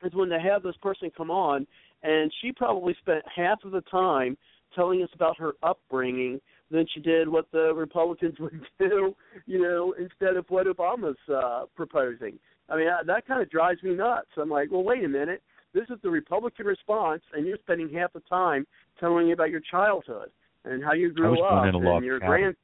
is 0.03 0.13
when 0.13 0.27
they 0.29 0.41
have 0.41 0.61
this 0.61 0.75
person 0.81 1.09
come 1.15 1.31
on, 1.31 1.65
and 2.03 2.31
she 2.41 2.51
probably 2.51 2.95
spent 2.99 3.23
half 3.33 3.59
of 3.63 3.71
the 3.71 3.81
time 3.81 4.37
telling 4.75 5.01
us 5.01 5.09
about 5.13 5.37
her 5.37 5.53
upbringing 5.63 6.41
than 6.71 6.85
she 6.93 6.99
did 6.99 7.27
what 7.27 7.45
the 7.51 7.73
Republicans 7.73 8.35
would 8.39 8.61
do, 8.79 9.15
you 9.45 9.61
know, 9.61 9.93
instead 9.99 10.35
of 10.35 10.45
what 10.49 10.67
Obama's 10.67 11.17
uh, 11.33 11.65
proposing. 11.75 12.37
I 12.69 12.77
mean, 12.77 12.87
that, 12.87 13.05
that 13.05 13.27
kind 13.27 13.41
of 13.41 13.49
drives 13.51 13.83
me 13.83 13.93
nuts. 13.93 14.27
I'm 14.37 14.49
like, 14.49 14.71
well, 14.71 14.83
wait 14.83 15.03
a 15.03 15.07
minute. 15.07 15.41
This 15.73 15.83
is 15.89 15.97
the 16.01 16.09
Republican 16.09 16.65
response, 16.65 17.21
and 17.33 17.45
you're 17.45 17.57
spending 17.57 17.89
half 17.93 18.13
the 18.13 18.21
time 18.21 18.65
telling 18.99 19.27
me 19.27 19.33
about 19.33 19.49
your 19.51 19.59
childhood 19.69 20.29
and 20.63 20.83
how 20.83 20.93
you 20.93 21.11
grew 21.11 21.43
up 21.43 21.67
in 21.67 21.75
a 21.75 21.77
log 21.77 21.97
and 21.97 22.05
your 22.05 22.19
cabin. 22.19 22.39
grand. 22.39 22.55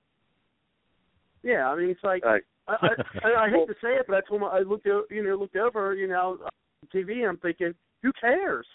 Yeah, 1.43 1.67
I 1.67 1.75
mean, 1.75 1.89
it's 1.89 2.03
like 2.03 2.23
uh, 2.25 2.37
I, 2.67 2.73
I, 2.75 2.87
I, 3.23 3.43
I 3.45 3.49
hate 3.49 3.67
to 3.67 3.73
say 3.81 3.89
it, 3.89 4.05
but 4.07 4.13
that's 4.13 4.29
when 4.31 4.43
I 4.43 4.59
looked, 4.59 4.87
o- 4.87 5.05
you 5.09 5.23
know, 5.23 5.35
looked 5.35 5.55
over, 5.57 5.93
you 5.93 6.07
know, 6.07 6.37
on 6.41 6.49
TV, 6.93 7.17
and 7.19 7.25
I'm 7.29 7.37
thinking, 7.37 7.73
who 8.01 8.11
cares? 8.19 8.65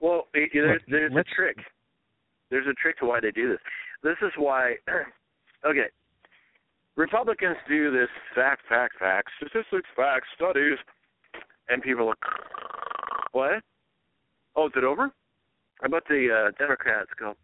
Well, 0.00 0.24
y- 0.34 0.42
y- 0.42 0.48
there's, 0.54 0.80
Look, 0.82 0.90
there's 0.90 1.12
a 1.12 1.24
trick. 1.36 1.56
There's 2.50 2.66
a 2.66 2.74
trick 2.74 2.98
to 2.98 3.06
why 3.06 3.20
they 3.20 3.30
do 3.32 3.48
this. 3.50 3.58
This 4.02 4.16
is 4.22 4.32
why. 4.36 4.74
okay, 5.66 5.86
Republicans 6.96 7.56
do 7.68 7.90
this 7.90 8.08
fact, 8.34 8.62
fact, 8.68 8.98
fact, 8.98 9.28
statistics, 9.36 9.88
facts, 9.94 10.28
studies, 10.34 10.78
and 11.68 11.82
people 11.82 12.08
are 12.08 12.16
what? 13.32 13.62
Oh, 14.54 14.66
is 14.66 14.72
it 14.76 14.84
over? 14.84 15.10
How 15.80 15.86
about 15.86 16.04
the 16.08 16.28
uh, 16.32 16.50
Democrats 16.58 17.10
go, 17.18 17.34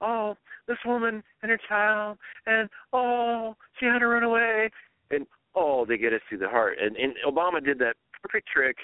oh, 0.00 0.36
this 0.66 0.78
woman 0.86 1.22
and 1.42 1.50
her 1.50 1.58
child, 1.68 2.16
and 2.46 2.68
oh, 2.92 3.54
she 3.78 3.86
had 3.86 3.98
to 3.98 4.06
run 4.06 4.22
away, 4.22 4.70
and 5.10 5.26
oh, 5.54 5.84
they 5.84 5.98
get 5.98 6.14
us 6.14 6.20
to 6.30 6.38
the 6.38 6.48
heart. 6.48 6.78
And, 6.80 6.96
and 6.96 7.14
Obama 7.26 7.62
did 7.62 7.78
that 7.80 7.96
perfect 8.22 8.48
trick 8.48 8.76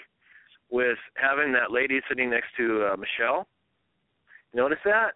with 0.70 0.98
having 1.14 1.52
that 1.52 1.70
lady 1.70 2.00
sitting 2.08 2.28
next 2.28 2.48
to 2.58 2.90
uh, 2.92 2.96
Michelle. 2.96 3.46
Notice 4.52 4.78
that? 4.84 5.12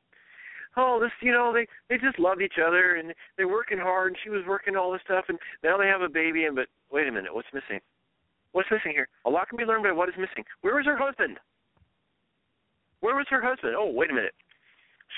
Oh, 0.77 0.99
this, 1.01 1.11
you 1.21 1.33
know, 1.33 1.53
they 1.53 1.67
they 1.89 2.01
just 2.01 2.19
love 2.19 2.41
each 2.41 2.57
other 2.65 2.97
and 2.97 3.13
they're 3.37 3.49
working 3.49 3.79
hard, 3.79 4.13
and 4.13 4.17
she 4.23 4.31
was 4.31 4.43
working 4.47 4.77
all 4.77 4.93
this 4.93 5.03
stuff, 5.05 5.27
and 5.29 5.39
now 5.63 5.77
they 5.77 5.87
have 5.87 6.01
a 6.01 6.09
baby. 6.09 6.45
And 6.45 6.57
but 6.57 6.67
wait 6.91 7.09
a 7.09 7.13
minute, 7.13 7.35
what's 7.35 7.53
missing? 7.53 7.81
What's 8.53 8.71
missing 8.71 8.93
here? 8.93 9.09
A 9.27 9.31
lot 9.31 9.49
can 9.49 9.59
be 9.59 9.65
learned 9.65 9.85
by 9.85 9.93
what 9.93 10.09
is 10.09 10.15
missing. 10.19 10.45
Where 10.61 10.77
was 10.77 10.87
her 10.87 10.97
husband? 10.97 11.39
Where 13.01 13.17
was 13.17 13.27
her 13.31 13.43
husband? 13.43 13.75
Oh, 13.77 13.91
wait 13.91 14.11
a 14.11 14.15
minute. 14.15 14.35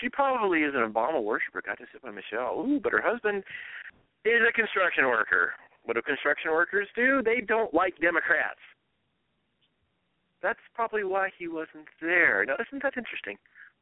She 0.00 0.09
probably 0.09 0.61
is 0.61 0.74
an 0.74 0.90
Obama 0.90 1.22
worshiper. 1.22 1.62
Got 1.64 1.78
to 1.78 1.84
sit 1.92 2.02
by 2.02 2.11
Michelle. 2.11 2.64
Ooh, 2.66 2.80
but 2.82 2.92
her 2.92 3.02
husband 3.02 3.44
is 4.24 4.40
a 4.48 4.52
construction 4.52 5.05
worker. 5.07 5.52
What 5.84 5.94
do 5.94 6.02
construction 6.02 6.50
workers 6.50 6.88
do? 6.96 7.22
They 7.22 7.40
don't 7.46 7.72
like 7.74 7.98
Democrats. 8.00 8.59
That's 10.42 10.59
probably 10.74 11.05
why 11.05 11.30
he 11.38 11.48
wasn't 11.48 11.88
there. 12.00 12.44
Now, 12.44 12.55
isn't 12.55 12.82
that 12.82 12.94
interesting? 12.96 13.36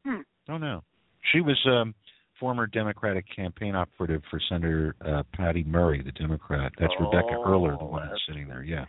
Hmm. 0.05 0.23
Oh 0.49 0.59
no, 0.59 0.83
she 1.31 1.41
was 1.41 1.59
um, 1.66 1.95
former 2.41 2.66
Democratic 2.66 3.25
campaign 3.35 3.75
operative 3.77 4.23
for 4.31 4.41
Senator 4.49 4.95
uh, 5.07 5.23
Patty 5.35 5.62
Murray, 5.64 6.03
the 6.03 6.12
Democrat. 6.12 6.73
That's 6.79 6.93
Rebekah 6.99 7.37
Oh, 7.39 7.45
Erler, 7.47 7.79
the 7.79 7.85
one 7.85 8.03
that's- 8.03 8.18
sitting 8.27 8.49
there. 8.49 8.62
Yeah. 8.64 8.85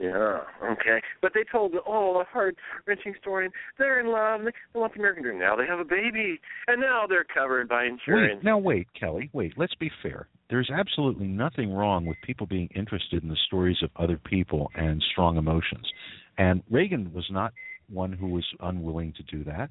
Yeah. 0.00 0.38
Okay. 0.64 1.02
But 1.20 1.32
they 1.34 1.42
told 1.50 1.74
oh 1.84 2.20
a 2.20 2.24
heart 2.24 2.56
wrenching 2.86 3.14
story. 3.20 3.46
and 3.46 3.54
They're 3.78 3.98
in 3.98 4.06
love. 4.12 4.42
They, 4.44 4.52
they 4.72 4.78
want 4.78 4.92
the 4.94 5.00
American 5.00 5.24
dream. 5.24 5.40
Now 5.40 5.56
they 5.56 5.66
have 5.66 5.80
a 5.80 5.84
baby, 5.84 6.38
and 6.68 6.80
now 6.80 7.06
they're 7.08 7.24
covered 7.24 7.68
by 7.68 7.86
insurance. 7.86 8.36
Wait, 8.36 8.44
now 8.44 8.58
wait, 8.58 8.86
Kelly. 8.98 9.28
Wait, 9.32 9.54
let's 9.56 9.74
be 9.74 9.90
fair. 10.00 10.28
There's 10.50 10.70
absolutely 10.70 11.26
nothing 11.26 11.72
wrong 11.72 12.06
with 12.06 12.16
people 12.24 12.46
being 12.46 12.68
interested 12.76 13.24
in 13.24 13.28
the 13.28 13.36
stories 13.46 13.78
of 13.82 13.90
other 13.96 14.18
people 14.24 14.70
and 14.76 15.02
strong 15.10 15.36
emotions. 15.36 15.90
And 16.38 16.62
Reagan 16.70 17.12
was 17.12 17.26
not 17.30 17.52
one 17.90 18.12
who 18.12 18.28
was 18.28 18.46
unwilling 18.60 19.14
to 19.16 19.22
do 19.24 19.42
that. 19.44 19.68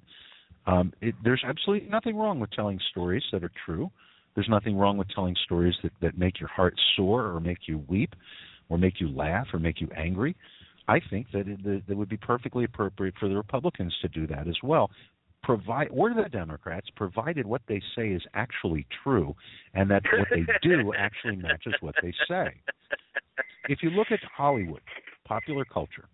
Um, 0.66 0.94
it, 1.02 1.16
there's 1.24 1.44
absolutely 1.46 1.90
nothing 1.90 2.16
wrong 2.16 2.40
with 2.40 2.52
telling 2.52 2.80
stories 2.92 3.24
that 3.32 3.44
are 3.44 3.52
true. 3.66 3.90
There's 4.36 4.50
nothing 4.50 4.78
wrong 4.78 4.98
with 4.98 5.08
telling 5.10 5.36
stories 5.46 5.74
that, 5.82 5.94
that 6.02 6.18
make 6.18 6.40
your 6.40 6.50
heart 6.50 6.76
sore 6.96 7.26
or 7.26 7.40
make 7.40 7.68
you 7.68 7.84
weep 7.88 8.14
or 8.70 8.78
make 8.78 9.00
you 9.00 9.10
laugh 9.10 9.48
or 9.54 9.60
make 9.60 9.82
you 9.82 9.90
angry. 9.96 10.36
I 10.88 11.00
think 11.10 11.28
that 11.34 11.48
it, 11.48 11.64
that 11.64 11.84
it 11.88 11.98
would 11.98 12.10
be 12.10 12.18
perfectly 12.18 12.66
appropriate 12.66 13.16
for 13.20 13.30
the 13.30 13.36
Republicans 13.36 13.96
to 14.02 14.08
do 14.10 14.28
that 14.28 14.48
as 14.48 14.58
well. 14.64 14.92
Provide 15.44 15.88
or 15.92 16.14
the 16.14 16.30
Democrats, 16.30 16.88
provided 16.96 17.46
what 17.46 17.62
they 17.68 17.82
say 17.96 18.10
is 18.10 18.22
actually 18.34 18.86
true, 19.04 19.36
and 19.74 19.90
that 19.90 20.04
what 20.18 20.28
they 20.30 20.46
do 20.62 20.94
actually 20.98 21.38
matches 21.38 21.74
what 21.80 21.96
they 22.02 22.14
say. 22.28 22.54
If 23.70 23.80
you 23.82 23.90
look 23.90 24.08
at 24.12 24.20
Hollywood, 24.36 24.82
popular 25.26 25.66
culture, 25.66 26.06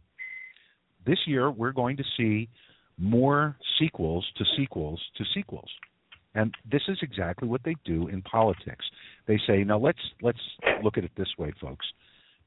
this 1.05 1.19
year 1.25 1.51
we're 1.51 1.71
going 1.71 1.97
to 1.97 2.03
see 2.17 2.49
more 2.97 3.57
sequels 3.79 4.25
to 4.37 4.45
sequels 4.57 5.01
to 5.17 5.23
sequels. 5.33 5.69
And 6.35 6.53
this 6.69 6.81
is 6.87 6.97
exactly 7.01 7.47
what 7.47 7.61
they 7.63 7.75
do 7.85 8.07
in 8.07 8.21
politics. 8.23 8.85
They 9.27 9.39
say, 9.45 9.63
"Now 9.63 9.77
let's 9.77 9.99
let's 10.21 10.39
look 10.81 10.97
at 10.97 11.03
it 11.03 11.11
this 11.15 11.37
way, 11.37 11.51
folks. 11.61 11.85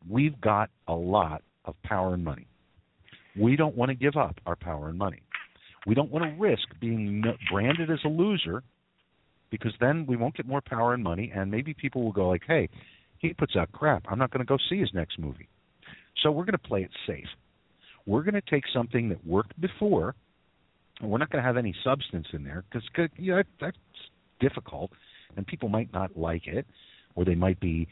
We've 0.09 0.41
got 0.41 0.71
a 0.89 0.95
lot 0.95 1.43
of 1.65 1.81
power 1.83 2.15
and 2.15 2.25
money. 2.25 2.47
We 3.37 3.57
don't 3.57 3.77
want 3.77 3.91
to 3.91 3.95
give 3.95 4.17
up 4.17 4.41
our 4.47 4.57
power 4.57 4.89
and 4.89 4.99
money. 4.99 5.23
We 5.87 5.95
don't 5.95 6.11
want 6.11 6.25
to 6.25 6.41
risk 6.41 6.67
being 6.81 7.23
branded 7.51 7.91
as 7.91 8.01
a 8.05 8.09
loser 8.09 8.63
because 9.51 9.73
then 9.79 10.05
we 10.07 10.17
won't 10.17 10.35
get 10.35 10.47
more 10.47 10.61
power 10.61 10.95
and 10.95 11.03
money 11.03 11.31
and 11.35 11.51
maybe 11.51 11.73
people 11.75 12.03
will 12.03 12.13
go 12.13 12.29
like, 12.29 12.45
"Hey, 12.47 12.69
he 13.19 13.33
puts 13.35 13.55
out 13.57 13.71
crap. 13.73 14.05
I'm 14.09 14.19
not 14.19 14.31
going 14.31 14.45
to 14.45 14.47
go 14.47 14.59
see 14.69 14.79
his 14.81 14.93
next 14.95 15.19
movie." 15.19 15.49
So 16.23 16.33
we're 16.33 16.45
going 16.45 16.53
to 16.53 16.59
play 16.59 16.83
it 16.83 16.91
safe. 17.07 17.29
We're 18.05 18.23
going 18.23 18.35
to 18.35 18.51
take 18.51 18.67
something 18.73 19.09
that 19.11 19.25
worked 19.25 19.61
before 19.61 20.15
we're 21.01 21.19
not 21.19 21.31
going 21.31 21.43
to 21.43 21.47
have 21.47 21.57
any 21.57 21.75
substance 21.85 22.27
in 22.33 22.45
there 22.45 22.65
because 22.71 22.89
you 23.17 23.35
know, 23.35 23.43
that's 23.61 23.77
difficult 24.41 24.91
and 25.37 25.47
people 25.47 25.69
might 25.69 25.93
not 25.93 26.17
like 26.17 26.47
it 26.47 26.67
or 27.15 27.25
they 27.25 27.35
might 27.35 27.61
be, 27.61 27.89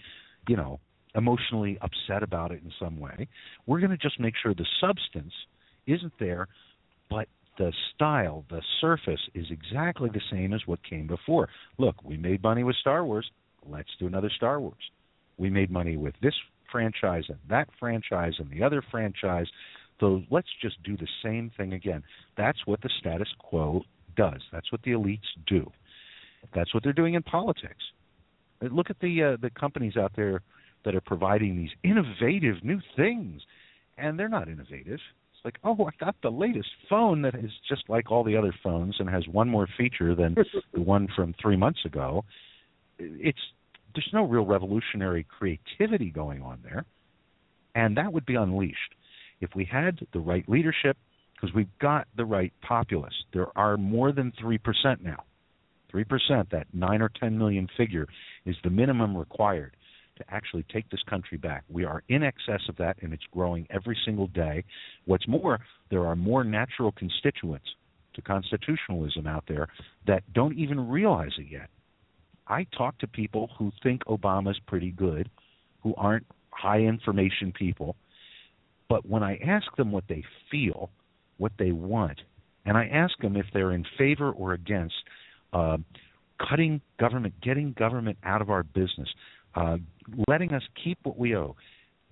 you 0.48 0.56
know, 0.56 0.80
emotionally 1.14 1.78
upset 1.80 2.22
about 2.22 2.50
it 2.50 2.62
in 2.64 2.72
some 2.78 2.98
way. 2.98 3.28
We're 3.66 3.80
going 3.80 3.90
to 3.90 3.96
just 3.96 4.18
make 4.18 4.34
sure 4.42 4.54
the 4.54 4.66
substance 4.80 5.32
isn't 5.86 6.12
there, 6.18 6.48
but 7.10 7.28
the 7.56 7.72
style, 7.94 8.44
the 8.50 8.62
surface 8.80 9.20
is 9.34 9.46
exactly 9.50 10.10
the 10.12 10.20
same 10.30 10.52
as 10.52 10.60
what 10.66 10.82
came 10.82 11.06
before. 11.06 11.48
Look, 11.78 12.02
we 12.02 12.16
made 12.16 12.42
money 12.42 12.64
with 12.64 12.76
Star 12.76 13.04
Wars. 13.04 13.30
Let's 13.66 13.90
do 13.98 14.06
another 14.06 14.30
Star 14.34 14.60
Wars. 14.60 14.90
We 15.36 15.50
made 15.50 15.70
money 15.70 15.96
with 15.96 16.14
this 16.20 16.34
franchise 16.70 17.24
and 17.28 17.38
that 17.48 17.68
franchise 17.78 18.34
and 18.38 18.50
the 18.50 18.62
other 18.62 18.82
franchise. 18.90 19.46
So 20.00 20.22
let's 20.30 20.48
just 20.60 20.82
do 20.82 20.96
the 20.96 21.08
same 21.22 21.50
thing 21.56 21.72
again. 21.72 22.02
That's 22.36 22.58
what 22.66 22.80
the 22.82 22.90
status 22.98 23.28
quo 23.38 23.82
does. 24.16 24.40
That's 24.52 24.70
what 24.72 24.82
the 24.82 24.92
elites 24.92 25.20
do. 25.46 25.70
That's 26.54 26.74
what 26.74 26.82
they're 26.82 26.92
doing 26.92 27.14
in 27.14 27.22
politics. 27.22 27.82
Look 28.60 28.90
at 28.90 28.98
the 29.00 29.22
uh, 29.22 29.36
the 29.40 29.50
companies 29.50 29.96
out 29.96 30.12
there 30.16 30.40
that 30.84 30.94
are 30.94 31.00
providing 31.00 31.56
these 31.56 31.70
innovative 31.82 32.62
new 32.62 32.80
things, 32.96 33.42
and 33.98 34.18
they're 34.18 34.28
not 34.28 34.48
innovative. 34.48 35.00
It's 35.32 35.44
like, 35.44 35.58
oh, 35.64 35.86
I 35.86 36.04
got 36.04 36.16
the 36.22 36.30
latest 36.30 36.68
phone 36.88 37.22
that 37.22 37.34
is 37.34 37.50
just 37.68 37.84
like 37.88 38.10
all 38.10 38.24
the 38.24 38.36
other 38.36 38.54
phones 38.62 38.96
and 38.98 39.08
has 39.08 39.26
one 39.28 39.48
more 39.48 39.68
feature 39.76 40.14
than 40.14 40.36
the 40.72 40.80
one 40.80 41.08
from 41.14 41.34
three 41.40 41.56
months 41.56 41.80
ago. 41.84 42.24
It's 42.98 43.38
there's 43.94 44.10
no 44.12 44.24
real 44.24 44.44
revolutionary 44.44 45.24
creativity 45.24 46.10
going 46.10 46.42
on 46.42 46.60
there, 46.62 46.84
and 47.74 47.96
that 47.96 48.12
would 48.12 48.26
be 48.26 48.34
unleashed 48.34 48.94
if 49.40 49.50
we 49.54 49.64
had 49.64 50.00
the 50.12 50.20
right 50.20 50.48
leadership. 50.48 50.96
Because 51.34 51.54
we've 51.54 51.78
got 51.80 52.06
the 52.16 52.24
right 52.24 52.52
populace. 52.62 53.12
There 53.32 53.48
are 53.58 53.76
more 53.76 54.12
than 54.12 54.32
three 54.40 54.56
percent 54.56 55.02
now. 55.02 55.24
Three 55.90 56.04
percent, 56.04 56.48
that 56.52 56.68
nine 56.72 57.02
or 57.02 57.10
ten 57.20 57.36
million 57.36 57.68
figure, 57.76 58.06
is 58.46 58.56
the 58.62 58.70
minimum 58.70 59.16
required 59.16 59.76
to 60.16 60.24
actually 60.28 60.64
take 60.72 60.88
this 60.90 61.02
country 61.10 61.36
back. 61.36 61.64
We 61.68 61.84
are 61.84 62.04
in 62.08 62.22
excess 62.22 62.60
of 62.68 62.76
that, 62.76 62.96
and 63.02 63.12
it's 63.12 63.24
growing 63.32 63.66
every 63.68 63.98
single 64.06 64.28
day. 64.28 64.64
What's 65.06 65.26
more, 65.26 65.58
there 65.90 66.06
are 66.06 66.16
more 66.16 66.44
natural 66.44 66.92
constituents 66.92 67.66
to 68.14 68.22
constitutionalism 68.22 69.26
out 69.26 69.44
there 69.48 69.66
that 70.06 70.22
don't 70.32 70.56
even 70.56 70.88
realize 70.88 71.32
it 71.36 71.46
yet. 71.50 71.68
I 72.46 72.64
talk 72.78 72.96
to 72.98 73.08
people 73.08 73.50
who 73.58 73.72
think 73.82 74.04
Obama's 74.04 74.60
pretty 74.66 74.92
good, 74.92 75.28
who 75.82 75.94
aren't 75.96 76.26
high 76.50 76.80
information 76.80 77.52
people, 77.52 77.96
but 78.94 79.04
when 79.04 79.24
I 79.24 79.40
ask 79.44 79.66
them 79.76 79.90
what 79.90 80.04
they 80.08 80.22
feel, 80.52 80.88
what 81.38 81.50
they 81.58 81.72
want, 81.72 82.20
and 82.64 82.76
I 82.76 82.84
ask 82.84 83.18
them 83.18 83.36
if 83.36 83.44
they're 83.52 83.72
in 83.72 83.84
favor 83.98 84.30
or 84.30 84.52
against 84.52 84.94
uh, 85.52 85.78
cutting 86.48 86.80
government, 87.00 87.34
getting 87.42 87.72
government 87.72 88.18
out 88.22 88.40
of 88.40 88.50
our 88.50 88.62
business, 88.62 89.08
uh, 89.56 89.78
letting 90.28 90.52
us 90.54 90.62
keep 90.84 90.98
what 91.02 91.18
we 91.18 91.34
owe, 91.34 91.56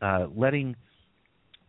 uh, 0.00 0.26
letting 0.34 0.74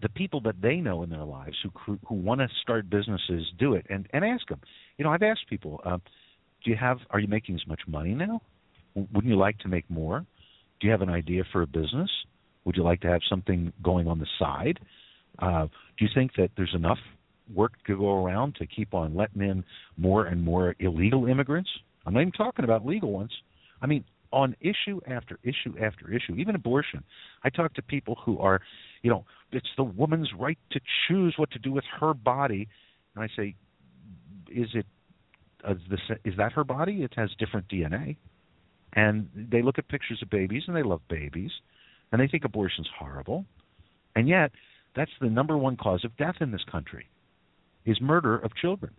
the 0.02 0.10
people 0.10 0.42
that 0.42 0.60
they 0.64 0.78
know 0.78 1.04
in 1.04 1.12
their 1.12 1.26
lives 1.26 1.58
who 1.62 2.00
who 2.08 2.16
want 2.16 2.42
to 2.42 2.48
start 2.64 2.90
businesses 2.90 3.46
do 3.60 3.76
it, 3.76 3.86
and 3.92 4.08
and 4.14 4.26
ask 4.26 4.48
them. 4.48 4.62
You 4.98 5.06
know, 5.06 5.12
I've 5.12 5.22
asked 5.22 5.48
people, 5.48 5.80
uh, 5.86 6.00
do 6.66 6.72
you 6.72 6.76
have? 6.76 6.98
Are 7.12 7.20
you 7.20 7.28
making 7.28 7.54
as 7.54 7.68
much 7.68 7.82
money 7.86 8.16
now? 8.16 8.42
Wouldn't 8.96 9.32
you 9.32 9.38
like 9.38 9.60
to 9.60 9.68
make 9.68 9.88
more? 9.92 10.26
Do 10.80 10.88
you 10.88 10.92
have 10.92 11.04
an 11.04 11.12
idea 11.12 11.44
for 11.52 11.62
a 11.62 11.68
business? 11.68 12.10
Would 12.66 12.78
you 12.78 12.84
like 12.84 13.02
to 13.02 13.10
have 13.10 13.22
something 13.30 13.72
going 13.84 14.08
on 14.08 14.18
the 14.18 14.28
side? 14.40 14.80
Uh, 15.40 15.66
do 15.98 16.06
you 16.06 16.10
think 16.14 16.32
that 16.38 16.52
there's 16.56 16.74
enough 16.74 17.00
work 17.54 17.74
to 17.88 17.98
go 17.98 18.24
around 18.24 18.56
to 18.56 18.66
keep 18.66 18.94
on 18.94 19.16
letting 19.16 19.42
in 19.42 19.64
more 19.98 20.26
and 20.26 20.42
more 20.42 20.76
illegal 20.80 21.28
immigrants? 21.28 21.70
I'm 22.06 22.14
not 22.14 22.22
even 22.22 22.32
talking 22.32 22.66
about 22.66 22.86
legal 22.86 23.12
ones. 23.12 23.32
I 23.82 23.88
mean, 23.88 24.04
on 24.32 24.56
issue 24.60 25.00
after 25.08 25.40
issue 25.44 25.76
after 25.80 26.12
issue, 26.12 26.36
even 26.36 26.56
abortion. 26.56 27.04
I 27.44 27.50
talk 27.50 27.74
to 27.76 27.82
people 27.82 28.18
who 28.26 28.40
are, 28.40 28.62
you 29.04 29.10
know, 29.10 29.26
it's 29.52 29.70
the 29.78 29.84
woman's 29.84 30.30
right 30.38 30.58
to 30.72 30.80
choose 31.08 31.36
what 31.38 31.52
to 31.52 31.60
do 31.60 31.72
with 31.72 31.84
her 32.00 32.14
body, 32.14 32.68
and 33.16 33.24
I 33.24 33.28
say, 33.36 33.56
is 34.50 34.70
it 34.74 34.88
uh, 35.64 35.76
this, 35.90 36.00
is 36.26 36.34
that 36.38 36.52
her 36.54 36.64
body? 36.64 37.04
It 37.04 37.14
has 37.16 37.30
different 37.38 37.68
DNA, 37.70 38.18
and 38.94 39.30
they 39.36 39.62
look 39.62 39.78
at 39.78 39.88
pictures 39.88 40.20
of 40.22 40.30
babies 40.30 40.64
and 40.68 40.76
they 40.76 40.84
love 40.84 41.02
babies, 41.08 41.52
and 42.12 42.20
they 42.20 42.28
think 42.28 42.44
abortion's 42.44 42.90
horrible, 42.98 43.46
and 44.16 44.28
yet 44.28 44.52
that's 44.96 45.12
the 45.22 45.30
number 45.30 45.58
one 45.58 45.78
cause 45.78 46.04
of 46.06 46.16
death 46.18 46.36
in 46.42 46.52
this 46.52 46.64
country, 46.72 47.08
is 47.86 48.00
murder 48.02 48.38
of 48.38 48.56
children. 48.56 48.94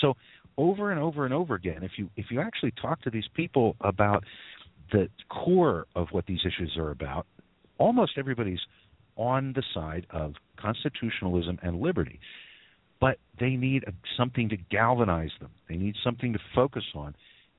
So 0.00 0.14
over 0.58 0.90
and 0.90 1.00
over 1.00 1.24
and 1.24 1.32
over 1.34 1.54
again, 1.54 1.82
if 1.82 1.92
you 1.96 2.10
if 2.16 2.26
you 2.30 2.40
actually 2.40 2.72
talk 2.80 3.00
to 3.02 3.10
these 3.10 3.28
people 3.34 3.76
about 3.80 4.24
the 4.90 5.08
core 5.30 5.86
of 5.94 6.08
what 6.10 6.26
these 6.26 6.40
issues 6.44 6.76
are 6.76 6.90
about, 6.90 7.26
almost 7.78 8.12
everybody's 8.18 8.60
on 9.16 9.52
the 9.54 9.62
side 9.74 10.06
of 10.10 10.34
constitutionalism 10.58 11.58
and 11.62 11.80
liberty. 11.80 12.20
But 13.00 13.18
they 13.40 13.50
need 13.50 13.84
something 14.16 14.48
to 14.50 14.56
galvanize 14.56 15.32
them. 15.40 15.50
They 15.68 15.76
need 15.76 15.96
something 16.04 16.32
to 16.32 16.38
focus 16.54 16.84
on. 16.94 17.14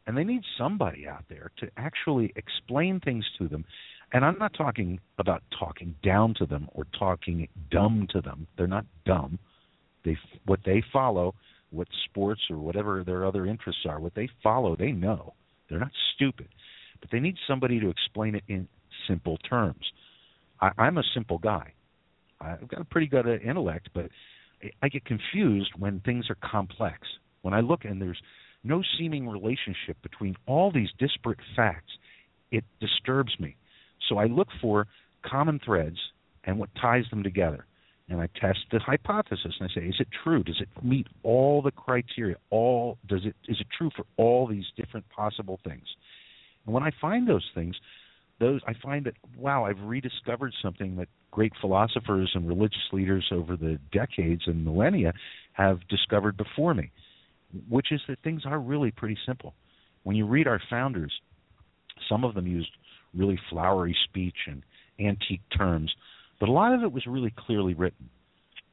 And 0.05 0.17
they 0.17 0.23
need 0.23 0.43
somebody 0.57 1.07
out 1.07 1.25
there 1.29 1.51
to 1.59 1.67
actually 1.77 2.33
explain 2.35 2.99
things 2.99 3.25
to 3.37 3.47
them. 3.47 3.65
And 4.13 4.23
I'm 4.23 4.37
not 4.37 4.53
talking 4.53 4.99
about 5.17 5.41
talking 5.57 5.95
down 6.03 6.35
to 6.35 6.45
them 6.45 6.69
or 6.73 6.85
talking 6.97 7.47
dumb 7.71 8.07
to 8.11 8.21
them. 8.21 8.47
They're 8.57 8.67
not 8.67 8.85
dumb. 9.05 9.39
They 10.05 10.17
what 10.45 10.59
they 10.65 10.83
follow 10.93 11.33
what 11.71 11.87
sports 12.05 12.41
or 12.51 12.57
whatever 12.57 13.03
their 13.03 13.25
other 13.25 13.47
interests 13.47 13.81
are, 13.89 13.99
what 13.99 14.13
they 14.13 14.29
follow, 14.43 14.75
they 14.75 14.91
know. 14.91 15.33
They're 15.69 15.79
not 15.79 15.91
stupid, 16.13 16.47
but 17.01 17.09
they 17.11 17.19
need 17.19 17.35
somebody 17.47 17.79
to 17.79 17.89
explain 17.89 18.35
it 18.35 18.43
in 18.47 18.67
simple 19.07 19.37
terms. 19.37 19.83
I, 20.61 20.69
I'm 20.77 20.99
a 20.99 21.03
simple 21.15 21.39
guy. 21.39 21.73
I've 22.39 22.67
got 22.67 22.81
a 22.81 22.85
pretty 22.85 23.07
good 23.07 23.25
intellect, 23.41 23.89
but 23.95 24.09
I 24.83 24.89
get 24.89 25.05
confused 25.05 25.71
when 25.77 25.99
things 26.01 26.29
are 26.29 26.37
complex. 26.43 26.99
When 27.41 27.53
I 27.53 27.61
look 27.61 27.85
and 27.85 27.99
there's 28.01 28.21
no 28.63 28.83
seeming 28.97 29.27
relationship 29.27 29.97
between 30.03 30.35
all 30.45 30.71
these 30.71 30.89
disparate 30.99 31.39
facts, 31.55 31.91
it 32.51 32.63
disturbs 32.79 33.33
me. 33.39 33.55
So 34.09 34.17
I 34.17 34.25
look 34.25 34.47
for 34.61 34.87
common 35.25 35.59
threads 35.63 35.97
and 36.43 36.59
what 36.59 36.69
ties 36.79 37.05
them 37.09 37.23
together 37.23 37.65
and 38.09 38.19
I 38.19 38.27
test 38.39 38.59
the 38.71 38.79
hypothesis 38.79 39.53
and 39.59 39.69
I 39.69 39.73
say, 39.73 39.87
is 39.87 39.95
it 39.99 40.07
true? 40.23 40.43
Does 40.43 40.61
it 40.61 40.69
meet 40.83 41.07
all 41.23 41.61
the 41.61 41.71
criteria? 41.71 42.35
All 42.49 42.97
does 43.07 43.21
it 43.25 43.35
is 43.47 43.59
it 43.59 43.67
true 43.77 43.89
for 43.95 44.05
all 44.17 44.47
these 44.47 44.65
different 44.75 45.07
possible 45.09 45.59
things? 45.63 45.85
And 46.65 46.73
when 46.73 46.83
I 46.83 46.91
find 46.99 47.27
those 47.27 47.49
things, 47.55 47.75
those 48.39 48.61
I 48.67 48.73
find 48.81 49.05
that 49.05 49.15
wow, 49.37 49.65
I've 49.65 49.79
rediscovered 49.81 50.53
something 50.61 50.97
that 50.97 51.07
great 51.31 51.53
philosophers 51.61 52.31
and 52.35 52.47
religious 52.47 52.91
leaders 52.91 53.25
over 53.31 53.55
the 53.55 53.79
decades 53.91 54.43
and 54.45 54.65
millennia 54.65 55.13
have 55.53 55.79
discovered 55.87 56.35
before 56.37 56.73
me, 56.73 56.91
which 57.69 57.91
is 57.91 58.01
that 58.07 58.19
things 58.23 58.43
are 58.45 58.59
really 58.59 58.91
pretty 58.91 59.17
simple. 59.25 59.53
When 60.03 60.15
you 60.15 60.27
read 60.27 60.47
our 60.47 60.61
founders, 60.69 61.13
some 62.09 62.25
of 62.25 62.35
them 62.35 62.47
used 62.47 62.69
really 63.15 63.39
flowery 63.49 63.95
speech 64.09 64.37
and 64.47 64.63
antique 64.99 65.41
terms 65.55 65.93
but 66.43 66.49
a 66.49 66.51
lot 66.51 66.73
of 66.73 66.83
it 66.83 66.91
was 66.91 67.05
really 67.07 67.33
clearly 67.37 67.73
written. 67.73 68.09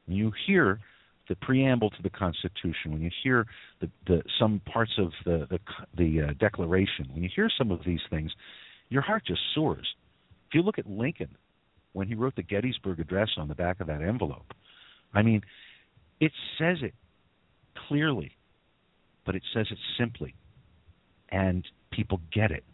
When 0.05 0.17
you 0.17 0.33
hear 0.45 0.79
the 1.29 1.35
preamble 1.35 1.89
to 1.91 2.03
the 2.03 2.09
Constitution, 2.09 2.91
when 2.91 3.01
you 3.01 3.09
hear 3.23 3.45
the, 3.79 3.89
the 4.07 4.23
some 4.37 4.59
parts 4.65 4.91
of 4.97 5.13
the 5.23 5.47
the, 5.49 5.59
the 5.97 6.21
uh, 6.21 6.33
Declaration, 6.37 7.07
when 7.13 7.23
you 7.23 7.29
hear 7.33 7.49
some 7.57 7.71
of 7.71 7.79
these 7.85 8.01
things, 8.09 8.29
your 8.89 9.01
heart 9.01 9.23
just 9.25 9.39
soars. 9.55 9.87
If 10.49 10.55
you 10.55 10.63
look 10.63 10.79
at 10.79 10.85
Lincoln, 10.85 11.29
when 11.93 12.09
he 12.09 12.13
wrote 12.13 12.35
the 12.35 12.43
Gettysburg 12.43 12.99
Address 12.99 13.29
on 13.37 13.47
the 13.47 13.55
back 13.55 13.79
of 13.79 13.87
that 13.87 14.01
envelope, 14.01 14.53
I 15.13 15.21
mean, 15.21 15.41
it 16.19 16.33
says 16.57 16.79
it 16.81 16.93
clearly, 17.87 18.35
but 19.25 19.35
it 19.35 19.43
says 19.53 19.67
it 19.71 19.77
simply, 19.97 20.35
and 21.29 21.65
people 21.89 22.19
get 22.33 22.51
it. 22.51 22.65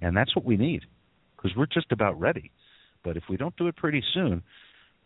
And 0.00 0.16
that's 0.16 0.34
what 0.36 0.44
we 0.44 0.56
need, 0.56 0.82
because 1.36 1.56
we're 1.56 1.66
just 1.66 1.90
about 1.92 2.18
ready. 2.18 2.50
But 3.04 3.16
if 3.16 3.24
we 3.28 3.36
don't 3.36 3.56
do 3.56 3.66
it 3.68 3.76
pretty 3.76 4.02
soon, 4.14 4.42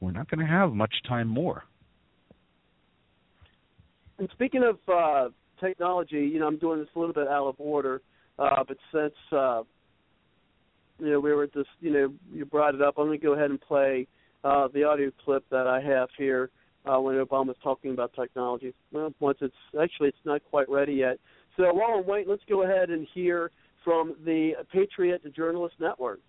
we're 0.01 0.12
not 0.12 0.30
going 0.30 0.40
to 0.40 0.53
have 0.53 0.72
much 0.72 0.95
time 1.09 1.28
more. 1.28 1.64
And 4.18 4.28
speaking 4.32 4.62
of 4.62 4.78
uh, 4.93 5.30
technology, 5.61 6.28
you 6.32 6.38
know, 6.38 6.47
I'm 6.47 6.59
doing 6.59 6.78
this 6.78 6.88
a 6.95 6.99
little 6.99 7.14
bit 7.14 7.28
out 7.28 7.49
of 7.49 7.55
order, 7.59 8.03
uh, 8.38 8.62
but 8.66 8.76
since 8.93 9.14
uh, 9.32 9.62
you 10.99 11.11
know 11.11 11.20
we 11.20 11.32
were 11.32 11.47
just, 11.47 11.70
you 11.80 11.93
know, 11.93 12.12
you 12.32 12.45
brought 12.45 12.74
it 12.74 12.82
up, 12.82 12.95
I'm 12.99 13.07
going 13.07 13.18
to 13.18 13.24
go 13.24 13.32
ahead 13.32 13.51
and 13.51 13.61
play 13.61 14.07
uh, 14.45 14.68
the 14.72 14.84
audio 14.84 15.11
clip 15.24 15.45
that 15.51 15.66
I 15.66 15.80
have 15.80 16.09
here 16.18 16.51
uh, 16.84 17.01
when 17.01 17.14
Obama's 17.16 17.57
talking 17.62 17.93
about 17.93 18.12
technology. 18.14 18.74
Well, 18.93 19.12
once 19.20 19.38
it's 19.40 19.55
actually 19.80 20.09
it's 20.09 20.18
not 20.24 20.43
quite 20.51 20.68
ready 20.68 20.95
yet. 20.95 21.18
So 21.57 21.64
while 21.72 21.99
I'm 21.99 22.07
waiting, 22.07 22.30
let's 22.30 22.43
go 22.49 22.62
ahead 22.62 22.90
and 22.90 23.07
hear 23.14 23.51
from 23.85 24.14
the 24.24 24.53
Patriot 24.72 25.22
Journalist 25.35 25.74
Network. 25.80 26.20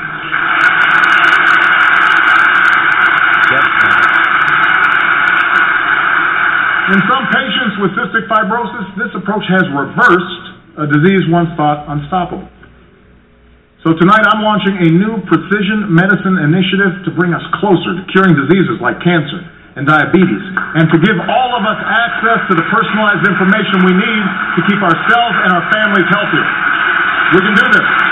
In 6.86 7.02
some 7.10 7.26
patients 7.66 7.82
with 7.82 7.92
cystic 7.98 8.30
fibrosis, 8.30 8.86
this 8.94 9.10
approach 9.18 9.42
has 9.50 9.66
reversed 9.74 10.44
a 10.78 10.86
disease 10.86 11.26
once 11.30 11.50
thought 11.56 11.82
unstoppable. 11.90 12.46
So 13.82 13.94
tonight 13.94 14.22
I'm 14.26 14.42
launching 14.42 14.76
a 14.82 14.88
new 14.90 15.22
precision 15.26 15.90
medicine 15.90 16.38
initiative 16.42 17.06
to 17.06 17.10
bring 17.14 17.34
us 17.34 17.42
closer 17.58 17.98
to 17.98 18.02
curing 18.10 18.34
diseases 18.34 18.78
like 18.82 18.98
cancer 19.02 19.42
and 19.78 19.86
diabetes 19.86 20.42
and 20.78 20.90
to 20.90 20.98
give 20.98 21.16
all 21.26 21.50
of 21.54 21.62
us 21.66 21.80
access 21.86 22.40
to 22.50 22.54
the 22.54 22.66
personalized 22.70 23.24
information 23.26 23.82
we 23.86 23.94
need 23.94 24.24
to 24.58 24.60
keep 24.66 24.80
ourselves 24.82 25.34
and 25.46 25.50
our 25.54 25.64
families 25.70 26.06
healthier. 26.10 26.46
We 27.34 27.40
can 27.46 27.54
do 27.54 27.66
this. 27.74 28.05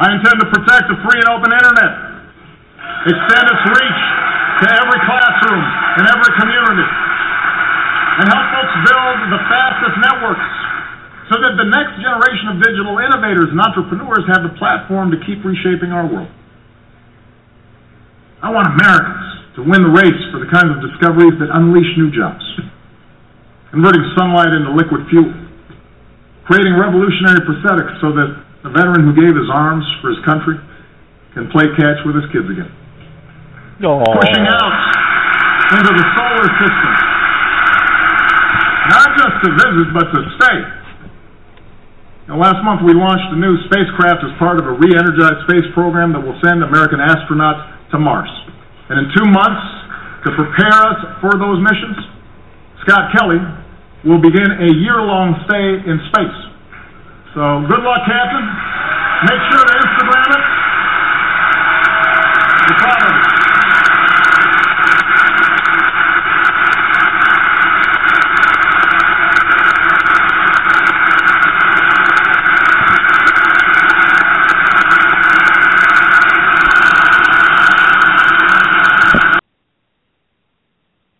I 0.00 0.16
intend 0.16 0.40
to 0.40 0.48
protect 0.48 0.88
the 0.88 0.96
free 1.04 1.20
and 1.20 1.28
open 1.28 1.52
internet. 1.52 1.92
Extend 3.04 3.44
its 3.52 3.64
reach 3.68 4.02
to 4.60 4.66
every 4.80 5.00
classroom 5.04 5.60
and 6.00 6.04
every 6.08 6.32
community, 6.40 6.88
and 8.20 8.24
help 8.32 8.46
folks 8.48 8.74
build 8.88 9.16
the 9.28 9.40
fastest 9.48 9.96
networks 10.00 10.48
so 11.28 11.36
that 11.36 11.54
the 11.60 11.68
next 11.68 12.00
generation 12.00 12.46
of 12.52 12.56
digital 12.64 12.96
innovators 12.96 13.52
and 13.52 13.60
entrepreneurs 13.60 14.24
have 14.32 14.42
the 14.44 14.56
platform 14.56 15.12
to 15.12 15.18
keep 15.28 15.44
reshaping 15.44 15.92
our 15.92 16.08
world. 16.08 16.32
I 18.40 18.48
want 18.48 18.72
Americans 18.72 19.52
to 19.56 19.60
win 19.68 19.84
the 19.84 19.92
race 19.92 20.22
for 20.32 20.40
the 20.40 20.48
kinds 20.48 20.72
of 20.72 20.80
discoveries 20.80 21.36
that 21.44 21.52
unleash 21.52 21.92
new 22.00 22.08
jobs, 22.08 22.44
converting 23.68 24.00
sunlight 24.16 24.56
into 24.56 24.72
liquid 24.72 25.04
fuel, 25.12 25.28
creating 26.48 26.72
revolutionary 26.80 27.44
prosthetics 27.44 28.00
so 28.00 28.16
that 28.16 28.49
the 28.62 28.70
veteran 28.70 29.08
who 29.08 29.14
gave 29.16 29.32
his 29.32 29.48
arms 29.48 29.84
for 30.00 30.12
his 30.12 30.20
country 30.24 30.60
can 31.32 31.48
play 31.48 31.64
catch 31.78 32.02
with 32.04 32.16
his 32.16 32.26
kids 32.34 32.48
again. 32.50 32.68
No. 33.80 34.04
Pushing 34.04 34.44
out 34.44 34.74
into 35.72 35.92
the 35.94 36.06
solar 36.18 36.48
system. 36.60 36.92
Not 38.90 39.08
just 39.16 39.34
to 39.46 39.48
visit, 39.54 39.86
but 39.94 40.06
to 40.12 40.20
stay. 40.36 40.58
Now, 42.28 42.38
last 42.38 42.60
month 42.66 42.82
we 42.84 42.92
launched 42.92 43.30
a 43.32 43.38
new 43.38 43.56
spacecraft 43.70 44.22
as 44.26 44.34
part 44.38 44.58
of 44.58 44.66
a 44.66 44.74
re-energized 44.74 45.46
space 45.46 45.66
program 45.72 46.12
that 46.12 46.20
will 46.20 46.36
send 46.42 46.62
American 46.62 46.98
astronauts 46.98 47.64
to 47.90 47.98
Mars. 47.98 48.30
And 48.90 48.98
in 48.98 49.06
two 49.14 49.26
months, 49.30 49.62
to 50.26 50.34
prepare 50.36 50.74
us 50.74 50.98
for 51.22 51.32
those 51.38 51.62
missions, 51.62 51.96
Scott 52.84 53.14
Kelly 53.16 53.40
will 54.04 54.20
begin 54.20 54.46
a 54.46 54.70
year-long 54.74 55.38
stay 55.48 55.80
in 55.86 55.96
space. 56.12 56.49
So 57.32 57.62
good 57.62 57.82
luck, 57.84 58.02
Captain. 58.06 58.42
Make 59.22 59.40
sure 59.52 59.62
to 59.62 59.74
Instagram 59.78 60.30
it. 60.34 60.44
We're 62.66 62.78
proud 62.78 63.02
of 63.02 63.14
it. 63.14 63.40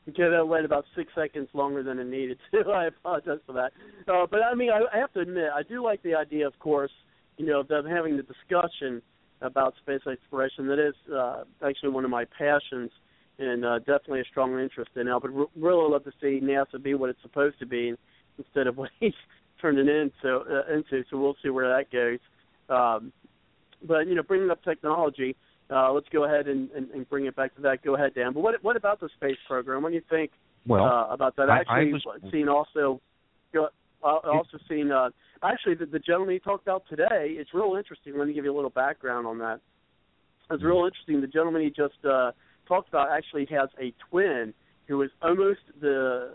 Okay, 0.09 0.29
that 0.29 0.40
went 0.51 0.65
about 0.65 0.85
six 0.97 1.13
seconds 1.15 1.49
longer 1.55 1.83
than 1.83 1.99
it 1.99 2.07
needed 2.07 2.39
to. 2.53 2.71
I 2.75 2.87
apologize 2.87 3.39
for 3.47 3.53
that. 3.53 3.73
Uh, 4.13 4.27
but 4.31 4.41
I 4.43 4.55
mean, 4.55 4.71
I, 4.71 4.83
I 4.95 4.99
have 4.99 5.13
to 5.15 5.21
admit, 5.21 5.45
I 5.55 5.63
do 5.63 5.83
like 5.83 6.03
the 6.03 6.15
idea, 6.15 6.47
of 6.47 6.59
course, 6.59 6.91
you 7.39 7.47
know, 7.47 7.61
of 7.61 7.69
them 7.69 7.87
having 7.87 8.17
the 8.17 8.25
discussion 8.25 9.01
about 9.41 9.75
space 9.81 10.03
exploration. 10.11 10.67
That 10.67 10.79
is 10.79 10.95
uh, 11.13 11.45
actually 11.67 11.91
one 11.91 12.05
of 12.05 12.11
my 12.11 12.25
passions 12.37 12.91
and 13.39 13.65
uh, 13.65 13.79
definitely 13.79 14.21
a 14.21 14.25
strong 14.25 14.59
interest 14.59 14.91
in. 14.97 15.09
I 15.09 15.17
would 15.17 15.35
r- 15.35 15.47
really 15.57 15.91
love 15.91 16.05
to 16.05 16.13
see 16.21 16.41
NASA 16.45 16.83
be 16.83 16.95
what 16.95 17.09
it's 17.09 17.23
supposed 17.23 17.59
to 17.61 17.67
be 17.67 17.95
instead 18.37 18.67
of 18.67 18.77
what 18.81 18.91
he's 19.01 19.15
turned 19.63 19.79
it 19.79 19.89
into. 19.89 20.37
Uh, 20.37 20.75
into. 20.75 21.05
So 21.11 21.19
we'll 21.19 21.37
see 21.43 21.49
where 21.49 21.69
that 21.69 21.91
goes. 21.91 22.19
Um, 22.69 23.13
but 23.87 24.07
you 24.07 24.15
know, 24.15 24.23
bringing 24.23 24.51
up 24.51 24.63
technology 24.63 25.37
uh, 25.71 25.93
let's 25.93 26.09
go 26.13 26.25
ahead 26.25 26.49
and, 26.49 26.71
and, 26.73 26.91
and, 26.91 27.09
bring 27.09 27.27
it 27.27 27.37
back 27.37 27.55
to 27.55 27.63
that. 27.63 27.83
Go 27.85 27.95
ahead, 27.95 28.15
Dan. 28.15 28.33
But 28.33 28.41
what 28.41 28.63
what 28.63 28.77
about 28.77 29.01
the 29.01 29.09
space 29.17 29.37
program? 29.47 29.83
What 29.83 29.91
do 29.91 29.95
you 29.95 30.03
think 30.11 30.33
well, 30.67 30.85
uh, 30.85 31.13
about 31.13 31.37
that? 31.37 31.49
Actually, 31.49 31.91
I, 31.91 31.93
was, 31.93 32.33
seen 32.33 32.49
also. 32.49 33.01
Uh, 34.03 34.17
also 34.25 34.57
seen 34.67 34.91
uh, 34.91 35.11
actually 35.43 35.75
the, 35.75 35.85
the 35.85 35.99
gentleman 35.99 36.33
you 36.33 36.41
talked 36.41 36.63
about 36.63 36.85
today. 36.89 37.35
It's 37.37 37.51
real 37.53 37.75
interesting. 37.77 38.17
Let 38.17 38.29
me 38.29 38.33
give 38.33 38.47
you 38.47 38.53
a 38.53 38.57
little 38.57 38.71
background 38.71 39.27
on 39.27 39.39
that. 39.41 39.61
It's 40.51 40.63
real 40.63 40.87
interesting. 40.87 41.21
The 41.21 41.27
gentleman 41.27 41.63
he 41.63 41.69
just 41.69 42.03
uh, 42.09 42.33
talked 42.67 42.89
about 42.89 43.11
actually 43.11 43.47
has 43.51 43.69
a 43.79 43.93
twin 44.09 44.55
who 44.89 45.03
is 45.03 45.11
almost 45.23 45.61
the 45.81 46.33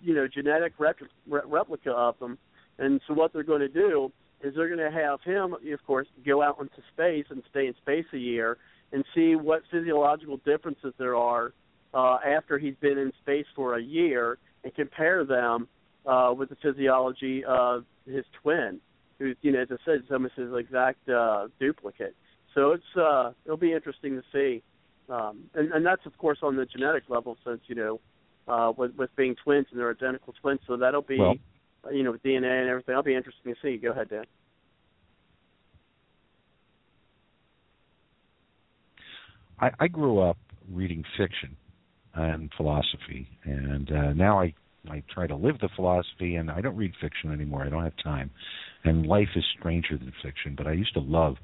you 0.00 0.14
know 0.14 0.26
genetic 0.26 0.72
rep- 0.78 0.96
replica 1.26 1.92
of 1.92 2.18
them. 2.18 2.36
And 2.78 3.00
so 3.06 3.14
what 3.14 3.32
they're 3.32 3.44
going 3.44 3.60
to 3.60 3.68
do 3.68 4.12
is 4.42 4.54
they're 4.56 4.68
going 4.68 4.92
to 4.92 4.96
have 4.96 5.20
him, 5.22 5.54
of 5.54 5.86
course, 5.86 6.08
go 6.26 6.42
out 6.42 6.58
into 6.60 6.82
space 6.92 7.26
and 7.30 7.42
stay 7.50 7.66
in 7.66 7.74
space 7.80 8.04
a 8.12 8.18
year 8.18 8.58
and 8.94 9.04
see 9.12 9.34
what 9.34 9.62
physiological 9.72 10.36
differences 10.46 10.94
there 10.98 11.16
are 11.16 11.52
uh, 11.92 12.18
after 12.24 12.58
he's 12.58 12.76
been 12.80 12.96
in 12.96 13.12
space 13.20 13.44
for 13.56 13.76
a 13.76 13.82
year 13.82 14.38
and 14.62 14.72
compare 14.74 15.24
them 15.24 15.66
uh, 16.06 16.32
with 16.36 16.48
the 16.48 16.56
physiology 16.62 17.44
of 17.44 17.84
his 18.06 18.24
twin, 18.40 18.80
who's 19.18 19.36
you 19.42 19.50
know 19.50 19.62
as 19.62 19.68
I 19.70 19.76
said, 19.84 19.96
is 19.96 20.10
almost 20.12 20.34
his 20.36 20.48
exact 20.56 21.08
uh, 21.08 21.48
duplicate. 21.58 22.14
So 22.54 22.70
it's 22.70 22.96
uh, 22.96 23.32
it'll 23.44 23.56
be 23.56 23.72
interesting 23.72 24.14
to 24.14 24.22
see, 24.32 24.62
um, 25.12 25.40
and, 25.54 25.72
and 25.72 25.84
that's 25.84 26.06
of 26.06 26.16
course 26.16 26.38
on 26.42 26.54
the 26.54 26.64
genetic 26.64 27.04
level, 27.08 27.36
since 27.44 27.62
you 27.66 27.74
know 27.74 28.00
uh, 28.46 28.72
with 28.76 28.94
with 28.96 29.10
being 29.16 29.34
twins 29.42 29.66
and 29.72 29.80
they're 29.80 29.90
identical 29.90 30.34
twins. 30.40 30.60
So 30.68 30.76
that'll 30.76 31.02
be 31.02 31.18
well, 31.18 31.34
you 31.92 32.04
know 32.04 32.12
with 32.12 32.22
DNA 32.22 32.60
and 32.60 32.68
everything. 32.68 32.92
That'll 32.92 33.02
be 33.02 33.16
interesting 33.16 33.54
to 33.54 33.60
see. 33.60 33.76
Go 33.76 33.90
ahead, 33.90 34.10
Dan. 34.10 34.24
I, 39.60 39.70
I 39.80 39.88
grew 39.88 40.20
up 40.20 40.38
reading 40.70 41.04
fiction 41.16 41.56
and 42.14 42.50
philosophy, 42.56 43.28
and 43.44 43.90
uh, 43.90 44.12
now 44.12 44.40
I 44.40 44.54
I 44.90 45.02
try 45.12 45.26
to 45.26 45.34
live 45.34 45.58
the 45.60 45.70
philosophy, 45.74 46.36
and 46.36 46.50
I 46.50 46.60
don't 46.60 46.76
read 46.76 46.92
fiction 47.00 47.32
anymore. 47.32 47.64
I 47.64 47.70
don't 47.70 47.84
have 47.84 47.96
time, 48.02 48.30
and 48.84 49.06
life 49.06 49.28
is 49.34 49.44
stranger 49.58 49.96
than 49.96 50.12
fiction. 50.22 50.54
But 50.56 50.66
I 50.66 50.72
used 50.72 50.92
to 50.94 51.00
love 51.00 51.36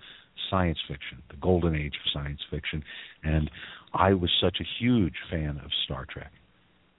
science 0.50 0.78
fiction, 0.86 1.22
the 1.30 1.36
golden 1.36 1.74
age 1.74 1.94
of 1.94 2.12
science 2.12 2.40
fiction, 2.50 2.84
and 3.24 3.50
I 3.94 4.12
was 4.12 4.30
such 4.42 4.58
a 4.60 4.64
huge 4.78 5.14
fan 5.30 5.60
of 5.64 5.70
Star 5.84 6.06
Trek, 6.10 6.32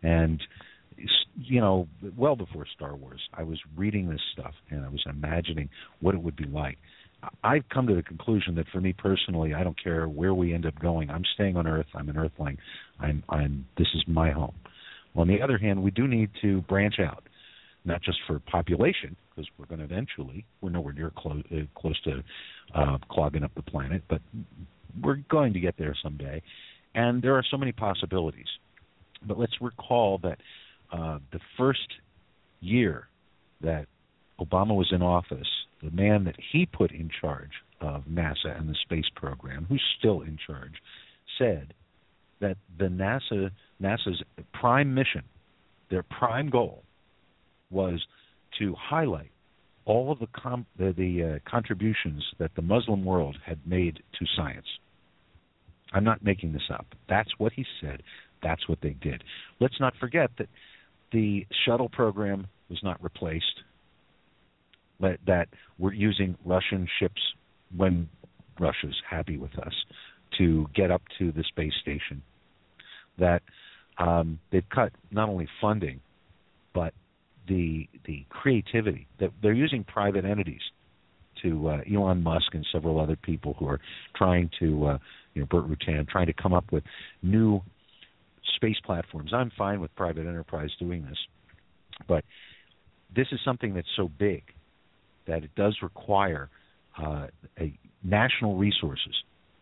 and 0.01 0.41
you 1.36 1.62
know, 1.62 1.88
well 2.18 2.36
before 2.36 2.66
Star 2.76 2.95
Wars, 2.95 3.22
I 3.34 3.43
was 3.43 3.59
reading 3.76 4.09
this 4.09 4.22
stuff 4.34 4.53
and 4.70 4.84
I 4.84 4.89
was 4.89 5.03
imagining 5.07 5.70
what 6.01 6.16
it 6.16 6.22
would 6.22 6.36
be 6.36 6.45
like. 6.45 6.78
I've 7.43 7.67
come 7.69 7.88
to 7.88 7.95
the 7.95 8.03
conclusion 8.03 8.55
that 8.55 8.65
for 8.72 8.82
me 8.82 8.93
personally, 8.93 9.53
I 9.53 9.63
don't 9.63 9.82
care 9.82 10.07
where 10.07 10.34
we 10.34 10.53
end 10.53 10.65
up 10.65 10.80
going. 10.80 11.09
I'm 11.09 11.24
staying 11.36 11.57
on 11.57 11.67
Earth. 11.67 11.88
I'm 11.93 12.09
an 12.09 12.17
Earthling. 12.17 12.57
I'm. 12.99 13.24
I'm. 13.30 13.65
This 13.78 13.88
is 13.93 14.03
my 14.07 14.32
home. 14.32 14.55
On 15.15 15.28
the 15.28 15.41
other 15.41 15.57
hand, 15.57 15.84
we 15.84 15.91
do 15.91 16.07
need 16.07 16.30
to 16.41 16.61
branch 16.61 16.95
out, 16.99 17.24
not 17.86 18.01
just 18.01 18.17
for 18.28 18.39
population, 18.39 19.15
because 19.30 19.49
we're 19.57 19.65
going 19.65 19.80
to 19.80 19.86
eventually. 19.86 20.45
We're 20.61 20.69
nowhere 20.69 20.93
near 20.93 21.11
close 21.15 21.43
uh, 21.51 21.80
close 21.80 21.99
to 22.03 22.24
uh, 22.74 22.97
clogging 23.09 23.43
up 23.43 23.51
the 23.55 23.61
planet, 23.61 24.03
but 24.09 24.22
we're 25.01 25.19
going 25.30 25.53
to 25.53 25.59
get 25.59 25.76
there 25.78 25.95
someday. 26.01 26.41
And 26.95 27.22
there 27.22 27.36
are 27.36 27.43
so 27.49 27.57
many 27.57 27.72
possibilities. 27.72 28.47
But 29.26 29.38
let's 29.38 29.53
recall 29.61 30.17
that 30.24 30.38
uh, 30.91 31.19
the 31.32 31.39
first 31.57 31.88
year 32.59 33.07
that 33.61 33.86
Obama 34.39 34.76
was 34.76 34.89
in 34.91 35.01
office, 35.01 35.47
the 35.82 35.91
man 35.91 36.23
that 36.25 36.36
he 36.51 36.65
put 36.65 36.91
in 36.91 37.09
charge 37.21 37.51
of 37.79 38.03
NASA 38.05 38.57
and 38.57 38.69
the 38.69 38.75
space 38.84 39.09
program, 39.15 39.65
who's 39.67 39.84
still 39.97 40.21
in 40.21 40.38
charge, 40.45 40.73
said 41.38 41.73
that 42.39 42.57
the 42.77 42.86
NASA 42.86 43.51
NASA's 43.82 44.21
prime 44.53 44.93
mission, 44.93 45.23
their 45.89 46.03
prime 46.03 46.49
goal, 46.49 46.84
was 47.69 48.05
to 48.59 48.75
highlight 48.77 49.32
all 49.86 50.11
of 50.11 50.19
the 50.19 50.27
com- 50.27 50.65
the, 50.77 50.93
the 50.95 51.36
uh, 51.36 51.49
contributions 51.49 52.23
that 52.38 52.51
the 52.55 52.61
Muslim 52.61 53.03
world 53.03 53.38
had 53.45 53.59
made 53.65 54.01
to 54.19 54.25
science. 54.36 54.67
I'm 55.93 56.03
not 56.03 56.23
making 56.23 56.53
this 56.53 56.69
up. 56.71 56.86
That's 57.09 57.29
what 57.38 57.53
he 57.53 57.65
said. 57.82 58.03
That's 58.43 58.67
what 58.69 58.79
they 58.82 58.95
did. 59.01 59.23
Let's 59.59 59.79
not 59.79 59.93
forget 59.99 60.29
that 60.38 60.47
the 61.11 61.45
shuttle 61.65 61.89
program 61.89 62.47
was 62.69 62.79
not 62.84 63.03
replaced. 63.03 63.63
That 65.02 65.47
we're 65.78 65.93
using 65.93 66.38
Russian 66.45 66.88
ships 66.99 67.22
when 67.76 68.08
Russia's 68.60 68.95
happy 69.10 69.38
with 69.38 69.58
us 69.60 69.74
to 70.38 70.68
get 70.76 70.91
up 70.91 71.02
to 71.20 71.32
the 71.32 71.43
space 71.43 71.74
station. 71.82 72.22
That 73.18 73.41
um, 73.97 74.39
they've 74.52 74.68
cut 74.74 74.91
not 75.12 75.30
only 75.30 75.47
funding, 75.60 75.99
but 76.74 76.93
the 77.47 77.88
the 78.06 78.26
creativity 78.30 79.08
that 79.20 79.32
they're 79.41 79.54
using 79.54 79.84
private 79.84 80.26
entities 80.26 80.62
to 81.41 81.70
uh, 81.70 81.78
Elon 81.91 82.22
Musk 82.22 82.54
and 82.54 82.66
several 82.72 82.99
other 82.99 83.16
people 83.16 83.56
who 83.58 83.68
are 83.68 83.80
trying 84.16 84.49
to 84.60 84.86
uh, 84.86 84.97
you 85.34 85.41
know 85.41 85.47
Burt 85.47 85.68
Rutan 85.68 86.08
trying 86.08 86.28
to 86.28 86.34
come 86.34 86.54
up 86.54 86.72
with 86.72 86.84
new 87.22 87.62
space 88.56 88.78
platforms. 88.86 89.32
I'm 89.34 89.52
fine 89.58 89.82
with 89.82 89.93
private 89.95 90.28
enterprise 90.28 90.70
doing 90.80 91.04
this, 91.04 91.18
but 92.08 92.24
this 93.16 93.28
is 93.32 93.39
something 93.43 93.74
that's 93.74 93.88
so 93.95 94.08
big 94.08 94.43
that 95.28 95.43
it 95.43 95.51
does 95.55 95.78
require 95.82 96.49
uh, 97.01 97.28
a 97.59 97.78
national 98.03 98.57
resources. 98.57 99.13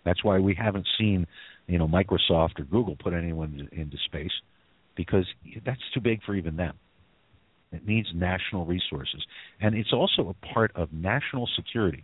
That's 0.06 0.24
why 0.24 0.40
we 0.40 0.56
haven't 0.56 0.88
seen, 0.98 1.28
you 1.68 1.78
know, 1.78 1.88
Microsoft 1.88 2.60
or 2.60 2.64
Google 2.64 2.96
put 2.96 3.14
anyone 3.14 3.70
into 3.72 3.98
space 4.06 4.32
because 4.96 5.26
that's 5.66 5.82
too 5.94 6.02
big 6.02 6.24
for 6.24 6.36
even 6.36 6.56
them. 6.56 6.76
It 7.72 7.86
needs 7.86 8.08
national 8.16 8.66
resources, 8.66 9.24
and 9.62 9.76
it's 9.76 9.94
also 9.94 10.30
a 10.30 10.54
part 10.54 10.72
of 10.76 10.92
national 10.92 11.48
security. 11.56 12.04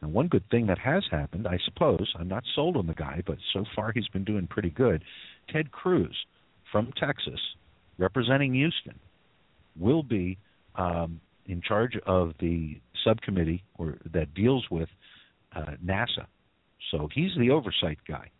And 0.00 0.12
one 0.12 0.28
good 0.28 0.48
thing 0.50 0.66
that 0.66 0.78
has 0.78 1.02
happened, 1.10 1.46
I 1.46 1.58
suppose, 1.64 2.12
I'm 2.18 2.28
not 2.28 2.44
sold 2.54 2.76
on 2.76 2.86
the 2.86 2.94
guy, 2.94 3.22
but 3.26 3.36
so 3.52 3.64
far 3.74 3.92
he's 3.92 4.08
been 4.08 4.24
doing 4.24 4.46
pretty 4.46 4.70
good. 4.70 5.02
Ted 5.52 5.72
Cruz 5.72 6.16
from 6.70 6.92
Texas, 6.98 7.40
representing 7.98 8.54
Houston, 8.54 8.98
will 9.78 10.02
be 10.02 10.38
um, 10.76 11.20
in 11.50 11.60
charge 11.60 11.96
of 12.06 12.32
the 12.40 12.80
subcommittee 13.04 13.64
or 13.76 13.98
that 14.12 14.32
deals 14.34 14.64
with 14.70 14.88
uh, 15.54 15.72
NASA. 15.84 16.26
So 16.90 17.08
he's 17.12 17.32
the 17.38 17.50
oversight 17.50 17.98
guy 18.06 18.30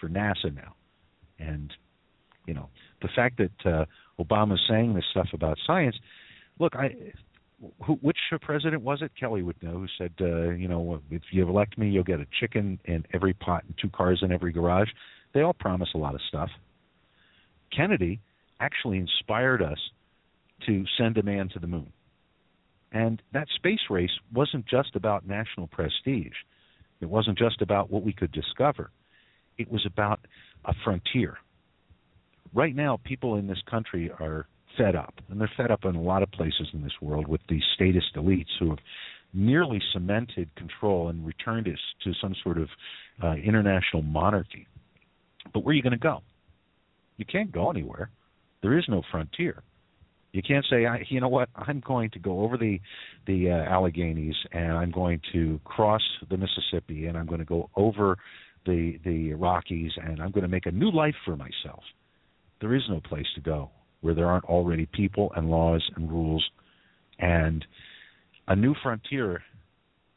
for 0.00 0.08
NASA 0.08 0.54
now, 0.54 0.74
and 1.38 1.72
you 2.46 2.54
know 2.54 2.68
the 3.02 3.08
fact 3.14 3.38
that 3.38 3.70
uh, 3.70 3.84
Obama's 4.22 4.60
saying 4.68 4.94
this 4.94 5.04
stuff 5.10 5.28
about 5.32 5.58
science. 5.66 5.96
Look, 6.58 6.76
I 6.76 6.94
who, 7.84 7.94
which 7.94 8.18
president 8.42 8.82
was 8.82 9.00
it? 9.00 9.12
Kelly 9.18 9.42
would 9.42 9.60
know. 9.62 9.72
Who 9.72 9.86
said, 9.96 10.12
uh, 10.20 10.50
you 10.50 10.68
know, 10.68 11.00
if 11.10 11.22
you 11.30 11.48
elect 11.48 11.78
me, 11.78 11.88
you'll 11.88 12.04
get 12.04 12.20
a 12.20 12.26
chicken 12.40 12.78
in 12.84 13.04
every 13.12 13.32
pot 13.32 13.64
and 13.64 13.74
two 13.80 13.88
cars 13.88 14.20
in 14.22 14.32
every 14.32 14.52
garage. 14.52 14.88
They 15.32 15.40
all 15.40 15.54
promise 15.54 15.88
a 15.94 15.98
lot 15.98 16.14
of 16.14 16.20
stuff. 16.28 16.50
Kennedy 17.74 18.20
actually 18.60 18.98
inspired 18.98 19.62
us 19.62 19.78
to 20.66 20.84
send 20.98 21.18
a 21.18 21.22
man 21.22 21.48
to 21.54 21.58
the 21.58 21.66
moon. 21.66 21.92
And 22.94 23.20
that 23.32 23.48
space 23.56 23.90
race 23.90 24.12
wasn't 24.32 24.66
just 24.66 24.94
about 24.94 25.26
national 25.26 25.66
prestige. 25.66 26.32
It 27.00 27.06
wasn't 27.10 27.36
just 27.36 27.60
about 27.60 27.90
what 27.90 28.04
we 28.04 28.12
could 28.12 28.30
discover. 28.30 28.92
It 29.58 29.70
was 29.70 29.84
about 29.84 30.20
a 30.64 30.72
frontier. 30.84 31.36
Right 32.54 32.74
now, 32.74 33.00
people 33.02 33.34
in 33.34 33.48
this 33.48 33.60
country 33.68 34.12
are 34.20 34.46
fed 34.78 34.94
up, 34.94 35.14
and 35.28 35.40
they're 35.40 35.50
fed 35.56 35.72
up 35.72 35.84
in 35.84 35.96
a 35.96 36.00
lot 36.00 36.22
of 36.22 36.30
places 36.30 36.68
in 36.72 36.82
this 36.82 36.92
world 37.02 37.26
with 37.26 37.40
the 37.48 37.60
statist 37.74 38.14
elites 38.14 38.46
who 38.60 38.70
have 38.70 38.78
nearly 39.32 39.82
cemented 39.92 40.54
control 40.54 41.08
and 41.08 41.26
returned 41.26 41.66
us 41.66 41.78
to 42.04 42.12
some 42.20 42.34
sort 42.44 42.58
of 42.58 42.68
uh, 43.22 43.34
international 43.34 44.02
monarchy. 44.02 44.68
But 45.52 45.64
where 45.64 45.72
are 45.72 45.76
you 45.76 45.82
going 45.82 45.92
to 45.92 45.98
go? 45.98 46.22
You 47.16 47.24
can't 47.24 47.50
go 47.50 47.70
anywhere. 47.70 48.10
There 48.62 48.78
is 48.78 48.84
no 48.88 49.02
frontier. 49.10 49.64
You 50.34 50.42
can't 50.42 50.66
say, 50.68 50.84
I, 50.84 51.06
you 51.08 51.20
know 51.20 51.28
what, 51.28 51.48
I'm 51.54 51.78
going 51.78 52.10
to 52.10 52.18
go 52.18 52.40
over 52.40 52.56
the 52.56 52.80
the 53.24 53.50
uh, 53.52 53.72
Alleghenies 53.72 54.34
and 54.50 54.72
I'm 54.72 54.90
going 54.90 55.20
to 55.32 55.60
cross 55.64 56.02
the 56.28 56.36
Mississippi 56.36 57.06
and 57.06 57.16
I'm 57.16 57.26
going 57.26 57.38
to 57.38 57.44
go 57.44 57.70
over 57.76 58.18
the 58.66 58.98
the 59.04 59.34
Rockies 59.34 59.92
and 59.96 60.20
I'm 60.20 60.32
going 60.32 60.42
to 60.42 60.48
make 60.48 60.66
a 60.66 60.72
new 60.72 60.90
life 60.90 61.14
for 61.24 61.36
myself. 61.36 61.84
There 62.60 62.74
is 62.74 62.82
no 62.88 63.00
place 63.00 63.26
to 63.36 63.40
go 63.42 63.70
where 64.00 64.12
there 64.12 64.26
aren't 64.26 64.46
already 64.46 64.86
people 64.86 65.32
and 65.36 65.50
laws 65.50 65.88
and 65.94 66.10
rules 66.10 66.44
and 67.20 67.64
a 68.48 68.56
new 68.56 68.74
frontier 68.82 69.40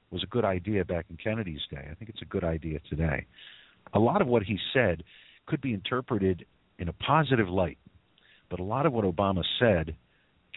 was 0.09 0.23
a 0.23 0.27
good 0.27 0.45
idea 0.45 0.83
back 0.83 1.05
in 1.11 1.17
Kennedy's 1.17 1.61
day. 1.69 1.87
I 1.91 1.93
think 1.93 2.09
it's 2.09 2.23
a 2.23 2.25
good 2.25 2.43
idea 2.43 2.79
today. 2.89 3.27
A 3.93 3.99
lot 3.99 4.23
of 4.23 4.27
what 4.27 4.41
he 4.41 4.57
said 4.73 5.03
could 5.45 5.61
be 5.61 5.75
interpreted 5.75 6.43
in 6.79 6.89
a 6.89 6.93
positive 6.93 7.49
light. 7.49 7.77
But 8.49 8.59
a 8.59 8.63
lot 8.63 8.85
of 8.85 8.93
what 8.93 9.05
Obama 9.05 9.43
said 9.59 9.95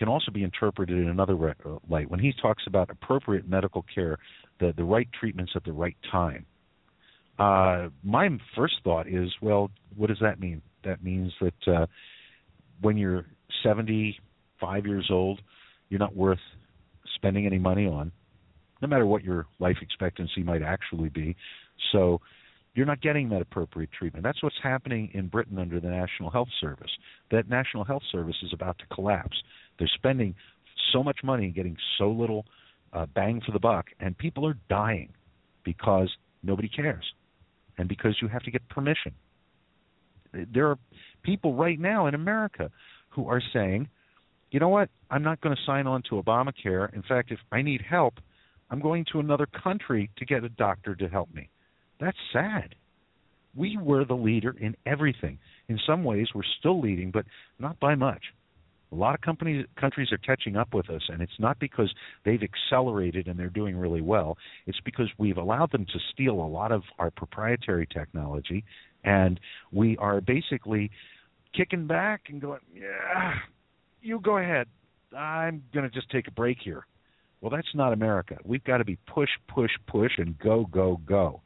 can 0.00 0.08
also 0.08 0.32
be 0.32 0.42
interpreted 0.42 0.98
in 0.98 1.08
another 1.08 1.50
uh, 1.50 1.76
light. 1.90 2.10
When 2.10 2.20
he 2.20 2.32
talks 2.40 2.62
about 2.66 2.88
appropriate 2.88 3.46
medical 3.46 3.84
care, 3.94 4.16
the, 4.58 4.72
the 4.74 4.82
right 4.82 5.06
treatments 5.12 5.52
at 5.54 5.62
the 5.62 5.72
right 5.72 5.96
time, 6.10 6.46
uh, 7.38 7.90
my 8.02 8.30
first 8.56 8.76
thought 8.82 9.06
is, 9.06 9.30
well, 9.42 9.70
what 9.94 10.06
does 10.06 10.16
that 10.22 10.40
mean? 10.40 10.62
That 10.84 11.04
means 11.04 11.32
that 11.42 11.68
uh, 11.68 11.86
when 12.80 12.96
you're 12.96 13.26
75 13.62 14.86
years 14.86 15.08
old, 15.10 15.42
you're 15.90 16.00
not 16.00 16.16
worth 16.16 16.38
spending 17.14 17.44
any 17.44 17.58
money 17.58 17.86
on, 17.86 18.10
no 18.80 18.88
matter 18.88 19.04
what 19.04 19.22
your 19.22 19.46
life 19.58 19.76
expectancy 19.82 20.42
might 20.42 20.62
actually 20.62 21.10
be. 21.10 21.36
So 21.92 22.22
you're 22.74 22.86
not 22.86 23.02
getting 23.02 23.28
that 23.30 23.42
appropriate 23.42 23.90
treatment. 23.92 24.24
That's 24.24 24.42
what's 24.42 24.56
happening 24.62 25.10
in 25.12 25.26
Britain 25.26 25.58
under 25.58 25.78
the 25.78 25.88
National 25.88 26.30
Health 26.30 26.48
Service. 26.58 26.90
That 27.30 27.50
National 27.50 27.84
Health 27.84 28.02
Service 28.10 28.36
is 28.42 28.54
about 28.54 28.78
to 28.78 28.86
collapse. 28.94 29.36
They're 29.80 29.90
spending 29.94 30.36
so 30.92 31.02
much 31.02 31.18
money 31.24 31.46
and 31.46 31.54
getting 31.54 31.76
so 31.98 32.10
little 32.10 32.44
uh, 32.92 33.06
bang 33.06 33.40
for 33.44 33.50
the 33.50 33.58
buck, 33.58 33.86
and 33.98 34.16
people 34.16 34.46
are 34.46 34.56
dying 34.68 35.08
because 35.64 36.10
nobody 36.42 36.68
cares 36.68 37.04
and 37.78 37.88
because 37.88 38.16
you 38.20 38.28
have 38.28 38.42
to 38.42 38.50
get 38.50 38.68
permission. 38.68 39.14
There 40.32 40.68
are 40.68 40.78
people 41.22 41.54
right 41.54 41.80
now 41.80 42.06
in 42.06 42.14
America 42.14 42.70
who 43.08 43.28
are 43.28 43.42
saying, 43.52 43.88
you 44.50 44.60
know 44.60 44.68
what, 44.68 44.90
I'm 45.10 45.22
not 45.22 45.40
going 45.40 45.56
to 45.56 45.62
sign 45.64 45.86
on 45.86 46.02
to 46.10 46.22
Obamacare. 46.22 46.92
In 46.94 47.02
fact, 47.02 47.32
if 47.32 47.38
I 47.50 47.62
need 47.62 47.80
help, 47.88 48.14
I'm 48.70 48.80
going 48.80 49.06
to 49.12 49.20
another 49.20 49.46
country 49.46 50.10
to 50.18 50.24
get 50.24 50.44
a 50.44 50.48
doctor 50.48 50.94
to 50.94 51.08
help 51.08 51.32
me. 51.34 51.48
That's 52.00 52.18
sad. 52.32 52.74
We 53.56 53.76
were 53.76 54.04
the 54.04 54.14
leader 54.14 54.54
in 54.60 54.76
everything. 54.86 55.38
In 55.68 55.78
some 55.86 56.04
ways, 56.04 56.28
we're 56.34 56.42
still 56.58 56.80
leading, 56.80 57.10
but 57.10 57.24
not 57.58 57.80
by 57.80 57.94
much. 57.94 58.22
A 58.92 58.96
lot 58.96 59.14
of 59.14 59.20
companies, 59.20 59.66
countries 59.78 60.08
are 60.10 60.18
catching 60.18 60.56
up 60.56 60.74
with 60.74 60.90
us, 60.90 61.02
and 61.08 61.22
it's 61.22 61.38
not 61.38 61.58
because 61.60 61.92
they've 62.24 62.42
accelerated 62.42 63.28
and 63.28 63.38
they're 63.38 63.48
doing 63.48 63.76
really 63.76 64.00
well. 64.00 64.36
It's 64.66 64.80
because 64.84 65.06
we've 65.16 65.36
allowed 65.36 65.70
them 65.70 65.86
to 65.86 65.98
steal 66.12 66.34
a 66.34 66.48
lot 66.48 66.72
of 66.72 66.82
our 66.98 67.10
proprietary 67.10 67.86
technology, 67.86 68.64
and 69.04 69.38
we 69.70 69.96
are 69.98 70.20
basically 70.20 70.90
kicking 71.56 71.86
back 71.86 72.22
and 72.28 72.40
going, 72.40 72.60
yeah, 72.74 73.34
you 74.02 74.18
go 74.20 74.38
ahead. 74.38 74.66
I'm 75.16 75.62
going 75.72 75.88
to 75.88 75.94
just 75.94 76.10
take 76.10 76.28
a 76.28 76.32
break 76.32 76.58
here. 76.62 76.86
Well, 77.40 77.50
that's 77.50 77.74
not 77.74 77.92
America. 77.92 78.36
We've 78.44 78.64
got 78.64 78.78
to 78.78 78.84
be 78.84 78.98
push, 79.12 79.30
push, 79.48 79.70
push, 79.86 80.12
and 80.18 80.38
go, 80.38 80.66
go, 80.70 81.00
go. 81.06 81.42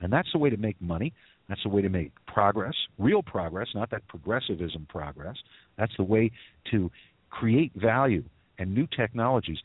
And 0.00 0.12
that's 0.12 0.28
the 0.32 0.38
way 0.38 0.50
to 0.50 0.56
make 0.56 0.80
money. 0.80 1.12
That's 1.48 1.62
the 1.62 1.68
way 1.68 1.80
to 1.82 1.88
make 1.88 2.12
progress, 2.26 2.74
real 2.98 3.22
progress, 3.22 3.68
not 3.74 3.90
that 3.90 4.06
progressivism 4.08 4.86
progress. 4.88 5.36
That's 5.78 5.92
the 5.96 6.04
way 6.04 6.30
to 6.70 6.90
create 7.30 7.72
value 7.74 8.24
and 8.58 8.74
new 8.74 8.86
technologies. 8.86 9.58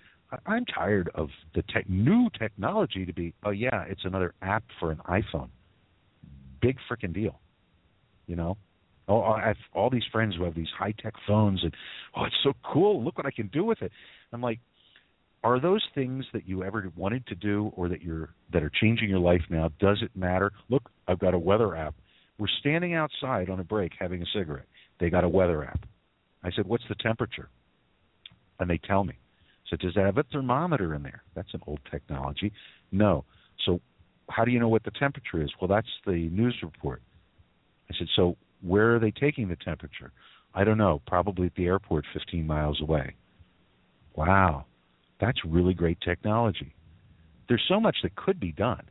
I'm 0.46 0.66
tired 0.66 1.10
of 1.16 1.30
the 1.56 1.64
tech, 1.74 1.90
new 1.90 2.30
technology 2.40 3.06
to 3.06 3.14
be, 3.14 3.34
oh 3.44 3.50
yeah, 3.50 3.84
it's 3.90 4.06
another 4.06 4.34
app 4.42 4.64
for 4.80 4.92
an 4.92 5.02
iPhone. 5.10 5.50
Big 6.62 6.78
freaking 6.90 7.14
deal, 7.14 7.40
you 8.28 8.36
know. 8.36 8.58
Oh, 9.08 9.24
I 9.24 9.48
have 9.48 9.58
all 9.74 9.90
these 9.90 10.06
friends 10.12 10.36
who 10.38 10.44
have 10.46 10.56
these 10.56 10.70
high 10.78 10.94
tech 11.02 11.14
phones, 11.28 11.62
and 11.64 11.74
oh, 12.16 12.24
it's 12.26 12.36
so 12.44 12.54
cool. 12.64 13.04
Look 13.04 13.18
what 13.18 13.26
I 13.26 13.32
can 13.32 13.48
do 13.48 13.66
with 13.66 13.82
it. 13.82 13.92
I'm 14.32 14.42
like, 14.42 14.60
are 15.44 15.60
those 15.60 15.84
things 15.96 16.24
that 16.34 16.48
you 16.48 16.64
ever 16.64 16.90
wanted 16.96 17.26
to 17.28 17.36
do, 17.36 17.74
or 17.76 17.90
that 17.90 18.02
you're 18.02 18.30
that 18.54 18.64
are 18.64 18.72
changing 18.80 19.10
your 19.10 19.20
life 19.20 19.42
now? 19.50 19.70
Does 19.80 20.02
it 20.02 20.12
matter? 20.16 20.52
Look, 20.70 20.90
I've 21.08 21.20
got 21.20 21.34
a 21.34 21.40
weather 21.40 21.76
app. 21.76 21.96
We're 22.38 22.48
standing 22.60 22.94
outside 22.94 23.50
on 23.50 23.60
a 23.60 23.64
break 23.64 23.92
having 24.00 24.22
a 24.22 24.26
cigarette. 24.34 24.68
They 25.00 25.10
got 25.10 25.24
a 25.24 25.30
weather 25.30 25.64
app. 25.64 25.84
I 26.44 26.52
said, 26.52 26.66
"What's 26.66 26.88
the 26.88 26.96
temperature?" 26.96 27.50
And 28.60 28.70
they 28.70 28.78
tell 28.78 29.04
me. 29.04 29.18
So 29.70 29.78
does 29.78 29.96
it 29.96 30.00
have 30.00 30.18
a 30.18 30.24
thermometer 30.24 30.94
in 30.94 31.04
there? 31.04 31.24
That's 31.34 31.54
an 31.54 31.62
old 31.66 31.80
technology. 31.90 32.52
No. 32.92 33.24
So 33.66 33.80
how 34.30 34.44
do 34.46 34.52
you 34.52 34.60
know 34.60 34.68
what 34.68 34.84
the 34.84 34.92
temperature 34.92 35.42
is? 35.42 35.50
Well, 35.60 35.68
that's 35.68 35.88
the 36.06 36.30
news 36.30 36.56
report. 36.62 37.02
I 37.90 37.94
said, 37.98 38.08
so 38.16 38.38
where 38.62 38.96
are 38.96 39.00
they 39.00 39.12
taking 39.12 39.48
the 39.48 39.56
temperature? 39.56 40.12
I 40.54 40.64
don't 40.64 40.78
know. 40.78 41.02
Probably 41.08 41.48
at 41.48 41.56
the 41.56 41.66
airport 41.66 42.06
15 42.14 42.46
miles 42.46 42.82
away. 42.82 43.16
Wow. 44.16 44.66
That's 45.20 45.40
really 45.46 45.74
great 45.74 46.00
technology. 46.02 46.74
There's 47.48 47.64
so 47.68 47.80
much 47.80 47.98
that 48.04 48.16
could 48.16 48.40
be 48.40 48.52
done, 48.52 48.84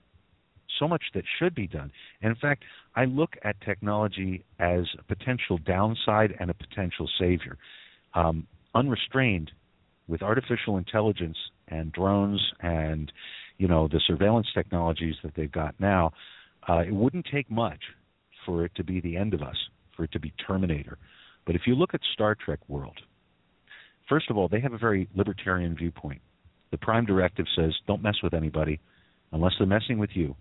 so 0.81 0.89
much 0.89 1.03
that 1.14 1.22
should 1.39 1.55
be 1.55 1.68
done. 1.68 1.93
And 2.22 2.31
in 2.31 2.37
fact, 2.37 2.64
I 2.97 3.05
look 3.05 3.35
at 3.45 3.61
technology 3.61 4.45
as 4.59 4.83
a 4.99 5.05
potential 5.05 5.59
downside 5.59 6.35
and 6.41 6.51
a 6.51 6.55
potential 6.55 7.09
savior. 7.20 7.57
Um, 8.14 8.49
unrestrained 8.74 9.53
with 10.09 10.22
artificial 10.22 10.76
intelligence 10.76 11.37
and 11.68 11.93
drones 11.93 12.41
and 12.61 13.12
you 13.59 13.68
know 13.68 13.87
the 13.87 14.01
surveillance 14.07 14.49
technologies 14.55 15.14
that 15.22 15.35
they've 15.37 15.53
got 15.53 15.78
now, 15.78 16.11
uh, 16.68 16.78
it 16.78 16.93
wouldn't 16.93 17.26
take 17.33 17.49
much 17.51 17.81
for 18.45 18.64
it 18.64 18.72
to 18.74 18.83
be 18.83 19.01
the 19.01 19.16
end 19.16 19.35
of 19.35 19.43
us, 19.43 19.57
for 19.97 20.05
it 20.05 20.12
to 20.12 20.18
be 20.18 20.33
Terminator. 20.47 20.99
But 21.47 21.55
if 21.55 21.62
you 21.66 21.74
look 21.74 21.95
at 21.95 22.01
Star 22.14 22.35
Trek 22.35 22.59
world, 22.68 22.99
first 24.09 24.31
of 24.31 24.37
all, 24.37 24.49
they 24.49 24.61
have 24.61 24.72
a 24.72 24.78
very 24.78 25.09
libertarian 25.14 25.76
viewpoint. 25.76 26.20
The 26.70 26.78
Prime 26.78 27.05
Directive 27.05 27.47
says 27.55 27.74
don't 27.87 28.03
mess 28.03 28.16
with 28.22 28.35
anybody 28.35 28.81
unless 29.33 29.53
they're 29.59 29.66
messing 29.66 29.99
with 29.99 30.11
you. 30.14 30.35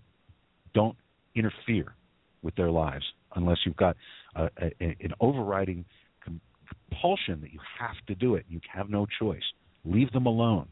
Don't 0.74 0.96
interfere 1.34 1.94
with 2.42 2.54
their 2.56 2.70
lives 2.70 3.04
unless 3.36 3.58
you've 3.64 3.76
got 3.76 3.96
a, 4.34 4.44
a, 4.60 4.72
an 4.80 5.12
overriding 5.20 5.84
compulsion 6.22 7.40
that 7.40 7.52
you 7.52 7.60
have 7.78 7.96
to 8.06 8.14
do 8.14 8.34
it. 8.34 8.44
You 8.48 8.60
have 8.72 8.88
no 8.88 9.06
choice. 9.18 9.42
Leave 9.84 10.10
them 10.12 10.26
alone. 10.26 10.66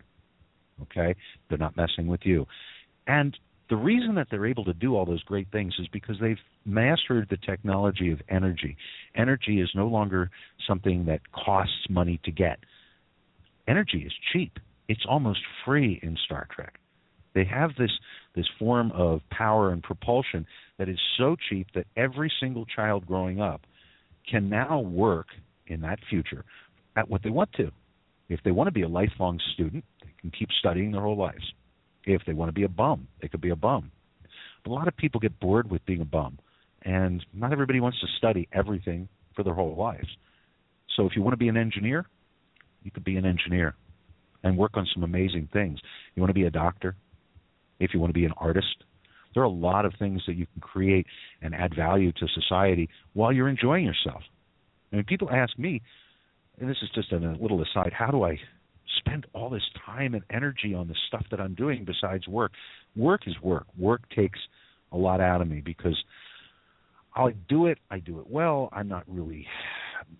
Okay? 0.82 1.14
They're 1.48 1.58
not 1.58 1.76
messing 1.76 2.06
with 2.06 2.20
you. 2.24 2.46
And 3.06 3.36
the 3.70 3.76
reason 3.76 4.14
that 4.14 4.28
they're 4.30 4.46
able 4.46 4.64
to 4.64 4.72
do 4.72 4.96
all 4.96 5.04
those 5.04 5.22
great 5.24 5.50
things 5.52 5.74
is 5.78 5.86
because 5.92 6.16
they've 6.20 6.38
mastered 6.64 7.28
the 7.28 7.36
technology 7.36 8.10
of 8.10 8.20
energy. 8.28 8.76
Energy 9.14 9.60
is 9.60 9.70
no 9.74 9.86
longer 9.86 10.30
something 10.66 11.04
that 11.06 11.20
costs 11.32 11.86
money 11.90 12.18
to 12.24 12.30
get. 12.30 12.58
Energy 13.66 14.04
is 14.06 14.12
cheap. 14.32 14.58
It's 14.88 15.04
almost 15.06 15.40
free 15.64 16.00
in 16.02 16.16
Star 16.24 16.48
Trek. 16.54 16.78
They 17.34 17.44
have 17.44 17.70
this 17.76 17.90
this 18.34 18.46
form 18.58 18.92
of 18.92 19.20
power 19.30 19.70
and 19.70 19.82
propulsion 19.82 20.46
that 20.78 20.88
is 20.88 20.98
so 21.16 21.36
cheap 21.48 21.66
that 21.74 21.86
every 21.96 22.30
single 22.40 22.64
child 22.66 23.06
growing 23.06 23.40
up 23.40 23.62
can 24.30 24.48
now 24.48 24.80
work 24.80 25.26
in 25.66 25.80
that 25.80 25.98
future 26.08 26.44
at 26.96 27.08
what 27.08 27.22
they 27.22 27.30
want 27.30 27.52
to. 27.54 27.70
If 28.28 28.40
they 28.44 28.50
want 28.50 28.68
to 28.68 28.72
be 28.72 28.82
a 28.82 28.88
lifelong 28.88 29.40
student, 29.54 29.84
they 30.02 30.12
can 30.20 30.30
keep 30.30 30.50
studying 30.58 30.92
their 30.92 31.00
whole 31.00 31.16
lives. 31.16 31.52
If 32.04 32.22
they 32.26 32.34
want 32.34 32.48
to 32.48 32.52
be 32.52 32.64
a 32.64 32.68
bum, 32.68 33.08
they 33.20 33.28
could 33.28 33.40
be 33.40 33.50
a 33.50 33.56
bum. 33.56 33.90
But 34.64 34.70
a 34.70 34.74
lot 34.74 34.88
of 34.88 34.96
people 34.96 35.20
get 35.20 35.38
bored 35.40 35.70
with 35.70 35.84
being 35.86 36.00
a 36.00 36.06
bum, 36.06 36.38
and 36.82 37.24
not 37.32 37.52
everybody 37.52 37.80
wants 37.80 38.00
to 38.00 38.06
study 38.18 38.48
everything 38.52 39.08
for 39.34 39.42
their 39.42 39.54
whole 39.54 39.76
lives. 39.76 40.08
So 40.96 41.06
if 41.06 41.16
you 41.16 41.22
want 41.22 41.32
to 41.32 41.38
be 41.38 41.48
an 41.48 41.56
engineer, 41.56 42.06
you 42.82 42.90
could 42.90 43.04
be 43.04 43.16
an 43.16 43.24
engineer 43.24 43.74
and 44.42 44.56
work 44.56 44.72
on 44.76 44.86
some 44.92 45.02
amazing 45.02 45.48
things. 45.52 45.78
You 46.14 46.22
want 46.22 46.30
to 46.30 46.34
be 46.34 46.44
a 46.44 46.50
doctor, 46.50 46.96
if 47.80 47.94
you 47.94 48.00
want 48.00 48.10
to 48.10 48.18
be 48.18 48.24
an 48.24 48.32
artist, 48.36 48.84
there 49.34 49.42
are 49.42 49.46
a 49.46 49.50
lot 49.50 49.84
of 49.84 49.92
things 49.98 50.22
that 50.26 50.34
you 50.34 50.46
can 50.52 50.60
create 50.60 51.06
and 51.42 51.54
add 51.54 51.74
value 51.74 52.12
to 52.12 52.26
society 52.34 52.88
while 53.12 53.32
you're 53.32 53.48
enjoying 53.48 53.84
yourself. 53.84 54.22
I 54.92 54.96
mean, 54.96 55.04
people 55.04 55.30
ask 55.30 55.58
me, 55.58 55.82
and 56.58 56.68
this 56.68 56.78
is 56.82 56.88
just 56.94 57.12
a 57.12 57.18
little 57.40 57.62
aside, 57.62 57.92
how 57.92 58.10
do 58.10 58.24
I 58.24 58.38
spend 58.98 59.26
all 59.32 59.50
this 59.50 59.62
time 59.84 60.14
and 60.14 60.24
energy 60.30 60.74
on 60.74 60.88
the 60.88 60.94
stuff 61.06 61.24
that 61.30 61.40
I'm 61.40 61.54
doing 61.54 61.84
besides 61.84 62.26
work? 62.26 62.52
Work 62.96 63.22
is 63.26 63.34
work. 63.42 63.66
Work 63.78 64.08
takes 64.14 64.38
a 64.92 64.96
lot 64.96 65.20
out 65.20 65.40
of 65.40 65.48
me 65.48 65.60
because 65.60 65.96
I 67.14 67.32
do 67.48 67.66
it, 67.66 67.78
I 67.90 67.98
do 67.98 68.18
it 68.20 68.26
well. 68.28 68.70
I'm 68.72 68.88
not 68.88 69.04
really 69.06 69.46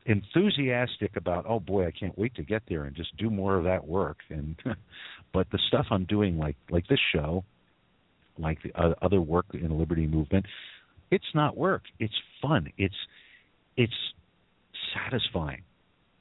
enthusiastic 0.06 1.16
about, 1.16 1.44
oh 1.48 1.60
boy, 1.60 1.86
I 1.86 1.90
can't 1.90 2.16
wait 2.18 2.34
to 2.36 2.42
get 2.42 2.62
there 2.68 2.84
and 2.84 2.94
just 2.94 3.16
do 3.16 3.30
more 3.30 3.56
of 3.56 3.64
that 3.64 3.86
work. 3.86 4.18
And 4.30 4.56
but 5.32 5.46
the 5.50 5.58
stuff 5.68 5.86
I'm 5.90 6.04
doing, 6.04 6.38
like 6.38 6.56
like 6.70 6.86
this 6.88 7.00
show, 7.14 7.44
like 8.38 8.58
the 8.62 8.72
uh, 8.74 8.94
other 9.02 9.20
work 9.20 9.46
in 9.52 9.68
the 9.68 9.74
liberty 9.74 10.06
movement, 10.06 10.46
it's 11.10 11.34
not 11.34 11.56
work. 11.56 11.82
It's 11.98 12.14
fun. 12.40 12.72
It's 12.78 12.94
it's 13.76 13.92
satisfying. 14.94 15.62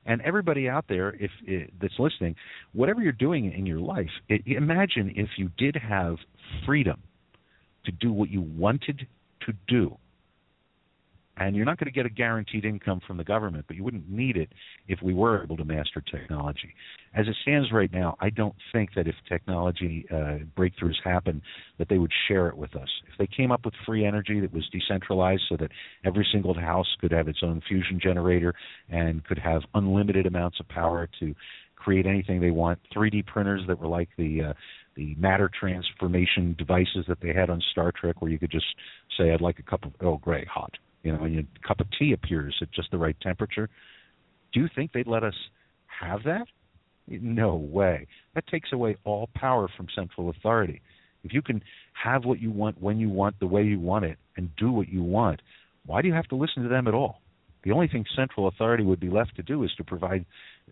And 0.05 0.21
everybody 0.21 0.69
out 0.69 0.85
there, 0.87 1.15
if, 1.19 1.31
if 1.45 1.69
that's 1.81 1.99
listening, 1.99 2.35
whatever 2.71 3.01
you're 3.01 3.11
doing 3.11 3.51
in 3.51 3.65
your 3.65 3.79
life, 3.79 4.09
it, 4.29 4.41
imagine 4.45 5.11
if 5.17 5.27
you 5.37 5.51
did 5.57 5.75
have 5.75 6.15
freedom 6.65 7.01
to 7.83 7.91
do 7.91 8.13
what 8.13 8.29
you 8.29 8.41
wanted 8.41 9.05
to 9.45 9.53
do 9.67 9.97
and 11.39 11.55
you're 11.55 11.65
not 11.65 11.77
going 11.77 11.85
to 11.85 11.91
get 11.91 12.05
a 12.05 12.09
guaranteed 12.09 12.65
income 12.65 12.99
from 13.05 13.17
the 13.17 13.23
government, 13.23 13.65
but 13.67 13.75
you 13.75 13.83
wouldn't 13.83 14.09
need 14.09 14.37
it 14.37 14.49
if 14.87 14.99
we 15.01 15.13
were 15.13 15.43
able 15.43 15.57
to 15.57 15.65
master 15.65 16.01
technology. 16.01 16.73
As 17.13 17.27
it 17.27 17.35
stands 17.43 17.71
right 17.71 17.91
now, 17.91 18.17
I 18.19 18.29
don't 18.29 18.55
think 18.71 18.91
that 18.95 19.07
if 19.07 19.15
technology 19.27 20.05
uh, 20.11 20.39
breakthroughs 20.57 20.95
happen, 21.03 21.41
that 21.77 21.89
they 21.89 21.97
would 21.97 22.11
share 22.27 22.47
it 22.47 22.57
with 22.57 22.75
us. 22.75 22.89
If 23.11 23.17
they 23.17 23.27
came 23.27 23.51
up 23.51 23.65
with 23.65 23.73
free 23.85 24.05
energy 24.05 24.39
that 24.39 24.53
was 24.53 24.67
decentralized, 24.71 25.43
so 25.49 25.57
that 25.57 25.71
every 26.03 26.27
single 26.31 26.53
house 26.53 26.87
could 26.99 27.11
have 27.11 27.27
its 27.27 27.39
own 27.43 27.61
fusion 27.67 27.99
generator 28.01 28.53
and 28.89 29.23
could 29.23 29.39
have 29.39 29.61
unlimited 29.73 30.25
amounts 30.25 30.59
of 30.59 30.67
power 30.67 31.07
to 31.19 31.35
create 31.75 32.05
anything 32.05 32.41
they 32.41 32.51
want, 32.51 32.79
3D 32.95 33.25
printers 33.27 33.61
that 33.67 33.79
were 33.79 33.87
like 33.87 34.09
the 34.17 34.41
uh, 34.49 34.53
the 34.95 35.13
matter 35.15 35.49
transformation 35.57 36.55
devices 36.57 37.05
that 37.07 37.21
they 37.21 37.31
had 37.31 37.51
on 37.51 37.61
Star 37.71 37.91
Trek, 37.91 38.19
where 38.19 38.31
you 38.31 38.39
could 38.39 38.51
just 38.51 38.65
say, 39.17 39.31
"I'd 39.31 39.41
like 39.41 39.59
a 39.59 39.63
cup 39.63 39.85
of 39.85 39.91
oh, 40.01 40.17
great, 40.17 40.47
hot," 40.47 40.71
you 41.07 41.13
know, 41.13 41.23
and 41.23 41.39
a 41.39 41.67
cup 41.67 41.79
of 41.79 41.87
tea 41.97 42.11
appears 42.11 42.53
at 42.61 42.69
just 42.73 42.91
the 42.91 42.97
right 42.97 43.15
temperature. 43.21 43.69
Do 44.51 44.59
you 44.59 44.67
think 44.75 44.91
they'd 44.91 45.07
let 45.07 45.23
us 45.23 45.35
have 46.01 46.23
that? 46.23 46.47
No 47.07 47.55
way. 47.55 48.07
That 48.35 48.45
takes 48.47 48.73
away 48.73 48.97
all 49.05 49.29
power 49.33 49.69
from 49.77 49.87
central 49.95 50.29
authority. 50.29 50.81
If 51.23 51.31
you 51.33 51.41
can 51.41 51.63
have 51.93 52.25
what 52.25 52.41
you 52.41 52.51
want 52.51 52.81
when 52.81 52.99
you 52.99 53.07
want 53.07 53.39
the 53.39 53.47
way 53.47 53.63
you 53.63 53.79
want 53.79 54.03
it 54.03 54.17
and 54.35 54.49
do 54.57 54.69
what 54.69 54.89
you 54.89 55.01
want, 55.01 55.41
why 55.85 56.01
do 56.01 56.09
you 56.09 56.13
have 56.13 56.27
to 56.27 56.35
listen 56.35 56.63
to 56.63 56.69
them 56.69 56.89
at 56.89 56.93
all? 56.93 57.21
The 57.63 57.71
only 57.71 57.87
thing 57.87 58.03
central 58.13 58.49
authority 58.49 58.83
would 58.83 58.99
be 58.99 59.09
left 59.09 59.37
to 59.37 59.43
do 59.43 59.63
is 59.63 59.71
to 59.77 59.85
provide 59.85 60.25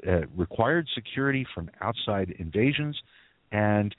uh, 0.05 0.27
required 0.35 0.87
security 0.93 1.47
from 1.55 1.71
outside 1.81 2.35
invasions 2.39 2.97
and 3.53 3.95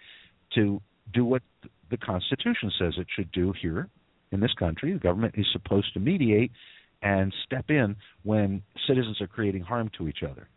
to 0.55 0.83
do 1.15 1.25
what 1.25 1.43
the 1.91 1.97
Constitution 1.97 2.71
says 2.79 2.95
it 2.99 3.07
should 3.17 3.33
do 3.33 3.55
here 3.61 3.89
in 4.33 4.41
this 4.41 4.53
country. 4.55 4.93
The 4.93 4.99
government 4.99 5.35
is 5.37 5.47
supposed 5.53 5.93
to 5.95 6.01
mediate 6.01 6.51
and 7.03 7.33
step 7.45 7.67
in 7.69 7.97
when 8.23 8.63
citizens 8.87 9.21
are 9.21 9.27
creating 9.27 9.63
harm 9.63 9.91
to 9.99 10.09
each 10.09 10.23
other. 10.23 10.49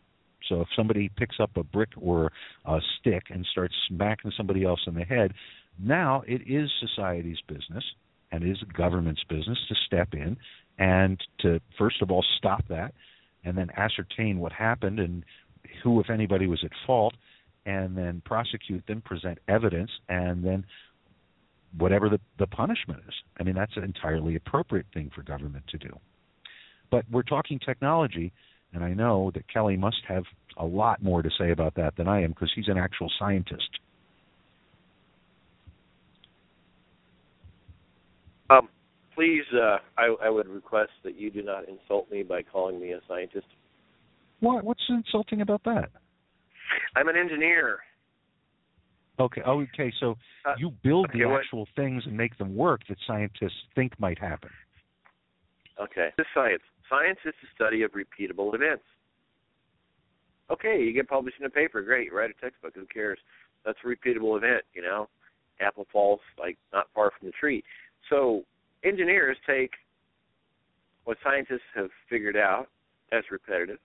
So 0.47 0.61
if 0.61 0.67
somebody 0.75 1.09
picks 1.15 1.39
up 1.39 1.51
a 1.57 1.63
brick 1.63 1.89
or 1.97 2.31
a 2.65 2.79
stick 2.99 3.23
and 3.29 3.45
starts 3.51 3.75
smacking 3.87 4.31
somebody 4.35 4.63
else 4.63 4.81
in 4.87 4.95
the 4.95 5.03
head, 5.03 5.33
now 5.77 6.23
it 6.27 6.41
is 6.47 6.69
society's 6.79 7.37
business 7.47 7.83
and 8.31 8.43
it 8.43 8.49
is 8.49 8.57
the 8.59 8.73
government's 8.73 9.23
business 9.29 9.57
to 9.67 9.75
step 9.85 10.09
in 10.13 10.37
and 10.77 11.19
to 11.39 11.59
first 11.77 12.01
of 12.01 12.09
all 12.09 12.25
stop 12.37 12.67
that 12.67 12.93
and 13.43 13.57
then 13.57 13.69
ascertain 13.77 14.39
what 14.39 14.51
happened 14.51 14.99
and 14.99 15.23
who 15.83 15.99
if 15.99 16.09
anybody 16.09 16.47
was 16.47 16.63
at 16.63 16.71
fault 16.85 17.13
and 17.65 17.97
then 17.97 18.21
prosecute 18.25 18.85
them, 18.87 19.01
present 19.01 19.37
evidence 19.47 19.91
and 20.07 20.43
then 20.43 20.65
whatever 21.77 22.09
the, 22.09 22.19
the 22.37 22.47
punishment 22.47 23.01
is. 23.07 23.13
I 23.39 23.43
mean, 23.43 23.55
that's 23.55 23.75
an 23.77 23.83
entirely 23.83 24.35
appropriate 24.35 24.87
thing 24.93 25.11
for 25.13 25.23
government 25.23 25.65
to 25.69 25.77
do. 25.77 25.89
But 26.91 27.05
we're 27.11 27.23
talking 27.23 27.59
technology, 27.59 28.31
and 28.73 28.83
I 28.83 28.93
know 28.93 29.31
that 29.33 29.51
Kelly 29.51 29.77
must 29.77 30.01
have 30.07 30.23
a 30.57 30.65
lot 30.65 31.03
more 31.03 31.21
to 31.21 31.29
say 31.37 31.51
about 31.51 31.75
that 31.75 31.95
than 31.95 32.07
I 32.07 32.23
am 32.23 32.31
because 32.31 32.51
he's 32.55 32.67
an 32.67 32.77
actual 32.77 33.11
scientist. 33.19 33.69
Um, 38.49 38.67
please, 39.13 39.43
uh, 39.53 39.77
I, 39.97 40.15
I 40.23 40.29
would 40.29 40.47
request 40.47 40.91
that 41.03 41.19
you 41.19 41.29
do 41.29 41.43
not 41.43 41.69
insult 41.69 42.09
me 42.11 42.23
by 42.23 42.41
calling 42.41 42.79
me 42.79 42.93
a 42.93 42.99
scientist. 43.07 43.45
What? 44.39 44.63
What's 44.63 44.81
insulting 44.89 45.41
about 45.41 45.63
that? 45.65 45.89
I'm 46.95 47.07
an 47.07 47.15
engineer. 47.15 47.79
Okay. 49.19 49.41
Okay. 49.41 49.91
So 49.99 50.17
Uh, 50.45 50.55
you 50.57 50.71
build 50.83 51.09
okay, 51.09 51.19
the 51.19 51.25
what- 51.25 51.41
actual 51.41 51.67
things 51.75 52.05
and 52.05 52.15
make 52.15 52.37
them 52.37 52.55
work 52.55 52.85
that 52.87 52.97
scientists 53.05 53.65
think 53.75 53.99
might 53.99 54.17
happen. 54.19 54.51
Okay. 55.79 56.11
This 56.17 56.27
science. 56.33 56.63
Science 56.87 57.19
is 57.25 57.33
the 57.41 57.47
study 57.53 57.83
of 57.83 57.91
repeatable 57.91 58.53
events. 58.55 58.83
Okay, 60.49 60.81
you 60.83 60.91
get 60.93 61.07
published 61.07 61.39
in 61.39 61.45
a 61.45 61.49
paper, 61.49 61.81
great. 61.83 62.11
Write 62.11 62.31
a 62.31 62.33
textbook, 62.33 62.73
who 62.73 62.85
cares? 62.87 63.19
That's 63.63 63.77
a 63.83 63.87
repeatable 63.87 64.35
event, 64.35 64.63
you 64.73 64.81
know. 64.81 65.07
Apple 65.59 65.85
falls 65.91 66.21
like 66.39 66.57
not 66.73 66.87
far 66.95 67.11
from 67.11 67.27
the 67.27 67.31
tree. 67.33 67.63
So 68.09 68.45
engineers 68.83 69.37
take 69.45 69.71
what 71.03 71.17
scientists 71.23 71.67
have 71.75 71.89
figured 72.09 72.35
out 72.35 72.69
as 73.11 73.23
repetitive, 73.29 73.79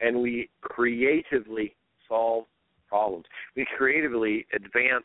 and 0.00 0.22
we 0.22 0.48
creatively 0.62 1.74
solve 2.08 2.46
problems. 2.88 3.26
We 3.56 3.66
creatively 3.76 4.46
advance 4.54 5.04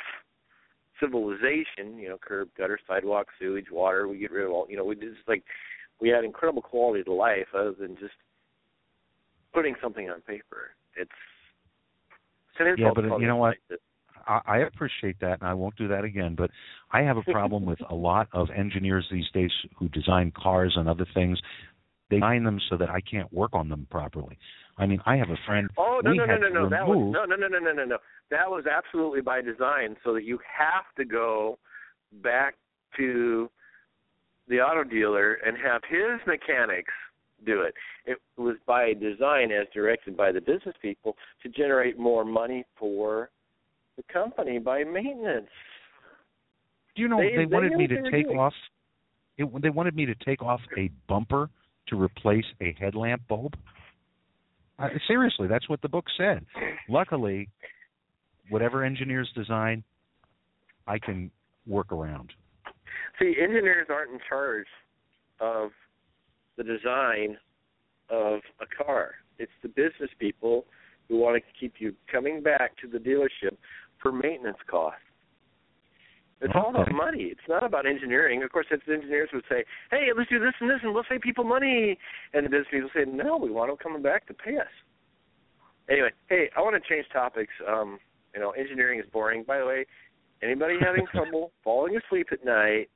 civilization, 1.00 1.98
you 1.98 2.10
know, 2.10 2.18
curb, 2.22 2.50
gutter, 2.58 2.80
sidewalk, 2.88 3.28
sewage, 3.40 3.72
water. 3.72 4.08
We 4.08 4.18
get 4.20 4.32
rid 4.32 4.46
of 4.46 4.52
all, 4.52 4.68
you 4.70 4.78
know, 4.78 4.86
we 4.86 4.96
just 4.96 5.28
like 5.28 5.44
we 6.00 6.14
add 6.14 6.24
incredible 6.24 6.62
quality 6.62 7.04
to 7.04 7.14
life 7.14 7.48
other 7.54 7.74
than 7.80 7.96
just 7.96 8.14
putting 9.54 9.76
something 9.82 10.10
on 10.10 10.22
paper. 10.22 10.72
It's, 10.96 11.12
it's 12.60 12.80
Yeah, 12.80 12.92
but 12.96 13.20
you 13.20 13.28
know 13.28 13.38
what? 13.38 13.56
I 14.26 14.60
appreciate 14.60 15.20
that, 15.20 15.42
and 15.42 15.50
I 15.50 15.54
won't 15.54 15.76
do 15.76 15.90
that 15.90 16.06
again. 16.06 16.36
But 16.38 16.50
I 16.92 17.02
have 17.02 17.18
a 17.18 17.24
problem 17.24 17.66
with 17.66 17.80
a 17.90 17.96
lot 17.96 18.30
of 18.32 18.48
engineers 18.56 19.06
these 19.12 19.30
days 19.34 19.52
who 19.78 19.90
design 19.90 20.32
cars 20.36 20.74
and 20.78 20.88
other 20.88 21.06
things. 21.14 21.38
They 22.14 22.20
design 22.20 22.44
them 22.44 22.60
so 22.70 22.78
that 22.78 22.90
I 22.90 23.02
can't 23.02 23.32
work 23.34 23.52
on 23.54 23.70
them 23.70 23.88
properly. 23.90 24.38
I 24.78 24.86
mean, 24.86 25.00
I 25.06 25.16
have 25.18 25.30
a 25.30 25.38
friend. 25.46 25.70
Oh 25.78 26.02
no 26.04 26.12
no 26.14 26.26
no 26.26 26.38
no 26.38 26.50
no 26.50 26.70
that 26.70 26.88
was 26.88 27.14
no 27.14 27.26
no 27.26 27.36
no 27.36 27.48
no 27.48 27.60
no 27.60 27.72
no 27.74 27.86
no 27.86 27.98
that 28.32 28.50
was 28.50 28.66
absolutely 28.66 29.22
by 29.22 29.42
design 29.42 29.96
so 30.04 30.14
that 30.14 30.24
you 30.24 30.40
have 30.58 30.86
to 30.98 31.06
go 31.06 31.58
back 32.24 32.56
to 32.98 33.50
the 34.48 34.60
auto 34.60 34.84
dealer 34.84 35.36
and 35.46 35.58
have 35.58 35.82
his 35.90 36.20
mechanics 36.28 36.92
do 37.46 37.62
it. 37.62 37.74
It 38.06 38.18
was 38.38 38.56
by 38.66 38.94
design 38.94 39.52
as 39.52 39.68
directed 39.74 40.16
by 40.18 40.32
the 40.32 40.42
business 40.42 40.76
people 40.82 41.16
to 41.44 41.50
generate 41.50 41.98
more 42.00 42.24
money 42.26 42.64
for 42.78 43.30
the 43.98 44.04
company 44.12 44.60
by 44.60 44.84
maintenance. 44.84 45.48
Do 46.96 47.02
you 47.02 47.08
know 47.08 47.18
They- 47.18 47.32
they, 47.32 47.38
they 47.38 47.46
wanted 47.46 47.74
me 47.76 47.88
to 47.88 48.02
take 48.12 48.26
doing. 48.28 48.40
off? 48.40 48.54
It, 49.38 49.62
they 49.62 49.70
wanted 49.70 49.96
me 49.96 50.06
to 50.06 50.16
take 50.16 50.42
off 50.44 50.62
a 50.78 50.90
bumper 51.08 51.50
to 51.94 52.02
replace 52.02 52.46
a 52.62 52.76
headlamp 52.80 53.22
bulb. 53.28 53.54
Uh, 54.80 54.90
seriously, 55.08 55.48
that's 55.48 55.70
what 55.70 55.82
the 55.82 55.90
book 55.90 56.06
said. 56.18 56.46
Luckily, 56.90 57.48
whatever 58.50 58.84
engineers 58.84 59.32
design, 59.36 59.84
I 60.88 60.98
can 61.00 61.32
work 61.68 61.92
around. 61.92 62.34
See, 63.20 63.36
engineers 63.42 63.88
aren't 63.90 64.12
in 64.12 64.20
charge 64.28 64.66
of 65.40 65.70
the 66.58 66.64
design 66.64 67.38
of 68.10 68.40
a 68.60 68.84
car. 68.84 69.12
It's 69.38 69.52
the 69.62 69.70
business 69.70 70.10
people 70.20 70.66
who 71.08 71.18
want 71.18 71.42
to 71.42 71.60
keep 71.60 71.76
you 71.78 71.94
coming 72.12 72.42
back 72.42 72.76
to 72.82 72.88
the 72.88 72.98
dealership 72.98 73.56
for 74.02 74.12
maintenance 74.12 74.58
costs. 74.70 75.00
It's 76.44 76.54
all 76.56 76.70
about 76.70 76.92
money. 76.92 77.24
It's 77.32 77.48
not 77.48 77.64
about 77.64 77.86
engineering. 77.86 78.44
Of 78.44 78.52
course, 78.52 78.66
if 78.70 78.82
the 78.86 78.94
engineers 78.94 79.30
would 79.34 79.46
say, 79.50 79.64
"Hey, 79.90 80.12
let's 80.16 80.30
do 80.30 80.40
this 80.40 80.54
and 80.60 80.70
this, 80.70 80.80
and 80.84 80.94
we'll 80.94 81.06
save 81.10 81.22
people 81.22 81.46
money," 81.46 81.98
and 82.34 82.46
the 82.46 82.50
business 82.50 82.68
people 82.70 82.90
say, 82.94 83.06
"No, 83.06 83.38
we 83.38 83.50
want 83.50 83.70
them 83.72 83.78
coming 83.78 84.02
back 84.02 84.26
to 84.28 84.34
pay 84.34 84.58
us." 84.58 84.68
Anyway, 85.90 86.12
hey, 86.28 86.50
I 86.56 86.62
want 86.62 86.82
to 86.82 86.90
change 86.90 87.08
topics. 87.10 87.54
Um, 87.66 88.00
you 88.36 88.42
know, 88.42 88.52
engineering 88.52 89.00
is 89.00 89.06
boring. 89.12 89.44
By 89.44 89.60
the 89.60 89.66
way, 89.66 89.86
anybody 90.42 90.76
having 90.80 91.06
trouble 91.12 91.54
falling 91.64 91.96
asleep 91.96 92.28
at 92.32 92.44
night, 92.44 92.90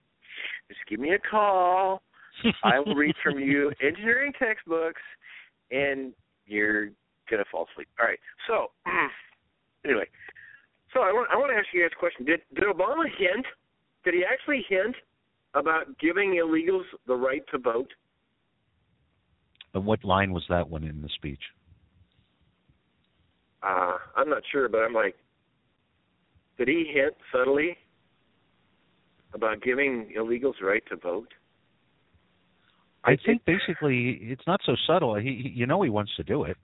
just 0.68 0.82
give 0.88 1.00
me 1.00 1.14
a 1.14 1.20
call. 1.20 2.02
I 2.64 2.80
will 2.80 2.96
read 2.96 3.16
from 3.24 3.40
you 3.40 3.72
engineering 3.82 4.34
textbooks, 4.38 5.02
and 5.72 6.14
you're 6.46 6.90
gonna 7.30 7.46
fall 7.50 7.68
asleep. 7.72 7.88
All 8.00 8.06
right. 8.06 8.20
So, 8.48 8.72
anyway, 9.86 10.08
so 10.98 11.04
I 11.04 11.12
want 11.14 11.30
I 11.32 11.38
want 11.38 11.52
to 11.52 11.56
ask 11.58 11.68
you 11.74 11.82
guys 11.82 11.92
a 11.96 12.00
question. 12.00 12.26
Did 12.26 12.42
did 12.56 12.64
Obama 12.64 13.06
hint? 13.18 13.46
Did 14.04 14.16
he 14.16 14.24
actually 14.26 14.66
hint 14.68 14.96
about 15.54 15.98
giving 16.00 16.32
illegals 16.42 16.86
the 17.06 17.14
right 17.16 17.44
to 17.52 17.58
vote? 17.60 17.90
And 19.74 19.86
what 19.86 20.04
line 20.04 20.32
was 20.32 20.44
that 20.50 20.68
one 20.68 20.84
in 20.84 21.02
the 21.02 21.10
speech? 21.10 21.42
Uh, 23.62 23.98
I'm 24.16 24.30
not 24.30 24.42
sure, 24.52 24.70
but 24.70 24.80
I'm 24.80 24.94
like, 24.94 25.16
did 26.58 26.68
he 26.68 26.90
hint 26.94 27.14
subtly 27.32 27.78
about 29.34 29.62
giving 29.62 30.12
illegals 30.18 30.54
the 30.60 30.66
right 30.66 30.84
to 30.90 30.96
vote? 30.96 31.34
I 33.04 33.12
It- 33.12 33.22
think 33.26 33.46
basically 33.46 34.14
it's 34.32 34.46
not 34.48 34.62
so 34.66 34.76
subtle. 34.88 35.16
He, 35.16 35.42
he, 35.44 35.50
you 35.50 35.66
know, 35.68 35.82
he 35.82 35.90
wants 35.90 36.16
to 36.16 36.24
do 36.24 36.44
it. 36.46 36.58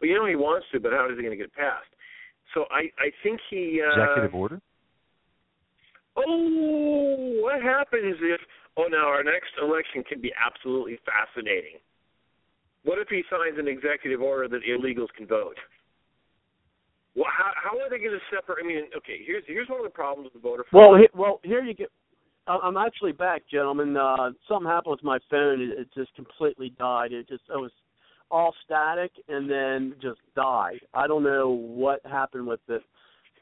Well, 0.00 0.08
you 0.10 0.16
know 0.16 0.26
he 0.26 0.36
wants 0.36 0.66
to, 0.72 0.80
but 0.80 0.92
how 0.92 1.08
is 1.10 1.16
he 1.16 1.22
going 1.22 1.30
to 1.30 1.36
get 1.36 1.46
it 1.46 1.54
passed? 1.54 1.86
So 2.54 2.64
I 2.70 2.90
I 2.98 3.10
think 3.22 3.40
he 3.50 3.80
uh, 3.80 4.02
Executive 4.02 4.34
order. 4.34 4.60
Oh, 6.16 7.38
what 7.42 7.62
happens 7.62 8.16
if? 8.20 8.40
Oh, 8.76 8.86
now 8.90 9.06
our 9.08 9.22
next 9.22 9.50
election 9.60 10.02
can 10.08 10.20
be 10.20 10.32
absolutely 10.34 10.98
fascinating. 11.04 11.78
What 12.84 12.98
if 12.98 13.08
he 13.08 13.22
signs 13.28 13.58
an 13.58 13.68
executive 13.68 14.22
order 14.22 14.48
that 14.48 14.62
illegals 14.64 15.12
can 15.16 15.26
vote? 15.26 15.56
Well, 17.14 17.26
how 17.28 17.52
how 17.56 17.78
are 17.78 17.90
they 17.90 17.98
going 17.98 18.18
to 18.18 18.34
separate? 18.34 18.64
I 18.64 18.66
mean, 18.66 18.84
okay, 18.96 19.18
here's 19.24 19.44
here's 19.46 19.68
one 19.68 19.80
of 19.80 19.84
the 19.84 19.90
problems 19.90 20.30
with 20.32 20.42
voter 20.42 20.64
fraud. 20.70 20.90
Well, 20.92 20.98
he, 20.98 21.08
well, 21.14 21.40
here 21.42 21.62
you 21.62 21.74
get. 21.74 21.90
I- 22.46 22.60
I'm 22.62 22.76
actually 22.76 23.12
back, 23.12 23.42
gentlemen. 23.50 23.96
Uh, 23.96 24.30
something 24.48 24.68
happened 24.68 24.92
with 24.92 25.04
my 25.04 25.18
phone. 25.30 25.60
It, 25.60 25.78
it 25.78 25.88
just 25.94 26.14
completely 26.14 26.70
died. 26.78 27.12
It 27.12 27.28
just 27.28 27.42
it 27.48 27.60
was 27.60 27.72
all 28.30 28.54
static 28.64 29.10
and 29.28 29.50
then 29.50 29.94
just 30.00 30.20
died. 30.36 30.80
I 30.94 31.06
don't 31.06 31.22
know 31.24 31.48
what 31.50 32.04
happened 32.06 32.46
with 32.46 32.60
it. 32.68 32.82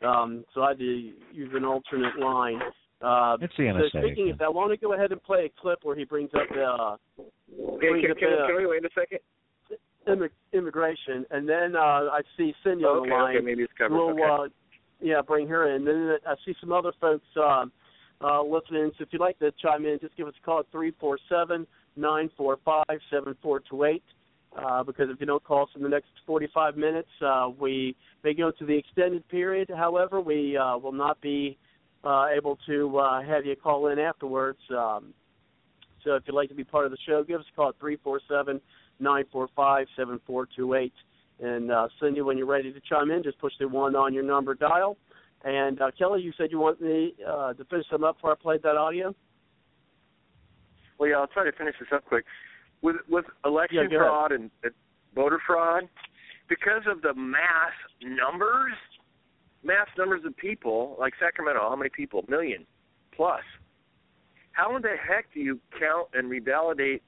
Um, 0.02 0.44
so 0.54 0.62
I 0.62 0.68
had 0.70 0.78
to 0.78 0.84
use 1.32 1.50
an 1.54 1.64
alternate 1.64 2.18
line. 2.18 2.60
Uh, 3.00 3.36
It's 3.40 3.52
the 3.56 3.88
so 3.92 4.00
speaking 4.00 4.30
of 4.30 4.38
that, 4.38 4.44
I 4.46 4.48
want 4.48 4.70
to 4.72 4.76
go 4.76 4.94
ahead 4.94 5.12
and 5.12 5.22
play 5.22 5.44
a 5.46 5.60
clip 5.60 5.80
where 5.82 5.96
he 5.96 6.04
brings 6.04 6.30
up 6.34 6.48
the 6.52 6.62
uh, 6.62 6.96
Okay, 7.76 7.88
brings 7.90 8.02
can, 8.02 8.10
up 8.12 8.18
can, 8.18 8.30
the 8.30 8.46
can 8.46 8.56
we 8.56 8.66
wait 8.66 8.84
a 8.84 8.88
second? 8.94 9.18
immi- 10.08 10.30
immigration, 10.52 11.24
and 11.30 11.48
then 11.48 11.76
uh, 11.76 12.08
I 12.10 12.20
see 12.36 12.54
Cindy 12.64 12.84
on 12.84 12.98
okay, 13.00 13.08
the 13.10 13.14
line 13.14 13.36
okay, 13.36 13.44
maybe 13.44 13.62
it's 13.62 13.72
covered. 13.76 13.96
we'll 13.96 14.10
okay. 14.10 14.22
uh 14.22 14.48
yeah 15.00 15.20
bring 15.22 15.46
her 15.46 15.76
in 15.76 15.84
then 15.84 16.16
i 16.26 16.34
see 16.44 16.52
some 16.60 16.72
other 16.72 16.92
folks 17.00 17.24
um 17.36 17.70
uh 18.20 18.42
listening 18.42 18.90
so 18.98 19.04
if 19.04 19.08
you'd 19.12 19.20
like 19.20 19.38
to 19.38 19.52
chime 19.62 19.84
in 19.86 19.96
just 20.00 20.16
give 20.16 20.26
us 20.26 20.34
a 20.42 20.44
call 20.44 20.58
at 20.58 20.66
three 20.72 20.92
four 20.98 21.18
seven 21.28 21.64
nine 21.94 22.28
four 22.36 22.58
five 22.64 22.98
seven 23.08 23.36
four 23.40 23.60
two 23.70 23.84
eight 23.84 24.02
uh 24.58 24.82
because 24.82 25.08
if 25.10 25.20
you 25.20 25.26
don't 25.26 25.42
call 25.44 25.62
us 25.62 25.68
in 25.76 25.82
the 25.82 25.88
next 25.88 26.08
forty 26.26 26.48
five 26.52 26.76
minutes 26.76 27.08
uh 27.24 27.48
we 27.58 27.96
may 28.24 28.34
go 28.34 28.50
to 28.50 28.66
the 28.66 28.76
extended 28.76 29.26
period 29.28 29.70
however 29.76 30.20
we 30.20 30.56
uh 30.56 30.76
will 30.76 30.92
not 30.92 31.20
be 31.20 31.56
uh 32.04 32.26
able 32.36 32.58
to 32.66 32.98
uh 32.98 33.22
have 33.22 33.46
you 33.46 33.54
call 33.56 33.88
in 33.88 33.98
afterwards 33.98 34.58
um 34.70 35.14
so 36.04 36.14
if 36.14 36.22
you'd 36.26 36.34
like 36.34 36.48
to 36.48 36.54
be 36.54 36.64
part 36.64 36.84
of 36.84 36.90
the 36.90 36.98
show 37.06 37.22
give 37.22 37.40
us 37.40 37.46
a 37.52 37.56
call 37.56 37.68
at 37.70 37.78
three 37.78 37.96
four 38.02 38.20
seven 38.28 38.60
nine 39.00 39.24
four 39.32 39.48
five 39.54 39.86
seven 39.96 40.20
four 40.26 40.46
two 40.56 40.74
eight 40.74 40.94
and 41.40 41.70
uh, 41.70 41.88
Cindy, 42.00 42.20
when 42.20 42.36
you're 42.36 42.46
ready 42.46 42.72
to 42.72 42.80
chime 42.80 43.10
in, 43.10 43.22
just 43.22 43.38
push 43.38 43.52
the 43.58 43.68
one 43.68 43.94
on 43.94 44.12
your 44.12 44.24
number 44.24 44.54
dial. 44.54 44.96
And 45.44 45.80
uh, 45.80 45.90
Kelly, 45.96 46.20
you 46.22 46.32
said 46.36 46.50
you 46.50 46.58
want 46.58 46.80
me 46.80 47.14
uh, 47.26 47.52
to 47.54 47.64
finish 47.66 47.88
them 47.90 48.02
up 48.02 48.16
before 48.16 48.32
I 48.32 48.34
played 48.34 48.62
that 48.64 48.76
audio. 48.76 49.14
Well, 50.98 51.10
yeah, 51.10 51.16
I'll 51.16 51.28
try 51.28 51.44
to 51.44 51.52
finish 51.52 51.76
this 51.78 51.88
up 51.92 52.04
quick. 52.04 52.24
With 52.82 52.96
with 53.08 53.24
election 53.44 53.88
Yeah, 53.90 53.98
fraud 53.98 54.32
and 54.32 54.50
uh, 54.64 54.68
voter 55.14 55.40
fraud, 55.46 55.84
because 56.48 56.82
of 56.88 57.02
the 57.02 57.14
mass 57.14 57.72
numbers, 58.02 58.72
mass 59.64 59.88
numbers 59.96 60.22
of 60.24 60.36
people, 60.36 60.96
like 60.98 61.14
Sacramento, 61.20 61.60
how 61.60 61.76
many 61.76 61.90
people? 61.90 62.24
Million 62.28 62.66
plus. 63.14 63.42
How 64.52 64.74
in 64.76 64.82
the 64.82 64.94
heck 64.96 65.32
do 65.34 65.40
you 65.40 65.60
count 65.78 66.08
and 66.14 66.30
revalidate 66.30 67.00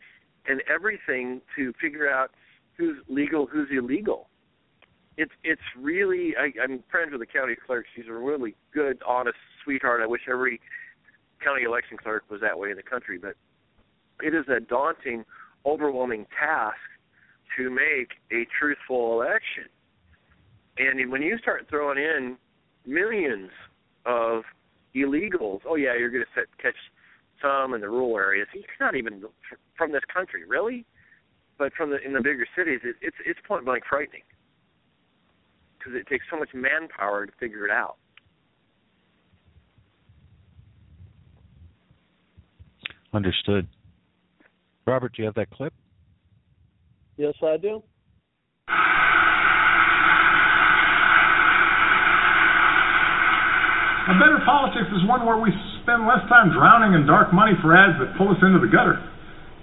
and 0.46 0.62
everything 0.72 1.40
to 1.56 1.72
figure 1.80 2.08
out 2.08 2.30
who's 2.76 2.96
legal, 3.08 3.46
who's 3.46 3.68
illegal? 3.70 4.30
it's 5.20 5.32
it's 5.44 5.60
really 5.78 6.34
I, 6.38 6.50
I'm 6.62 6.82
friends 6.90 7.12
with 7.12 7.20
the 7.20 7.26
county 7.26 7.54
clerk. 7.54 7.84
She's 7.94 8.06
a 8.08 8.12
really 8.12 8.56
good, 8.72 9.02
honest 9.06 9.36
sweetheart. 9.62 10.00
I 10.02 10.06
wish 10.06 10.22
every 10.30 10.60
county 11.44 11.64
election 11.64 11.98
clerk 11.98 12.24
was 12.30 12.40
that 12.40 12.58
way 12.58 12.70
in 12.70 12.76
the 12.76 12.82
country, 12.82 13.18
but 13.18 13.34
it 14.22 14.34
is 14.34 14.46
a 14.48 14.60
daunting, 14.60 15.24
overwhelming 15.66 16.26
task 16.38 16.76
to 17.56 17.70
make 17.70 18.12
a 18.32 18.46
truthful 18.58 19.20
election. 19.20 19.64
And 20.78 21.10
when 21.10 21.22
you 21.22 21.38
start 21.38 21.66
throwing 21.68 21.98
in 21.98 22.36
millions 22.86 23.50
of 24.06 24.42
illegals, 24.94 25.60
oh 25.68 25.74
yeah, 25.74 25.96
you're 25.96 26.10
going 26.10 26.24
to 26.34 26.42
catch 26.62 26.74
some 27.42 27.74
in 27.74 27.80
the 27.80 27.88
rural 27.88 28.16
areas. 28.16 28.48
You're 28.54 28.64
not 28.80 28.94
even 28.94 29.22
from 29.76 29.92
this 29.92 30.02
country, 30.12 30.44
really. 30.46 30.84
But 31.58 31.74
from 31.74 31.90
the 31.90 31.98
in 32.02 32.14
the 32.14 32.22
bigger 32.22 32.46
cities, 32.56 32.80
it, 32.82 32.96
it's 33.02 33.16
it's 33.26 33.38
point 33.46 33.66
blank 33.66 33.84
frightening 33.86 34.22
because 35.78 35.92
it 35.94 36.06
takes 36.06 36.24
so 36.30 36.38
much 36.38 36.48
manpower 36.54 37.26
to 37.26 37.32
figure 37.38 37.66
it 37.66 37.70
out. 37.70 37.96
Understood. 43.12 43.66
Robert, 44.86 45.12
do 45.14 45.22
you 45.22 45.26
have 45.26 45.34
that 45.34 45.50
clip? 45.50 45.72
Yes, 47.16 47.34
I 47.42 47.56
do. 47.56 47.82
A 54.10 54.14
better 54.18 54.42
politics 54.42 54.90
is 54.90 55.06
one 55.06 55.22
where 55.24 55.38
we 55.38 55.54
spend 55.82 56.02
less 56.02 56.26
time 56.26 56.50
drowning 56.50 56.98
in 56.98 57.06
dark 57.06 57.32
money 57.32 57.52
for 57.62 57.76
ads 57.76 57.94
that 58.02 58.18
pull 58.18 58.26
us 58.30 58.42
into 58.42 58.58
the 58.58 58.66
gutter 58.66 58.98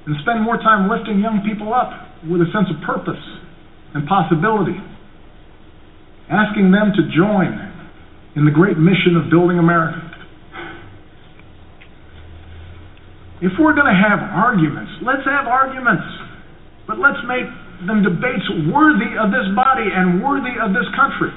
and 0.06 0.16
spend 0.24 0.40
more 0.40 0.56
time 0.56 0.88
lifting 0.88 1.20
young 1.20 1.44
people 1.44 1.76
up 1.76 1.92
with 2.24 2.40
a 2.40 2.48
sense 2.56 2.72
of 2.72 2.80
purpose 2.88 3.20
and 3.92 4.08
possibility, 4.08 4.80
asking 6.32 6.72
them 6.72 6.96
to 6.96 7.04
join 7.12 7.60
in 8.40 8.46
the 8.48 8.52
great 8.56 8.80
mission 8.80 9.20
of 9.20 9.28
building 9.30 9.60
America. 9.60 10.07
If 13.38 13.54
we're 13.62 13.78
going 13.78 13.86
to 13.86 13.94
have 13.94 14.18
arguments, 14.34 14.90
let's 15.06 15.22
have 15.30 15.46
arguments, 15.46 16.06
but 16.90 16.98
let's 16.98 17.22
make 17.30 17.46
them 17.86 18.02
debates 18.02 18.50
worthy 18.74 19.14
of 19.14 19.30
this 19.30 19.46
body 19.54 19.86
and 19.86 20.26
worthy 20.26 20.58
of 20.58 20.74
this 20.74 20.90
country. 20.98 21.30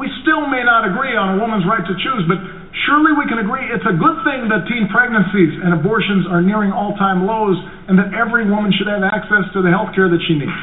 We 0.00 0.08
still 0.24 0.48
may 0.48 0.64
not 0.64 0.88
agree 0.88 1.12
on 1.12 1.36
a 1.36 1.40
woman's 1.44 1.68
right 1.68 1.84
to 1.84 1.92
choose, 1.92 2.24
but 2.24 2.40
surely 2.88 3.12
we 3.12 3.28
can 3.28 3.44
agree 3.44 3.68
it's 3.68 3.84
a 3.84 3.92
good 3.92 4.16
thing 4.24 4.48
that 4.48 4.64
teen 4.64 4.88
pregnancies 4.88 5.60
and 5.60 5.76
abortions 5.76 6.24
are 6.24 6.40
nearing 6.40 6.72
all 6.72 6.96
time 6.96 7.28
lows 7.28 7.60
and 7.84 8.00
that 8.00 8.16
every 8.16 8.48
woman 8.48 8.72
should 8.72 8.88
have 8.88 9.04
access 9.04 9.44
to 9.52 9.60
the 9.60 9.68
health 9.68 9.92
care 9.92 10.08
that 10.08 10.24
she 10.24 10.40
needs. 10.40 10.56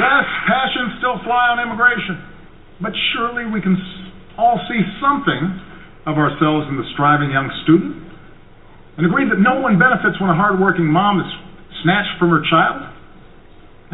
Yes, 0.00 0.24
passions 0.48 0.96
still 0.96 1.20
fly 1.24 1.52
on 1.52 1.59
immigration, 1.70 2.18
but 2.82 2.90
surely 3.14 3.46
we 3.46 3.62
can 3.62 3.78
all 4.34 4.58
see 4.66 4.82
something 4.98 5.62
of 6.04 6.18
ourselves 6.18 6.66
in 6.66 6.74
the 6.74 6.86
striving 6.98 7.30
young 7.30 7.46
student 7.62 8.10
and 8.98 9.06
agree 9.06 9.28
that 9.30 9.38
no 9.38 9.62
one 9.62 9.78
benefits 9.78 10.18
when 10.18 10.28
a 10.28 10.34
hardworking 10.34 10.90
mom 10.90 11.22
is 11.22 11.30
snatched 11.86 12.18
from 12.18 12.34
her 12.34 12.42
child, 12.50 12.90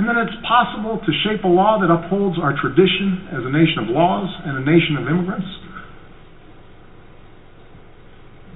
and 0.00 0.08
that 0.08 0.16
it's 0.16 0.34
possible 0.48 0.98
to 1.04 1.10
shape 1.22 1.44
a 1.44 1.48
law 1.48 1.78
that 1.78 1.92
upholds 1.92 2.40
our 2.40 2.56
tradition 2.56 3.28
as 3.30 3.44
a 3.44 3.52
nation 3.52 3.84
of 3.84 3.92
laws 3.92 4.28
and 4.44 4.56
a 4.56 4.64
nation 4.64 4.96
of 4.96 5.04
immigrants. 5.06 5.46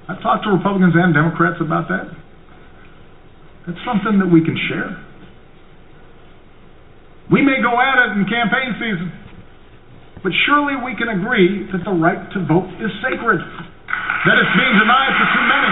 I've 0.08 0.20
talked 0.22 0.42
to 0.44 0.50
Republicans 0.50 0.94
and 0.96 1.14
Democrats 1.14 1.60
about 1.60 1.86
that. 1.88 2.10
It's 3.68 3.78
something 3.86 4.18
that 4.18 4.26
we 4.26 4.42
can 4.42 4.58
share. 4.68 4.98
We 7.30 7.42
may 7.46 7.62
go 7.62 7.78
at 7.78 7.96
it 8.10 8.18
in 8.18 8.26
campaign 8.26 8.74
season, 8.82 9.08
but 10.22 10.32
surely 10.50 10.74
we 10.82 10.98
can 10.98 11.14
agree 11.14 11.70
that 11.70 11.82
the 11.86 11.94
right 11.94 12.18
to 12.34 12.38
vote 12.50 12.66
is 12.82 12.90
sacred, 13.06 13.38
that 13.38 14.36
it's 14.36 14.54
being 14.58 14.74
denied 14.82 15.14
to 15.14 15.24
too 15.30 15.44
many, 15.46 15.70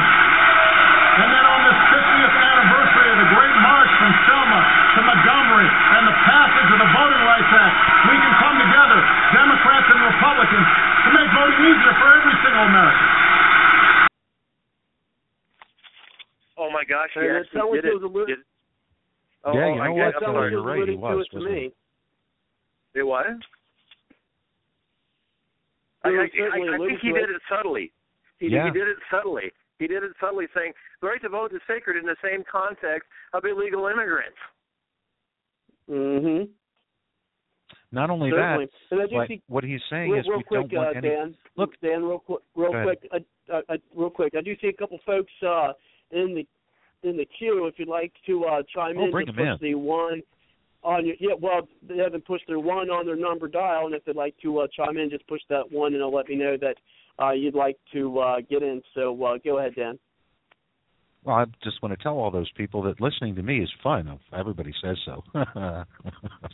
and 1.18 1.28
that 1.35 1.44
on 1.51 1.60
this 1.66 1.78
50th 1.98 2.35
anniversary 2.39 3.09
of 3.10 3.18
the 3.26 3.28
Great 3.35 3.56
March 3.59 3.90
from 3.98 4.12
Selma 4.30 4.60
to 4.62 5.01
Montgomery 5.02 5.66
and 5.98 6.02
the 6.06 6.16
passage 6.30 6.68
of 6.70 6.78
the 6.78 6.90
Voting 6.94 7.22
Rights 7.26 7.51
Act, 7.51 7.74
we 8.06 8.14
can 8.22 8.32
come 8.39 8.56
together, 8.62 8.98
Democrats 9.35 9.89
and 9.90 10.01
Republicans, 10.14 10.68
to 11.05 11.09
make 11.10 11.28
voting 11.35 11.59
easier 11.74 11.94
for 11.98 12.09
every 12.22 12.35
single 12.47 12.64
American. 12.70 13.06
Oh 16.59 16.70
my 16.70 16.82
gosh, 16.86 17.10
And 17.18 17.26
yes, 17.26 17.51
it. 17.51 17.55
sounds 17.55 17.70
he 17.74 17.82
like 17.82 17.82
did 17.82 17.90
it 17.90 17.98
was 17.98 18.06
a 18.06 18.10
little- 18.14 18.30
Did- 18.30 18.47
Oh, 19.44 19.52
yeah, 19.55 19.65
oh, 19.66 19.74
you 19.74 19.81
I 19.81 19.89
know 19.89 19.94
guess 19.94 20.15
what? 20.15 20.23
Sounds 20.24 20.35
No, 20.35 20.44
you're 20.47 20.62
was 20.62 20.66
right. 20.66 20.89
He 20.89 20.97
was. 20.97 21.27
it 21.27 21.31
to 21.31 21.36
wasn't 21.39 21.55
me. 21.55 21.70
It 22.94 23.02
what? 23.02 23.27
I, 26.05 26.09
I, 26.09 26.10
was 26.12 26.31
I, 26.35 26.74
I 26.74 26.78
think 26.89 27.01
he 27.01 27.12
did 27.12 27.31
it 27.31 27.43
subtly. 27.48 27.93
He, 28.39 28.48
Yeah. 28.48 28.66
he 28.66 28.70
did 28.70 28.89
it 28.89 28.97
subtly. 29.10 29.52
He 29.78 29.86
did 29.86 30.02
it 30.02 30.12
subtly, 30.20 30.47
saying 30.55 30.73
the 31.01 31.06
right 31.06 31.23
to 31.23 31.28
vote 31.28 31.52
is 31.52 31.60
sacred 31.69 31.97
in 31.97 32.05
the 32.05 32.16
same 32.23 32.43
context 32.51 33.09
of 33.32 33.44
illegal 33.44 33.86
immigrants. 33.86 34.36
Mm-hmm. 35.89 36.51
Not 37.90 38.10
only 38.10 38.31
Certainly. 38.31 38.66
that, 38.66 38.70
And 38.90 39.01
I 39.02 39.06
do 39.06 39.16
but 39.16 39.28
see, 39.28 39.43
what 39.48 39.65
he's 39.65 39.81
saying 39.89 40.10
real, 40.10 40.20
is 40.20 40.28
real 40.28 40.39
we 40.39 40.44
quick, 40.44 40.70
don't 40.70 40.73
want 40.73 40.97
uh, 40.97 40.98
any. 40.98 41.09
Dan. 41.09 41.35
Look- 41.56 41.81
Dan, 41.81 42.05
real 42.05 42.19
quick, 42.19 42.40
real 42.55 42.73
quick, 42.82 43.09
uh, 43.12 43.19
uh, 43.55 43.60
uh, 43.69 43.77
real 43.94 44.10
quick. 44.10 44.35
I 44.36 44.40
do 44.43 44.55
see 44.60 44.69
a 44.69 44.73
couple 44.73 44.98
folks 45.06 45.32
uh, 45.47 45.73
in 46.10 46.35
the 46.35 46.47
in 47.03 47.16
the 47.16 47.27
queue. 47.39 47.66
If 47.66 47.79
you'd 47.79 47.89
like 47.89 48.12
to 48.27 48.45
uh, 48.45 48.62
chime 48.75 48.97
Oh, 48.99 49.05
in, 49.07 49.11
bring 49.11 49.27
them 49.27 49.37
push 49.37 49.61
the 49.61 49.75
one 49.75 50.23
on 50.83 51.07
your 51.07 51.16
yeah. 51.20 51.35
Well, 51.41 51.69
they 51.87 51.99
haven't 51.99 52.27
pushed 52.27 52.47
their 52.47 52.59
one 52.59 52.91
on 52.91 53.07
their 53.07 53.16
number 53.16 53.49
dial, 53.49 53.87
and 53.87 53.95
if 53.95 54.05
they'd 54.05 54.16
like 54.16 54.35
to 54.43 54.61
uh, 54.61 54.66
chime 54.77 54.97
in, 54.97 55.11
just 55.11 55.27
push 55.27 55.41
that 55.49 55.70
one, 55.70 55.89
and 55.89 55.97
it'll 55.97 56.15
let 56.15 56.29
me 56.29 56.37
know 56.37 56.57
that 56.61 56.77
uh, 57.23 57.33
you'd 57.33 57.55
like 57.55 57.77
to 57.93 58.19
uh, 58.19 58.37
get 58.49 58.62
in. 58.62 58.83
So 58.95 59.23
uh, 59.25 59.39
go 59.45 59.59
ahead, 59.59 59.75
Dan. 59.75 59.99
Well, 61.25 61.37
I 61.37 61.45
just 61.62 61.83
want 61.83 61.97
to 61.97 62.03
tell 62.03 62.15
all 62.15 62.31
those 62.31 62.51
people 62.57 62.83
that 62.83 63.01
listening 63.01 63.35
to 63.35 63.43
me 63.43 63.59
is 63.59 63.70
fun. 63.83 64.19
Everybody 64.33 64.73
says 64.83 64.97
so. 65.05 65.25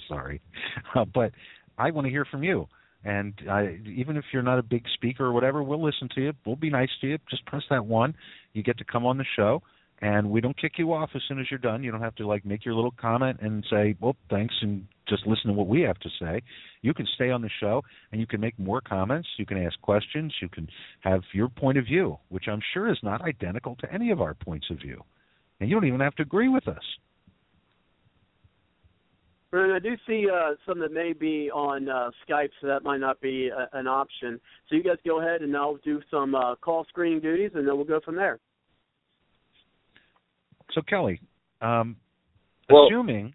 Sorry, 0.09 0.41
uh, 0.95 1.05
but 1.05 1.33
I 1.79 1.91
want 1.91 2.07
to 2.07 2.11
hear 2.11 2.25
from 2.25 2.43
you. 2.43 2.67
And 3.05 3.35
I, 3.51 3.79
even 3.87 4.17
if 4.17 4.25
you're 4.33 4.43
not 4.43 4.59
a 4.59 4.63
big 4.63 4.85
speaker 4.95 5.27
or 5.27 5.33
whatever, 5.33 5.63
we'll 5.63 5.85
listen 5.85 6.09
to 6.15 6.23
you. 6.23 6.33
We'll 6.47 6.57
be 6.57 6.71
nice 6.71 6.89
to 7.03 7.07
you. 7.07 7.19
Just 7.29 7.45
press 7.45 7.63
that 7.69 7.85
one. 7.85 8.15
You 8.55 8.63
get 8.63 8.79
to 8.79 8.85
come 8.85 9.05
on 9.05 9.19
the 9.19 9.27
show, 9.37 9.63
and 10.01 10.31
we 10.31 10.41
don't 10.41 10.57
kick 10.61 10.73
you 10.79 10.93
off 10.93 11.11
as 11.15 11.23
soon 11.29 11.39
as 11.41 11.47
you're 11.51 11.59
done. 11.59 11.83
You 11.83 11.91
don't 11.91 12.01
have 12.01 12.15
to 12.17 12.27
like 12.27 12.45
make 12.45 12.65
your 12.65 12.75
little 12.75 12.95
comment 13.01 13.39
and 13.41 13.65
say, 13.71 13.97
"Well, 14.01 14.17
thanks," 14.29 14.55
and 14.63 14.87
just 15.09 15.27
listen 15.27 15.49
to 15.49 15.53
what 15.53 15.69
we 15.69 15.83
have 15.83 15.99
to 16.01 16.11
say. 16.21 16.43
You 16.83 16.95
can 16.95 17.07
stay 17.15 17.31
on 17.31 17.43
the 17.43 17.51
show, 17.61 17.83
and 18.13 18.21
you 18.21 18.27
can 18.27 18.41
make 18.41 18.59
more 18.59 18.81
comments. 18.81 19.29
You 19.39 19.47
can 19.47 19.59
ask 19.59 19.81
questions. 19.81 20.35
You 20.41 20.49
can 20.49 20.69
have 21.01 21.23
your 21.33 21.49
point 21.49 21.79
of 21.79 21.85
view, 21.85 22.19
which 22.29 22.49
I'm 22.49 22.61
sure 22.73 22.91
is 22.91 22.99
not 23.03 23.23
identical 23.23 23.77
to 23.77 23.93
any 23.93 24.11
of 24.11 24.21
our 24.21 24.35
points 24.35 24.67
of 24.71 24.79
view, 24.79 25.03
and 25.61 25.69
you 25.69 25.77
don't 25.77 25.87
even 25.87 26.01
have 26.01 26.15
to 26.17 26.23
agree 26.23 26.49
with 26.49 26.69
us. 26.69 26.85
And 29.53 29.73
I 29.73 29.79
do 29.79 29.97
see 30.05 30.27
uh, 30.29 30.55
some 30.67 30.81
that 30.81 30.93
may 30.93 31.13
be 31.13 31.49
on 31.53 31.89
uh, 31.89 32.11
Skype, 32.29 32.51
so 32.61 32.67
that 32.67 32.83
might 32.83 32.99
not 32.99 33.21
be 33.21 33.49
a, 33.49 33.69
an 33.73 33.87
option. 33.87 34.41
So 34.69 34.75
you 34.75 34.83
guys 34.83 34.97
go 35.07 35.21
ahead, 35.21 35.43
and 35.43 35.57
I'll 35.57 35.77
do 35.77 36.03
some 36.11 36.35
uh, 36.35 36.57
call 36.57 36.85
screening 36.89 37.21
duties, 37.21 37.53
and 37.55 37.67
then 37.67 37.77
we'll 37.77 37.85
go 37.85 38.01
from 38.05 38.17
there. 38.17 38.41
So 40.75 40.83
Kelly, 40.83 41.21
um, 41.61 41.97
Well- 42.69 42.87
assuming 42.87 43.35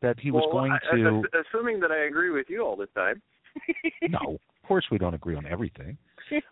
that 0.00 0.18
he 0.20 0.30
was 0.30 0.42
well, 0.46 0.52
going 0.52 0.72
I- 0.72 0.96
to, 0.96 1.22
assuming 1.48 1.80
that 1.80 1.90
I 1.90 2.04
agree 2.06 2.30
with 2.30 2.46
you 2.48 2.64
all 2.64 2.76
the 2.76 2.86
time. 2.88 3.20
no, 4.08 4.34
of 4.34 4.68
course 4.68 4.84
we 4.90 4.98
don't 4.98 5.14
agree 5.14 5.34
on 5.34 5.46
everything, 5.46 5.96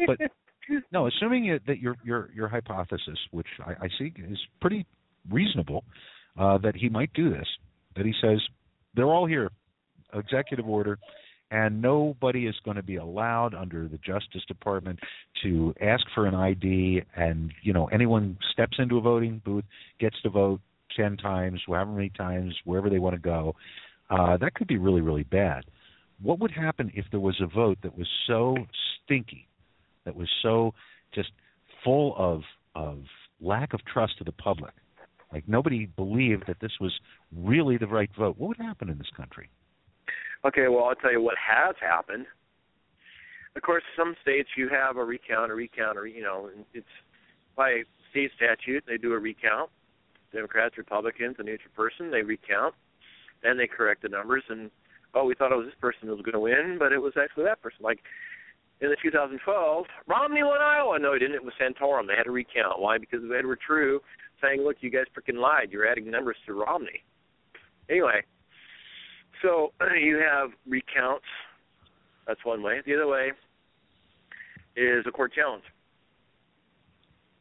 but 0.06 0.18
no, 0.92 1.06
assuming 1.06 1.46
it, 1.46 1.62
that 1.66 1.78
your 1.78 1.96
your 2.04 2.30
your 2.34 2.48
hypothesis, 2.48 3.18
which 3.30 3.46
I, 3.64 3.84
I 3.84 3.88
see 3.98 4.12
is 4.16 4.38
pretty 4.60 4.84
reasonable, 5.30 5.84
uh, 6.38 6.58
that 6.58 6.74
he 6.74 6.88
might 6.88 7.12
do 7.12 7.30
this, 7.30 7.46
that 7.94 8.04
he 8.06 8.12
says 8.20 8.40
they're 8.94 9.12
all 9.12 9.26
here, 9.26 9.50
executive 10.14 10.66
order, 10.68 10.98
and 11.50 11.80
nobody 11.80 12.46
is 12.46 12.54
going 12.64 12.76
to 12.76 12.82
be 12.82 12.96
allowed 12.96 13.54
under 13.54 13.88
the 13.88 13.98
Justice 13.98 14.42
Department 14.48 14.98
to 15.42 15.72
ask 15.80 16.04
for 16.14 16.26
an 16.26 16.34
ID, 16.34 17.02
and 17.14 17.52
you 17.62 17.72
know 17.72 17.86
anyone 17.86 18.36
steps 18.52 18.76
into 18.78 18.98
a 18.98 19.00
voting 19.00 19.40
booth 19.44 19.64
gets 20.00 20.16
to 20.22 20.30
vote 20.30 20.60
ten 20.96 21.16
times, 21.16 21.60
however 21.66 21.92
many 21.92 22.10
times, 22.10 22.54
wherever 22.64 22.90
they 22.90 22.98
want 22.98 23.14
to 23.14 23.20
go. 23.20 23.54
Uh, 24.10 24.36
that 24.36 24.54
could 24.54 24.66
be 24.66 24.76
really 24.76 25.00
really 25.00 25.24
bad. 25.24 25.64
What 26.22 26.40
would 26.40 26.50
happen 26.50 26.90
if 26.94 27.04
there 27.10 27.20
was 27.20 27.40
a 27.40 27.46
vote 27.46 27.78
that 27.82 27.96
was 27.96 28.08
so 28.26 28.56
stinky, 29.04 29.46
that 30.04 30.16
was 30.16 30.28
so 30.42 30.74
just 31.14 31.30
full 31.84 32.14
of 32.16 32.42
of 32.74 33.00
lack 33.40 33.72
of 33.72 33.84
trust 33.84 34.14
of 34.20 34.26
the 34.26 34.32
public? 34.32 34.72
Like 35.32 35.44
nobody 35.46 35.86
believed 35.86 36.44
that 36.46 36.60
this 36.60 36.72
was 36.80 36.92
really 37.36 37.76
the 37.76 37.86
right 37.86 38.10
vote. 38.18 38.36
What 38.38 38.48
would 38.48 38.66
happen 38.66 38.88
in 38.88 38.98
this 38.98 39.10
country? 39.16 39.48
Okay, 40.46 40.68
well, 40.68 40.84
I'll 40.84 40.94
tell 40.94 41.10
you 41.10 41.20
what 41.20 41.34
has 41.38 41.74
happened. 41.80 42.26
Of 43.56 43.62
course, 43.62 43.82
some 43.96 44.14
states 44.22 44.50
you 44.56 44.68
have 44.68 44.96
a 44.96 45.04
recount, 45.04 45.50
a 45.50 45.54
recount, 45.54 45.98
or 45.98 46.06
you 46.06 46.22
know, 46.22 46.50
it's 46.72 46.86
by 47.56 47.82
state 48.10 48.30
statute 48.36 48.84
they 48.86 48.96
do 48.96 49.12
a 49.12 49.18
recount. 49.18 49.70
Democrats, 50.32 50.78
Republicans, 50.78 51.36
a 51.38 51.42
neutral 51.42 51.72
person, 51.74 52.10
they 52.10 52.22
recount, 52.22 52.74
and 53.42 53.58
they 53.58 53.66
correct 53.66 54.02
the 54.02 54.08
numbers. 54.08 54.44
And 54.48 54.70
oh, 55.14 55.24
we 55.24 55.34
thought 55.34 55.50
it 55.50 55.56
was 55.56 55.66
this 55.66 55.80
person 55.80 56.06
who 56.06 56.14
was 56.14 56.22
going 56.22 56.34
to 56.34 56.40
win, 56.40 56.76
but 56.78 56.92
it 56.92 57.02
was 57.02 57.14
actually 57.20 57.44
that 57.44 57.62
person. 57.62 57.80
Like 57.82 58.00
in 58.80 58.90
the 58.90 58.96
2012, 59.02 59.86
Romney 60.06 60.42
won 60.44 60.60
Iowa. 60.60 60.98
No, 61.00 61.14
he 61.14 61.18
didn't. 61.18 61.34
It 61.34 61.44
was 61.44 61.54
Santorum. 61.60 62.06
They 62.06 62.16
had 62.16 62.26
a 62.28 62.30
recount. 62.30 62.78
Why? 62.78 62.98
Because 62.98 63.24
of 63.24 63.32
Edward 63.32 63.58
True 63.66 64.00
saying, 64.40 64.60
"Look, 64.62 64.76
you 64.80 64.90
guys 64.90 65.06
freaking 65.16 65.40
lied. 65.40 65.72
You're 65.72 65.88
adding 65.88 66.08
numbers 66.08 66.36
to 66.46 66.52
Romney." 66.52 67.02
Anyway, 67.88 68.22
so 69.42 69.72
you 70.00 70.18
have 70.18 70.50
recounts. 70.66 71.26
That's 72.26 72.44
one 72.44 72.62
way. 72.62 72.80
The 72.84 72.94
other 72.94 73.06
way 73.06 73.32
is 74.76 75.04
a 75.06 75.10
court 75.10 75.32
challenge. 75.32 75.64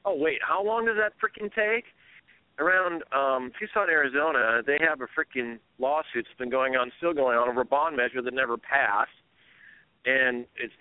Oh 0.05 0.15
wait, 0.15 0.39
how 0.47 0.63
long 0.63 0.85
does 0.85 0.95
that 0.97 1.13
freaking 1.19 1.49
take? 1.53 1.85
Around 2.57 3.03
um 3.11 3.51
Tucson, 3.59 3.89
Arizona, 3.89 4.61
they 4.65 4.77
have 4.87 5.01
a 5.01 5.07
freaking 5.07 5.59
lawsuit 5.79 6.25
that's 6.25 6.37
been 6.37 6.49
going 6.49 6.75
on, 6.75 6.91
still 6.97 7.13
going 7.13 7.37
on, 7.37 7.49
over 7.49 7.61
a 7.61 7.65
bond 7.65 7.97
measure 7.97 8.21
that 8.21 8.33
never 8.33 8.57
passed. 8.57 9.09
And 10.05 10.45
it's 10.55 10.73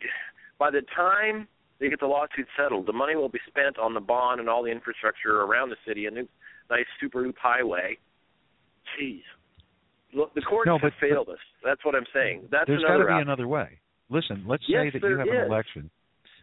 by 0.59 0.70
the 0.70 0.82
time 0.95 1.49
they 1.81 1.89
get 1.89 2.01
the 2.01 2.07
lawsuit 2.07 2.47
settled, 2.57 2.86
the 2.86 2.93
money 2.93 3.16
will 3.16 3.28
be 3.28 3.41
spent 3.49 3.78
on 3.78 3.95
the 3.95 4.01
bond 4.01 4.41
and 4.41 4.49
all 4.49 4.62
the 4.62 4.70
infrastructure 4.70 5.41
around 5.41 5.70
the 5.70 5.77
city, 5.86 6.07
a 6.07 6.11
new 6.11 6.28
nice 6.70 6.86
super 7.01 7.23
loop 7.23 7.36
highway. 7.41 7.99
Jeez. 8.99 9.23
Look, 10.15 10.35
the 10.35 10.43
courts 10.43 10.66
no, 10.66 10.78
have 10.78 10.82
but, 10.82 10.93
failed 11.01 11.28
us. 11.28 11.39
That's 11.65 11.85
what 11.85 11.95
I'm 11.95 12.07
saying. 12.15 12.49
That's 12.51 12.66
there's 12.66 12.82
got 12.82 12.99
to 12.99 13.05
be 13.05 13.11
option. 13.11 13.28
another 13.28 13.49
way. 13.49 13.78
Listen, 14.11 14.45
let's 14.47 14.62
yes, 14.69 14.93
say 14.93 14.99
that 15.01 15.09
you 15.09 15.19
have 15.19 15.27
is. 15.27 15.35
an 15.35 15.51
election. 15.51 15.91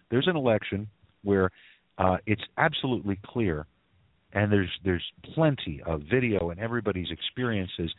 There's 0.09 0.27
an 0.27 0.35
election 0.35 0.87
where 1.23 1.49
uh, 1.97 2.17
it's 2.25 2.41
absolutely 2.57 3.19
clear, 3.25 3.65
and 4.33 4.51
there's 4.51 4.69
there's 4.83 5.03
plenty 5.33 5.81
of 5.85 6.01
video 6.11 6.49
and 6.49 6.59
everybody's 6.59 7.09
experiences. 7.11 7.91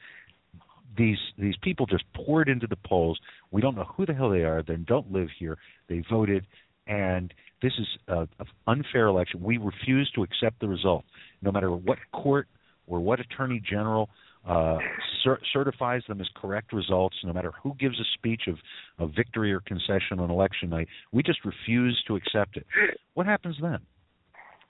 These 0.96 1.18
these 1.38 1.54
people 1.62 1.86
just 1.86 2.04
poured 2.14 2.48
into 2.48 2.66
the 2.66 2.76
polls. 2.84 3.18
We 3.50 3.62
don't 3.62 3.76
know 3.76 3.86
who 3.96 4.04
the 4.04 4.12
hell 4.12 4.30
they 4.30 4.42
are. 4.42 4.62
They 4.62 4.76
don't 4.76 5.10
live 5.10 5.28
here. 5.38 5.56
They 5.88 6.02
voted, 6.10 6.46
and 6.86 7.32
this 7.62 7.72
is 7.78 7.86
an 8.08 8.28
unfair 8.66 9.06
election. 9.06 9.40
We 9.42 9.56
refuse 9.56 10.10
to 10.16 10.22
accept 10.22 10.60
the 10.60 10.68
result, 10.68 11.04
no 11.40 11.50
matter 11.50 11.70
what 11.70 11.98
court 12.12 12.48
or 12.86 13.00
what 13.00 13.20
attorney 13.20 13.62
general 13.66 14.10
uh, 14.48 14.78
cer- 15.22 15.40
certifies 15.52 16.02
them 16.08 16.20
as 16.20 16.28
correct 16.34 16.72
results, 16.72 17.16
no 17.24 17.32
matter 17.32 17.52
who 17.62 17.74
gives 17.78 17.98
a 18.00 18.04
speech 18.14 18.42
of, 18.48 18.56
of 18.98 19.14
victory 19.14 19.52
or 19.52 19.60
concession 19.60 20.18
on 20.18 20.30
election 20.30 20.68
night. 20.70 20.88
We 21.12 21.22
just 21.22 21.44
refuse 21.44 22.02
to 22.08 22.16
accept 22.16 22.56
it. 22.56 22.66
What 23.14 23.26
happens 23.26 23.56
then? 23.60 23.78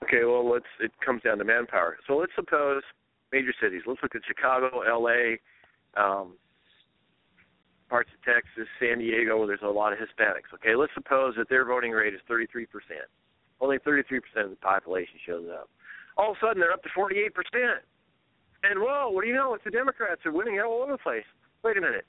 Okay, 0.03 0.25
well, 0.25 0.49
let's. 0.49 0.65
It 0.79 0.91
comes 1.03 1.21
down 1.23 1.37
to 1.37 1.45
manpower. 1.45 1.97
So 2.07 2.17
let's 2.17 2.33
suppose 2.35 2.83
major 3.31 3.53
cities. 3.61 3.81
Let's 3.87 4.01
look 4.03 4.15
at 4.15 4.21
Chicago, 4.27 4.81
L.A., 4.81 5.39
um, 5.95 6.35
parts 7.89 8.09
of 8.13 8.21
Texas, 8.25 8.67
San 8.79 8.99
Diego, 8.99 9.37
where 9.37 9.47
there's 9.47 9.63
a 9.63 9.67
lot 9.67 9.93
of 9.93 9.99
Hispanics. 9.99 10.53
Okay, 10.53 10.75
let's 10.75 10.93
suppose 10.93 11.35
that 11.37 11.47
their 11.49 11.65
voting 11.65 11.91
rate 11.91 12.13
is 12.13 12.19
33 12.27 12.65
percent. 12.65 13.07
Only 13.61 13.77
33 13.79 14.19
percent 14.19 14.45
of 14.45 14.49
the 14.51 14.57
population 14.57 15.15
shows 15.25 15.45
up. 15.49 15.69
All 16.17 16.31
of 16.31 16.37
a 16.37 16.45
sudden, 16.45 16.59
they're 16.59 16.73
up 16.73 16.83
to 16.83 16.89
48 16.93 17.33
percent. 17.33 17.81
And 18.63 18.79
whoa, 18.79 19.09
what 19.09 19.23
do 19.23 19.27
you 19.27 19.35
know? 19.35 19.53
It's 19.53 19.63
the 19.63 19.71
Democrats 19.71 20.25
are 20.25 20.31
winning 20.31 20.59
all 20.59 20.81
over 20.81 20.93
the 20.93 20.97
place. 20.97 21.25
Wait 21.63 21.77
a 21.77 21.81
minute. 21.81 22.05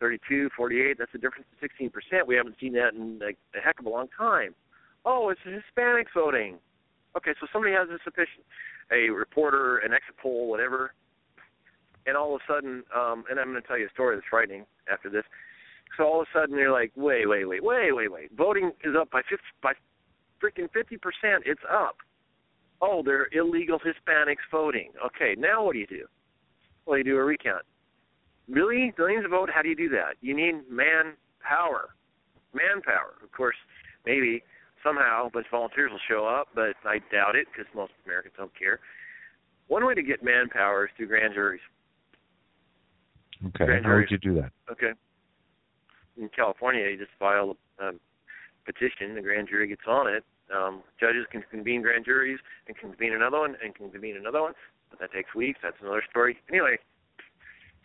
32, 0.00 0.50
48, 0.56 0.96
that's 0.98 1.10
a 1.14 1.18
difference 1.18 1.46
of 1.60 1.68
16%. 1.68 2.26
We 2.26 2.36
haven't 2.36 2.56
seen 2.60 2.72
that 2.74 2.94
in 2.94 3.18
like, 3.18 3.36
a 3.56 3.60
heck 3.60 3.80
of 3.80 3.86
a 3.86 3.90
long 3.90 4.08
time. 4.16 4.54
Oh, 5.04 5.28
it's 5.28 5.40
the 5.44 5.50
Hispanics 5.50 6.14
voting. 6.14 6.58
Okay, 7.16 7.32
so 7.40 7.46
somebody 7.52 7.74
has 7.74 7.88
a 7.88 7.98
suspicion, 8.04 8.42
a 8.92 9.10
reporter, 9.10 9.78
an 9.78 9.92
exit 9.92 10.14
poll, 10.22 10.48
whatever, 10.48 10.92
and 12.06 12.16
all 12.16 12.34
of 12.34 12.40
a 12.40 12.52
sudden, 12.52 12.84
um, 12.94 13.24
and 13.28 13.40
I'm 13.40 13.50
going 13.50 13.60
to 13.60 13.66
tell 13.66 13.78
you 13.78 13.86
a 13.86 13.90
story 13.90 14.16
that's 14.16 14.26
frightening 14.30 14.66
after 14.90 15.10
this. 15.10 15.24
So 15.96 16.04
all 16.04 16.20
of 16.20 16.28
a 16.32 16.38
sudden, 16.38 16.56
you're 16.56 16.72
like, 16.72 16.92
wait, 16.94 17.28
wait, 17.28 17.46
wait, 17.46 17.64
wait, 17.64 17.92
wait, 17.92 18.12
wait. 18.12 18.30
Voting 18.36 18.72
is 18.84 18.94
up 18.98 19.10
by 19.10 19.22
50, 19.28 19.42
by 19.62 19.72
freaking 20.40 20.68
50%. 20.70 20.98
It's 21.44 21.60
up 21.68 21.96
oh, 22.80 23.02
they're 23.04 23.28
illegal 23.32 23.78
Hispanics 23.78 24.46
voting. 24.50 24.90
Okay, 25.04 25.34
now 25.38 25.64
what 25.64 25.72
do 25.72 25.78
you 25.78 25.86
do? 25.86 26.06
Well, 26.86 26.98
you 26.98 27.04
do 27.04 27.16
a 27.16 27.24
recount. 27.24 27.62
Really? 28.48 28.92
Millions 28.96 29.24
of 29.24 29.30
vote? 29.30 29.50
How 29.52 29.62
do 29.62 29.68
you 29.68 29.76
do 29.76 29.88
that? 29.90 30.14
You 30.20 30.34
need 30.34 30.70
manpower. 30.70 31.90
Manpower. 32.54 33.14
Of 33.22 33.30
course, 33.32 33.56
maybe 34.06 34.42
somehow 34.82 35.26
a 35.26 35.30
bunch 35.30 35.46
of 35.46 35.50
volunteers 35.50 35.90
will 35.90 36.00
show 36.08 36.26
up, 36.26 36.48
but 36.54 36.74
I 36.84 36.98
doubt 37.12 37.36
it 37.36 37.46
because 37.52 37.66
most 37.74 37.92
Americans 38.06 38.34
don't 38.38 38.56
care. 38.58 38.80
One 39.66 39.84
way 39.84 39.94
to 39.94 40.02
get 40.02 40.22
manpower 40.22 40.86
is 40.86 40.90
through 40.96 41.08
grand 41.08 41.34
juries. 41.34 41.60
Okay, 43.48 43.66
grand 43.66 43.84
how 43.84 43.96
would 43.96 44.10
you 44.10 44.18
do 44.18 44.34
that? 44.36 44.50
Okay. 44.70 44.92
In 46.16 46.28
California, 46.34 46.88
you 46.88 46.96
just 46.96 47.10
file 47.18 47.56
a 47.78 47.92
petition, 48.64 49.14
the 49.14 49.20
grand 49.20 49.48
jury 49.48 49.68
gets 49.68 49.82
on 49.86 50.08
it, 50.08 50.24
um, 50.54 50.82
judges 51.00 51.26
can 51.30 51.42
convene 51.50 51.82
grand 51.82 52.04
juries 52.04 52.38
and 52.66 52.76
convene 52.76 53.14
another 53.14 53.38
one 53.38 53.56
and 53.62 53.74
can 53.74 53.90
convene 53.90 54.16
another 54.16 54.42
one, 54.42 54.52
but 54.90 54.98
that 55.00 55.12
takes 55.12 55.34
weeks. 55.34 55.58
That's 55.62 55.76
another 55.80 56.02
story. 56.10 56.38
Anyway, 56.48 56.78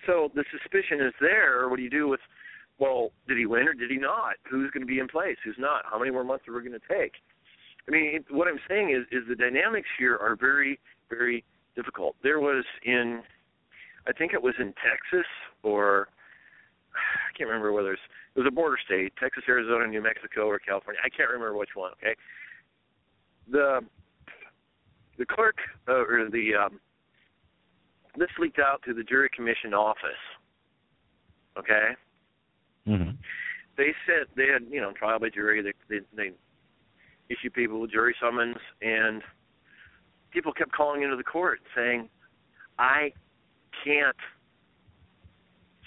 so 0.05 0.31
the 0.35 0.43
suspicion 0.51 1.01
is 1.01 1.13
there. 1.19 1.69
What 1.69 1.77
do 1.77 1.83
you 1.83 1.89
do 1.89 2.07
with? 2.07 2.19
Well, 2.79 3.11
did 3.27 3.37
he 3.37 3.45
win 3.45 3.67
or 3.67 3.73
did 3.73 3.91
he 3.91 3.97
not? 3.97 4.35
Who's 4.49 4.71
going 4.71 4.81
to 4.81 4.87
be 4.87 4.99
in 4.99 5.07
place? 5.07 5.37
Who's 5.43 5.55
not? 5.59 5.83
How 5.89 5.99
many 5.99 6.11
more 6.11 6.23
months 6.23 6.47
are 6.47 6.53
we 6.53 6.59
going 6.61 6.79
to 6.79 6.87
take? 6.87 7.13
I 7.87 7.91
mean, 7.91 8.23
what 8.29 8.47
I'm 8.47 8.59
saying 8.67 8.91
is, 8.91 9.05
is 9.11 9.27
the 9.27 9.35
dynamics 9.35 9.87
here 9.99 10.17
are 10.17 10.35
very, 10.35 10.79
very 11.09 11.43
difficult. 11.75 12.15
There 12.23 12.39
was 12.39 12.63
in, 12.83 13.21
I 14.07 14.13
think 14.13 14.33
it 14.33 14.41
was 14.41 14.55
in 14.59 14.73
Texas 14.81 15.27
or 15.61 16.07
I 16.93 17.37
can't 17.37 17.49
remember 17.49 17.71
whether 17.73 17.93
it's, 17.93 18.01
it 18.35 18.39
was 18.39 18.47
a 18.47 18.51
border 18.51 18.77
state, 18.83 19.13
Texas, 19.19 19.43
Arizona, 19.47 19.87
New 19.87 20.01
Mexico, 20.01 20.47
or 20.47 20.59
California. 20.59 20.99
I 21.03 21.09
can't 21.09 21.29
remember 21.29 21.57
which 21.57 21.75
one. 21.75 21.91
Okay, 22.01 22.15
the 23.49 23.81
the 25.17 25.25
clerk 25.25 25.57
uh, 25.87 25.93
or 25.93 26.29
the 26.29 26.51
um, 26.55 26.79
this 28.17 28.29
leaked 28.39 28.59
out 28.59 28.81
to 28.85 28.93
the 28.93 29.03
jury 29.03 29.29
commission 29.35 29.73
office. 29.73 30.21
Okay. 31.57 31.89
Mm-hmm. 32.87 33.11
They 33.77 33.91
said 34.05 34.27
they 34.35 34.47
had 34.47 34.63
you 34.69 34.81
know 34.81 34.91
trial 34.91 35.19
by 35.19 35.29
jury. 35.29 35.61
They 35.61 35.73
they, 35.89 36.05
they 36.15 36.31
issue 37.29 37.49
people 37.49 37.79
with 37.81 37.91
jury 37.91 38.15
summons, 38.21 38.57
and 38.81 39.21
people 40.31 40.51
kept 40.53 40.71
calling 40.71 41.03
into 41.03 41.15
the 41.15 41.23
court 41.23 41.59
saying, 41.75 42.09
"I 42.77 43.13
can't 43.83 44.15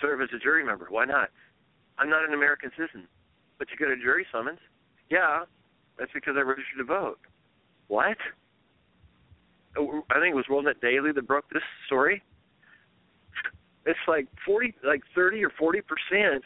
serve 0.00 0.20
as 0.20 0.28
a 0.34 0.38
jury 0.38 0.64
member. 0.64 0.86
Why 0.88 1.04
not? 1.04 1.30
I'm 1.98 2.10
not 2.10 2.26
an 2.26 2.34
American 2.34 2.70
citizen, 2.76 3.06
but 3.58 3.68
you 3.70 3.76
get 3.76 3.88
a 3.88 3.96
jury 3.96 4.26
summons. 4.32 4.58
Yeah, 5.10 5.44
that's 5.98 6.10
because 6.12 6.34
I 6.36 6.40
registered 6.40 6.78
to 6.78 6.84
vote. 6.84 7.18
What? 7.88 8.16
Oh, 9.78 10.02
I 10.10 10.20
think 10.20 10.32
it 10.32 10.36
was 10.36 10.46
WorldNet 10.50 10.80
Daily 10.80 11.12
that 11.12 11.26
broke 11.26 11.48
this 11.50 11.62
story. 11.86 12.22
It's 13.84 13.98
like 14.08 14.26
forty, 14.44 14.74
like 14.84 15.02
thirty 15.14 15.44
or 15.44 15.50
forty 15.50 15.80
percent 15.80 16.42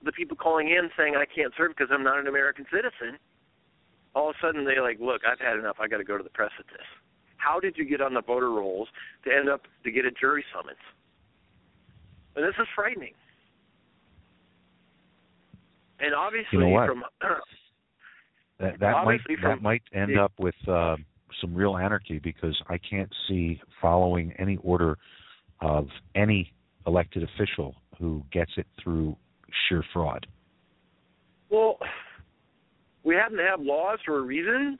of 0.00 0.04
the 0.04 0.12
people 0.12 0.36
calling 0.36 0.68
in 0.68 0.90
saying 0.96 1.14
I 1.16 1.24
can't 1.24 1.52
serve 1.56 1.72
because 1.76 1.88
I'm 1.92 2.04
not 2.04 2.18
an 2.18 2.26
American 2.26 2.66
citizen. 2.70 3.18
All 4.14 4.30
of 4.30 4.36
a 4.36 4.46
sudden 4.46 4.64
they 4.64 4.78
like, 4.80 5.00
look, 5.00 5.22
I've 5.24 5.40
had 5.40 5.58
enough. 5.58 5.76
I 5.80 5.88
got 5.88 5.98
to 5.98 6.04
go 6.04 6.18
to 6.18 6.22
the 6.22 6.30
press 6.30 6.50
this. 6.58 6.86
How 7.36 7.58
did 7.58 7.76
you 7.76 7.84
get 7.84 8.00
on 8.00 8.14
the 8.14 8.22
voter 8.22 8.50
rolls 8.50 8.88
to 9.24 9.34
end 9.34 9.48
up 9.48 9.62
to 9.84 9.90
get 9.90 10.04
a 10.04 10.10
jury 10.10 10.44
summons? 10.54 10.78
And 12.36 12.44
this 12.44 12.54
is 12.60 12.66
frightening. 12.74 13.14
And 16.00 16.14
obviously, 16.14 16.58
you 16.58 16.70
know 16.70 16.86
from 16.86 17.04
that 18.60 18.78
that 18.80 19.04
might 19.04 19.20
that 19.42 19.62
might 19.62 19.82
end 19.92 20.18
up 20.18 20.32
with 20.38 20.54
uh, 20.68 20.96
some 21.40 21.54
real 21.54 21.76
anarchy 21.76 22.18
because 22.18 22.56
I 22.68 22.78
can't 22.78 23.12
see 23.28 23.60
following 23.80 24.32
any 24.38 24.56
order 24.62 24.96
of 25.60 25.88
any 26.14 26.52
elected 26.86 27.22
official 27.22 27.74
who 27.98 28.22
gets 28.32 28.52
it 28.56 28.66
through 28.82 29.16
sheer 29.68 29.84
fraud. 29.92 30.26
Well, 31.50 31.78
we 33.02 33.14
happen 33.14 33.36
to 33.38 33.44
have 33.44 33.60
laws 33.60 33.98
for 34.04 34.18
a 34.18 34.22
reason, 34.22 34.78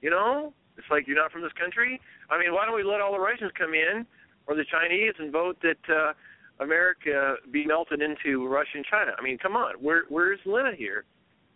you 0.00 0.10
know? 0.10 0.52
It's 0.78 0.86
like 0.90 1.06
you're 1.06 1.16
not 1.16 1.32
from 1.32 1.42
this 1.42 1.52
country. 1.60 2.00
I 2.30 2.38
mean, 2.38 2.54
why 2.54 2.64
don't 2.64 2.74
we 2.74 2.82
let 2.82 3.00
all 3.00 3.12
the 3.12 3.18
Russians 3.20 3.52
come 3.58 3.74
in 3.74 4.06
or 4.46 4.54
the 4.54 4.64
Chinese 4.70 5.14
and 5.18 5.32
vote 5.32 5.58
that 5.62 5.92
uh 5.94 6.12
America 6.62 7.34
be 7.50 7.66
melted 7.66 8.00
into 8.00 8.46
Russia 8.46 8.70
and 8.76 8.84
China? 8.90 9.12
I 9.18 9.22
mean, 9.22 9.38
come 9.38 9.56
on. 9.56 9.74
Where 9.76 10.04
where's 10.08 10.38
the 10.44 10.52
limit 10.52 10.74
here 10.76 11.04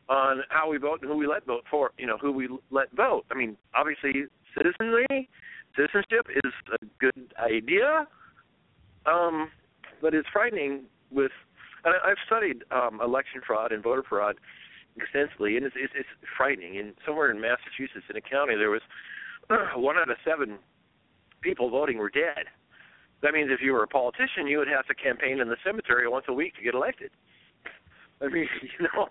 on 0.09 0.43
how 0.49 0.71
we 0.71 0.79
vote 0.79 1.01
and 1.03 1.11
who 1.11 1.17
we 1.17 1.27
let 1.27 1.45
vote 1.47 1.65
for, 1.71 1.91
you 1.99 2.07
know, 2.07 2.19
who 2.19 2.33
we 2.33 2.49
let 2.71 2.91
vote? 2.93 3.25
I 3.31 3.35
mean, 3.35 3.57
obviously 3.75 4.25
citizenry, 4.57 5.29
citizenship 5.75 6.27
is 6.45 6.53
a 6.81 6.85
good 6.99 7.35
idea. 7.39 8.07
Um 9.07 9.51
but 10.01 10.15
it's 10.15 10.29
frightening 10.33 10.83
with 11.11 11.33
and 11.87 11.95
I've 12.05 12.19
studied 12.27 12.65
um, 12.73 13.01
election 13.01 13.41
fraud 13.47 13.71
and 13.71 13.83
voter 13.83 14.03
fraud 14.07 14.37
extensively, 14.97 15.57
and 15.57 15.65
it's, 15.65 15.77
it's 15.79 15.93
it's 15.95 16.09
frightening. 16.37 16.79
And 16.79 16.95
somewhere 17.07 17.31
in 17.31 17.41
Massachusetts, 17.41 18.11
in 18.11 18.17
a 18.17 18.21
county, 18.21 18.57
there 18.57 18.71
was 18.71 18.83
uh, 19.49 19.57
one 19.79 19.97
out 19.97 20.11
of 20.11 20.17
seven 20.27 20.59
people 21.43 21.71
voting 21.71 21.99
were 21.99 22.11
dead. 22.11 22.51
That 23.23 23.33
means 23.33 23.51
if 23.53 23.61
you 23.63 23.73
were 23.73 23.85
a 23.85 23.89
politician, 23.89 24.47
you 24.47 24.59
would 24.59 24.69
have 24.69 24.87
to 24.87 24.95
campaign 24.95 25.41
in 25.41 25.49
the 25.49 25.57
cemetery 25.65 26.09
once 26.09 26.27
a 26.29 26.35
week 26.35 26.57
to 26.57 26.63
get 26.63 26.75
elected. 26.75 27.11
I 28.21 28.29
mean, 28.29 28.49
you 28.63 28.89
know, 28.93 29.09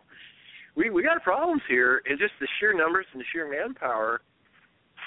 we 0.76 0.90
we 0.90 1.04
got 1.04 1.22
problems 1.24 1.62
here, 1.68 2.02
and 2.06 2.20
just 2.20 2.34
the 2.40 2.48
sheer 2.60 2.74
numbers 2.74 3.06
and 3.14 3.22
the 3.22 3.26
sheer 3.32 3.50
manpower 3.50 4.22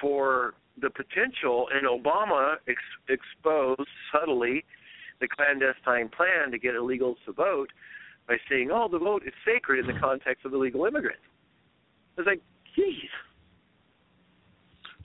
for 0.01 0.55
the 0.81 0.91
potential, 0.91 1.69
and 1.73 1.87
Obama 1.87 2.57
ex- 2.69 2.81
exposed 3.09 3.89
subtly 4.13 4.65
the 5.21 5.29
clandestine 5.29 6.09
plan 6.09 6.51
to 6.51 6.59
get 6.59 6.75
illegals 6.75 7.17
to 7.27 7.33
vote 7.33 7.71
by 8.27 8.37
saying, 8.49 8.71
"Oh, 8.71 8.89
the 8.89 8.99
vote 8.99 9.23
is 9.27 9.33
sacred 9.45 9.81
in 9.81 9.87
the 9.93 9.99
context 10.01 10.45
of 10.45 10.53
illegal 10.53 10.85
immigrants." 10.85 11.23
I 12.17 12.21
was 12.21 12.27
like, 12.27 12.43
"Geez." 12.75 13.11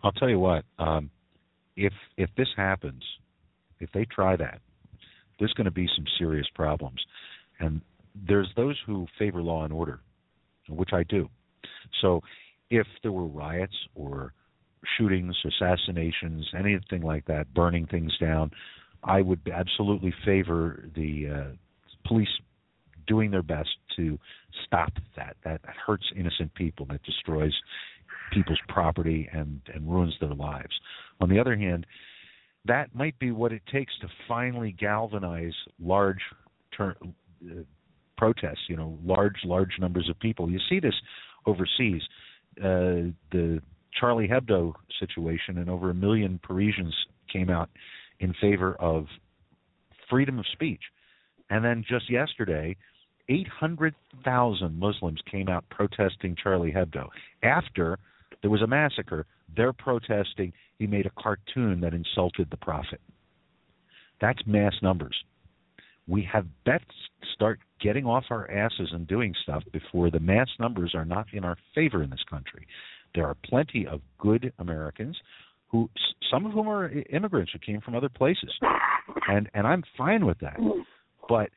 I'll 0.04 0.12
tell 0.12 0.30
you 0.30 0.40
what. 0.40 0.66
Um, 0.80 1.10
if 1.76 1.94
if 2.18 2.30
this 2.36 2.50
happens, 2.56 3.04
if 3.80 3.92
they 3.94 4.06
try 4.06 4.36
that, 4.36 4.62
there's 5.40 5.54
going 5.54 5.66
to 5.66 5.72
be 5.72 5.88
some 5.96 6.06
serious 6.18 6.48
problems. 6.54 7.04
And 7.60 7.82
there's 8.28 8.50
those 8.56 8.78
who 8.86 9.08
favor 9.18 9.42
law 9.42 9.64
and 9.64 9.74
order, 9.74 10.02
which 10.70 10.94
I 10.94 11.04
do. 11.04 11.30
So 12.02 12.22
if 12.70 12.88
there 13.02 13.12
were 13.12 13.28
riots 13.28 13.76
or 13.96 14.34
shootings, 14.98 15.36
assassinations, 15.46 16.50
anything 16.58 17.02
like 17.02 17.26
that, 17.26 17.54
burning 17.54 17.88
things 17.88 18.12
down, 18.20 18.52
I 19.04 19.22
would 19.22 19.42
absolutely 19.54 20.14
favor 20.26 20.90
the 20.96 21.28
uh, 21.30 22.08
police 22.08 22.30
doing 23.08 23.32
their 23.32 23.44
best 23.44 23.70
to 23.98 24.18
stop 24.66 24.92
that. 25.16 25.36
That 25.44 25.62
hurts 25.86 26.06
innocent 26.16 26.54
people. 26.56 26.86
That 26.86 27.04
destroys 27.04 27.54
people's 28.32 28.62
property 28.68 29.30
and 29.32 29.62
and 29.74 29.90
ruins 29.90 30.16
their 30.20 30.34
lives. 30.34 30.74
On 31.22 31.30
the 31.30 31.40
other 31.40 31.56
hand, 31.56 31.86
that 32.66 32.96
might 32.96 33.18
be 33.20 33.32
what 33.32 33.52
it 33.52 33.62
takes 33.72 33.94
to 34.02 34.08
finally 34.28 34.72
galvanize 34.72 35.54
large 35.82 36.22
ter- 36.76 36.96
uh, 37.02 37.64
protests. 38.24 38.70
You 38.70 38.78
know, 38.78 38.98
large 39.04 39.36
large 39.44 39.74
numbers 39.80 40.08
of 40.10 40.18
people. 40.20 40.50
You 40.50 40.60
see 40.70 40.80
this 40.80 40.96
overseas. 41.46 42.02
Uh, 42.58 43.12
the 43.32 43.62
Charlie 44.00 44.30
Hebdo 44.30 44.74
situation, 45.00 45.58
and 45.58 45.70
over 45.70 45.90
a 45.90 45.94
million 45.94 46.40
Parisians 46.42 46.96
came 47.32 47.50
out 47.50 47.70
in 48.22 48.34
favor 48.40 48.76
of 48.76 49.08
freedom 50.10 50.40
of 50.40 50.46
speech. 50.54 50.82
And 51.50 51.66
then 51.66 51.84
just 51.88 52.10
yesterday, 52.10 52.78
800,000 53.28 54.80
Muslims 54.80 55.20
came 55.30 55.50
out 55.50 55.66
protesting 55.70 56.36
Charlie 56.42 56.72
Hebdo. 56.72 57.10
After 57.44 58.00
there 58.42 58.52
was 58.52 58.62
a 58.62 58.68
massacre, 58.68 59.26
they're 59.56 59.74
protesting 59.74 60.54
he 60.80 60.88
made 60.88 61.06
a 61.06 61.22
cartoon 61.22 61.82
that 61.82 61.94
insulted 61.94 62.50
the 62.50 62.58
prophet. 62.58 63.02
That's 64.22 64.40
mass 64.46 64.74
numbers. 64.82 65.16
We 66.08 66.28
have 66.32 66.46
best 66.66 66.86
start 67.34 67.60
getting 67.82 68.06
off 68.06 68.26
our 68.30 68.50
asses 68.50 68.90
and 68.92 69.08
doing 69.08 69.34
stuff 69.44 69.64
before 69.72 70.10
the 70.12 70.20
mass 70.20 70.48
numbers 70.60 70.94
are 70.96 71.06
not 71.06 71.28
in 71.34 71.44
our 71.44 71.58
favor 71.74 72.04
in 72.04 72.10
this 72.10 72.24
country. 72.30 72.68
There 73.16 73.26
are 73.26 73.36
plenty 73.46 73.88
of 73.88 74.02
good 74.18 74.52
Americans 74.60 75.18
who 75.70 75.90
some 76.32 76.46
of 76.46 76.52
whom 76.54 76.68
are 76.68 76.90
immigrants 77.10 77.52
who 77.52 77.60
came 77.60 77.82
from 77.82 77.96
other 77.96 78.10
places. 78.10 78.52
And 79.28 79.50
and 79.54 79.68
I'm 79.68 79.84
fine 79.98 80.26
with 80.26 80.40
that. 80.40 80.58
But 81.28 81.50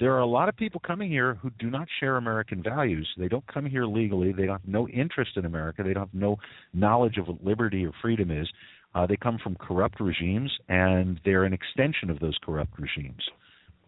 there 0.00 0.14
are 0.14 0.20
a 0.20 0.26
lot 0.26 0.48
of 0.48 0.56
people 0.56 0.80
coming 0.86 1.10
here 1.10 1.34
who 1.34 1.50
do 1.58 1.70
not 1.70 1.88
share 1.98 2.16
American 2.16 2.62
values. 2.62 3.08
They 3.18 3.28
don't 3.28 3.46
come 3.52 3.66
here 3.66 3.84
legally. 3.84 4.32
They 4.32 4.46
have 4.46 4.60
no 4.66 4.86
interest 4.88 5.32
in 5.36 5.44
America. 5.44 5.82
They 5.82 5.92
don't 5.92 6.04
have 6.04 6.14
no 6.14 6.36
knowledge 6.72 7.16
of 7.16 7.26
what 7.26 7.42
liberty 7.42 7.84
or 7.84 7.92
freedom 8.00 8.30
is. 8.30 8.48
Uh, 8.94 9.06
they 9.06 9.16
come 9.16 9.38
from 9.42 9.56
corrupt 9.56 10.00
regimes, 10.00 10.50
and 10.68 11.20
they're 11.24 11.44
an 11.44 11.52
extension 11.52 12.10
of 12.10 12.20
those 12.20 12.36
corrupt 12.42 12.78
regimes. 12.78 13.22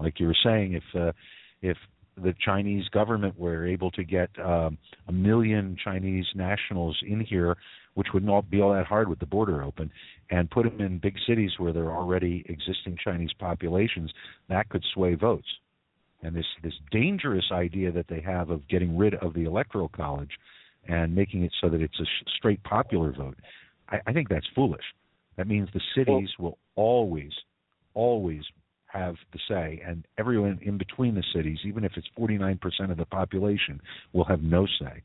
Like 0.01 0.19
you 0.19 0.27
were 0.27 0.37
saying, 0.43 0.75
if 0.75 0.83
uh, 0.95 1.13
if 1.63 1.77
the 2.17 2.35
Chinese 2.45 2.89
government 2.89 3.39
were 3.39 3.67
able 3.67 3.91
to 3.93 4.05
get 4.05 4.31
um, 4.43 4.79
a 5.09 5.13
million 5.13 5.77
Chinese 5.83 6.27
nationals 6.35 6.99
in 7.07 7.21
here, 7.21 7.57
which 7.95 8.09
would 8.13 8.25
not 8.25 8.51
be 8.51 8.61
all 8.61 8.73
that 8.73 8.87
hard 8.87 9.09
with 9.09 9.19
the 9.19 9.27
border 9.27 9.63
open, 9.63 9.91
and 10.31 10.51
put 10.51 10.65
them 10.65 10.81
in 10.81 10.99
big 10.99 11.17
cities 11.27 11.53
where 11.59 11.73
there 11.73 11.85
are 11.85 11.97
already 11.97 12.45
existing 12.49 12.97
Chinese 13.03 13.33
populations, 13.39 14.13
that 14.49 14.69
could 14.69 14.85
sway 14.95 15.15
votes. 15.15 15.49
And 16.23 16.35
this 16.37 16.47
this 16.63 16.75
dangerous 16.91 17.47
idea 17.53 17.93
that 17.93 18.09
they 18.09 18.21
have 18.21 18.51
of 18.51 18.67
getting 18.69 18.97
rid 18.97 19.15
of 19.15 19.35
the 19.35 19.45
electoral 19.45 19.89
college 19.89 20.33
and 20.89 21.15
making 21.15 21.45
it 21.45 21.53
so 21.61 21.69
that 21.69 21.81
it's 21.81 22.01
a 22.01 22.07
straight 22.37 22.63
popular 22.65 23.13
vote, 23.13 23.39
I, 23.89 24.01
I 24.07 24.13
think 24.13 24.29
that's 24.29 24.47
foolish. 24.55 24.85
That 25.37 25.47
means 25.47 25.69
the 25.73 25.81
cities 25.95 26.31
will 26.39 26.59
always, 26.75 27.33
always 27.95 28.43
have 28.93 29.17
the 29.33 29.39
say, 29.49 29.83
and 29.87 30.07
everyone 30.19 30.59
in 30.63 30.79
between 30.79 31.15
the 31.15 31.25
cities, 31.35 31.59
even 31.65 31.85
if 31.85 31.93
it's 31.97 32.09
49% 32.19 32.59
of 32.91 32.97
the 32.97 33.05
population, 33.05 33.81
will 34.13 34.25
have 34.25 34.43
no 34.43 34.67
say. 34.67 35.03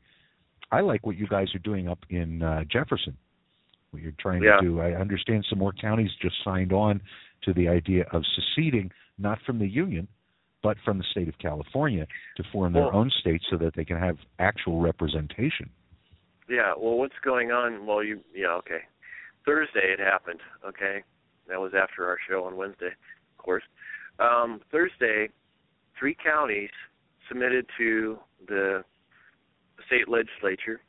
I 0.72 0.80
like 0.80 1.06
what 1.06 1.16
you 1.16 1.26
guys 1.28 1.54
are 1.54 1.60
doing 1.60 1.88
up 1.88 2.00
in 2.10 2.42
uh, 2.42 2.64
Jefferson. 2.70 3.16
What 3.90 4.02
you're 4.02 4.12
trying 4.18 4.42
yeah. 4.42 4.56
to 4.56 4.62
do. 4.62 4.80
I 4.80 4.92
understand 4.92 5.46
some 5.48 5.58
more 5.58 5.72
counties 5.72 6.10
just 6.20 6.34
signed 6.44 6.72
on 6.72 7.00
to 7.44 7.52
the 7.52 7.68
idea 7.68 8.04
of 8.12 8.22
seceding, 8.34 8.90
not 9.18 9.38
from 9.46 9.58
the 9.58 9.68
union, 9.68 10.08
but 10.62 10.76
from 10.84 10.98
the 10.98 11.04
state 11.12 11.28
of 11.28 11.38
California 11.38 12.06
to 12.36 12.42
form 12.52 12.72
their 12.72 12.84
well, 12.84 12.96
own 12.96 13.10
state 13.20 13.40
so 13.48 13.56
that 13.58 13.76
they 13.76 13.84
can 13.84 13.98
have 13.98 14.16
actual 14.40 14.80
representation. 14.80 15.70
Yeah. 16.48 16.72
Well, 16.76 16.98
what's 16.98 17.14
going 17.24 17.52
on? 17.52 17.86
Well, 17.86 18.02
you 18.02 18.20
yeah 18.34 18.54
okay. 18.58 18.80
Thursday 19.44 19.92
it 19.92 20.00
happened. 20.00 20.40
Okay, 20.66 21.04
that 21.48 21.60
was 21.60 21.72
after 21.72 22.06
our 22.06 22.18
show 22.28 22.44
on 22.44 22.56
Wednesday, 22.56 22.90
course. 23.46 23.62
Um, 24.18 24.60
Thursday, 24.70 25.28
three 25.98 26.16
counties 26.22 26.70
submitted 27.28 27.66
to 27.78 28.18
the 28.48 28.84
state 29.86 30.08
legislature 30.08 30.80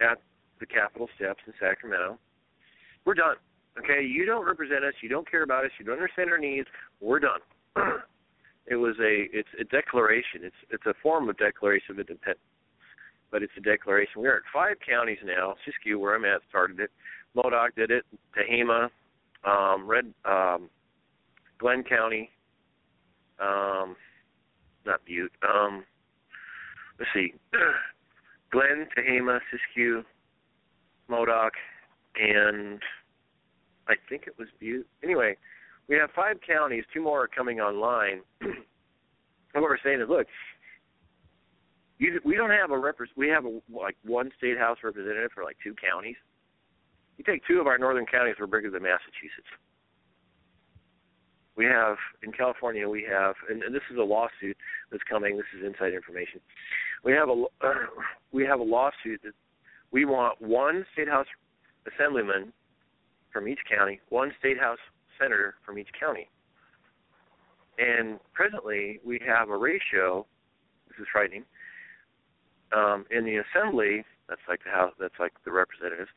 at 0.00 0.18
the 0.60 0.66
Capitol 0.66 1.08
steps 1.16 1.40
in 1.46 1.52
Sacramento. 1.60 2.18
We're 3.04 3.14
done. 3.14 3.36
Okay, 3.78 4.04
you 4.04 4.26
don't 4.26 4.46
represent 4.46 4.84
us. 4.84 4.92
You 5.02 5.08
don't 5.08 5.28
care 5.28 5.42
about 5.42 5.64
us. 5.64 5.70
You 5.78 5.84
don't 5.84 5.94
understand 5.94 6.30
our 6.30 6.38
needs. 6.38 6.68
We're 7.00 7.20
done. 7.20 7.40
it 8.66 8.76
was 8.76 8.94
a 9.00 9.26
it's 9.32 9.48
a 9.60 9.64
declaration. 9.64 10.42
It's 10.42 10.56
it's 10.70 10.86
a 10.86 10.94
form 11.02 11.28
of 11.28 11.38
declaration 11.38 11.92
of 11.92 11.98
independence, 11.98 12.40
but 13.30 13.42
it's 13.42 13.52
a 13.56 13.60
declaration. 13.60 14.20
We're 14.20 14.36
at 14.36 14.42
five 14.52 14.76
counties 14.86 15.18
now. 15.24 15.54
Siskiyou, 15.64 15.98
where 15.98 16.14
I'm 16.14 16.24
at, 16.24 16.42
started 16.48 16.80
it. 16.80 16.90
Modoc 17.34 17.74
did 17.74 17.90
it. 17.90 18.04
Tehama, 18.36 18.90
um, 19.44 19.86
Red, 19.86 20.12
um, 20.26 20.68
Glenn 21.62 21.84
County, 21.84 22.28
um, 23.40 23.94
not 24.84 25.00
Butte. 25.06 25.30
Um, 25.48 25.84
let's 26.98 27.10
see, 27.14 27.34
Glenn, 28.50 28.88
Tehama, 28.98 29.38
Siskiyou, 29.46 30.02
Modoc, 31.08 31.52
and 32.16 32.80
I 33.86 33.94
think 34.08 34.24
it 34.26 34.34
was 34.38 34.48
Butte. 34.58 34.88
Anyway, 35.04 35.36
we 35.88 35.94
have 35.94 36.10
five 36.16 36.38
counties. 36.44 36.82
Two 36.92 37.02
more 37.02 37.22
are 37.22 37.28
coming 37.28 37.60
online. 37.60 38.22
and 38.40 38.54
what 39.54 39.62
we're 39.62 39.78
saying 39.84 40.00
is, 40.00 40.08
look, 40.08 40.26
you, 41.98 42.20
we 42.24 42.34
don't 42.34 42.50
have 42.50 42.72
a 42.72 42.78
rep. 42.78 42.96
We 43.16 43.28
have 43.28 43.44
a, 43.44 43.60
like 43.72 43.96
one 44.04 44.32
state 44.36 44.58
house 44.58 44.78
representative 44.82 45.30
for 45.32 45.44
like 45.44 45.58
two 45.62 45.76
counties. 45.78 46.16
You 47.18 47.24
take 47.24 47.46
two 47.46 47.60
of 47.60 47.68
our 47.68 47.78
northern 47.78 48.06
counties, 48.06 48.34
we're 48.40 48.46
bigger 48.48 48.70
than 48.70 48.82
Massachusetts 48.82 49.46
we 51.56 51.64
have 51.66 51.96
in 52.22 52.32
California 52.32 52.88
we 52.88 53.04
have 53.08 53.34
and, 53.50 53.62
and 53.62 53.74
this 53.74 53.82
is 53.90 53.98
a 53.98 54.02
lawsuit 54.02 54.56
that's 54.90 55.02
coming 55.08 55.36
this 55.36 55.46
is 55.58 55.66
inside 55.66 55.92
information. 55.92 56.40
We 57.04 57.12
have 57.12 57.28
a 57.28 57.44
uh, 57.62 57.72
we 58.32 58.44
have 58.44 58.60
a 58.60 58.64
lawsuit 58.64 59.20
that 59.24 59.34
we 59.90 60.04
want 60.04 60.40
one 60.40 60.86
state 60.92 61.08
house 61.08 61.26
assemblyman 61.86 62.52
from 63.32 63.48
each 63.48 63.60
county 63.68 64.00
one 64.08 64.32
state 64.38 64.58
house 64.58 64.78
senator 65.20 65.54
from 65.64 65.78
each 65.78 65.90
county. 65.98 66.28
And 67.78 68.18
presently 68.32 69.00
we 69.04 69.20
have 69.26 69.48
a 69.48 69.56
ratio 69.56 70.26
this 70.88 70.98
is 71.00 71.06
frightening 71.12 71.44
um, 72.74 73.04
in 73.10 73.24
the 73.24 73.36
assembly 73.36 74.04
that's 74.28 74.40
like 74.48 74.64
the 74.64 74.70
house 74.70 74.92
that's 74.98 75.18
like 75.20 75.32
the 75.44 75.52
representatives 75.52 76.10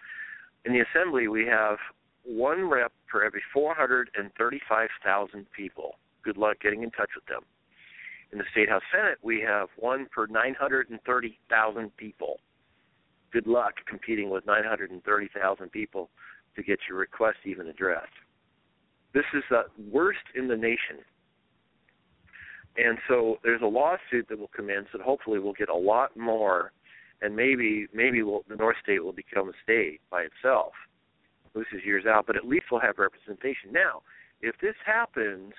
in 0.66 0.74
the 0.74 0.80
assembly 0.80 1.28
we 1.28 1.46
have 1.46 1.78
one 2.26 2.70
rep 2.70 2.92
for 3.16 3.24
every 3.24 3.42
435,000 3.54 5.46
people. 5.56 5.96
Good 6.22 6.36
luck 6.36 6.60
getting 6.62 6.84
in 6.84 6.92
touch 6.92 7.12
with 7.16 7.26
them. 7.28 7.44
In 8.34 8.40
the 8.40 8.44
State 8.52 8.68
House 8.68 8.82
Senate, 8.94 9.20
we 9.22 9.40
have 9.40 9.70
one 9.78 10.08
per 10.14 10.28
930,000 10.28 11.96
people. 11.96 12.42
Good 13.32 13.48
luck 13.48 13.76
competing 13.88 14.30
with 14.30 14.46
930,000 14.46 15.72
people 15.72 16.10
to 16.58 16.64
get 16.64 16.80
your 16.90 16.98
request 16.98 17.38
even 17.46 17.68
addressed. 17.68 18.12
This 19.14 19.24
is 19.34 19.44
the 19.50 19.64
worst 19.90 20.20
in 20.36 20.50
the 20.50 20.58
nation. 20.58 21.00
And 22.76 22.98
so 23.08 23.38
there's 23.46 23.62
a 23.62 23.66
lawsuit 23.66 24.28
that 24.28 24.38
will 24.38 24.52
commence 24.54 24.88
that 24.92 25.00
hopefully 25.00 25.40
will 25.40 25.54
get 25.54 25.70
a 25.70 25.74
lot 25.74 26.18
more, 26.18 26.74
and 27.22 27.34
maybe 27.34 27.88
maybe 27.94 28.24
we'll, 28.24 28.44
the 28.50 28.58
North 28.58 28.76
State 28.84 29.02
will 29.02 29.14
become 29.14 29.48
a 29.48 29.54
state 29.64 30.02
by 30.12 30.24
itself. 30.24 30.74
Is 31.56 31.86
years 31.86 32.06
out, 32.06 32.28
but 32.28 32.36
at 32.36 32.46
least 32.46 32.66
we'll 32.70 32.82
have 32.82 32.98
representation. 32.98 33.72
Now, 33.72 34.02
if 34.42 34.56
this 34.62 34.76
happens 34.86 35.54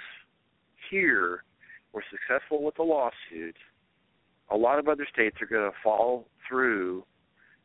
here, 0.91 1.43
we're 1.93 2.03
successful 2.11 2.63
with 2.63 2.75
the 2.77 2.83
lawsuit. 2.83 3.57
A 4.51 4.57
lot 4.57 4.79
of 4.79 4.89
other 4.89 5.07
states 5.11 5.37
are 5.41 5.47
going 5.47 5.71
to 5.71 5.77
follow 5.83 6.27
through 6.47 7.03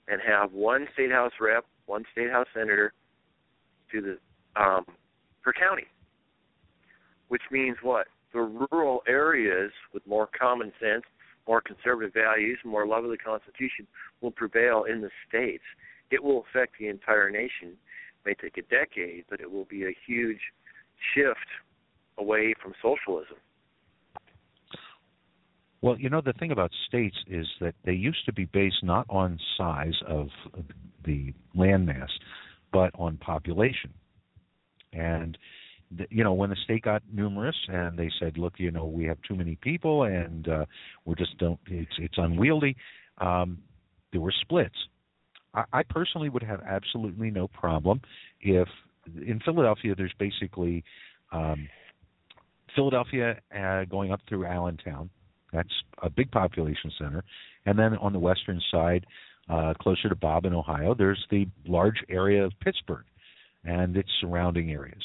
and 0.07 0.21
have 0.25 0.53
one 0.53 0.87
state 0.93 1.11
house 1.11 1.33
rep, 1.41 1.65
one 1.85 2.05
state 2.13 2.31
house 2.31 2.47
senator 2.53 2.93
to 3.91 4.01
the 4.01 4.61
um, 4.61 4.85
per 5.43 5.51
county, 5.51 5.87
which 7.27 7.43
means 7.51 7.77
what? 7.83 8.07
The 8.33 8.39
rural 8.71 9.03
areas 9.07 9.71
with 9.93 10.07
more 10.07 10.29
common 10.39 10.71
sense, 10.79 11.03
more 11.47 11.61
conservative 11.61 12.13
values, 12.13 12.59
more 12.63 12.87
love 12.87 13.03
of 13.03 13.11
the 13.11 13.17
Constitution 13.17 13.85
will 14.21 14.31
prevail 14.31 14.85
in 14.89 15.01
the 15.01 15.09
states. 15.27 15.63
It 16.11 16.23
will 16.23 16.45
affect 16.49 16.79
the 16.79 16.87
entire 16.87 17.29
nation. 17.29 17.75
May 18.25 18.33
take 18.35 18.57
a 18.57 18.61
decade, 18.61 19.25
but 19.29 19.41
it 19.41 19.51
will 19.51 19.65
be 19.65 19.83
a 19.83 19.95
huge 20.05 20.39
shift 21.13 21.37
away 22.17 22.53
from 22.61 22.73
socialism. 22.81 23.37
Well, 25.81 25.97
you 25.97 26.09
know, 26.09 26.21
the 26.21 26.33
thing 26.33 26.51
about 26.51 26.71
states 26.87 27.17
is 27.27 27.47
that 27.59 27.73
they 27.83 27.93
used 27.93 28.23
to 28.25 28.33
be 28.33 28.45
based 28.45 28.83
not 28.83 29.05
on 29.09 29.39
size 29.57 29.99
of 30.07 30.27
the 31.03 31.33
landmass, 31.57 32.09
but 32.71 32.91
on 32.93 33.17
population. 33.17 33.91
And 34.93 35.37
the, 35.89 36.05
you 36.11 36.23
know, 36.23 36.33
when 36.33 36.51
the 36.51 36.55
state 36.63 36.83
got 36.83 37.01
numerous 37.11 37.55
and 37.67 37.97
they 37.97 38.11
said, 38.19 38.37
"Look, 38.37 38.59
you 38.59 38.69
know, 38.69 38.85
we 38.85 39.05
have 39.05 39.17
too 39.27 39.35
many 39.35 39.55
people 39.55 40.03
and 40.03 40.47
uh, 40.47 40.65
we 41.05 41.15
just 41.15 41.37
don't. 41.39 41.59
It's 41.67 41.91
it's 41.97 42.17
unwieldy." 42.17 42.75
Um, 43.17 43.57
there 44.11 44.21
were 44.21 44.33
splits. 44.41 44.75
I, 45.53 45.83
personally 45.83 46.29
would 46.29 46.43
have 46.43 46.61
absolutely 46.61 47.29
no 47.29 47.47
problem 47.47 48.01
if 48.39 48.67
in 49.15 49.39
Philadelphia 49.43 49.95
there's 49.95 50.13
basically 50.17 50.83
um, 51.31 51.67
Philadelphia 52.75 53.39
uh, 53.53 53.83
going 53.85 54.11
up 54.11 54.21
through 54.29 54.45
Allentown 54.45 55.09
that's 55.51 55.73
a 56.01 56.09
big 56.09 56.31
population 56.31 56.91
center. 56.97 57.23
And 57.65 57.77
then 57.77 57.97
on 57.97 58.13
the 58.13 58.19
western 58.19 58.61
side, 58.71 59.05
uh, 59.49 59.73
closer 59.79 60.09
to 60.09 60.15
Bobbin, 60.15 60.53
Ohio, 60.53 60.95
there's 60.95 61.23
the 61.29 61.47
large 61.67 62.03
area 62.09 62.43
of 62.43 62.53
Pittsburgh 62.61 63.05
and 63.63 63.97
its 63.97 64.09
surrounding 64.21 64.71
areas. 64.71 65.01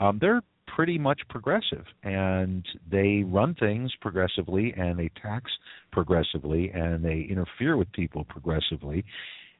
Um, 0.00 0.18
they're 0.20 0.42
pretty 0.74 0.98
much 0.98 1.20
progressive, 1.28 1.84
and 2.02 2.64
they 2.90 3.22
run 3.26 3.54
things 3.54 3.92
progressively, 4.00 4.72
and 4.76 4.98
they 4.98 5.10
tax 5.20 5.50
progressively, 5.90 6.70
and 6.70 7.04
they 7.04 7.26
interfere 7.28 7.76
with 7.76 7.92
people 7.92 8.24
progressively. 8.24 9.04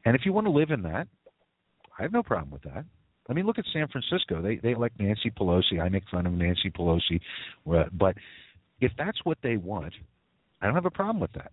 And 0.05 0.17
if 0.17 0.23
you 0.25 0.33
want 0.33 0.47
to 0.47 0.51
live 0.51 0.71
in 0.71 0.83
that, 0.83 1.09
I 1.99 2.03
have 2.03 2.13
no 2.13 2.23
problem 2.23 2.51
with 2.51 2.63
that. 2.63 2.85
I 3.29 3.33
mean, 3.35 3.47
look 3.47 3.59
at 3.59 3.65
San 3.73 3.87
Francisco. 3.89 4.43
They 4.43 4.57
they 4.57 4.73
elect 4.73 4.99
Nancy 4.99 5.31
Pelosi. 5.31 5.81
I 5.81 5.89
make 5.89 6.03
fun 6.11 6.27
of 6.27 6.33
Nancy 6.33 6.71
Pelosi, 6.71 7.21
but 7.65 8.17
if 8.81 8.93
that's 8.99 9.19
what 9.25 9.39
they 9.43 9.57
want, 9.57 9.95
I 10.61 10.67
don't 10.67 10.75
have 10.75 10.87
a 10.87 10.91
problem 10.91 11.21
with 11.21 11.33
that. 11.33 11.53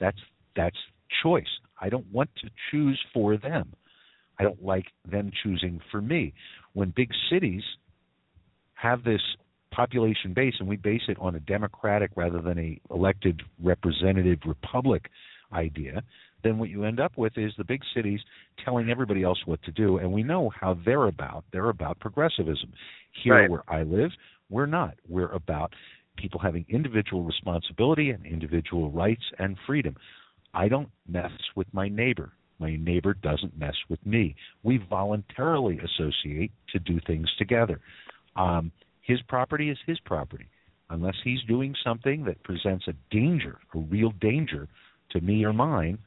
That's 0.00 0.18
that's 0.56 0.76
choice. 1.22 1.44
I 1.80 1.88
don't 1.88 2.06
want 2.12 2.30
to 2.42 2.50
choose 2.70 3.00
for 3.14 3.36
them. 3.36 3.72
I 4.38 4.42
don't 4.42 4.62
like 4.62 4.86
them 5.10 5.30
choosing 5.42 5.80
for 5.90 6.00
me. 6.00 6.34
When 6.72 6.92
big 6.94 7.10
cities 7.30 7.62
have 8.74 9.04
this 9.04 9.20
population 9.70 10.32
base 10.34 10.54
and 10.58 10.68
we 10.68 10.76
base 10.76 11.02
it 11.08 11.18
on 11.20 11.34
a 11.34 11.40
democratic 11.40 12.10
rather 12.16 12.40
than 12.40 12.58
a 12.58 12.80
elected 12.90 13.42
representative 13.62 14.38
republic 14.46 15.08
idea, 15.52 16.02
then 16.46 16.58
what 16.58 16.70
you 16.70 16.84
end 16.84 17.00
up 17.00 17.18
with 17.18 17.36
is 17.36 17.52
the 17.58 17.64
big 17.64 17.82
cities 17.94 18.20
telling 18.64 18.88
everybody 18.88 19.22
else 19.22 19.38
what 19.46 19.62
to 19.64 19.72
do 19.72 19.98
and 19.98 20.12
we 20.12 20.22
know 20.22 20.50
how 20.58 20.78
they're 20.84 21.06
about. 21.06 21.44
They're 21.52 21.70
about 21.70 21.98
progressivism. 21.98 22.72
Here 23.22 23.34
right. 23.34 23.50
where 23.50 23.64
I 23.68 23.82
live, 23.82 24.10
we're 24.48 24.66
not. 24.66 24.94
We're 25.08 25.32
about 25.32 25.72
people 26.16 26.40
having 26.40 26.64
individual 26.68 27.22
responsibility 27.22 28.10
and 28.10 28.24
individual 28.24 28.90
rights 28.90 29.24
and 29.38 29.56
freedom. 29.66 29.96
I 30.54 30.68
don't 30.68 30.88
mess 31.08 31.32
with 31.54 31.66
my 31.72 31.88
neighbor. 31.88 32.32
My 32.58 32.76
neighbor 32.76 33.14
doesn't 33.14 33.58
mess 33.58 33.74
with 33.88 34.04
me. 34.06 34.34
We 34.62 34.78
voluntarily 34.88 35.78
associate 35.78 36.52
to 36.72 36.78
do 36.78 37.00
things 37.06 37.28
together. 37.38 37.80
Um, 38.36 38.72
his 39.02 39.20
property 39.22 39.68
is 39.68 39.78
his 39.86 40.00
property. 40.00 40.46
Unless 40.88 41.16
he's 41.24 41.42
doing 41.48 41.74
something 41.82 42.24
that 42.24 42.42
presents 42.44 42.86
a 42.88 42.94
danger, 43.10 43.58
a 43.74 43.78
real 43.78 44.12
danger 44.20 44.68
to 45.10 45.20
me 45.20 45.44
or 45.44 45.52
mine, 45.52 45.98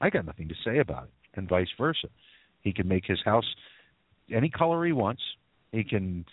I 0.00 0.10
got 0.10 0.26
nothing 0.26 0.48
to 0.48 0.54
say 0.64 0.78
about 0.78 1.04
it, 1.04 1.38
and 1.38 1.48
vice 1.48 1.68
versa. 1.78 2.08
He 2.62 2.72
can 2.72 2.88
make 2.88 3.04
his 3.06 3.20
house 3.24 3.46
any 4.32 4.48
color 4.48 4.84
he 4.84 4.92
wants. 4.92 5.22
He 5.72 5.84
can 5.84 6.24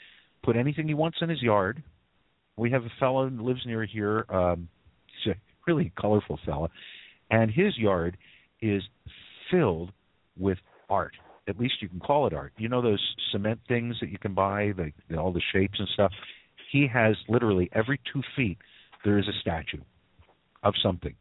put 0.44 0.56
anything 0.56 0.88
he 0.88 0.94
wants 0.94 1.18
in 1.22 1.30
his 1.30 1.42
yard 1.42 1.84
we 2.56 2.72
have 2.72 2.84
a 2.84 2.92
fellow 3.00 3.30
who 3.30 3.44
lives 3.44 3.62
near 3.66 3.86
here. 3.86 4.26
Um, 4.30 4.68
he's 5.08 5.34
a 5.34 5.38
really 5.68 5.92
colorful 6.00 6.40
fellow, 6.46 6.70
and 7.32 7.52
his 7.52 7.78
yard 7.78 8.18
is 8.62 8.84
filled 9.52 9.92
with 10.38 10.58
art. 10.90 11.14
At 11.48 11.60
least 11.60 11.76
you 11.82 11.90
can 11.90 12.00
call 12.00 12.28
it 12.28 12.34
art. 12.34 12.54
You 12.58 12.70
know 12.70 12.82
those 12.82 13.04
cement 13.32 13.60
things 13.68 13.96
that 14.02 14.10
you 14.10 14.18
can 14.18 14.34
buy, 14.34 14.72
the, 14.78 15.18
all 15.18 15.34
the 15.34 15.42
shapes 15.52 15.80
and 15.80 15.88
stuff. 15.94 16.12
He 16.72 16.88
has 16.92 17.16
literally 17.28 17.70
every 17.74 18.00
two 18.12 18.22
feet 18.36 18.58
there 19.04 19.18
is 19.18 19.28
a 19.28 19.40
statue 19.42 19.82
of 20.64 20.74
something, 20.82 21.14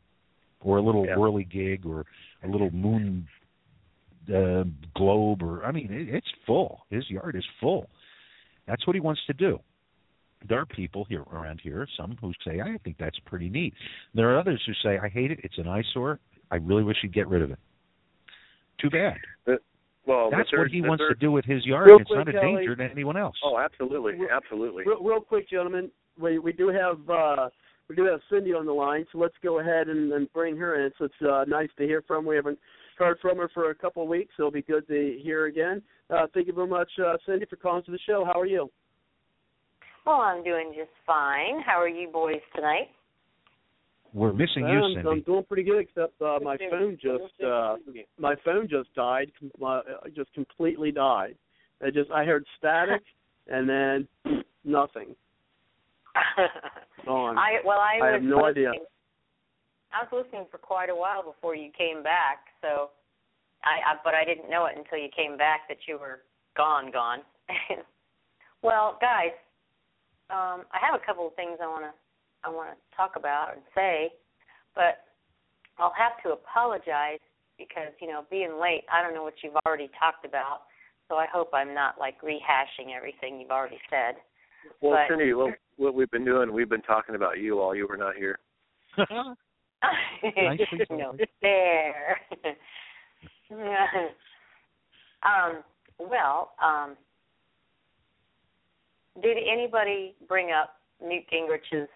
or 0.63 0.79
a 0.79 0.83
little 0.83 1.07
yeah. 1.07 1.45
gig, 1.45 1.87
or 1.87 2.07
a 2.43 2.49
little 2.49 2.71
moon 2.71 3.27
uh, 4.29 4.65
globe, 4.97 5.43
or 5.43 5.65
I 5.65 5.73
mean, 5.73 5.93
it, 5.93 6.15
it's 6.15 6.27
full. 6.47 6.87
His 6.91 7.09
yard 7.11 7.37
is 7.37 7.45
full. 7.61 7.89
That's 8.67 8.87
what 8.87 8.95
he 8.95 9.01
wants 9.01 9.21
to 9.27 9.33
do 9.33 9.59
there 10.49 10.59
are 10.59 10.67
people 10.67 11.05
here 11.09 11.25
around 11.33 11.61
here, 11.63 11.87
some 11.97 12.17
who 12.21 12.33
say, 12.45 12.61
I 12.61 12.79
think 12.85 12.97
that's 12.99 13.19
pretty 13.27 13.49
neat. 13.49 13.75
There 14.15 14.31
are 14.31 14.39
others 14.39 14.63
who 14.67 14.73
say, 14.83 14.99
I 14.99 15.09
hate 15.09 15.31
it, 15.31 15.41
it's 15.43 15.59
an 15.59 15.69
eyesore, 15.69 16.19
I 16.51 16.57
really 16.57 16.83
wish 16.83 16.97
you'd 17.03 17.15
get 17.15 17.29
rid 17.29 17.43
of 17.43 17.51
it. 17.51 17.59
Too 18.81 18.91
bad. 18.91 19.17
But, 19.47 19.63
well, 20.07 20.31
that's 20.31 20.51
third, 20.51 20.61
what 20.61 20.71
he 20.71 20.83
wants 20.83 21.03
third, 21.03 21.15
to 21.15 21.27
do 21.27 21.31
with 21.31 21.45
his 21.45 21.65
yard. 21.65 21.87
Real 21.87 21.99
it's 21.99 22.09
quick, 22.09 22.27
not 22.27 22.29
a 22.29 22.33
Kelly. 22.33 22.57
danger 22.57 22.77
to 22.77 22.91
anyone 22.91 23.17
else. 23.17 23.37
Oh, 23.45 23.59
absolutely, 23.59 24.19
absolutely. 24.31 24.85
Real, 24.85 25.03
real 25.03 25.21
quick, 25.21 25.49
gentlemen, 25.49 25.91
we 26.21 26.39
we 26.39 26.53
do 26.53 26.69
have 26.69 26.99
uh, 27.09 27.49
we 27.89 27.97
do 27.97 28.05
have 28.05 28.21
Cindy 28.31 28.53
on 28.53 28.67
the 28.67 28.73
line, 28.73 29.05
so 29.13 29.19
let's 29.19 29.35
go 29.43 29.61
ahead 29.61 29.89
and, 29.89 30.13
and 30.13 30.33
bring 30.33 30.57
her 30.57 30.85
in. 30.85 30.93
So 30.99 31.07
it's 31.07 31.15
uh, 31.23 31.45
nice 31.47 31.69
to 31.79 31.85
hear 31.85 32.03
from. 32.07 32.25
We 32.25 32.37
haven't 32.37 32.59
heard 32.99 33.19
from 33.21 33.39
her 33.39 33.51
for 33.53 33.71
a 33.71 33.75
couple 33.75 34.03
of 34.03 34.09
weeks, 34.09 34.33
so 34.37 34.45
it'll 34.45 34.53
be 34.53 34.63
good 34.63 34.87
to 34.89 35.19
hear 35.23 35.47
again. 35.47 35.83
Uh, 36.11 36.27
thank 36.33 36.47
you 36.47 36.53
very 36.53 36.69
much, 36.69 36.91
uh, 37.05 37.17
Cindy, 37.27 37.47
for 37.47 37.57
calling 37.57 37.83
to 37.85 37.91
the 37.91 37.99
show. 38.07 38.25
How 38.25 38.41
are 38.41 38.47
you? 38.47 38.71
Well, 40.07 40.17
I'm 40.17 40.43
doing 40.43 40.73
just 40.77 40.91
fine. 41.07 41.61
How 41.65 41.81
are 41.81 41.89
you 41.89 42.09
boys 42.09 42.41
tonight? 42.55 42.89
We're 44.15 44.33
missing 44.33 44.69
you, 44.69 44.95
Cindy. 44.95 45.09
I'm 45.09 45.23
doing 45.23 45.45
pretty 45.45 45.63
good, 45.63 45.81
except 45.81 46.21
uh, 46.21 46.39
my 46.43 46.59
phone 46.71 46.99
just 47.01 47.43
uh, 47.43 47.77
my 48.19 48.35
phone 48.45 48.69
just 48.69 48.95
died. 48.95 49.33
My, 49.59 49.79
uh, 49.79 49.83
just 50.15 50.33
completely 50.35 50.93
died. 50.93 51.37
It 51.81 51.95
just 51.95 52.11
I 52.11 52.25
heard 52.25 52.45
static 52.59 53.03
and 53.49 53.69
then 53.69 54.45
nothing. 54.65 55.15
Gone. 57.05 57.39
I 57.39 57.59
well, 57.65 57.79
I, 57.79 57.99
I 57.99 58.13
was 58.13 58.21
have 58.21 58.23
no 58.23 58.37
listening, 58.37 58.67
idea. 58.69 58.87
I 59.93 60.05
was 60.05 60.25
listening 60.25 60.47
for 60.51 60.59
quite 60.59 60.91
a 60.91 60.95
while 60.95 61.23
before 61.23 61.55
you 61.55 61.71
came 61.77 62.03
back, 62.03 62.47
so 62.61 62.91
I, 63.65 63.93
I 63.93 63.97
but 64.05 64.15
I 64.15 64.25
didn't 64.25 64.51
know 64.51 64.67
it 64.67 64.77
until 64.77 64.99
you 64.99 65.09
came 65.15 65.37
back 65.37 65.69
that 65.69 65.79
you 65.87 65.99
were 65.99 66.21
gone, 66.57 66.91
gone. 66.91 67.21
well, 68.63 68.99
guys, 69.01 69.35
um, 70.31 70.65
I 70.73 70.79
have 70.81 70.95
a 70.95 71.05
couple 71.05 71.27
of 71.27 71.35
things 71.35 71.59
I 71.63 71.67
want 71.67 71.85
to 71.85 71.93
I 72.45 72.51
want 72.51 72.71
to 72.71 72.97
talk 72.97 73.15
about 73.17 73.55
and 73.55 73.63
say, 73.75 74.11
but 74.75 75.07
I'll 75.79 75.95
have 75.97 76.23
to 76.25 76.33
apologize 76.33 77.23
because 77.59 77.93
you 78.01 78.09
know 78.09 78.25
being 78.31 78.59
late. 78.61 78.85
I 78.93 79.03
don't 79.03 79.15
know 79.15 79.23
what 79.23 79.43
you've 79.43 79.59
already 79.67 79.91
talked 79.99 80.25
about, 80.25 80.63
so 81.09 81.17
I 81.17 81.27
hope 81.31 81.51
I'm 81.53 81.75
not 81.75 81.99
like 81.99 82.21
rehashing 82.23 82.95
everything 82.97 83.41
you've 83.41 83.51
already 83.51 83.81
said. 83.91 84.17
Well, 84.81 84.93
but, 84.93 85.13
Cindy, 85.13 85.33
what, 85.35 85.55
what 85.77 85.95
we've 85.95 86.11
been 86.11 86.25
doing, 86.25 86.53
we've 86.53 86.69
been 86.69 86.83
talking 86.83 87.15
about 87.15 87.39
you 87.39 87.57
while 87.57 87.75
you 87.75 87.87
were 87.89 87.97
not 87.97 88.17
here. 88.17 88.39
Nicely 90.37 90.67
so. 90.89 90.97
no 90.97 91.17
fair. 91.41 92.21
um, 95.23 95.63
well, 95.99 96.53
um, 96.63 96.97
did 99.21 99.37
anybody 99.51 100.15
bring 100.29 100.51
up 100.53 100.77
Newt 101.03 101.25
Gingrich's 101.33 101.89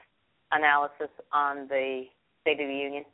analysis 0.52 1.10
on 1.32 1.68
the 1.68 2.04
State 2.42 2.60
of 2.60 2.68
the 2.68 2.74
Union? 2.74 3.04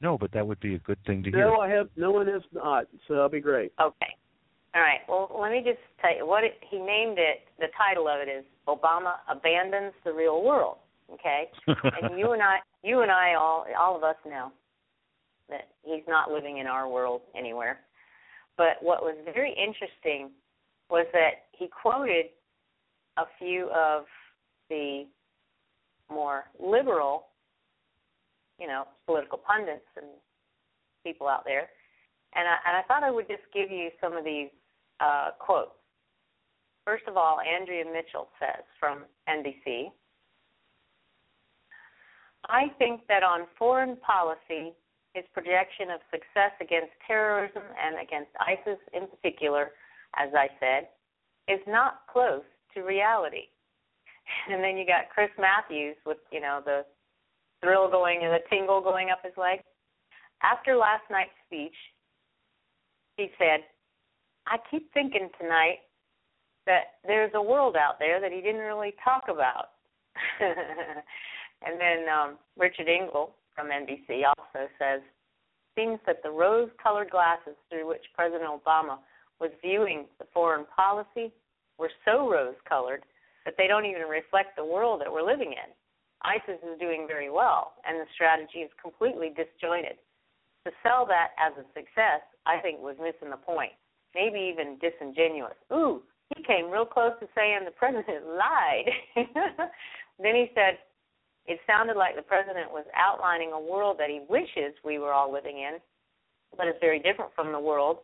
No, 0.00 0.18
but 0.18 0.30
that 0.32 0.46
would 0.46 0.60
be 0.60 0.74
a 0.74 0.78
good 0.80 0.98
thing 1.06 1.22
to 1.22 1.30
hear. 1.30 1.46
No, 1.46 1.60
I 1.60 1.70
have 1.70 1.88
no 1.96 2.10
one 2.10 2.26
has 2.26 2.42
not, 2.52 2.86
so 3.08 3.14
that'll 3.14 3.30
be 3.30 3.40
great. 3.40 3.72
Okay. 3.80 4.14
All 4.74 4.82
right. 4.82 5.00
Well, 5.08 5.34
let 5.40 5.52
me 5.52 5.62
just 5.64 5.80
tell 6.02 6.14
you 6.14 6.26
what 6.26 6.44
it, 6.44 6.58
he 6.68 6.78
named 6.78 7.18
it. 7.18 7.40
The 7.58 7.68
title 7.78 8.08
of 8.08 8.20
it 8.20 8.30
is 8.30 8.44
Obama 8.68 9.14
abandons 9.30 9.92
the 10.04 10.12
real 10.12 10.42
world. 10.42 10.76
Okay, 11.12 11.44
and 11.66 12.18
you 12.18 12.32
and 12.32 12.42
I, 12.42 12.56
you 12.82 13.02
and 13.02 13.10
I, 13.10 13.34
all 13.34 13.64
all 13.78 13.96
of 13.96 14.02
us 14.02 14.16
know 14.26 14.50
that 15.48 15.68
he's 15.82 16.02
not 16.08 16.30
living 16.30 16.58
in 16.58 16.66
our 16.66 16.88
world 16.88 17.20
anywhere. 17.38 17.78
But 18.56 18.78
what 18.80 19.02
was 19.02 19.16
very 19.32 19.50
interesting 19.50 20.30
was 20.90 21.06
that 21.12 21.46
he 21.52 21.68
quoted 21.68 22.26
a 23.18 23.24
few 23.38 23.68
of 23.70 24.04
the 24.68 25.04
more 26.10 26.44
liberal, 26.60 27.26
you 28.58 28.66
know, 28.66 28.84
political 29.06 29.38
pundits 29.38 29.86
and 29.96 30.06
people 31.04 31.28
out 31.28 31.44
there, 31.44 31.68
and 32.34 32.48
I, 32.48 32.56
and 32.68 32.76
I 32.76 32.82
thought 32.88 33.02
I 33.02 33.10
would 33.10 33.28
just 33.28 33.42
give 33.52 33.70
you 33.70 33.90
some 34.00 34.16
of 34.16 34.24
these 34.24 34.48
uh, 35.00 35.30
quotes. 35.38 35.70
First 36.86 37.08
of 37.08 37.16
all, 37.16 37.38
Andrea 37.40 37.84
Mitchell 37.84 38.28
says 38.38 38.62
from 38.78 39.04
NBC, 39.28 39.90
I 42.48 42.68
think 42.78 43.00
that 43.08 43.24
on 43.24 43.48
foreign 43.58 43.96
policy, 43.96 44.72
his 45.12 45.24
projection 45.34 45.90
of 45.90 46.00
success 46.12 46.54
against 46.60 46.92
terrorism 47.04 47.64
and 47.74 47.98
against 48.00 48.30
ISIS 48.38 48.78
in 48.94 49.08
particular, 49.08 49.72
as 50.16 50.30
I 50.32 50.46
said, 50.60 50.86
is 51.48 51.60
not 51.66 52.06
close 52.10 52.46
to 52.74 52.82
reality. 52.82 53.50
And 54.50 54.62
then 54.62 54.76
you 54.76 54.84
got 54.84 55.08
Chris 55.14 55.30
Matthews 55.38 55.94
with, 56.04 56.18
you 56.32 56.40
know, 56.40 56.60
the 56.64 56.84
thrill 57.62 57.88
going 57.88 58.22
and 58.24 58.32
the 58.32 58.42
tingle 58.50 58.80
going 58.80 59.10
up 59.10 59.20
his 59.22 59.34
leg. 59.36 59.60
After 60.42 60.74
last 60.74 61.04
night's 61.10 61.30
speech, 61.46 61.74
he 63.16 63.28
said, 63.38 63.60
I 64.48 64.56
keep 64.68 64.92
thinking 64.92 65.30
tonight 65.40 65.85
that 66.66 66.98
there's 67.06 67.32
a 67.34 67.42
world 67.42 67.76
out 67.76 67.98
there 67.98 68.20
that 68.20 68.32
he 68.32 68.40
didn't 68.40 68.60
really 68.60 68.94
talk 69.02 69.24
about. 69.28 69.70
and 70.40 71.80
then 71.80 72.08
um, 72.08 72.38
Richard 72.58 72.88
Engel 72.88 73.34
from 73.54 73.68
NBC 73.68 74.22
also 74.26 74.68
says, 74.78 75.00
seems 75.76 75.98
that 76.06 76.22
the 76.22 76.30
rose 76.30 76.70
colored 76.82 77.10
glasses 77.10 77.54
through 77.70 77.88
which 77.88 78.04
President 78.14 78.48
Obama 78.48 78.98
was 79.40 79.50
viewing 79.62 80.06
the 80.18 80.26
foreign 80.32 80.64
policy 80.74 81.32
were 81.78 81.90
so 82.04 82.30
rose 82.30 82.56
colored 82.68 83.02
that 83.44 83.54
they 83.58 83.66
don't 83.66 83.84
even 83.84 84.02
reflect 84.02 84.56
the 84.56 84.64
world 84.64 85.00
that 85.00 85.12
we're 85.12 85.22
living 85.22 85.52
in. 85.52 85.70
ISIS 86.22 86.58
is 86.64 86.80
doing 86.80 87.06
very 87.06 87.30
well, 87.30 87.74
and 87.86 88.00
the 88.00 88.08
strategy 88.14 88.60
is 88.60 88.70
completely 88.80 89.28
disjointed. 89.28 90.00
To 90.64 90.72
sell 90.82 91.06
that 91.06 91.36
as 91.38 91.52
a 91.54 91.68
success, 91.78 92.24
I 92.46 92.58
think, 92.58 92.80
was 92.80 92.96
missing 92.98 93.30
the 93.30 93.36
point, 93.36 93.72
maybe 94.14 94.40
even 94.40 94.78
disingenuous. 94.80 95.54
Ooh, 95.72 96.02
he 96.34 96.42
came 96.42 96.70
real 96.70 96.86
close 96.86 97.12
to 97.20 97.28
saying 97.34 97.60
the 97.64 97.70
president 97.70 98.26
lied. 98.36 98.90
then 100.18 100.34
he 100.34 100.50
said, 100.54 100.78
it 101.46 101.60
sounded 101.66 101.96
like 101.96 102.16
the 102.16 102.22
president 102.22 102.72
was 102.72 102.84
outlining 102.96 103.52
a 103.52 103.60
world 103.60 103.96
that 104.00 104.10
he 104.10 104.22
wishes 104.28 104.74
we 104.84 104.98
were 104.98 105.12
all 105.12 105.32
living 105.32 105.58
in, 105.58 105.78
but 106.56 106.66
is 106.66 106.74
very 106.80 106.98
different 106.98 107.30
from 107.36 107.52
the 107.52 107.60
world 107.60 107.98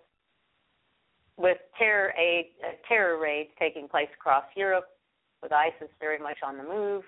with 1.36 1.58
terror 1.78 2.12
aid, 2.18 2.52
uh, 2.62 2.72
terror 2.88 3.18
raids 3.18 3.50
taking 3.58 3.88
place 3.88 4.08
across 4.14 4.44
Europe, 4.56 4.86
with 5.42 5.52
ISIS 5.52 5.88
very 5.98 6.18
much 6.18 6.38
on 6.46 6.56
the 6.56 6.62
move. 6.62 7.02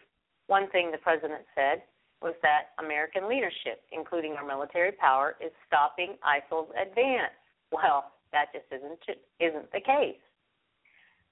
One 0.49 0.69
thing 0.70 0.91
the 0.91 0.99
president 0.99 1.43
said 1.55 1.82
was 2.20 2.35
that 2.43 2.74
American 2.82 3.28
leadership, 3.28 3.82
including 3.93 4.32
our 4.32 4.47
military 4.47 4.93
power, 4.93 5.36
is 5.41 5.53
stopping 5.66 6.16
ISIL's 6.24 6.69
advance. 6.74 7.36
Well, 7.70 8.12
that 8.32 8.47
just 8.53 8.66
isn't 8.73 8.99
isn't 9.39 9.70
the 9.73 9.81
case. 9.81 10.19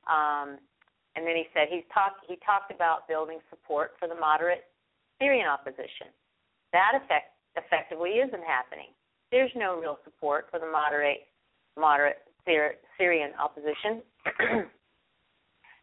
Um, 0.09 0.59
and 1.15 1.27
then 1.27 1.37
he 1.37 1.45
said 1.53 1.69
he's 1.69 1.87
talked 1.93 2.25
he 2.27 2.37
talked 2.45 2.73
about 2.73 3.07
building 3.09 3.39
support 3.51 3.93
for 3.99 4.09
the 4.09 4.17
moderate 4.17 4.65
Syrian 5.21 5.47
opposition. 5.47 6.09
That 6.73 6.97
effect, 6.97 7.37
effectively 7.57 8.23
isn't 8.25 8.45
happening. 8.45 8.91
There's 9.31 9.53
no 9.55 9.79
real 9.79 9.99
support 10.05 10.49
for 10.51 10.59
the 10.59 10.67
moderate 10.67 11.29
moderate 11.79 12.25
Syrian 12.99 13.31
opposition. 13.39 14.03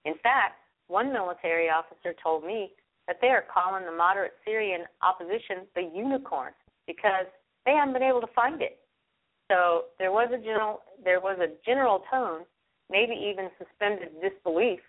In 0.06 0.14
fact, 0.24 0.60
one 0.88 1.14
military 1.14 1.70
officer 1.70 2.14
told 2.22 2.44
me 2.44 2.72
that 3.08 3.18
they 3.22 3.28
are 3.28 3.46
calling 3.52 3.86
the 3.86 3.92
moderate 3.92 4.34
Syrian 4.46 4.82
opposition 5.02 5.66
the 5.76 5.90
unicorn 5.94 6.54
because 6.88 7.26
they 7.66 7.72
haven't 7.74 7.94
been 7.94 8.04
able 8.04 8.22
to 8.22 8.34
find 8.36 8.62
it. 8.62 8.80
So 9.50 9.86
there 9.98 10.12
was 10.12 10.30
a 10.34 10.38
general 10.38 10.82
there 11.04 11.20
was 11.20 11.40
a 11.40 11.54
general 11.66 12.04
tone, 12.12 12.42
maybe 12.90 13.14
even 13.14 13.50
suspended 13.58 14.10
disbelief, 14.22 14.80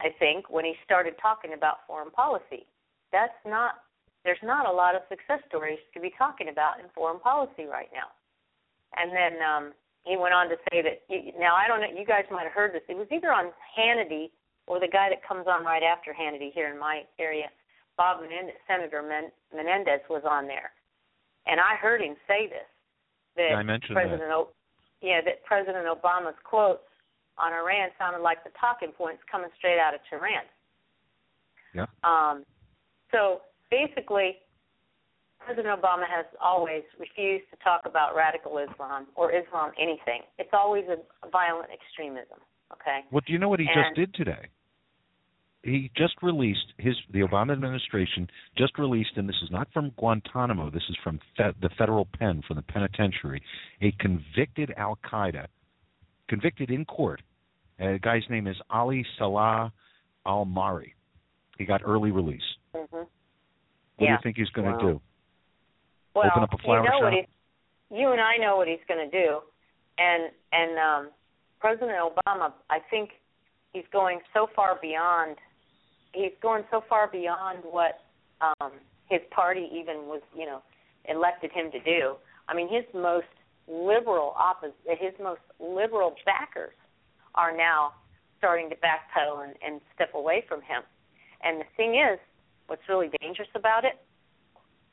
I 0.00 0.08
think, 0.18 0.50
when 0.50 0.64
he 0.64 0.74
started 0.84 1.14
talking 1.20 1.52
about 1.52 1.86
foreign 1.86 2.10
policy 2.10 2.66
that's 3.12 3.40
not 3.46 3.82
there's 4.24 4.42
not 4.42 4.66
a 4.66 4.72
lot 4.72 4.94
of 4.94 5.02
success 5.08 5.38
stories 5.46 5.78
to 5.94 6.00
be 6.00 6.10
talking 6.18 6.48
about 6.48 6.80
in 6.80 6.86
foreign 6.94 7.20
policy 7.20 7.62
right 7.62 7.88
now. 7.94 8.10
And 8.98 9.14
then 9.14 9.38
um, 9.38 9.64
he 10.02 10.16
went 10.16 10.34
on 10.34 10.48
to 10.50 10.56
say 10.68 10.82
that 10.82 11.06
now 11.38 11.54
I 11.54 11.68
don't 11.68 11.80
know 11.80 11.92
you 11.94 12.04
guys 12.04 12.26
might 12.30 12.44
have 12.44 12.52
heard 12.52 12.74
this. 12.74 12.82
It 12.88 12.96
was 12.96 13.06
either 13.10 13.32
on 13.32 13.52
Hannity 13.78 14.30
or 14.66 14.80
the 14.80 14.90
guy 14.90 15.08
that 15.10 15.22
comes 15.26 15.46
on 15.46 15.64
right 15.64 15.82
after 15.82 16.10
Hannity 16.10 16.52
here 16.52 16.68
in 16.68 16.78
my 16.78 17.02
area, 17.18 17.46
Bob 17.96 18.20
Menendez, 18.20 18.58
Senator 18.66 19.00
Men- 19.00 19.30
Menendez 19.54 20.02
was 20.10 20.22
on 20.28 20.46
there, 20.46 20.74
and 21.46 21.60
I 21.60 21.76
heard 21.76 22.02
him 22.02 22.16
say 22.26 22.48
this 22.50 22.66
that 23.36 23.50
yeah, 23.50 23.56
I 23.56 23.62
mentioned 23.62 23.94
President 23.94 24.26
that. 24.26 24.34
O- 24.34 24.50
yeah 25.06 25.22
that 25.22 25.46
President 25.46 25.86
Obama's 25.86 26.34
quotes 26.42 26.82
on 27.38 27.52
Iran 27.52 27.90
sounded 27.98 28.22
like 28.22 28.42
the 28.42 28.50
talking 28.58 28.90
points 28.90 29.22
coming 29.30 29.50
straight 29.58 29.78
out 29.78 29.94
of 29.94 30.00
Tehran. 30.10 30.42
Yeah. 31.74 31.86
Um, 32.02 32.44
so 33.12 33.42
basically, 33.70 34.42
President 35.38 35.68
Obama 35.80 36.08
has 36.08 36.26
always 36.42 36.82
refused 36.98 37.44
to 37.50 37.56
talk 37.62 37.82
about 37.84 38.16
radical 38.16 38.58
Islam 38.58 39.06
or 39.14 39.30
Islam 39.30 39.70
anything. 39.78 40.22
It's 40.38 40.50
always 40.52 40.84
a 40.90 40.98
violent 41.30 41.70
extremism. 41.70 42.40
Okay. 42.72 43.06
Well, 43.12 43.22
do 43.24 43.32
you 43.32 43.38
know 43.38 43.48
what 43.48 43.60
he 43.60 43.66
and, 43.72 43.94
just 43.94 43.94
did 43.94 44.14
today? 44.14 44.48
He 45.66 45.90
just 45.96 46.14
released 46.22 46.74
his 46.78 46.94
the 47.12 47.20
Obama 47.20 47.52
administration 47.52 48.30
just 48.56 48.78
released, 48.78 49.10
and 49.16 49.28
this 49.28 49.36
is 49.42 49.50
not 49.50 49.66
from 49.72 49.90
Guantanamo. 49.98 50.70
This 50.70 50.84
is 50.88 50.96
from 51.02 51.18
fe- 51.36 51.54
the 51.60 51.70
federal 51.76 52.06
pen, 52.18 52.40
from 52.46 52.56
the 52.56 52.62
penitentiary. 52.62 53.42
A 53.82 53.90
convicted 53.98 54.72
Al 54.76 54.96
Qaeda, 55.04 55.46
convicted 56.28 56.70
in 56.70 56.84
court. 56.84 57.20
Uh, 57.80 57.94
the 57.94 57.98
guy's 57.98 58.22
name 58.30 58.46
is 58.46 58.54
Ali 58.70 59.04
Salah 59.18 59.72
Al 60.24 60.44
Mari. 60.44 60.94
He 61.58 61.64
got 61.64 61.80
early 61.84 62.12
release. 62.12 62.40
Mm-hmm. 62.72 62.96
What 62.96 63.08
yeah. 63.98 64.06
do 64.06 64.12
you 64.12 64.18
think 64.22 64.36
he's 64.36 64.50
going 64.50 64.68
to 64.68 64.76
well, 64.76 64.94
do? 64.94 65.00
Well, 66.14 66.24
Open 66.30 66.42
up 66.44 66.52
a 66.52 66.58
flower 66.58 66.78
you 66.78 66.84
know 66.84 66.90
shop? 66.90 67.02
What 67.02 67.12
he's, 67.12 67.98
you 67.98 68.12
and 68.12 68.20
I 68.20 68.36
know 68.36 68.56
what 68.56 68.68
he's 68.68 68.78
going 68.86 69.10
to 69.10 69.10
do, 69.10 69.40
and 69.98 70.30
and 70.52 70.78
um, 70.78 71.10
President 71.58 71.98
Obama, 71.98 72.52
I 72.70 72.78
think 72.88 73.10
he's 73.72 73.84
going 73.92 74.20
so 74.32 74.46
far 74.54 74.78
beyond. 74.80 75.36
He's 76.16 76.32
going 76.40 76.64
so 76.70 76.82
far 76.88 77.08
beyond 77.08 77.58
what 77.70 78.00
um, 78.40 78.72
his 79.10 79.20
party 79.30 79.68
even 79.70 80.08
was, 80.08 80.22
you 80.34 80.46
know, 80.46 80.62
elected 81.04 81.52
him 81.52 81.70
to 81.72 81.80
do. 81.80 82.16
I 82.48 82.54
mean, 82.54 82.72
his 82.72 82.84
most 82.94 83.26
liberal 83.68 84.34
oppos- 84.40 84.72
his 84.86 85.12
most 85.22 85.42
liberal 85.60 86.14
backers 86.24 86.72
are 87.34 87.54
now 87.54 87.92
starting 88.38 88.70
to 88.70 88.76
backpedal 88.76 89.44
and, 89.44 89.54
and 89.66 89.80
step 89.94 90.14
away 90.14 90.42
from 90.48 90.60
him. 90.60 90.82
And 91.42 91.60
the 91.60 91.64
thing 91.76 91.96
is, 91.96 92.18
what's 92.66 92.88
really 92.88 93.10
dangerous 93.20 93.48
about 93.54 93.84
it, 93.84 94.00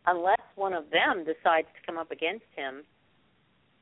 unless 0.05 0.43
one 0.55 0.73
of 0.73 0.89
them 0.91 1.23
decides 1.23 1.67
to 1.67 1.85
come 1.85 1.97
up 1.97 2.11
against 2.11 2.45
him, 2.55 2.83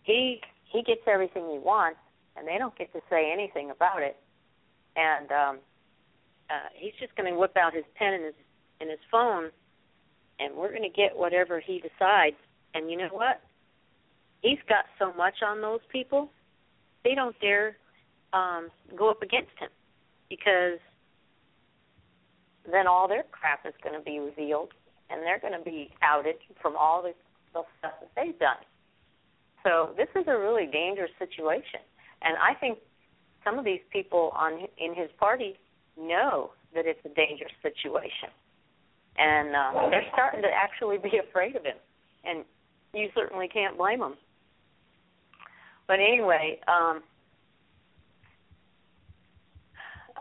he 0.04 0.42
he 0.72 0.84
gets 0.84 1.02
everything 1.08 1.50
he 1.52 1.60
wants, 1.60 2.00
and 2.38 2.48
they 2.48 2.58
don't 2.58 2.78
get 2.78 2.94
to 2.94 3.02
say 3.10 3.32
anything 3.34 3.72
about 3.72 4.02
it. 4.02 4.16
And 4.96 5.32
um, 5.32 5.58
uh, 6.52 6.70
he's 6.76 6.94
just 7.00 7.16
going 7.16 7.32
to 7.32 7.40
whip 7.40 7.56
out 7.56 7.74
his 7.74 7.86
pen 7.96 8.14
and 8.14 8.26
his 8.26 8.34
and 8.82 8.90
his 8.90 9.00
phone, 9.12 9.52
and 10.40 10.56
we're 10.56 10.72
going 10.72 10.82
to 10.82 10.90
get 10.90 11.16
whatever 11.16 11.60
he 11.60 11.80
decides. 11.80 12.36
And 12.74 12.90
you 12.90 12.98
know 12.98 13.10
what? 13.12 13.42
He's 14.42 14.58
got 14.68 14.86
so 14.98 15.14
much 15.14 15.36
on 15.46 15.62
those 15.62 15.82
people, 15.92 16.32
they 17.04 17.16
don't 17.16 17.40
dare 17.40 17.78
um, 18.34 18.70
go 18.98 19.10
up 19.10 19.22
against 19.22 19.52
him 19.60 19.70
because 20.30 20.80
then 22.72 22.88
all 22.88 23.08
their 23.08 23.24
crap 23.32 23.66
is 23.66 23.74
going 23.84 23.98
to 23.98 24.04
be 24.04 24.20
revealed, 24.20 24.70
and 25.10 25.22
they're 25.22 25.40
going 25.40 25.58
to 25.58 25.64
be 25.64 25.92
outed 26.02 26.36
from 26.62 26.76
all 26.76 27.02
the, 27.02 27.14
the 27.54 27.64
stuff 27.80 27.94
that 28.02 28.12
they've 28.16 28.40
done. 28.40 28.62
So 29.64 29.94
this 29.96 30.08
is 30.16 30.26
a 30.28 30.38
really 30.38 30.66
dangerous 30.66 31.12
situation, 31.20 31.82
and 32.22 32.36
I 32.38 32.56
think 32.60 32.80
some 33.44 33.60
of 33.60 33.66
these 33.66 33.82
people 33.92 34.32
on 34.36 34.68
in 34.78 34.96
his 34.96 35.10
party 35.20 35.60
know 36.00 36.52
that 36.74 36.86
it's 36.86 37.00
a 37.06 37.10
dangerous 37.10 37.52
situation, 37.62 38.30
and 39.18 39.56
uh, 39.56 39.90
they're 39.90 40.06
starting 40.14 40.42
to 40.42 40.50
actually 40.50 40.98
be 40.98 41.18
afraid 41.18 41.56
of 41.56 41.64
him, 41.64 41.78
and 42.24 42.46
you 42.94 43.10
certainly 43.16 43.48
can't 43.48 43.78
blame 43.78 44.00
them. 44.00 44.16
But 45.88 46.00
anyway, 46.00 46.60
um, 46.68 47.02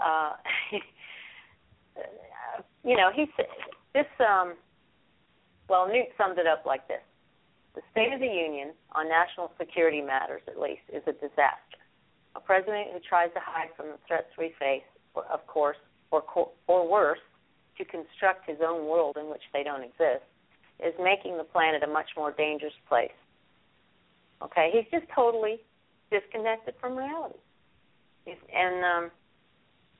uh, 0.00 0.32
you 2.84 2.96
know, 2.96 3.10
he's 3.14 3.28
this 3.94 4.06
um 4.20 4.54
well 5.68 5.86
Newt 5.86 6.08
summed 6.16 6.38
it 6.38 6.46
up 6.46 6.64
like 6.66 6.88
this. 6.88 7.02
The 7.74 7.82
State 7.92 8.12
of 8.12 8.20
the 8.20 8.26
Union, 8.26 8.72
on 8.92 9.08
national 9.08 9.52
security 9.58 10.00
matters 10.00 10.42
at 10.48 10.58
least, 10.58 10.82
is 10.92 11.02
a 11.06 11.12
disaster. 11.12 11.78
A 12.34 12.40
president 12.40 12.88
who 12.92 12.98
tries 12.98 13.30
to 13.34 13.40
hide 13.40 13.68
from 13.76 13.86
the 13.94 13.98
threats 14.08 14.26
we 14.36 14.54
face, 14.58 14.82
of 15.14 15.46
course, 15.46 15.76
or 16.10 16.22
or 16.66 16.88
worse, 16.88 17.18
to 17.78 17.84
construct 17.84 18.48
his 18.48 18.58
own 18.66 18.86
world 18.86 19.16
in 19.18 19.30
which 19.30 19.42
they 19.52 19.62
don't 19.62 19.82
exist, 19.82 20.24
is 20.84 20.94
making 21.02 21.36
the 21.36 21.44
planet 21.44 21.82
a 21.82 21.86
much 21.86 22.10
more 22.16 22.32
dangerous 22.32 22.74
place. 22.88 23.10
Okay, 24.42 24.70
he's 24.72 24.90
just 24.90 25.10
totally 25.14 25.60
disconnected 26.10 26.74
from 26.80 26.96
reality. 26.96 27.38
And 28.26 28.84
um, 28.84 29.10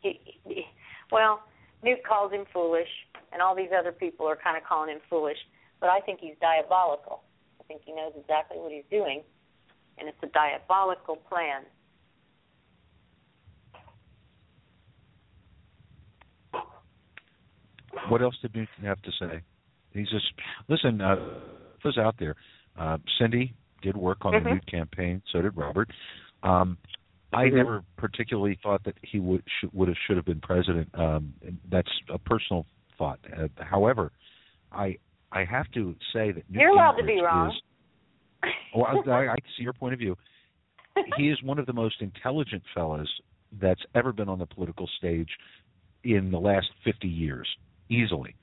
he, 0.01 0.21
he, 0.45 0.65
well, 1.11 1.41
Newt 1.83 2.05
calls 2.05 2.33
him 2.33 2.45
foolish, 2.53 2.89
and 3.33 3.41
all 3.43 3.55
these 3.55 3.71
other 3.77 3.93
people 3.93 4.27
are 4.27 4.37
kind 4.37 4.57
of 4.57 4.65
calling 4.65 4.91
him 4.91 5.01
foolish. 5.09 5.39
But 5.81 5.89
I 5.89 6.01
think 6.01 6.21
he's 6.21 6.35
diabolical. 6.41 7.23
I 7.61 7.65
think 7.65 7.83
he 7.85 7.93
knows 7.93 8.13
exactly 8.19 8.59
what 8.59 8.73
he's 8.73 8.85
doing, 8.91 9.23
and 9.99 10.09
it's 10.09 10.19
a 10.23 10.27
diabolical 10.27 11.17
plan. 11.17 11.63
What 18.09 18.23
else 18.23 18.37
did 18.43 18.55
Newt 18.55 18.69
have 18.83 19.01
to 19.03 19.11
say? 19.19 19.41
He's 19.93 20.09
just 20.09 20.27
listen. 20.69 21.01
Uh, 21.01 21.17
was 21.85 21.99
out 21.99 22.17
there. 22.19 22.37
Uh, 22.79 22.99
Cindy 23.19 23.55
did 23.83 23.97
work 23.97 24.19
on 24.23 24.33
mm-hmm. 24.33 24.45
the 24.45 24.55
Newt 24.55 24.67
campaign. 24.67 25.23
So 25.33 25.41
did 25.43 25.57
Robert. 25.57 25.91
Um, 26.43 26.79
I 27.33 27.45
mm-hmm. 27.45 27.57
never 27.57 27.85
particularly 27.97 28.59
thought 28.63 28.85
that 28.85 28.95
he 29.03 29.21
would 29.21 29.43
should, 29.61 29.73
would 29.73 29.89
have 29.89 29.97
should 30.07 30.17
have 30.17 30.27
been 30.27 30.41
president. 30.41 30.89
Um, 30.95 31.33
that's 31.71 31.91
a 32.13 32.19
personal 32.19 32.67
thought. 32.99 33.19
Uh, 33.37 33.49
however, 33.59 34.13
I 34.73 34.97
I 35.33 35.45
have 35.45 35.71
to 35.73 35.95
say 36.13 36.33
that 36.33 36.45
Newt 36.51 36.61
you're 36.61 36.71
allowed 36.71 36.95
Gingrich 36.95 37.01
to 37.01 37.07
be 37.07 37.21
wrong. 37.21 37.51
Is, 37.51 38.51
well, 38.75 38.87
I, 39.07 39.29
I 39.29 39.37
see 39.57 39.63
your 39.63 39.73
point 39.73 39.95
of 39.95 39.99
view. 39.99 40.17
He 41.17 41.29
is 41.29 41.43
one 41.43 41.59
of 41.59 41.67
the 41.67 41.73
most 41.73 41.97
intelligent 42.01 42.63
fellows 42.75 43.09
that's 43.61 43.81
ever 43.95 44.13
been 44.13 44.29
on 44.29 44.39
the 44.39 44.47
political 44.47 44.89
stage 44.99 45.29
in 46.05 46.31
the 46.31 46.39
last 46.39 46.67
50 46.85 47.07
years, 47.09 47.49
easily, 47.91 48.37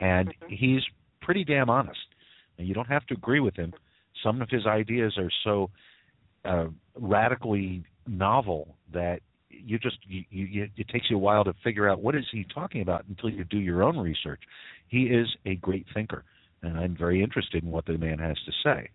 and 0.00 0.28
mm-hmm. 0.28 0.46
he's 0.48 0.82
pretty 1.22 1.44
damn 1.44 1.70
honest. 1.70 1.98
And 2.58 2.66
you 2.66 2.74
don't 2.74 2.88
have 2.88 3.06
to 3.06 3.14
agree 3.14 3.40
with 3.40 3.54
him. 3.56 3.72
Some 4.22 4.42
of 4.42 4.48
his 4.50 4.66
ideas 4.66 5.16
are 5.16 5.30
so 5.44 5.70
uh, 6.44 6.66
radically 6.96 7.84
novel 8.06 8.74
that 8.92 9.20
you 9.50 9.78
just 9.78 9.98
you, 10.06 10.24
you, 10.30 10.68
it 10.76 10.88
takes 10.88 11.06
you 11.10 11.16
a 11.16 11.20
while 11.20 11.44
to 11.44 11.54
figure 11.64 11.88
out 11.88 12.02
what 12.02 12.14
is 12.14 12.24
he 12.32 12.44
talking 12.52 12.82
about 12.82 13.04
until 13.08 13.30
you 13.30 13.44
do 13.44 13.58
your 13.58 13.82
own 13.82 13.98
research. 13.98 14.40
He 14.88 15.04
is 15.04 15.28
a 15.46 15.56
great 15.56 15.86
thinker, 15.94 16.24
and 16.62 16.78
I'm 16.78 16.96
very 16.96 17.22
interested 17.22 17.62
in 17.62 17.70
what 17.70 17.86
the 17.86 17.98
man 17.98 18.18
has 18.18 18.36
to 18.46 18.52
say. 18.64 18.90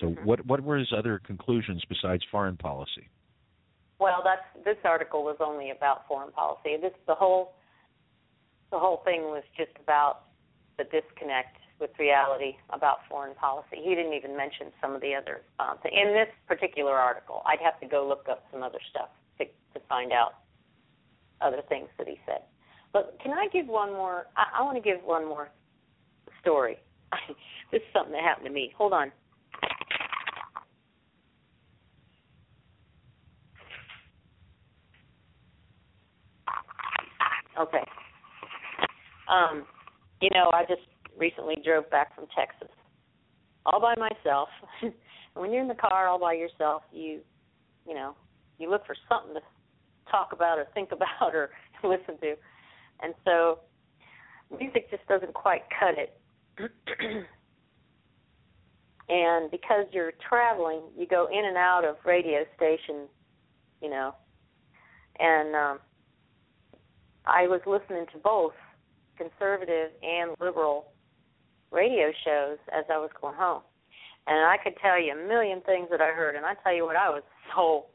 So, 0.00 0.06
mm-hmm. 0.06 0.24
what 0.24 0.46
what 0.46 0.62
were 0.62 0.76
his 0.76 0.92
other 0.96 1.20
conclusions 1.24 1.82
besides 1.88 2.22
foreign 2.30 2.56
policy? 2.56 3.08
Well, 3.98 4.22
that's 4.24 4.64
this 4.64 4.76
article 4.84 5.24
was 5.24 5.36
only 5.40 5.70
about 5.70 6.06
foreign 6.06 6.32
policy. 6.32 6.76
This 6.80 6.92
the 7.06 7.14
whole 7.14 7.54
the 8.70 8.78
whole 8.78 9.02
thing 9.04 9.22
was 9.22 9.42
just 9.56 9.72
about 9.82 10.24
the 10.76 10.84
disconnect 10.84 11.56
with 11.80 11.90
reality 11.98 12.56
about 12.70 12.98
foreign 13.08 13.34
policy. 13.34 13.78
He 13.82 13.94
didn't 13.94 14.12
even 14.12 14.36
mention 14.36 14.68
some 14.80 14.94
of 14.94 15.00
the 15.00 15.14
other 15.14 15.42
um, 15.60 15.78
in 15.84 16.12
this 16.12 16.28
particular 16.46 16.94
article. 16.94 17.42
I'd 17.46 17.60
have 17.60 17.78
to 17.80 17.86
go 17.86 18.06
look 18.06 18.26
up 18.30 18.44
some 18.52 18.62
other 18.62 18.80
stuff 18.90 19.10
to 19.38 19.44
to 19.44 19.80
find 19.88 20.12
out 20.12 20.34
other 21.40 21.62
things 21.68 21.88
that 21.98 22.08
he 22.08 22.18
said. 22.26 22.42
But 22.92 23.18
can 23.22 23.32
I 23.32 23.48
give 23.52 23.66
one 23.66 23.92
more? 23.92 24.26
I, 24.36 24.60
I 24.60 24.62
want 24.62 24.76
to 24.76 24.82
give 24.82 25.02
one 25.04 25.26
more 25.26 25.50
story. 26.40 26.78
this 27.72 27.80
is 27.80 27.88
something 27.92 28.12
that 28.12 28.22
happened 28.22 28.46
to 28.46 28.52
me. 28.52 28.72
Hold 28.76 28.92
on. 28.92 29.12
Okay. 37.60 37.84
Um, 39.28 39.64
you 40.20 40.30
know, 40.34 40.50
I 40.52 40.64
just 40.64 40.82
recently 41.16 41.56
drove 41.64 41.88
back 41.90 42.14
from 42.14 42.26
Texas 42.36 42.68
all 43.66 43.80
by 43.80 43.94
myself. 43.96 44.48
and 44.82 44.92
when 45.34 45.52
you're 45.52 45.62
in 45.62 45.68
the 45.68 45.74
car 45.74 46.08
all 46.08 46.18
by 46.18 46.34
yourself, 46.34 46.82
you 46.92 47.20
you 47.86 47.94
know, 47.94 48.14
you 48.58 48.68
look 48.70 48.84
for 48.86 48.94
something 49.08 49.34
to 49.34 49.40
talk 50.10 50.32
about 50.32 50.58
or 50.58 50.66
think 50.74 50.90
about 50.92 51.34
or 51.34 51.50
listen 51.82 52.18
to. 52.20 52.34
And 53.02 53.14
so 53.24 53.60
music 54.58 54.90
just 54.90 55.06
doesn't 55.06 55.34
quite 55.34 55.62
cut 55.78 55.96
it. 55.96 56.18
and 59.08 59.50
because 59.50 59.86
you're 59.92 60.12
traveling, 60.28 60.82
you 60.96 61.06
go 61.06 61.28
in 61.32 61.44
and 61.44 61.56
out 61.56 61.84
of 61.84 61.96
radio 62.04 62.44
stations, 62.56 63.08
you 63.80 63.90
know. 63.90 64.14
And 65.18 65.54
um 65.54 65.78
I 67.26 67.46
was 67.46 67.60
listening 67.66 68.06
to 68.12 68.18
both 68.18 68.54
conservative 69.18 69.90
and 70.02 70.30
liberal 70.40 70.86
radio 71.70 72.10
shows 72.24 72.58
as 72.72 72.84
I 72.90 72.98
was 72.98 73.10
going 73.20 73.34
home. 73.34 73.62
And 74.26 74.38
I 74.46 74.56
could 74.62 74.74
tell 74.80 75.00
you 75.00 75.12
a 75.12 75.28
million 75.28 75.60
things 75.62 75.88
that 75.90 76.00
I 76.00 76.12
heard 76.12 76.36
and 76.36 76.46
I 76.46 76.54
tell 76.62 76.74
you 76.74 76.84
what 76.84 76.96
I 76.96 77.10
was 77.10 77.22
so 77.54 77.86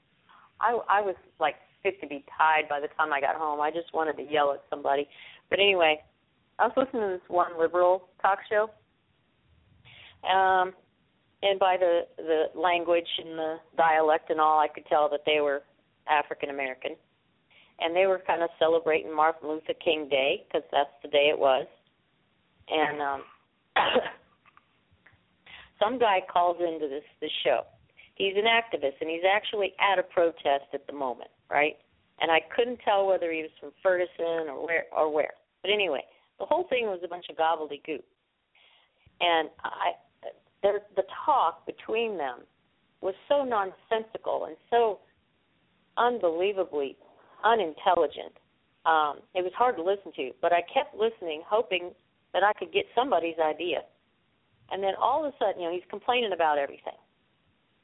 I 0.59 0.77
I 0.89 1.01
was 1.01 1.15
like 1.39 1.55
fit 1.81 1.99
to 2.01 2.07
be 2.07 2.23
tied 2.37 2.69
by 2.69 2.79
the 2.79 2.87
time 2.97 3.13
I 3.13 3.21
got 3.21 3.35
home. 3.35 3.61
I 3.61 3.71
just 3.71 3.93
wanted 3.93 4.17
to 4.17 4.23
yell 4.23 4.51
at 4.53 4.63
somebody. 4.69 5.07
But 5.49 5.59
anyway, 5.59 6.01
I 6.59 6.67
was 6.67 6.73
listening 6.77 7.03
to 7.03 7.17
this 7.17 7.29
one 7.29 7.59
liberal 7.59 8.09
talk 8.21 8.39
show. 8.49 8.69
Um 10.27 10.73
and 11.43 11.59
by 11.59 11.77
the 11.77 12.01
the 12.17 12.59
language 12.59 13.09
and 13.19 13.37
the 13.37 13.57
dialect 13.77 14.29
and 14.29 14.39
all 14.39 14.59
I 14.59 14.67
could 14.67 14.85
tell 14.87 15.09
that 15.09 15.21
they 15.25 15.39
were 15.39 15.61
African 16.07 16.49
American. 16.49 16.95
And 17.79 17.95
they 17.95 18.05
were 18.05 18.21
kind 18.25 18.43
of 18.43 18.49
celebrating 18.59 19.13
Martin 19.13 19.49
Luther 19.49 19.73
King 19.83 20.07
Day 20.09 20.45
because 20.47 20.67
that's 20.71 20.93
the 21.01 21.09
day 21.09 21.29
it 21.31 21.37
was. 21.37 21.67
And 22.69 23.01
um 23.01 23.21
some 25.81 25.99
guy 25.99 26.19
calls 26.31 26.57
into 26.59 26.87
this 26.87 27.03
this 27.21 27.31
show. 27.43 27.61
He's 28.15 28.35
an 28.35 28.45
activist 28.45 29.01
and 29.01 29.09
he's 29.09 29.25
actually 29.29 29.73
at 29.79 29.99
a 29.99 30.03
protest 30.03 30.69
at 30.73 30.85
the 30.87 30.93
moment, 30.93 31.31
right? 31.49 31.77
And 32.21 32.31
I 32.31 32.39
couldn't 32.55 32.79
tell 32.85 33.07
whether 33.07 33.31
he 33.31 33.41
was 33.41 33.51
from 33.59 33.71
Ferguson 33.81 34.49
or 34.49 34.65
where 34.65 34.85
or 34.95 35.11
where. 35.11 35.33
But 35.61 35.71
anyway, 35.71 36.03
the 36.39 36.45
whole 36.45 36.65
thing 36.69 36.85
was 36.85 36.99
a 37.03 37.07
bunch 37.07 37.25
of 37.29 37.35
gobbledygook. 37.35 38.03
And 39.19 39.49
I 39.63 39.93
the 40.61 40.79
the 40.95 41.03
talk 41.25 41.65
between 41.65 42.17
them 42.17 42.39
was 43.01 43.13
so 43.27 43.43
nonsensical 43.43 44.45
and 44.45 44.55
so 44.69 44.99
unbelievably 45.97 46.97
unintelligent. 47.43 48.33
Um, 48.85 49.19
it 49.33 49.43
was 49.43 49.53
hard 49.55 49.77
to 49.77 49.83
listen 49.83 50.11
to, 50.15 50.31
but 50.41 50.51
I 50.51 50.61
kept 50.73 50.95
listening, 50.95 51.41
hoping 51.47 51.91
that 52.33 52.43
I 52.43 52.51
could 52.53 52.73
get 52.73 52.85
somebody's 52.95 53.39
idea. 53.39 53.83
And 54.71 54.83
then 54.83 54.93
all 54.99 55.23
of 55.23 55.33
a 55.33 55.37
sudden, 55.37 55.61
you 55.61 55.67
know, 55.67 55.73
he's 55.73 55.87
complaining 55.89 56.33
about 56.33 56.57
everything. 56.57 56.97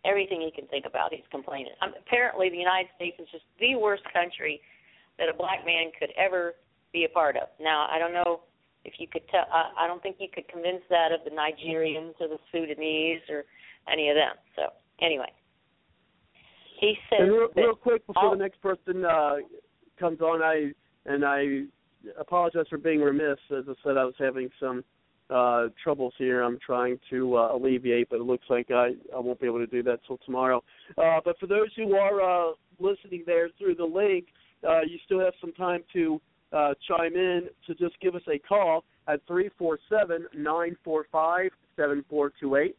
Everything 0.05 0.41
he 0.41 0.51
can 0.51 0.67
think 0.67 0.85
about, 0.85 1.13
he's 1.13 1.27
complaining. 1.29 1.73
Um, 1.81 1.93
apparently, 1.99 2.49
the 2.49 2.57
United 2.57 2.89
States 2.95 3.17
is 3.19 3.27
just 3.31 3.43
the 3.59 3.75
worst 3.75 4.03
country 4.11 4.61
that 5.17 5.27
a 5.29 5.33
black 5.33 5.65
man 5.65 5.91
could 5.99 6.11
ever 6.17 6.55
be 6.91 7.03
a 7.03 7.09
part 7.09 7.35
of. 7.35 7.47
Now, 7.59 7.87
I 7.91 7.99
don't 7.99 8.13
know 8.13 8.41
if 8.85 8.93
you 8.97 9.07
could 9.07 9.27
tell. 9.29 9.45
I, 9.51 9.85
I 9.85 9.87
don't 9.87 10.01
think 10.01 10.15
you 10.19 10.29
could 10.33 10.47
convince 10.47 10.81
that 10.89 11.11
of 11.11 11.19
the 11.25 11.31
Nigerians 11.31 12.15
or 12.19 12.27
the 12.27 12.39
Sudanese 12.51 13.21
or 13.29 13.43
any 13.91 14.09
of 14.09 14.15
them. 14.15 14.35
So, 14.55 14.71
anyway, 15.01 15.31
he 16.79 16.95
says. 17.09 17.19
And 17.21 17.31
real, 17.31 17.47
real 17.55 17.75
quick 17.75 18.05
before 18.07 18.23
all, 18.25 18.31
the 18.31 18.37
next 18.37 18.61
person 18.61 19.05
uh, 19.05 19.35
comes 19.99 20.21
on, 20.21 20.41
I 20.41 20.71
and 21.05 21.25
I 21.25 21.63
apologize 22.19 22.65
for 22.69 22.77
being 22.77 23.01
remiss. 23.01 23.37
As 23.51 23.65
I 23.67 23.73
said, 23.83 23.97
I 23.97 24.05
was 24.05 24.15
having 24.17 24.49
some 24.59 24.83
uh, 25.29 25.67
troubles 25.83 26.13
here. 26.17 26.41
I'm 26.41 26.59
trying 26.65 26.99
to 27.09 27.37
uh, 27.37 27.55
alleviate, 27.55 28.09
but 28.09 28.17
it 28.17 28.23
looks 28.23 28.45
like 28.49 28.71
I, 28.71 28.91
I 29.15 29.19
won't 29.19 29.39
be 29.39 29.47
able 29.47 29.59
to 29.59 29.67
do 29.67 29.83
that 29.83 29.99
till 30.07 30.17
tomorrow. 30.25 30.63
Uh, 30.97 31.19
but 31.23 31.37
for 31.39 31.47
those 31.47 31.69
who 31.75 31.95
are 31.95 32.21
uh, 32.21 32.53
listening 32.79 33.23
there 33.25 33.49
through 33.57 33.75
the 33.75 33.85
link, 33.85 34.25
uh, 34.67 34.81
you 34.81 34.97
still 35.05 35.19
have 35.19 35.33
some 35.39 35.53
time 35.53 35.83
to 35.93 36.21
uh, 36.51 36.73
chime 36.87 37.15
in. 37.15 37.43
So 37.67 37.73
just 37.73 37.99
give 38.01 38.15
us 38.15 38.23
a 38.27 38.39
call 38.39 38.83
at 39.07 39.19
three 39.27 39.49
four 39.57 39.79
seven 39.89 40.25
nine 40.35 40.75
four 40.83 41.05
five 41.11 41.51
seven 41.75 42.03
four 42.09 42.31
two 42.39 42.55
eight. 42.55 42.75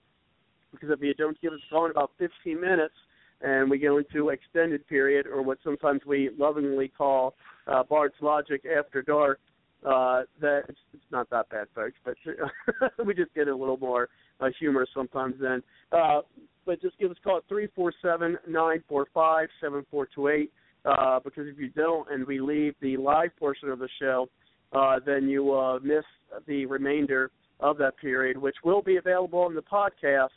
Because 0.72 0.90
if 0.90 1.00
you 1.00 1.14
don't 1.14 1.40
give 1.40 1.52
us 1.52 1.58
a 1.68 1.74
call 1.74 1.86
in 1.86 1.90
about 1.90 2.12
15 2.18 2.60
minutes, 2.60 2.94
and 3.40 3.70
we 3.70 3.78
go 3.78 3.98
into 3.98 4.28
extended 4.30 4.86
period, 4.86 5.26
or 5.26 5.42
what 5.42 5.58
sometimes 5.64 6.02
we 6.06 6.30
lovingly 6.38 6.88
call 6.88 7.34
uh, 7.66 7.82
Bards 7.82 8.14
Logic 8.20 8.62
after 8.66 9.02
dark, 9.02 9.40
uh, 9.84 10.22
that 10.40 10.62
it's, 10.68 10.78
it's 10.92 11.02
not 11.10 11.30
that 11.30 11.48
bad, 11.48 11.66
folks, 11.74 11.96
but 12.04 12.14
we 13.06 13.14
just 13.14 13.32
get 13.34 13.48
a 13.48 13.54
little 13.54 13.78
more 13.78 14.08
uh, 14.40 14.48
humor 14.58 14.86
sometimes 14.94 15.34
then. 15.40 15.62
Uh, 15.92 16.20
but 16.66 16.80
just 16.82 16.98
give 16.98 17.10
us 17.10 17.16
a 17.20 17.24
call 17.24 17.38
at 17.38 17.48
three 17.48 17.68
four 17.74 17.92
seven 18.02 18.36
nine 18.46 18.82
four 18.88 19.06
five 19.14 19.48
seven 19.60 19.84
four 19.90 20.06
two 20.14 20.28
eight. 20.28 20.52
Uh, 20.84 21.20
because 21.20 21.46
if 21.46 21.58
you 21.58 21.68
don't, 21.70 22.10
and 22.10 22.26
we 22.26 22.40
leave 22.40 22.74
the 22.80 22.96
live 22.96 23.30
portion 23.38 23.68
of 23.68 23.78
the 23.78 23.88
show, 24.00 24.28
uh, 24.72 24.98
then 25.04 25.28
you 25.28 25.52
uh, 25.52 25.78
miss 25.82 26.04
the 26.46 26.64
remainder 26.66 27.30
of 27.60 27.76
that 27.76 27.96
period, 27.98 28.36
which 28.36 28.56
will 28.64 28.80
be 28.80 28.96
available 28.96 29.40
on 29.40 29.54
the 29.54 29.62
podcast. 29.62 30.28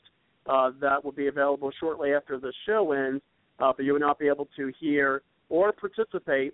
Uh, 0.45 0.71
that 0.81 1.03
will 1.03 1.11
be 1.11 1.27
available 1.27 1.71
shortly 1.79 2.13
after 2.13 2.37
the 2.37 2.51
show 2.65 2.91
ends, 2.91 3.21
uh, 3.59 3.71
but 3.75 3.85
you 3.85 3.93
will 3.93 3.99
not 3.99 4.19
be 4.19 4.27
able 4.27 4.47
to 4.55 4.71
hear 4.79 5.21
or 5.49 5.71
participate 5.71 6.53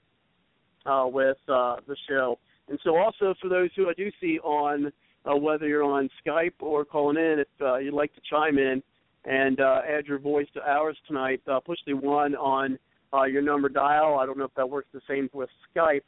uh, 0.85 1.05
with 1.07 1.37
uh, 1.47 1.77
the 1.87 1.95
show. 2.07 2.37
And 2.67 2.79
so, 2.83 2.97
also 2.97 3.33
for 3.41 3.49
those 3.49 3.69
who 3.75 3.89
I 3.89 3.93
do 3.93 4.11
see 4.21 4.39
on, 4.39 4.91
uh, 5.25 5.35
whether 5.35 5.67
you're 5.67 5.83
on 5.83 6.09
Skype 6.25 6.53
or 6.59 6.85
calling 6.85 7.17
in, 7.17 7.39
if 7.39 7.47
uh, 7.61 7.77
you'd 7.77 7.93
like 7.93 8.13
to 8.13 8.21
chime 8.29 8.57
in 8.57 8.83
and 9.25 9.59
uh, 9.59 9.81
add 9.87 10.05
your 10.05 10.19
voice 10.19 10.47
to 10.53 10.61
ours 10.61 10.97
tonight, 11.07 11.41
uh, 11.51 11.59
push 11.59 11.79
the 11.85 11.93
one 11.93 12.35
on 12.35 12.77
uh, 13.13 13.23
your 13.23 13.41
number 13.41 13.69
dial. 13.69 14.19
I 14.19 14.25
don't 14.25 14.37
know 14.37 14.45
if 14.45 14.53
that 14.55 14.69
works 14.69 14.87
the 14.93 15.01
same 15.07 15.29
with 15.33 15.49
Skype, 15.75 16.03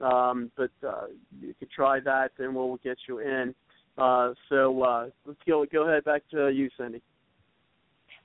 um, 0.00 0.50
but 0.56 0.70
uh, 0.86 1.06
you 1.40 1.54
could 1.58 1.70
try 1.70 2.00
that, 2.00 2.32
and 2.38 2.54
we'll 2.54 2.78
get 2.82 2.96
you 3.08 3.18
in. 3.18 3.54
Uh, 3.98 4.32
so 4.48 4.82
uh, 4.82 5.06
let's 5.24 5.40
go 5.46 5.64
go 5.70 5.88
ahead 5.88 6.04
back 6.04 6.22
to 6.30 6.48
you, 6.48 6.68
Cindy. 6.78 7.02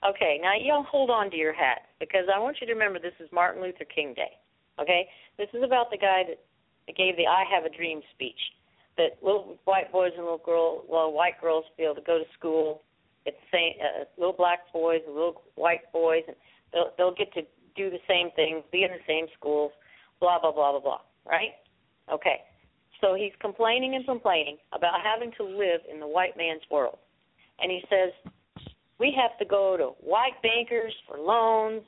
Okay, 0.07 0.39
now 0.41 0.53
y'all 0.57 0.83
hold 0.83 1.11
on 1.11 1.29
to 1.29 1.37
your 1.37 1.53
hat 1.53 1.83
because 1.99 2.25
I 2.33 2.39
want 2.39 2.57
you 2.59 2.67
to 2.67 2.73
remember 2.73 2.97
this 2.97 3.13
is 3.19 3.29
Martin 3.31 3.61
Luther 3.61 3.85
King 3.85 4.13
Day. 4.15 4.33
Okay, 4.79 5.07
this 5.37 5.47
is 5.53 5.61
about 5.63 5.91
the 5.91 5.97
guy 5.97 6.23
that 6.27 6.97
gave 6.97 7.17
the 7.17 7.27
"I 7.27 7.43
Have 7.53 7.65
a 7.65 7.75
Dream" 7.75 8.01
speech. 8.15 8.39
That 8.97 9.21
little 9.21 9.59
white 9.65 9.91
boys 9.91 10.11
and 10.15 10.23
little 10.23 10.41
girl, 10.43 10.83
well, 10.89 11.11
white 11.11 11.39
girls 11.39 11.65
be 11.77 11.83
able 11.83 11.95
to 11.95 12.01
go 12.01 12.17
to 12.17 12.25
school. 12.37 12.81
It's 13.25 13.37
same, 13.51 13.73
uh, 13.79 14.05
little 14.17 14.33
black 14.33 14.73
boys 14.73 15.01
and 15.05 15.13
little 15.13 15.43
white 15.53 15.91
boys, 15.93 16.23
and 16.27 16.35
they'll 16.73 16.91
they'll 16.97 17.15
get 17.15 17.31
to 17.33 17.43
do 17.75 17.91
the 17.91 18.01
same 18.07 18.31
things, 18.35 18.63
be 18.71 18.83
in 18.83 18.89
the 18.89 19.05
same 19.05 19.27
schools, 19.37 19.71
blah 20.19 20.41
blah 20.41 20.51
blah 20.51 20.71
blah 20.71 20.81
blah. 20.81 21.01
Right? 21.27 21.53
Okay. 22.11 22.41
So 23.01 23.13
he's 23.13 23.33
complaining 23.39 23.93
and 23.93 24.05
complaining 24.05 24.57
about 24.73 25.01
having 25.03 25.31
to 25.37 25.43
live 25.43 25.81
in 25.91 25.99
the 25.99 26.07
white 26.07 26.37
man's 26.37 26.61
world. 26.71 26.97
And 27.59 27.71
he 27.71 27.81
says, 27.89 28.13
we 29.01 29.09
have 29.17 29.33
to 29.39 29.45
go 29.45 29.75
to 29.75 29.97
white 30.05 30.37
bankers 30.45 30.93
for 31.09 31.17
loans. 31.17 31.81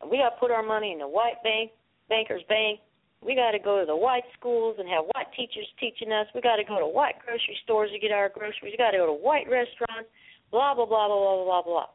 And 0.00 0.10
we 0.10 0.16
got 0.16 0.32
to 0.32 0.40
put 0.40 0.50
our 0.50 0.64
money 0.64 0.92
in 0.92 0.98
the 0.98 1.06
white 1.06 1.36
bank, 1.44 1.72
banker's 2.08 2.42
bank. 2.48 2.80
We 3.20 3.34
got 3.34 3.50
to 3.52 3.58
go 3.58 3.80
to 3.80 3.86
the 3.86 3.96
white 3.96 4.24
schools 4.38 4.76
and 4.78 4.88
have 4.88 5.04
white 5.12 5.28
teachers 5.36 5.68
teaching 5.78 6.08
us. 6.10 6.26
We 6.34 6.40
got 6.40 6.56
to 6.56 6.64
go 6.64 6.80
to 6.80 6.88
white 6.88 7.20
grocery 7.20 7.58
stores 7.64 7.90
to 7.92 7.98
get 7.98 8.12
our 8.12 8.30
groceries. 8.30 8.72
We 8.72 8.78
got 8.78 8.92
to 8.92 8.98
go 9.04 9.06
to 9.06 9.12
white 9.12 9.44
restaurants. 9.44 10.08
Blah 10.50 10.74
blah 10.74 10.86
blah 10.86 11.08
blah 11.08 11.20
blah 11.20 11.44
blah 11.44 11.62
blah. 11.62 11.86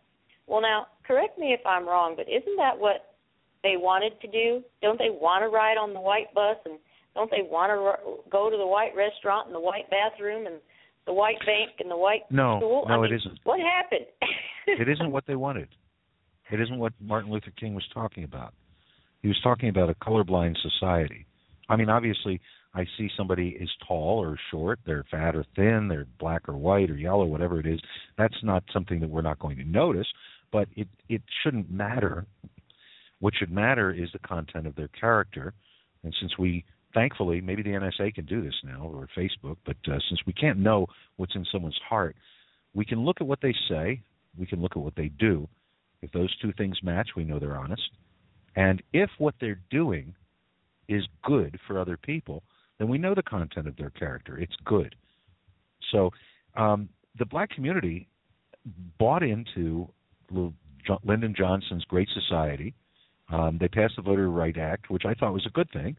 Well, 0.45 0.61
now 0.61 0.87
correct 1.07 1.39
me 1.39 1.57
if 1.57 1.65
I'm 1.65 1.87
wrong, 1.87 2.13
but 2.15 2.29
isn't 2.29 2.57
that 2.57 2.77
what 2.77 3.15
they 3.63 3.73
wanted 3.77 4.19
to 4.21 4.27
do? 4.27 4.61
Don't 4.83 4.99
they 4.99 5.09
want 5.09 5.41
to 5.41 5.49
ride 5.49 5.79
on 5.79 5.95
the 5.95 6.01
white 6.01 6.29
bus 6.35 6.57
and 6.65 6.77
don't 7.15 7.31
they 7.31 7.41
want 7.41 7.71
to 7.71 8.29
go 8.29 8.51
to 8.51 8.57
the 8.57 8.67
white 8.67 8.93
restaurant 8.93 9.47
and 9.47 9.55
the 9.55 9.63
white 9.63 9.89
bathroom 9.89 10.45
and 10.45 10.59
the 11.05 11.13
white 11.13 11.39
bank 11.45 11.71
and 11.79 11.89
the 11.91 11.97
white 11.97 12.21
no, 12.29 12.59
school? 12.59 12.85
No, 12.87 12.93
I 12.93 12.97
mean, 13.01 13.13
it 13.13 13.15
isn't. 13.17 13.39
What 13.43 13.59
happened? 13.59 14.05
it 14.67 14.89
isn't 14.89 15.11
what 15.11 15.25
they 15.27 15.35
wanted. 15.35 15.69
It 16.51 16.59
isn't 16.59 16.77
what 16.77 16.93
Martin 16.99 17.31
Luther 17.31 17.51
King 17.59 17.73
was 17.73 17.85
talking 17.93 18.23
about. 18.23 18.53
He 19.21 19.27
was 19.27 19.39
talking 19.41 19.69
about 19.69 19.89
a 19.89 19.95
colorblind 19.95 20.55
society. 20.61 21.25
I 21.69 21.77
mean, 21.77 21.89
obviously, 21.89 22.41
I 22.75 22.85
see 22.97 23.09
somebody 23.15 23.49
is 23.59 23.69
tall 23.87 24.19
or 24.19 24.37
short, 24.51 24.79
they're 24.85 25.05
fat 25.09 25.35
or 25.35 25.45
thin, 25.55 25.87
they're 25.87 26.07
black 26.19 26.49
or 26.49 26.57
white 26.57 26.89
or 26.89 26.97
yellow, 26.97 27.25
whatever 27.25 27.59
it 27.59 27.67
is. 27.67 27.79
That's 28.17 28.35
not 28.43 28.63
something 28.73 28.99
that 28.99 29.09
we're 29.09 29.21
not 29.21 29.39
going 29.39 29.57
to 29.57 29.63
notice, 29.63 30.07
but 30.51 30.67
it 30.75 30.87
it 31.07 31.21
shouldn't 31.41 31.71
matter. 31.71 32.25
What 33.19 33.33
should 33.35 33.51
matter 33.51 33.91
is 33.91 34.09
the 34.11 34.19
content 34.19 34.67
of 34.67 34.75
their 34.75 34.89
character. 34.89 35.53
And 36.03 36.13
since 36.19 36.37
we 36.37 36.65
thankfully, 36.93 37.41
maybe 37.41 37.63
the 37.63 37.69
NSA 37.69 38.13
can 38.13 38.25
do 38.25 38.41
this 38.41 38.55
now 38.63 38.83
or 38.83 39.07
Facebook, 39.17 39.57
but 39.65 39.77
uh, 39.87 39.97
since 40.09 40.21
we 40.25 40.33
can't 40.33 40.59
know 40.59 40.87
what's 41.17 41.35
in 41.35 41.45
someone's 41.51 41.79
heart, 41.87 42.15
we 42.73 42.85
can 42.85 43.03
look 43.03 43.17
at 43.21 43.27
what 43.27 43.39
they 43.41 43.53
say, 43.69 44.01
we 44.37 44.45
can 44.45 44.61
look 44.61 44.73
at 44.75 44.81
what 44.81 44.95
they 44.95 45.09
do. 45.19 45.47
If 46.01 46.11
those 46.11 46.35
two 46.41 46.51
things 46.57 46.77
match, 46.83 47.09
we 47.15 47.23
know 47.23 47.39
they're 47.39 47.57
honest. 47.57 47.89
And 48.55 48.81
if 48.93 49.09
what 49.17 49.35
they're 49.39 49.61
doing 49.69 50.13
is 50.87 51.03
good 51.23 51.59
for 51.67 51.79
other 51.79 51.97
people, 51.97 52.43
then 52.77 52.89
we 52.89 52.97
know 52.97 53.15
the 53.15 53.23
content 53.23 53.67
of 53.67 53.77
their 53.77 53.91
character. 53.91 54.37
It's 54.37 54.55
good. 54.65 54.95
So 55.91 56.11
um, 56.55 56.89
the 57.17 57.25
black 57.25 57.49
community 57.51 58.07
bought 58.97 59.23
into 59.23 59.87
Lyndon 61.03 61.35
Johnson's 61.37 61.85
Great 61.85 62.09
Society. 62.13 62.73
Um, 63.31 63.57
they 63.59 63.67
passed 63.67 63.93
the 63.95 64.01
Voter 64.01 64.29
Right 64.29 64.57
Act, 64.57 64.89
which 64.89 65.03
I 65.05 65.13
thought 65.13 65.33
was 65.33 65.45
a 65.45 65.51
good 65.51 65.71
thing. 65.71 65.95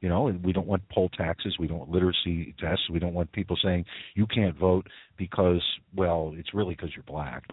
You 0.00 0.08
know, 0.08 0.28
and 0.28 0.44
we 0.44 0.52
don't 0.52 0.66
want 0.66 0.82
poll 0.90 1.08
taxes. 1.10 1.56
We 1.58 1.66
don't 1.66 1.78
want 1.78 1.90
literacy 1.90 2.54
tests. 2.60 2.90
We 2.90 2.98
don't 2.98 3.14
want 3.14 3.32
people 3.32 3.56
saying 3.62 3.86
you 4.14 4.26
can't 4.26 4.56
vote 4.56 4.86
because, 5.16 5.62
well, 5.94 6.34
it's 6.36 6.52
really 6.52 6.74
because 6.74 6.90
you're 6.94 7.04
black. 7.04 7.44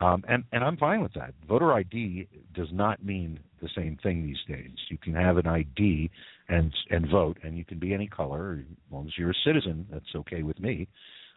Um, 0.00 0.24
and 0.28 0.44
and 0.52 0.62
I'm 0.62 0.76
fine 0.76 1.02
with 1.02 1.14
that. 1.14 1.34
Voter 1.48 1.72
ID 1.72 2.28
does 2.54 2.68
not 2.70 3.04
mean 3.04 3.40
the 3.62 3.68
same 3.74 3.96
thing 4.02 4.24
these 4.24 4.36
days. 4.46 4.76
You 4.90 4.98
can 4.98 5.14
have 5.14 5.38
an 5.38 5.46
ID 5.46 6.10
and 6.48 6.72
and 6.90 7.10
vote, 7.10 7.38
and 7.42 7.56
you 7.56 7.64
can 7.64 7.78
be 7.78 7.94
any 7.94 8.06
color 8.06 8.58
as 8.60 8.76
long 8.92 9.06
as 9.06 9.12
you're 9.16 9.30
a 9.30 9.44
citizen. 9.44 9.86
That's 9.90 10.04
okay 10.14 10.42
with 10.42 10.60
me, 10.60 10.86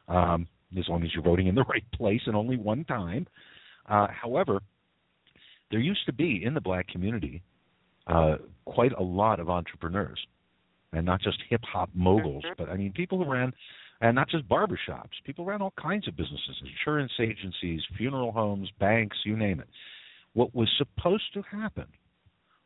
um, 0.10 0.46
as 0.78 0.86
long 0.90 1.04
as 1.04 1.10
you're 1.14 1.24
voting 1.24 1.48
in 1.48 1.56
the 1.56 1.64
right 1.70 1.86
place 1.94 2.22
and 2.26 2.36
only 2.36 2.58
one 2.58 2.84
time. 2.84 3.28
Uh, 3.88 4.08
however, 4.10 4.60
there 5.72 5.80
used 5.80 6.06
to 6.06 6.14
be 6.14 6.44
in 6.44 6.54
the 6.54 6.62
black 6.62 6.88
community 6.90 7.42
uh, 8.08 8.36
quite 8.66 8.92
a 8.92 9.02
lot 9.02 9.40
of 9.40 9.50
entrepreneurs 9.50 10.20
and 10.94 11.06
not 11.06 11.22
just 11.22 11.38
hip 11.50 11.62
hop 11.64 11.90
moguls, 11.94 12.44
mm-hmm. 12.44 12.54
but 12.58 12.70
I 12.70 12.78
mean 12.78 12.94
people 12.94 13.24
who 13.24 13.32
ran, 13.32 13.54
and 14.02 14.16
not 14.16 14.30
just 14.30 14.48
barbershops. 14.48 15.12
People 15.26 15.46
ran 15.46 15.62
all 15.62 15.74
kinds 15.82 16.08
of 16.08 16.16
businesses, 16.16 16.62
insurance 16.62 17.12
agencies, 17.20 17.82
funeral 17.98 18.32
homes, 18.32 18.70
banks, 18.80 19.18
you 19.26 19.38
name 19.38 19.60
it. 19.60 19.68
What 20.34 20.54
was 20.56 20.70
supposed 20.78 21.34
to 21.34 21.42
happen 21.42 21.88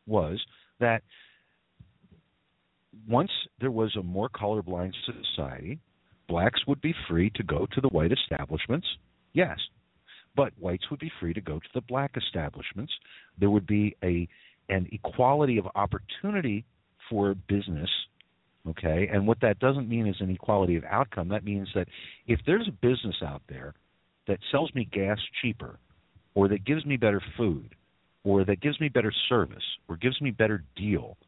was 0.06 0.40
that 0.80 1.02
once 3.08 3.30
there 3.60 3.70
was 3.70 3.94
a 3.96 4.02
more 4.02 4.28
colorblind 4.28 4.92
society, 5.04 5.78
blacks 6.28 6.60
would 6.66 6.80
be 6.80 6.94
free 7.08 7.30
to 7.34 7.42
go 7.42 7.66
to 7.72 7.80
the 7.80 7.88
white 7.88 8.12
establishments, 8.12 8.86
yes, 9.32 9.58
but 10.36 10.52
whites 10.58 10.84
would 10.90 11.00
be 11.00 11.10
free 11.20 11.34
to 11.34 11.40
go 11.40 11.58
to 11.58 11.68
the 11.74 11.80
black 11.82 12.12
establishments. 12.16 12.92
There 13.38 13.50
would 13.50 13.66
be 13.66 13.96
a 14.02 14.28
an 14.70 14.88
equality 14.92 15.58
of 15.58 15.66
opportunity 15.74 16.64
for 17.10 17.34
business 17.34 17.90
Okay, 18.68 19.08
and 19.12 19.26
what 19.26 19.40
that 19.42 19.58
doesn't 19.58 19.88
mean 19.88 20.06
is 20.06 20.16
an 20.20 20.30
equality 20.30 20.76
of 20.76 20.84
outcome. 20.84 21.28
That 21.28 21.44
means 21.44 21.68
that 21.74 21.86
if 22.26 22.40
there's 22.46 22.66
a 22.66 22.72
business 22.72 23.16
out 23.22 23.42
there 23.48 23.74
that 24.26 24.38
sells 24.50 24.74
me 24.74 24.88
gas 24.90 25.18
cheaper, 25.42 25.78
or 26.34 26.48
that 26.48 26.64
gives 26.64 26.84
me 26.86 26.96
better 26.96 27.22
food, 27.36 27.74
or 28.24 28.44
that 28.44 28.60
gives 28.62 28.80
me 28.80 28.88
better 28.88 29.12
service, 29.28 29.62
or 29.88 29.96
gives 29.96 30.20
me 30.20 30.30
better 30.30 30.64
deal, 30.76 31.18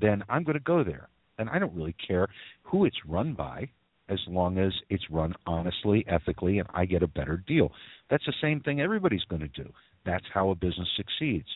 then 0.00 0.22
I'm 0.28 0.44
going 0.44 0.54
to 0.54 0.62
go 0.62 0.84
there. 0.84 1.08
And 1.38 1.50
I 1.50 1.58
don't 1.58 1.74
really 1.74 1.96
care 2.06 2.28
who 2.62 2.84
it's 2.84 2.96
run 3.06 3.34
by, 3.34 3.68
as 4.08 4.18
long 4.28 4.58
as 4.58 4.72
it's 4.88 5.04
run 5.10 5.34
honestly, 5.46 6.04
ethically, 6.08 6.58
and 6.60 6.68
I 6.72 6.84
get 6.84 7.02
a 7.02 7.08
better 7.08 7.42
deal. 7.46 7.72
That's 8.08 8.24
the 8.24 8.34
same 8.40 8.60
thing 8.60 8.80
everybody's 8.80 9.24
going 9.24 9.42
to 9.42 9.48
do. 9.48 9.70
That's 10.06 10.24
how 10.32 10.50
a 10.50 10.54
business 10.54 10.88
succeeds. 10.96 11.48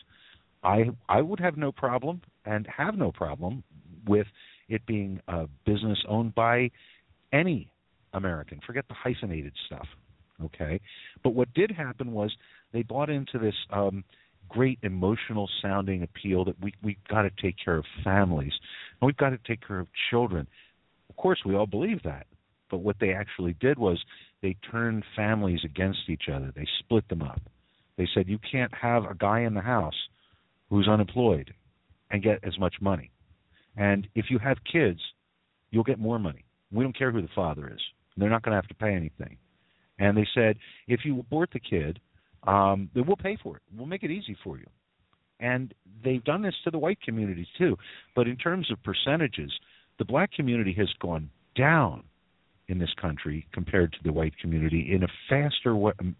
I 0.63 0.91
I 1.09 1.21
would 1.21 1.39
have 1.39 1.57
no 1.57 1.71
problem 1.71 2.21
and 2.45 2.67
have 2.67 2.97
no 2.97 3.11
problem 3.11 3.63
with 4.07 4.27
it 4.73 4.85
being 4.85 5.21
a 5.27 5.47
business 5.65 5.99
owned 6.07 6.33
by 6.35 6.71
any 7.31 7.71
American. 8.13 8.59
Forget 8.65 8.85
the 8.87 8.95
hyphenated 8.95 9.53
stuff. 9.65 9.87
Okay, 10.43 10.81
but 11.23 11.35
what 11.35 11.53
did 11.53 11.71
happen 11.71 12.11
was 12.11 12.35
they 12.73 12.81
bought 12.81 13.09
into 13.09 13.37
this 13.37 13.53
um, 13.69 14.03
great 14.49 14.79
emotional 14.81 15.49
sounding 15.61 16.03
appeal 16.03 16.43
that 16.45 16.59
we 16.61 16.73
we've 16.81 16.97
got 17.07 17.21
to 17.21 17.31
take 17.41 17.55
care 17.63 17.77
of 17.77 17.85
families 18.03 18.51
and 18.99 19.07
we've 19.07 19.17
got 19.17 19.29
to 19.29 19.39
take 19.47 19.65
care 19.65 19.79
of 19.79 19.87
children. 20.09 20.47
Of 21.09 21.15
course, 21.17 21.39
we 21.45 21.55
all 21.55 21.67
believe 21.67 22.01
that, 22.03 22.25
but 22.69 22.79
what 22.79 22.95
they 22.99 23.13
actually 23.13 23.53
did 23.59 23.77
was 23.77 24.03
they 24.41 24.57
turned 24.69 25.03
families 25.15 25.59
against 25.63 26.09
each 26.09 26.23
other. 26.33 26.51
They 26.55 26.67
split 26.79 27.07
them 27.09 27.21
up. 27.21 27.41
They 27.97 28.07
said 28.13 28.27
you 28.27 28.39
can't 28.39 28.73
have 28.73 29.05
a 29.05 29.13
guy 29.13 29.41
in 29.41 29.53
the 29.53 29.61
house 29.61 30.09
who's 30.69 30.87
unemployed 30.87 31.53
and 32.09 32.23
get 32.23 32.39
as 32.43 32.57
much 32.57 32.75
money. 32.81 33.11
And 33.75 34.07
if 34.15 34.25
you 34.29 34.39
have 34.39 34.57
kids, 34.71 34.99
you'll 35.71 35.83
get 35.83 35.99
more 35.99 36.19
money. 36.19 36.45
We 36.71 36.83
don't 36.83 36.97
care 36.97 37.11
who 37.11 37.21
the 37.21 37.29
father 37.35 37.71
is. 37.73 37.81
They're 38.17 38.29
not 38.29 38.43
going 38.43 38.51
to 38.51 38.61
have 38.61 38.67
to 38.67 38.75
pay 38.75 38.93
anything. 38.93 39.37
And 39.99 40.17
they 40.17 40.27
said, 40.33 40.57
if 40.87 41.01
you 41.03 41.19
abort 41.19 41.49
the 41.53 41.59
kid, 41.59 41.99
um, 42.43 42.89
then 42.93 43.05
we'll 43.07 43.15
pay 43.15 43.37
for 43.41 43.57
it. 43.57 43.63
We'll 43.75 43.87
make 43.87 44.03
it 44.03 44.11
easy 44.11 44.35
for 44.43 44.57
you. 44.57 44.65
And 45.39 45.73
they've 46.03 46.23
done 46.23 46.41
this 46.41 46.55
to 46.63 46.71
the 46.71 46.77
white 46.77 47.01
community 47.01 47.47
too. 47.57 47.77
But 48.15 48.27
in 48.27 48.37
terms 48.37 48.71
of 48.71 48.81
percentages, 48.83 49.51
the 49.99 50.05
black 50.05 50.31
community 50.31 50.73
has 50.77 50.89
gone 50.99 51.29
down 51.55 52.03
in 52.67 52.79
this 52.79 52.93
country 53.01 53.45
compared 53.53 53.91
to 53.93 53.99
the 54.03 54.13
white 54.13 54.37
community 54.39 54.93
in 54.93 55.03
a 55.03 55.07
faster 55.29 55.75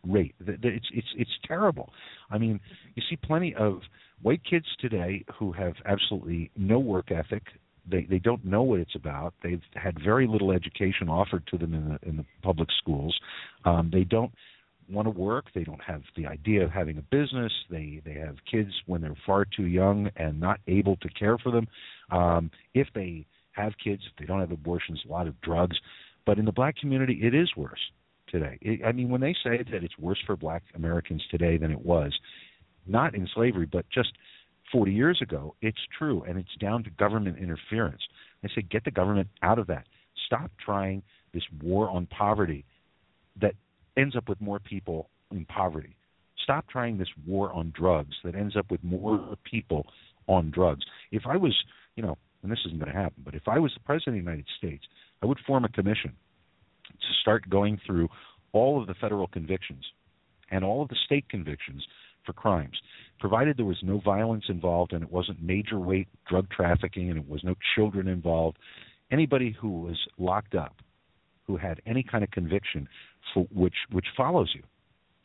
rate. 0.06 0.36
It's 0.40 0.86
it's 0.94 1.08
it's 1.18 1.32
terrible. 1.48 1.94
I 2.30 2.38
mean, 2.38 2.60
you 2.96 3.04
see 3.10 3.16
plenty 3.16 3.56
of 3.56 3.82
white 4.22 4.42
kids 4.50 4.66
today 4.80 5.24
who 5.38 5.52
have 5.54 5.74
absolutely 5.86 6.52
no 6.56 6.80
work 6.80 7.12
ethic, 7.12 7.44
They 7.90 8.04
they 8.10 8.20
don't 8.20 8.44
know 8.46 8.64
what 8.64 8.80
it's 8.80 8.96
about. 8.96 9.34
They've 9.44 9.62
had 9.74 9.98
very 10.04 10.28
little 10.28 10.52
education 10.52 11.10
offered 11.10 11.46
to 11.48 11.58
them 11.58 11.74
in 11.74 11.90
the 11.90 12.10
in 12.10 12.18
the 12.18 12.26
public 12.42 12.70
schools. 12.80 13.18
Um, 13.66 13.90
they 13.92 14.04
don't 14.04 14.32
want 14.90 15.06
to 15.06 15.12
work. 15.12 15.46
They 15.54 15.64
don't 15.64 15.82
have 15.82 16.02
the 16.16 16.26
idea 16.28 16.64
of 16.64 16.72
having 16.72 16.98
a 16.98 17.02
business. 17.02 17.52
They 17.70 18.02
they 18.06 18.14
have 18.14 18.36
kids 18.50 18.72
when 18.86 19.02
they're 19.02 19.16
far 19.26 19.46
too 19.46 19.66
young 19.66 20.10
and 20.16 20.40
not 20.40 20.60
able 20.68 20.96
to 20.98 21.10
care 21.10 21.38
for 21.38 21.52
them. 21.52 21.68
Um, 22.12 22.52
if 22.74 22.88
they 22.94 23.26
have 23.52 23.74
kids, 23.84 24.02
if 24.10 24.14
they 24.18 24.26
don't 24.26 24.40
have 24.40 24.52
abortions, 24.52 25.02
a 25.08 25.12
lot 25.12 25.28
of 25.28 25.40
drugs. 25.42 25.78
But 26.26 26.40
in 26.40 26.46
the 26.46 26.52
black 26.52 26.78
community, 26.78 27.20
it 27.22 27.34
is 27.34 27.50
worse 27.56 27.80
today. 28.30 28.58
It, 28.62 28.82
I 28.86 28.92
mean, 28.92 29.10
when 29.10 29.22
they 29.22 29.36
say 29.44 29.64
that 29.72 29.84
it's 29.84 29.98
worse 29.98 30.20
for 30.26 30.36
black 30.36 30.64
Americans 30.76 31.24
today 31.30 31.58
than 31.58 31.72
it 31.72 31.86
was, 31.86 32.14
not 32.86 33.16
in 33.16 33.28
slavery, 33.34 33.66
but 33.66 33.86
just 33.94 34.10
40 34.72 34.92
years 34.92 35.20
ago, 35.22 35.56
it's 35.62 35.78
true, 35.98 36.24
and 36.28 36.38
it's 36.38 36.56
down 36.60 36.84
to 36.84 36.90
government 36.92 37.38
interference. 37.38 38.02
I 38.44 38.48
say, 38.54 38.62
get 38.62 38.84
the 38.84 38.92
government 38.92 39.30
out 39.42 39.60
of 39.60 39.68
that. 39.68 39.86
Stop 40.26 40.52
trying 40.64 41.04
this 41.34 41.44
war 41.62 41.90
on 41.90 42.08
poverty 42.08 42.66
that 43.40 43.54
ends 43.98 44.16
up 44.16 44.28
with 44.28 44.40
more 44.42 44.60
people 44.60 45.10
in 45.32 45.46
poverty. 45.46 45.96
Stop 46.44 46.68
trying 46.68 46.98
this 46.98 47.08
war 47.26 47.54
on 47.54 47.72
drugs 47.76 48.16
that 48.24 48.36
ends 48.36 48.58
up 48.58 48.70
with 48.70 48.84
more 48.84 49.36
people 49.44 49.86
on 50.28 50.52
drugs. 50.52 50.84
If 51.12 51.24
I 51.26 51.38
was, 51.38 51.56
you 51.96 52.04
know, 52.04 52.18
and 52.42 52.52
this 52.52 52.60
isn't 52.66 52.80
going 52.80 52.92
to 52.92 52.98
happen, 52.98 53.24
but 53.24 53.36
if 53.36 53.48
I 53.48 53.60
was 53.60 53.72
the 53.74 53.80
president 53.82 54.18
of 54.18 54.26
the 54.26 54.32
United 54.32 54.48
States, 54.58 54.84
I 55.24 55.26
would 55.26 55.40
form 55.48 55.64
a 55.64 55.70
commission 55.70 56.12
to 56.92 57.14
start 57.22 57.50
going 57.50 57.80
through 57.86 58.10
all 58.52 58.82
of 58.82 58.88
the 58.88 58.94
federal 58.94 59.28
convictions 59.28 59.86
and 60.52 60.66
all 60.66 60.82
of 60.82 60.90
the 60.90 60.98
state 61.06 61.30
convictions 61.30 61.88
for 62.26 62.34
crimes, 62.34 62.78
provided 63.22 63.56
there 63.56 63.66
was 63.66 63.80
no 63.84 64.00
violence 64.00 64.46
involved 64.50 64.92
and 64.92 65.02
it 65.02 65.12
wasn't 65.12 65.42
major 65.42 65.80
weight 65.80 66.10
drug 66.28 66.50
trafficking 66.50 67.10
and 67.10 67.18
it 67.18 67.30
was 67.30 67.42
no 67.44 67.56
children 67.74 68.10
involved. 68.10 68.58
Anybody 69.12 69.56
who 69.58 69.82
was 69.82 69.98
locked 70.18 70.56
up, 70.56 70.76
who 71.48 71.56
had 71.56 71.82
any 71.86 72.04
kind 72.04 72.24
of 72.24 72.32
conviction 72.32 72.90
for 73.34 73.48
which 73.54 73.76
which 73.92 74.08
follows 74.18 74.52
you 74.54 74.64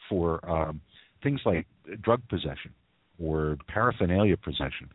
for 0.08 0.48
um, 0.48 0.80
things 1.24 1.40
like 1.44 1.66
drug 2.00 2.22
possession 2.28 2.72
or 3.18 3.56
paraphernalia 3.66 4.36
possession, 4.36 4.90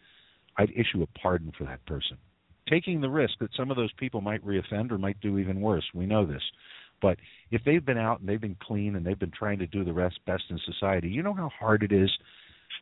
I'd 0.57 0.71
issue 0.71 1.03
a 1.03 1.19
pardon 1.19 1.51
for 1.57 1.65
that 1.65 1.85
person, 1.85 2.17
taking 2.73 3.01
the 3.01 3.09
risk 3.09 3.33
that 3.39 3.53
some 3.55 3.69
of 3.69 3.77
those 3.77 3.91
people 3.93 4.19
might 4.19 4.43
reoffend 4.43 4.91
or 4.91 4.97
might 4.97 5.19
do 5.21 5.37
even 5.37 5.61
worse. 5.61 5.83
We 5.93 6.07
know 6.07 6.25
this. 6.25 6.41
But 7.01 7.19
if 7.51 7.61
they've 7.65 7.85
been 7.85 7.97
out 7.97 8.19
and 8.19 8.27
they've 8.27 8.41
been 8.41 8.57
clean 8.61 8.95
and 8.95 9.05
they've 9.05 9.19
been 9.19 9.31
trying 9.37 9.59
to 9.59 9.67
do 9.67 9.83
the 9.83 9.93
rest 9.93 10.19
best 10.25 10.43
in 10.49 10.59
society, 10.65 11.09
you 11.09 11.21
know 11.21 11.33
how 11.33 11.49
hard 11.49 11.83
it 11.83 11.91
is 11.91 12.09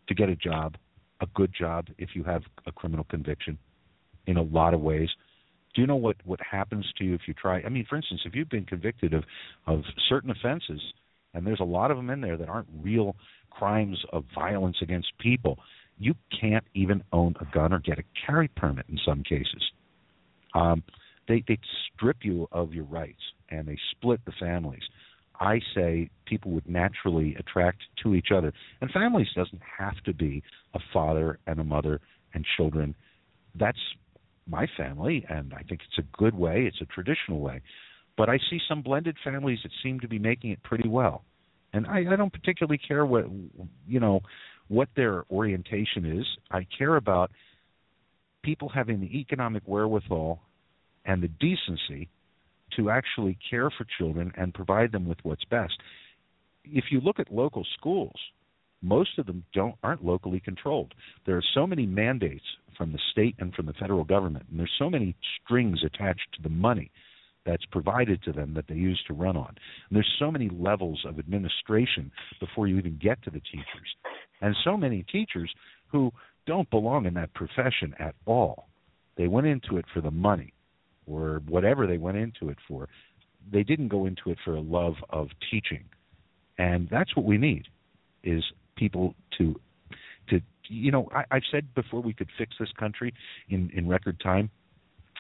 to 0.08 0.14
get 0.14 0.30
a 0.30 0.36
job, 0.36 0.78
a 1.20 1.26
good 1.34 1.52
job, 1.58 1.88
if 1.98 2.10
you 2.14 2.24
have 2.24 2.44
a 2.68 2.72
criminal 2.72 3.06
conviction 3.10 3.58
in 4.28 4.38
a 4.38 4.42
lot 4.42 4.74
of 4.74 4.82
ways. 4.82 5.10
Do 5.74 5.82
you 5.82 5.88
know 5.88 5.96
what, 5.96 6.18
what 6.24 6.40
happens 6.40 6.86
to 6.98 7.04
you 7.04 7.14
if 7.16 7.22
you 7.28 7.34
try? 7.34 7.62
I 7.62 7.70
mean, 7.70 7.86
for 7.90 7.96
instance, 7.96 8.22
if 8.26 8.36
you've 8.36 8.50
been 8.50 8.66
convicted 8.66 9.14
of, 9.14 9.24
of 9.68 9.82
certain 10.08 10.30
offenses, 10.30 10.82
and 11.34 11.46
there's 11.48 11.62
a 11.62 11.66
lot 11.66 11.92
of 11.92 11.98
them 11.98 12.10
in 12.10 12.22
there 12.22 12.38
that 12.38 12.50
aren't 12.50 12.68
real 12.82 13.16
crimes 13.50 13.98
of 14.14 14.26
violence 14.36 14.78
against 14.82 15.08
people, 15.20 15.58
you 15.98 16.14
can't 16.40 16.66
even 16.74 17.04
own 17.12 17.36
a 17.40 17.46
gun 17.54 17.74
or 17.74 17.80
get 17.80 18.00
a 18.00 18.04
carry 18.26 18.50
permit 18.50 18.86
in 18.90 19.00
some 19.06 19.24
cases. 19.24 19.64
Um, 20.54 20.84
they 21.28 21.44
they 21.48 21.60
strip 21.96 22.18
you 22.24 22.48
of 22.52 22.74
your 22.74 22.86
rights 22.86 23.22
and 23.50 23.68
they 23.68 23.78
split 23.92 24.20
the 24.26 24.34
families. 24.40 24.84
I 25.40 25.60
say 25.74 26.10
people 26.26 26.52
would 26.52 26.70
naturally 26.70 27.36
attract 27.40 27.80
to 28.04 28.14
each 28.14 28.28
other, 28.34 28.54
and 28.80 28.92
families 28.92 29.28
doesn't 29.36 29.62
have 29.80 29.96
to 30.06 30.14
be 30.14 30.44
a 30.74 30.80
father 30.94 31.40
and 31.48 31.60
a 31.60 31.64
mother 31.64 32.00
and 32.34 32.46
children. 32.58 32.96
That's 33.56 33.80
my 34.48 34.68
family, 34.78 35.26
and 35.30 35.54
I 35.54 35.64
think 35.64 35.82
it's 35.88 35.98
a 35.98 36.18
good 36.18 36.36
way. 36.36 36.66
It's 36.68 36.82
a 36.82 36.86
traditional 36.86 37.40
way, 37.40 37.62
but 38.18 38.30
I 38.30 38.38
see 38.50 38.60
some 38.68 38.82
blended 38.82 39.18
families 39.24 39.60
that 39.64 39.72
seem 39.82 40.00
to 40.02 40.08
be 40.08 40.20
making 40.20 40.52
it 40.52 40.62
pretty 40.64 40.88
well, 40.88 41.24
and 41.74 41.88
I, 41.88 42.06
I 42.12 42.16
don't 42.16 42.34
particularly 42.34 42.78
care 42.78 43.06
what 43.06 43.26
you 43.88 44.00
know 44.00 44.22
what 44.68 44.90
their 44.96 45.24
orientation 45.32 46.20
is. 46.20 46.26
I 46.52 46.66
care 46.78 46.96
about 46.96 47.32
people 48.44 48.70
having 48.70 49.00
the 49.00 49.20
economic 49.20 49.64
wherewithal 49.66 50.40
and 51.06 51.22
the 51.22 51.28
decency 51.28 52.10
to 52.78 52.90
actually 52.90 53.38
care 53.50 53.70
for 53.70 53.86
children 53.98 54.32
and 54.38 54.54
provide 54.54 54.92
them 54.92 55.08
with 55.08 55.18
what's 55.24 55.44
best. 55.46 55.74
If 56.64 56.86
you 56.92 57.02
look 57.02 57.20
at 57.20 57.32
local 57.32 57.66
schools, 57.78 58.16
most 58.82 59.20
of 59.20 59.26
them 59.26 59.44
don't 59.54 59.76
aren't 59.84 60.04
locally 60.04 60.40
controlled. 60.40 60.94
There 61.26 61.38
are 61.38 61.44
so 61.54 61.68
many 61.68 61.86
mandates 61.86 62.46
from 62.78 62.92
the 62.92 63.00
state 63.12 63.36
and 63.40 63.54
from 63.54 63.66
the 63.66 63.74
federal 63.74 64.04
government, 64.04 64.46
and 64.50 64.60
there's 64.60 64.72
so 64.80 64.90
many 64.90 65.16
strings 65.44 65.84
attached 65.84 66.28
to 66.36 66.42
the 66.42 66.50
money 66.50 66.92
that's 67.46 67.66
provided 67.72 68.22
to 68.24 68.32
them 68.32 68.54
that 68.54 68.68
they 68.68 68.76
use 68.76 69.02
to 69.08 69.14
run 69.14 69.36
on. 69.36 69.50
And 69.90 69.96
there's 69.96 70.16
so 70.20 70.32
many 70.32 70.50
levels 70.50 71.04
of 71.08 71.20
administration 71.20 72.12
before 72.40 72.68
you 72.68 72.78
even 72.78 73.00
get 73.02 73.22
to 73.24 73.32
the 73.32 73.40
teachers. 73.40 73.96
And 74.42 74.56
so 74.64 74.78
many 74.78 75.04
teachers 75.12 75.52
who 75.92 76.12
don't 76.46 76.70
belong 76.70 77.06
in 77.06 77.14
that 77.16 77.34
profession 77.34 77.94
at 78.00 78.16
all. 78.26 78.68
They 79.18 79.28
went 79.28 79.48
into 79.48 79.78
it 79.78 79.86
for 79.94 80.02
the 80.02 80.12
money 80.12 80.54
or 81.06 81.42
whatever 81.48 81.88
they 81.88 81.98
went 81.98 82.18
into 82.18 82.50
it 82.50 82.58
for. 82.68 82.88
They 83.52 83.64
didn't 83.64 83.90
go 83.90 84.06
into 84.06 84.32
it 84.32 84.38
for 84.44 84.56
a 84.56 84.62
love 84.62 84.96
of 85.10 85.30
teaching. 85.50 85.84
And 86.58 86.88
that's 86.90 87.16
what 87.16 87.26
we 87.26 87.38
need 87.38 87.66
is 88.24 88.44
people 88.76 89.16
to 89.38 89.60
to 90.30 90.42
you 90.68 90.92
know, 90.92 91.10
I, 91.14 91.26
I've 91.32 91.44
said 91.52 91.74
before 91.74 92.02
we 92.02 92.14
could 92.14 92.30
fix 92.38 92.56
this 92.60 92.72
country 92.80 93.14
in, 93.50 93.70
in 93.74 93.88
record 93.88 94.20
time. 94.20 94.50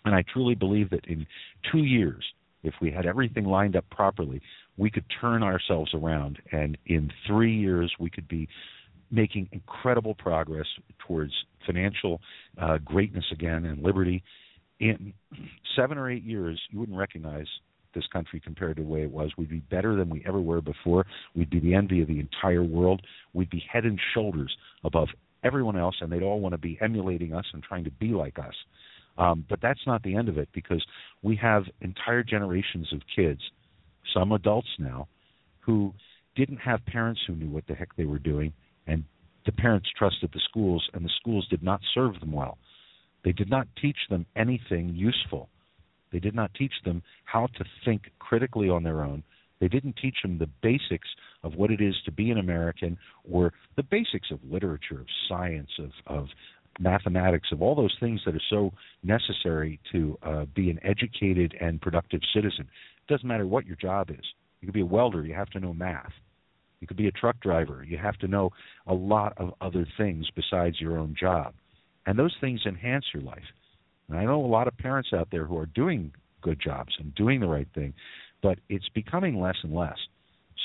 And 0.05 0.15
I 0.15 0.23
truly 0.33 0.55
believe 0.55 0.89
that 0.91 1.05
in 1.05 1.27
two 1.71 1.83
years, 1.83 2.23
if 2.63 2.73
we 2.81 2.91
had 2.91 3.05
everything 3.05 3.45
lined 3.45 3.75
up 3.75 3.85
properly, 3.89 4.41
we 4.77 4.89
could 4.89 5.05
turn 5.19 5.43
ourselves 5.43 5.93
around. 5.93 6.39
And 6.51 6.77
in 6.85 7.11
three 7.27 7.55
years, 7.55 7.93
we 7.99 8.09
could 8.09 8.27
be 8.27 8.47
making 9.11 9.49
incredible 9.51 10.15
progress 10.15 10.65
towards 11.05 11.33
financial 11.65 12.21
uh, 12.59 12.77
greatness 12.79 13.25
again 13.31 13.65
and 13.65 13.83
liberty 13.83 14.23
in 14.81 15.13
seven 15.75 15.97
or 15.97 16.09
eight 16.09 16.23
years, 16.23 16.59
you 16.71 16.79
wouldn't 16.79 16.97
recognize 16.97 17.45
this 17.93 18.05
country 18.11 18.41
compared 18.43 18.77
to 18.77 18.83
the 18.83 18.87
way 18.87 19.03
it 19.03 19.11
was. 19.11 19.31
We'd 19.37 19.49
be 19.49 19.59
better 19.59 19.95
than 19.95 20.09
we 20.09 20.23
ever 20.27 20.41
were 20.41 20.61
before. 20.61 21.05
We'd 21.35 21.49
be 21.49 21.59
the 21.59 21.75
envy 21.75 22.01
of 22.01 22.07
the 22.07 22.19
entire 22.19 22.63
world. 22.63 23.01
We'd 23.33 23.49
be 23.49 23.63
head 23.71 23.85
and 23.85 23.99
shoulders 24.13 24.55
above 24.83 25.09
everyone 25.43 25.77
else, 25.77 25.95
and 26.01 26.11
they'd 26.11 26.23
all 26.23 26.39
want 26.39 26.53
to 26.53 26.57
be 26.57 26.77
emulating 26.81 27.33
us 27.33 27.45
and 27.53 27.61
trying 27.61 27.83
to 27.83 27.91
be 27.91 28.07
like 28.07 28.39
us. 28.39 28.55
Um, 29.17 29.45
but 29.49 29.59
that's 29.61 29.85
not 29.85 30.01
the 30.03 30.15
end 30.15 30.29
of 30.29 30.37
it 30.37 30.49
because 30.53 30.83
we 31.21 31.35
have 31.35 31.63
entire 31.81 32.23
generations 32.23 32.91
of 32.93 33.01
kids, 33.13 33.41
some 34.13 34.31
adults 34.31 34.69
now, 34.79 35.07
who 35.59 35.93
didn't 36.35 36.57
have 36.57 36.83
parents 36.85 37.21
who 37.27 37.35
knew 37.35 37.49
what 37.49 37.67
the 37.67 37.75
heck 37.75 37.95
they 37.97 38.05
were 38.05 38.19
doing, 38.19 38.53
and 38.91 39.03
the 39.45 39.51
parents 39.51 39.89
trusted 39.97 40.29
the 40.33 40.41
schools, 40.49 40.87
and 40.93 41.03
the 41.03 41.11
schools 41.19 41.47
did 41.49 41.63
not 41.63 41.81
serve 41.93 42.19
them 42.19 42.31
well. 42.31 42.57
They 43.23 43.31
did 43.31 43.49
not 43.49 43.67
teach 43.81 43.97
them 44.09 44.25
anything 44.35 44.93
useful. 44.95 45.49
They 46.11 46.19
did 46.19 46.35
not 46.35 46.53
teach 46.53 46.73
them 46.83 47.01
how 47.25 47.47
to 47.57 47.65
think 47.85 48.11
critically 48.19 48.69
on 48.69 48.83
their 48.83 49.01
own. 49.01 49.23
They 49.59 49.67
didn't 49.67 49.95
teach 50.01 50.17
them 50.23 50.37
the 50.37 50.49
basics 50.61 51.07
of 51.43 51.55
what 51.55 51.71
it 51.71 51.81
is 51.81 51.95
to 52.05 52.11
be 52.11 52.31
an 52.31 52.39
American 52.39 52.97
or 53.31 53.53
the 53.77 53.83
basics 53.83 54.29
of 54.31 54.39
literature, 54.43 54.99
of 54.99 55.07
science, 55.29 55.69
of, 55.79 55.91
of 56.07 56.27
mathematics, 56.79 57.49
of 57.51 57.61
all 57.61 57.75
those 57.75 57.95
things 57.99 58.21
that 58.25 58.35
are 58.35 58.47
so 58.49 58.71
necessary 59.03 59.79
to 59.91 60.17
uh, 60.23 60.45
be 60.55 60.69
an 60.69 60.79
educated 60.83 61.55
and 61.61 61.79
productive 61.79 62.21
citizen. 62.33 62.67
It 63.07 63.11
doesn't 63.11 63.27
matter 63.27 63.45
what 63.45 63.65
your 63.65 63.77
job 63.77 64.09
is. 64.09 64.25
You 64.59 64.67
could 64.67 64.73
be 64.73 64.81
a 64.81 64.85
welder, 64.85 65.23
you 65.25 65.33
have 65.33 65.49
to 65.51 65.59
know 65.59 65.73
math. 65.73 66.11
You 66.81 66.87
could 66.87 66.97
be 66.97 67.07
a 67.07 67.11
truck 67.11 67.39
driver, 67.39 67.85
you 67.87 67.97
have 67.97 68.17
to 68.17 68.27
know 68.27 68.49
a 68.87 68.93
lot 68.93 69.33
of 69.37 69.53
other 69.61 69.87
things 69.97 70.27
besides 70.35 70.81
your 70.81 70.97
own 70.97 71.15
job. 71.17 71.53
And 72.05 72.17
those 72.17 72.35
things 72.41 72.61
enhance 72.65 73.05
your 73.13 73.23
life. 73.23 73.43
And 74.09 74.17
I 74.17 74.25
know 74.25 74.43
a 74.43 74.45
lot 74.45 74.67
of 74.67 74.77
parents 74.77 75.09
out 75.13 75.29
there 75.31 75.45
who 75.45 75.57
are 75.57 75.67
doing 75.67 76.11
good 76.41 76.59
jobs 76.59 76.93
and 76.99 77.13
doing 77.15 77.39
the 77.39 77.47
right 77.47 77.67
thing, 77.73 77.93
but 78.41 78.57
it's 78.67 78.89
becoming 78.89 79.39
less 79.39 79.57
and 79.63 79.73
less. 79.73 79.97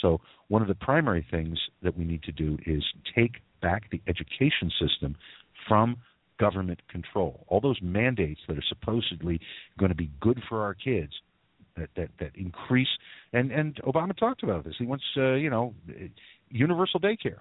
So, 0.03 0.21
one 0.49 0.63
of 0.63 0.69
the 0.69 0.75
primary 0.75 1.27
things 1.31 1.59
that 1.83 1.97
we 1.97 2.05
need 2.05 2.23
to 2.25 2.33
do 2.33 2.59
is 2.67 2.83
take 3.15 3.37
back 3.61 3.91
the 3.91 4.01
education 4.07 4.71
system 4.81 5.17
from 5.69 5.97
government 6.39 6.81
control. 6.89 7.45
All 7.49 7.61
those 7.61 7.81
mandates 7.83 8.41
that 8.49 8.59
are 8.59 8.65
supposedly 8.69 9.41
going 9.79 9.89
to 9.89 9.97
be 9.97 10.11
good 10.21 10.41
for 10.49 10.63
our 10.63 10.75
kids, 10.75 11.13
that 11.77 11.91
that, 11.97 12.11
that 12.21 12.31
increase, 12.35 12.89
and 13.33 13.51
and 13.51 13.77
Obama 13.85 14.17
talked 14.17 14.43
about 14.43 14.65
this. 14.65 14.75
He 14.79 14.87
wants, 14.87 15.05
uh, 15.17 15.35
you 15.35 15.51
know, 15.51 15.75
universal 16.49 17.01
daycare. 17.01 17.41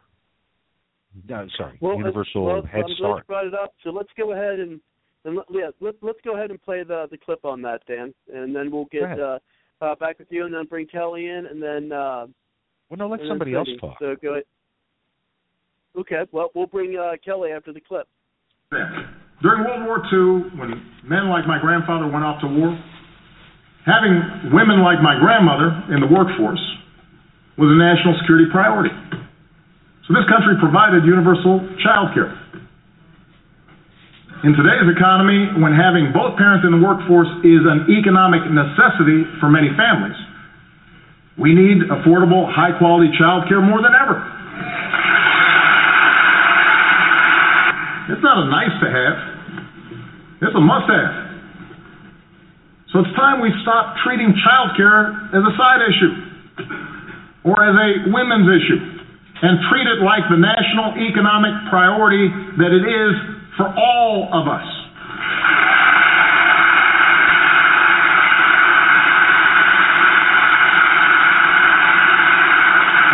No, 1.27 1.47
sorry, 1.57 1.77
well, 1.79 1.97
Universal 1.97 2.45
well, 2.45 2.61
Head 2.63 2.83
I'm 2.89 2.95
Start. 2.97 3.27
glad 3.27 3.27
brought 3.27 3.47
it 3.47 3.53
up. 3.53 3.73
So 3.83 3.91
let's 3.91 4.09
go 4.17 4.33
ahead 4.33 4.59
and, 4.59 4.81
and 5.23 5.37
let, 5.37 5.45
yeah, 5.49 5.69
let, 5.79 5.95
let's 6.01 6.19
go 6.25 6.35
ahead 6.35 6.51
and 6.51 6.61
play 6.61 6.83
the 6.83 7.07
the 7.09 7.17
clip 7.17 7.45
on 7.45 7.61
that, 7.61 7.81
Dan, 7.87 8.13
and 8.33 8.55
then 8.55 8.69
we'll 8.71 8.89
get 8.91 9.19
uh, 9.19 9.39
uh, 9.81 9.95
back 9.95 10.19
with 10.19 10.27
you, 10.29 10.45
and 10.45 10.53
then 10.53 10.65
bring 10.65 10.87
Kelly 10.87 11.27
in, 11.27 11.45
and 11.49 11.61
then. 11.61 11.91
Uh, 11.91 12.27
well, 12.89 12.97
no, 12.97 13.07
let 13.07 13.21
somebody 13.27 13.51
then 13.51 13.59
else 13.59 13.69
talk. 13.79 13.95
So 13.99 14.15
go 14.21 14.33
ahead. 14.33 14.43
Okay, 15.97 16.23
well, 16.31 16.49
we'll 16.53 16.67
bring 16.67 16.97
uh, 16.97 17.13
Kelly 17.23 17.51
after 17.51 17.71
the 17.71 17.79
clip. 17.79 18.07
During 19.41 19.63
World 19.63 19.85
War 19.85 19.99
II, 20.11 20.59
when 20.59 20.69
men 21.07 21.29
like 21.29 21.47
my 21.47 21.59
grandfather 21.61 22.07
went 22.07 22.25
off 22.25 22.41
to 22.41 22.47
war, 22.47 22.77
having 23.85 24.49
women 24.49 24.81
like 24.81 24.97
my 24.99 25.13
grandmother 25.21 25.93
in 25.93 26.01
the 26.01 26.09
workforce 26.09 26.61
was 27.55 27.69
a 27.69 27.77
national 27.77 28.17
security 28.19 28.49
priority. 28.51 28.91
So 30.09 30.13
this 30.13 30.25
country 30.25 30.57
provided 30.59 31.05
universal 31.05 31.61
child 31.81 32.13
care. 32.13 32.33
In 34.43 34.53
today's 34.53 34.85
economy, 34.89 35.61
when 35.61 35.73
having 35.73 36.13
both 36.13 36.37
parents 36.37 36.65
in 36.65 36.73
the 36.73 36.81
workforce 36.81 37.29
is 37.41 37.65
an 37.65 37.89
economic 37.89 38.45
necessity 38.45 39.25
for 39.41 39.49
many 39.49 39.73
families, 39.73 40.17
we 41.37 41.53
need 41.53 41.89
affordable, 41.89 42.45
high 42.45 42.77
quality 42.77 43.09
child 43.17 43.47
care 43.49 43.61
more 43.61 43.81
than 43.81 43.93
ever. 43.97 44.21
It's 48.13 48.21
not 48.21 48.45
a 48.45 48.47
nice 48.49 48.75
to 48.81 48.87
have, 48.91 49.15
it's 50.45 50.55
a 50.55 50.61
must 50.61 50.89
have. 50.93 51.24
So 52.93 53.01
it's 53.01 53.09
time 53.17 53.41
we 53.41 53.49
stop 53.65 53.97
treating 54.05 54.29
child 54.45 54.77
care 54.77 55.09
as 55.33 55.41
a 55.41 55.53
side 55.57 55.81
issue 55.89 56.13
or 57.41 57.57
as 57.65 57.73
a 57.73 57.89
women's 58.13 58.45
issue 58.45 58.77
and 59.41 59.57
treat 59.73 59.89
it 59.89 60.05
like 60.05 60.21
the 60.29 60.37
national 60.37 60.93
economic 61.01 61.53
priority 61.73 62.29
that 62.61 62.71
it 62.71 62.85
is 62.85 63.13
for 63.57 63.65
all 63.73 64.29
of 64.31 64.45
us. 64.45 64.69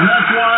And 0.01 0.05
that's 0.11 0.31
why 0.35 0.51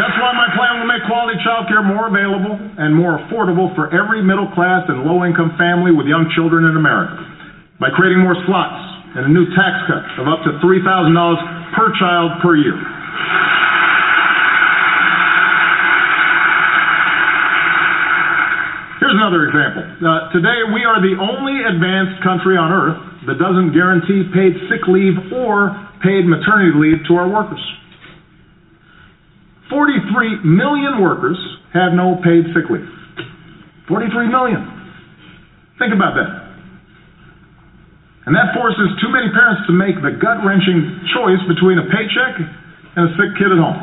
that's 0.00 0.16
why 0.20 0.30
my 0.34 0.48
plan 0.58 0.80
will 0.80 0.90
make 0.90 1.06
quality 1.06 1.38
child 1.46 1.70
care 1.70 1.86
more 1.86 2.10
available 2.10 2.58
and 2.58 2.96
more 2.96 3.22
affordable 3.22 3.70
for 3.78 3.94
every 3.94 4.26
middle 4.26 4.50
class 4.58 4.84
and 4.88 5.06
low 5.06 5.24
income 5.24 5.54
family 5.56 5.92
with 5.92 6.06
young 6.06 6.26
children 6.34 6.66
in 6.66 6.76
America 6.76 7.35
by 7.80 7.92
creating 7.92 8.24
more 8.24 8.36
slots 8.46 8.80
and 9.16 9.28
a 9.28 9.32
new 9.32 9.44
tax 9.52 9.84
cut 9.88 10.04
of 10.20 10.28
up 10.28 10.44
to 10.44 10.60
$3,000 10.60 10.84
per 11.76 11.92
child 12.00 12.40
per 12.40 12.56
year. 12.56 12.76
Here's 19.00 19.14
another 19.14 19.46
example. 19.46 19.84
Uh, 20.02 20.32
today, 20.32 20.66
we 20.72 20.84
are 20.84 20.98
the 20.98 21.14
only 21.20 21.62
advanced 21.62 22.24
country 22.24 22.56
on 22.56 22.72
earth 22.72 22.98
that 23.28 23.38
doesn't 23.38 23.72
guarantee 23.72 24.24
paid 24.32 24.56
sick 24.72 24.88
leave 24.88 25.14
or 25.32 25.72
paid 26.02 26.26
maternity 26.26 26.72
leave 26.74 27.06
to 27.08 27.14
our 27.14 27.28
workers. 27.28 27.62
43 29.70 30.44
million 30.44 31.02
workers 31.02 31.38
have 31.72 31.92
no 31.92 32.16
paid 32.22 32.46
sick 32.54 32.70
leave. 32.70 32.88
43 33.88 34.28
million. 34.28 34.64
Think 35.78 35.92
about 35.92 36.14
that. 36.16 36.45
And 38.26 38.34
that 38.34 38.50
forces 38.58 38.90
too 38.98 39.06
many 39.14 39.30
parents 39.30 39.62
to 39.70 39.72
make 39.72 39.94
the 40.02 40.18
gut 40.18 40.42
wrenching 40.42 40.82
choice 41.14 41.38
between 41.46 41.78
a 41.78 41.86
paycheck 41.86 42.34
and 42.98 43.02
a 43.06 43.10
sick 43.14 43.38
kid 43.38 43.54
at 43.54 43.60
home. 43.62 43.78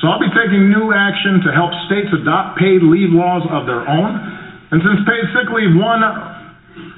So 0.00 0.08
I'll 0.08 0.20
be 0.20 0.32
taking 0.32 0.72
new 0.72 0.92
action 0.92 1.44
to 1.44 1.52
help 1.52 1.72
states 1.88 2.08
adopt 2.12 2.56
paid 2.56 2.80
leave 2.80 3.12
laws 3.12 3.44
of 3.52 3.68
their 3.68 3.84
own. 3.84 4.12
And 4.72 4.80
since 4.80 5.00
paid 5.04 5.24
sick 5.36 5.48
leave 5.52 5.76
won 5.76 6.00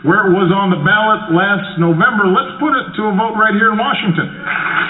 where 0.06 0.30
it 0.30 0.32
was 0.38 0.54
on 0.54 0.70
the 0.70 0.78
ballot 0.86 1.34
last 1.34 1.82
November, 1.82 2.30
let's 2.30 2.54
put 2.62 2.70
it 2.70 2.86
to 2.98 3.10
a 3.10 3.14
vote 3.18 3.34
right 3.34 3.54
here 3.58 3.74
in 3.74 3.78
Washington. 3.78 4.26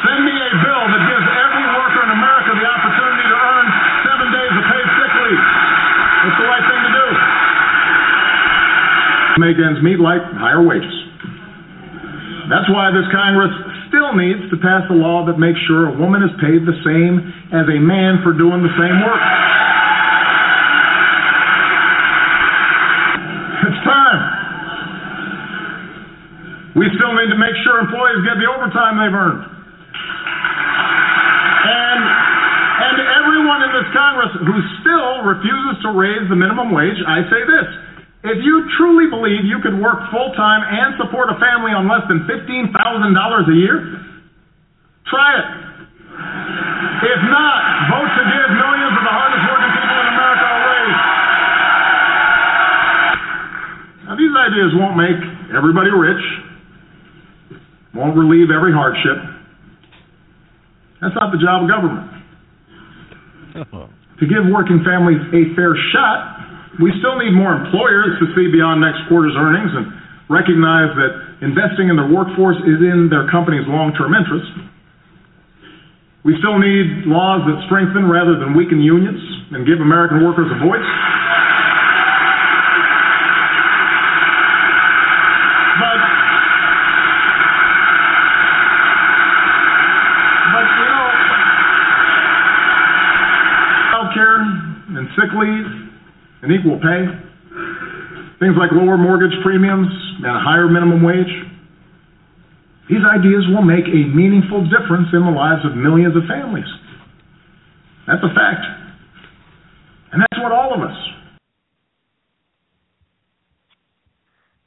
Send 0.05 0.19
me 0.29 0.33
a 0.33 0.51
bill 0.61 0.85
that 0.93 1.03
gives 1.09 1.27
every 1.41 1.67
worker 1.73 2.01
in 2.05 2.11
America 2.21 2.51
the 2.53 2.69
opportunity 2.69 3.27
to 3.33 3.37
earn 3.37 3.67
seven 4.05 4.29
days 4.29 4.53
of 4.61 4.65
paid 4.65 4.89
sick 4.93 5.13
leave. 5.25 5.45
It's 6.21 6.37
the 6.37 6.49
right 6.53 6.65
thing 6.69 6.81
to 6.85 6.93
do. 6.93 7.07
Make 9.37 9.61
ends 9.61 9.85
meet 9.85 10.01
like 10.01 10.25
higher 10.41 10.65
wages. 10.65 10.97
That's 12.49 12.65
why 12.73 12.89
this 12.89 13.05
Congress 13.13 13.53
still 13.93 14.17
needs 14.17 14.49
to 14.49 14.57
pass 14.65 14.89
a 14.89 14.97
law 14.97 15.29
that 15.29 15.37
makes 15.37 15.61
sure 15.69 15.93
a 15.93 15.95
woman 16.01 16.25
is 16.25 16.33
paid 16.41 16.65
the 16.65 16.73
same 16.81 17.21
as 17.53 17.69
a 17.69 17.77
man 17.77 18.25
for 18.25 18.33
doing 18.33 18.65
the 18.65 18.73
same 18.81 18.97
work. 19.05 19.21
It's 23.61 23.81
time. 23.85 24.21
We 26.81 26.89
still 26.97 27.13
need 27.13 27.29
to 27.29 27.41
make 27.41 27.57
sure 27.61 27.77
employees 27.77 28.25
get 28.25 28.41
the 28.41 28.49
overtime 28.49 28.97
they've 28.97 29.13
earned. 29.13 29.45
And 31.67 32.01
and 32.89 32.97
everyone 33.21 33.61
in 33.69 33.73
this 33.75 33.89
Congress 33.93 34.33
who 34.49 34.57
still 34.81 35.29
refuses 35.29 35.77
to 35.85 35.93
raise 35.93 36.25
the 36.33 36.37
minimum 36.37 36.73
wage, 36.73 36.97
I 37.05 37.21
say 37.29 37.45
this. 37.45 37.86
If 38.27 38.43
you 38.43 38.67
truly 38.75 39.07
believe 39.07 39.47
you 39.47 39.63
could 39.63 39.79
work 39.79 40.11
full 40.11 40.35
time 40.35 40.67
and 40.67 40.99
support 40.99 41.31
a 41.31 41.39
family 41.39 41.71
on 41.71 41.87
less 41.87 42.03
than 42.11 42.27
$15,000 42.27 42.75
a 42.75 43.55
year, 43.55 44.03
try 45.07 45.31
it. 45.39 45.47
If 47.07 47.21
not, 47.31 47.61
vote 47.87 48.11
to 48.19 48.25
give 48.27 48.49
millions 48.51 48.95
of 48.99 49.05
the 49.07 49.15
hardest 49.15 49.45
working 49.47 49.73
people 49.79 49.95
in 49.95 50.09
America 50.11 50.43
a 50.43 50.59
raise. 50.59 51.03
Now, 54.11 54.15
these 54.19 54.35
ideas 54.35 54.71
won't 54.75 54.99
make 54.99 55.21
everybody 55.55 55.95
rich, 55.95 56.25
won't 57.95 58.19
relieve 58.19 58.51
every 58.51 58.75
hardship. 58.75 59.23
That's 60.99 61.15
not 61.15 61.31
the 61.31 61.39
job 61.39 61.63
of 61.63 61.71
government. 61.71 62.11
To 64.17 64.25
give 64.25 64.49
working 64.49 64.81
families 64.81 65.21
a 65.29 65.53
fair 65.55 65.77
shot, 65.93 66.36
we 66.81 66.93
still 67.01 67.17
need 67.17 67.33
more 67.33 67.57
employers 67.57 68.21
to 68.21 68.27
see 68.37 68.53
beyond 68.53 68.85
next 68.85 69.09
quarter's 69.09 69.33
earnings 69.33 69.73
and 69.73 69.89
recognize 70.29 70.93
that 70.93 71.41
investing 71.41 71.89
in 71.89 71.97
their 71.97 72.11
workforce 72.11 72.57
is 72.69 72.81
in 72.85 73.09
their 73.09 73.31
company's 73.33 73.65
long-term 73.65 74.13
interest. 74.13 74.51
We 76.25 76.37
still 76.43 76.59
need 76.59 77.09
laws 77.09 77.47
that 77.49 77.65
strengthen 77.65 78.11
rather 78.11 78.37
than 78.37 78.53
weaken 78.53 78.83
unions 78.83 79.23
and 79.55 79.65
give 79.65 79.81
American 79.81 80.21
workers 80.27 80.51
a 80.53 80.59
voice. 80.59 80.91
But, 85.81 85.99
but 90.53 90.67
you 90.67 90.89
know, 90.93 91.09
health 93.97 94.11
care 94.13 94.37
and 94.99 95.07
sick 95.17 95.31
leave 95.33 95.87
and 96.43 96.53
equal 96.53 96.79
pay, 96.79 97.07
things 98.41 98.55
like 98.59 98.71
lower 98.73 98.97
mortgage 98.97 99.35
premiums 99.43 99.89
and 100.19 100.27
a 100.27 100.41
higher 100.41 100.69
minimum 100.69 101.03
wage. 101.03 101.33
These 102.89 103.03
ideas 103.03 103.45
will 103.51 103.63
make 103.63 103.85
a 103.87 104.03
meaningful 104.15 104.69
difference 104.71 105.09
in 105.13 105.25
the 105.25 105.35
lives 105.35 105.65
of 105.65 105.77
millions 105.77 106.15
of 106.17 106.23
families. 106.29 106.69
That's 108.07 108.23
a 108.23 108.33
fact. 108.35 108.65
And 110.13 110.23
that's 110.23 110.43
what 110.43 110.53
all 110.53 110.73
of 110.75 110.89
us. 110.89 110.97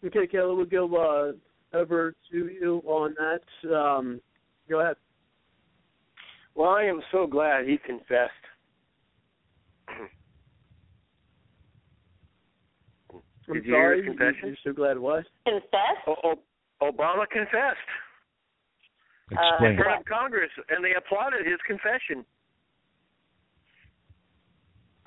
Okay, 0.05 0.27
Kelly, 0.27 0.55
we'll 0.55 0.65
go 0.65 0.85
uh, 0.95 1.77
over 1.77 2.13
to 2.31 2.37
you 2.47 2.81
on 2.85 3.15
that. 3.17 3.73
Um, 3.73 4.21
go 4.69 4.81
ahead. 4.81 4.95
Well, 6.55 6.69
I 6.69 6.83
am 6.83 7.01
so 7.11 7.27
glad 7.27 7.67
he 7.67 7.77
confessed. 7.77 8.31
I'm 13.49 13.55
Did 13.55 13.65
you 13.65 13.73
sorry. 13.73 13.97
hear 14.01 14.05
his 14.05 14.17
confession? 14.17 14.47
You're 14.49 14.63
so 14.63 14.73
glad 14.75 14.97
what? 14.99 15.25
Confess? 15.45 15.97
O- 16.07 16.15
O- 16.23 16.43
Obama 16.91 17.27
confessed 17.29 17.89
Explain. 19.31 19.71
in 19.71 19.77
front 19.77 20.01
of 20.01 20.05
Congress, 20.05 20.51
and 20.69 20.83
they 20.85 20.93
applauded 20.95 21.45
his 21.45 21.57
confession. 21.67 22.23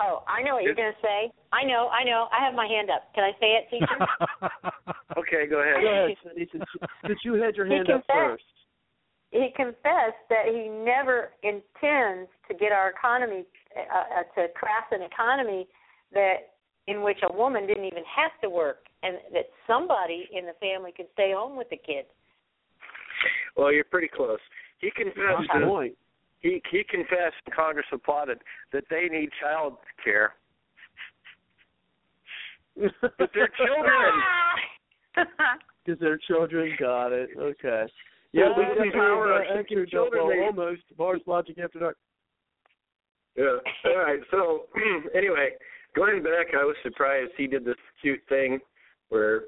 Oh, 0.01 0.25
I 0.27 0.43
know 0.43 0.55
what 0.55 0.65
you're 0.65 0.75
going 0.75 0.91
to 0.93 1.03
say. 1.03 1.31
I 1.53 1.63
know, 1.65 1.87
I 1.89 2.03
know. 2.03 2.27
I 2.37 2.45
have 2.45 2.55
my 2.55 2.67
hand 2.67 2.91
up. 2.91 3.15
Can 3.15 3.23
I 3.23 3.31
say 3.39 3.59
it, 3.63 3.71
teacher? 3.71 4.51
Okay, 5.17 5.47
go 5.47 5.61
ahead. 5.61 5.83
Go 5.83 5.93
ahead, 5.93 6.17
since 6.25 6.49
you- 6.55 6.89
since 7.07 7.19
you 7.23 7.35
had 7.35 7.55
your 7.55 7.67
hand 7.67 7.89
up 7.91 8.03
first. 8.09 8.43
he 9.31 9.49
confessed 9.55 10.25
that 10.31 10.47
he 10.47 10.69
never 10.69 11.33
intends 11.43 12.31
to 12.49 12.55
get 12.59 12.73
our 12.73 12.89
economy 12.89 13.45
uh, 13.77 13.83
uh, 13.93 14.23
to 14.35 14.49
craft 14.55 14.91
an 14.93 15.03
economy 15.03 15.69
that 16.13 16.52
in 16.89 17.03
which 17.03 17.19
a 17.29 17.33
woman 17.33 17.67
didn't 17.67 17.85
even 17.85 18.03
have 18.05 18.33
to 18.43 18.51
work, 18.51 18.87
and 19.03 19.17
that 19.33 19.47
somebody 19.67 20.29
in 20.33 20.47
the 20.47 20.53
family 20.61 20.93
could 20.97 21.07
stay 21.13 21.33
home 21.37 21.57
with 21.57 21.69
the 21.71 21.77
kids. 21.77 22.09
Well, 23.57 23.73
you're 23.73 23.85
pretty 23.85 24.09
close. 24.09 24.39
He 24.81 24.91
confessed. 24.91 25.49
Good 25.53 25.65
point. 25.69 25.95
he 26.41 26.61
he 26.71 26.83
confessed. 26.89 27.37
Congress 27.55 27.87
applauded 27.93 28.39
that 28.73 28.85
they 28.91 29.09
need 29.11 29.31
child 29.41 29.77
care. 30.03 30.35
But 32.77 33.31
their 33.35 33.49
children. 33.57 34.13
Because 35.85 35.99
their 35.99 36.17
children 36.17 36.77
got 36.79 37.09
it. 37.09 37.31
Okay. 37.37 37.87
Yeah, 38.33 38.45
Well, 38.51 38.55
we 38.57 38.65
definitely 38.67 38.91
power 38.93 39.33
uh, 39.35 39.37
of 39.41 39.57
answered 39.59 39.89
uh, 39.89 39.91
children, 39.91 40.23
well, 40.25 40.31
they- 40.33 40.45
almost 40.47 40.83
Bards 40.97 41.23
Logic 41.27 41.59
After 41.59 41.81
Dark. 41.81 41.97
Yeah. 43.37 43.57
All 43.87 43.99
right. 43.99 44.21
So 44.31 44.67
anyway, 45.15 45.51
Glenn 45.95 46.23
Beck, 46.23 46.55
I 46.55 46.65
was 46.65 46.77
surprised 46.83 47.33
he 47.37 47.47
did 47.47 47.65
this 47.65 47.77
cute 48.01 48.21
thing 48.29 48.59
where 49.11 49.43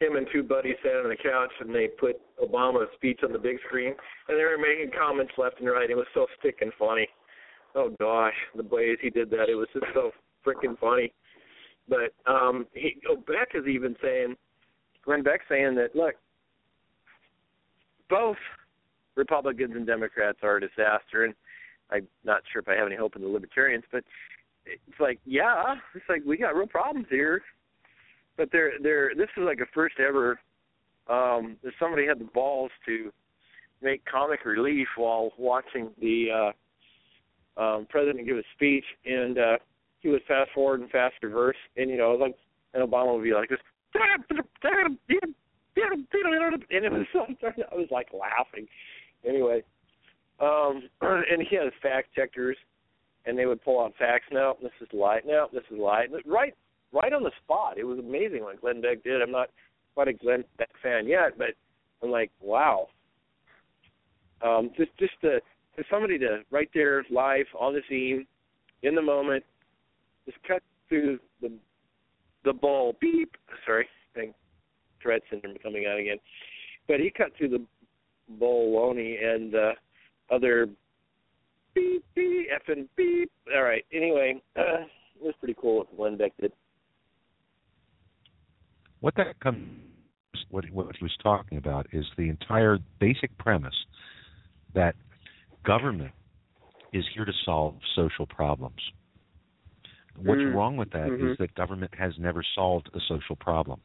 him 0.00 0.16
and 0.16 0.26
two 0.32 0.42
buddies 0.42 0.76
sat 0.82 0.96
on 0.96 1.08
the 1.08 1.16
couch 1.16 1.50
and 1.60 1.74
they 1.74 1.88
put 1.88 2.16
Obama's 2.42 2.88
speech 2.94 3.20
on 3.24 3.32
the 3.32 3.38
big 3.38 3.56
screen 3.66 3.94
and 4.28 4.38
they 4.38 4.44
were 4.44 4.58
making 4.58 4.90
comments 4.96 5.32
left 5.38 5.60
and 5.60 5.68
right. 5.68 5.90
It 5.90 5.96
was 5.96 6.06
so 6.14 6.26
stick 6.38 6.58
and 6.60 6.72
funny. 6.78 7.08
Oh 7.74 7.94
gosh, 7.98 8.34
the 8.54 8.62
ways 8.62 8.98
he 9.00 9.10
did 9.10 9.30
that, 9.30 9.48
it 9.48 9.54
was 9.54 9.68
just 9.72 9.86
so 9.94 10.12
freaking 10.46 10.78
funny. 10.78 11.12
But 11.88 12.14
um 12.30 12.66
he 12.72 13.00
oh, 13.08 13.16
Beck 13.16 13.48
is 13.54 13.66
even 13.66 13.96
saying 14.02 14.36
Glenn 15.04 15.22
Beck 15.22 15.40
saying 15.48 15.74
that 15.76 15.94
look, 15.94 16.14
both 18.08 18.36
Republicans 19.16 19.74
and 19.74 19.86
Democrats 19.86 20.38
are 20.42 20.56
a 20.56 20.60
disaster 20.60 21.24
and 21.24 21.34
I'm 21.90 22.08
not 22.24 22.42
sure 22.52 22.62
if 22.62 22.68
I 22.68 22.74
have 22.74 22.86
any 22.86 22.96
hope 22.96 23.16
in 23.16 23.22
the 23.22 23.28
libertarians, 23.28 23.84
but 23.92 24.04
it's 24.66 25.00
like, 25.00 25.18
yeah, 25.24 25.74
it's 25.94 26.04
like 26.08 26.22
we 26.26 26.36
got 26.36 26.54
real 26.54 26.66
problems 26.66 27.06
here. 27.10 27.42
But 28.36 28.48
they're 28.50 28.72
they're 28.82 29.12
this 29.16 29.28
is 29.36 29.44
like 29.44 29.60
a 29.60 29.66
first 29.72 29.96
ever 30.00 30.40
um 31.08 31.56
somebody 31.78 32.06
had 32.06 32.18
the 32.18 32.24
balls 32.24 32.70
to 32.86 33.12
make 33.82 34.04
comic 34.06 34.44
relief 34.44 34.88
while 34.96 35.32
watching 35.38 35.90
the 36.00 36.52
uh 37.56 37.60
um 37.62 37.86
president 37.88 38.26
give 38.26 38.38
a 38.38 38.42
speech 38.54 38.84
and 39.04 39.38
uh 39.38 39.56
he 40.00 40.08
would 40.08 40.22
fast 40.26 40.50
forward 40.54 40.80
and 40.80 40.90
fast 40.90 41.14
reverse 41.22 41.56
and 41.76 41.90
you 41.90 41.96
know 41.96 42.12
like 42.12 42.34
and 42.72 42.82
Obama 42.88 43.14
would 43.14 43.22
be 43.22 43.34
like 43.34 43.48
this 43.48 43.60
and 46.70 46.84
it 46.84 46.92
was 46.92 47.06
I 47.70 47.74
was 47.74 47.88
like 47.90 48.08
laughing. 48.12 48.66
Anyway. 49.26 49.62
Um 50.40 50.88
and 51.00 51.46
he 51.48 51.54
has 51.56 51.72
fact 51.82 52.08
checkers 52.16 52.56
and 53.26 53.38
they 53.38 53.46
would 53.46 53.62
pull 53.62 53.82
out 53.82 53.94
facts. 53.98 54.26
No, 54.32 54.56
this 54.62 54.72
is 54.80 54.88
light. 54.92 55.22
No, 55.26 55.48
this 55.52 55.62
is 55.70 55.78
light. 55.78 56.08
Right, 56.26 56.54
right 56.92 57.12
on 57.12 57.22
the 57.22 57.32
spot. 57.42 57.78
It 57.78 57.84
was 57.84 57.98
amazing 57.98 58.42
what 58.42 58.60
Glenn 58.60 58.80
Beck 58.80 59.02
did. 59.02 59.22
I'm 59.22 59.32
not 59.32 59.50
quite 59.94 60.08
a 60.08 60.12
Glenn 60.12 60.44
Beck 60.58 60.70
fan 60.82 61.06
yet, 61.06 61.38
but 61.38 61.48
I'm 62.02 62.10
like, 62.10 62.30
wow. 62.40 62.88
Um, 64.42 64.70
just, 64.76 64.90
just 64.98 65.14
to, 65.22 65.40
for 65.74 65.84
somebody 65.90 66.18
to 66.18 66.40
right 66.50 66.68
there 66.74 67.04
live 67.10 67.46
on 67.58 67.72
the 67.72 67.80
scene, 67.88 68.26
in 68.82 68.94
the 68.94 69.02
moment, 69.02 69.42
just 70.26 70.38
cut 70.46 70.62
through 70.88 71.18
the 71.40 71.50
the 72.44 72.52
ball. 72.52 72.94
Beep. 73.00 73.34
Sorry, 73.66 73.88
thing. 74.14 74.34
Tourette 75.02 75.22
syndrome 75.30 75.56
coming 75.62 75.86
out 75.86 75.98
again. 75.98 76.18
But 76.86 77.00
he 77.00 77.10
cut 77.10 77.28
through 77.36 77.48
the 77.48 77.64
bologna 78.38 79.18
and 79.22 79.54
uh, 79.54 79.72
other 80.30 80.68
beep 81.74 82.04
beep 82.14 82.48
effing 82.50 82.88
beep. 82.96 83.30
All 83.54 83.62
right. 83.62 83.84
Anyway, 83.92 84.42
uh, 84.56 84.62
it 85.20 85.22
was 85.22 85.34
pretty 85.38 85.56
cool 85.60 85.78
what 85.78 85.96
Glenn 85.96 86.16
Beck 86.16 86.32
did. 86.40 86.52
What 89.00 89.14
that 89.16 89.38
comes, 89.40 89.68
what 90.50 90.64
what 90.70 90.96
he 90.96 91.04
was 91.04 91.16
talking 91.22 91.58
about 91.58 91.86
is 91.92 92.04
the 92.16 92.28
entire 92.28 92.78
basic 93.00 93.36
premise 93.38 93.74
that 94.74 94.94
government 95.64 96.12
is 96.92 97.04
here 97.14 97.24
to 97.24 97.32
solve 97.44 97.74
social 97.94 98.26
problems. 98.26 98.80
What's 100.16 100.40
mm. 100.40 100.54
wrong 100.54 100.76
with 100.76 100.90
that 100.92 101.08
mm-hmm. 101.08 101.32
is 101.32 101.38
that 101.38 101.54
government 101.54 101.92
has 101.98 102.12
never 102.18 102.44
solved 102.54 102.88
a 102.94 103.00
social 103.08 103.36
problem. 103.36 103.80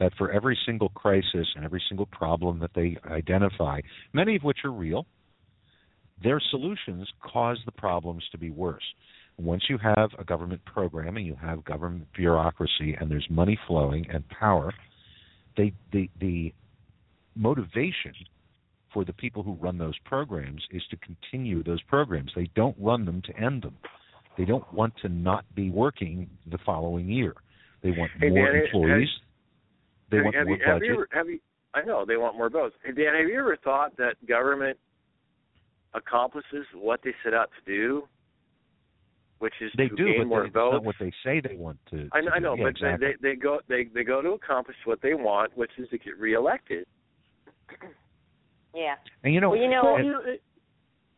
That 0.00 0.12
for 0.18 0.32
every 0.32 0.58
single 0.66 0.88
crisis 0.88 1.46
and 1.54 1.64
every 1.64 1.82
single 1.88 2.06
problem 2.06 2.58
that 2.58 2.72
they 2.74 2.96
identify, 3.08 3.80
many 4.12 4.34
of 4.34 4.42
which 4.42 4.58
are 4.64 4.72
real, 4.72 5.06
their 6.22 6.40
solutions 6.50 7.08
cause 7.20 7.58
the 7.64 7.72
problems 7.72 8.22
to 8.32 8.38
be 8.38 8.50
worse. 8.50 8.84
Once 9.36 9.64
you 9.68 9.78
have 9.78 10.10
a 10.18 10.24
government 10.24 10.64
program 10.64 11.16
and 11.16 11.26
you 11.26 11.36
have 11.40 11.64
government 11.64 12.06
bureaucracy 12.14 12.96
and 12.98 13.10
there's 13.10 13.26
money 13.30 13.58
flowing 13.66 14.06
and 14.10 14.22
power, 14.28 14.72
they, 15.56 15.72
the, 15.92 16.08
the 16.20 16.52
motivation 17.34 18.12
for 18.92 19.04
the 19.04 19.12
people 19.12 19.42
who 19.42 19.54
run 19.54 19.76
those 19.76 19.98
programs 20.04 20.62
is 20.70 20.82
to 20.90 20.96
continue 20.98 21.64
those 21.64 21.82
programs. 21.82 22.30
They 22.36 22.48
don't 22.54 22.76
run 22.78 23.04
them 23.04 23.22
to 23.22 23.36
end 23.36 23.62
them. 23.62 23.76
They 24.38 24.44
don't 24.44 24.72
want 24.72 24.94
to 25.02 25.08
not 25.08 25.44
be 25.54 25.70
working 25.70 26.30
the 26.50 26.58
following 26.64 27.08
year. 27.08 27.34
They 27.82 27.90
want 27.90 28.12
hey, 28.20 28.30
more 28.30 28.52
Dan, 28.52 28.62
employees. 28.64 29.08
Have, 29.08 30.10
they 30.10 30.22
want 30.22 30.36
have 30.36 30.46
more 30.46 30.56
you, 30.56 30.62
have 30.64 30.74
budget. 30.76 30.88
You 30.88 30.94
ever, 30.94 31.08
have 31.12 31.28
you, 31.28 31.40
I 31.74 31.82
know 31.82 32.04
they 32.06 32.16
want 32.16 32.36
more 32.36 32.48
votes. 32.48 32.74
Hey, 32.84 32.92
Dan, 32.92 33.14
have 33.14 33.28
you 33.28 33.38
ever 33.38 33.56
thought 33.62 33.96
that 33.96 34.14
government 34.26 34.78
accomplishes 35.94 36.66
what 36.74 37.00
they 37.04 37.12
set 37.22 37.34
out 37.34 37.50
to 37.58 37.72
do, 37.72 38.08
which 39.38 39.54
is 39.60 39.70
they 39.76 39.88
to 39.88 39.96
do, 39.96 40.04
gain 40.06 40.18
but 40.18 40.26
more 40.26 40.42
they, 40.44 40.50
votes. 40.50 40.72
not 40.74 40.84
what 40.84 40.96
they 41.00 41.12
say 41.24 41.40
they 41.40 41.56
want 41.56 41.78
to. 41.90 42.08
I, 42.12 42.20
to 42.22 42.30
I 42.30 42.38
know. 42.38 42.54
Yeah, 42.56 42.64
but 42.64 42.68
exactly. 42.70 43.08
they 43.22 43.30
they 43.30 43.36
go 43.36 43.60
they 43.68 43.84
they 43.94 44.04
go 44.04 44.20
to 44.22 44.30
accomplish 44.30 44.76
what 44.84 45.00
they 45.02 45.14
want, 45.14 45.56
which 45.56 45.70
is 45.78 45.88
to 45.90 45.98
get 45.98 46.18
reelected. 46.18 46.86
Yeah. 48.76 48.94
and 49.22 49.32
you 49.32 49.40
know, 49.40 49.50
Well, 49.50 49.58
you 49.60 49.70
know- 49.70 49.94
and- 49.94 50.28
it, 50.28 50.42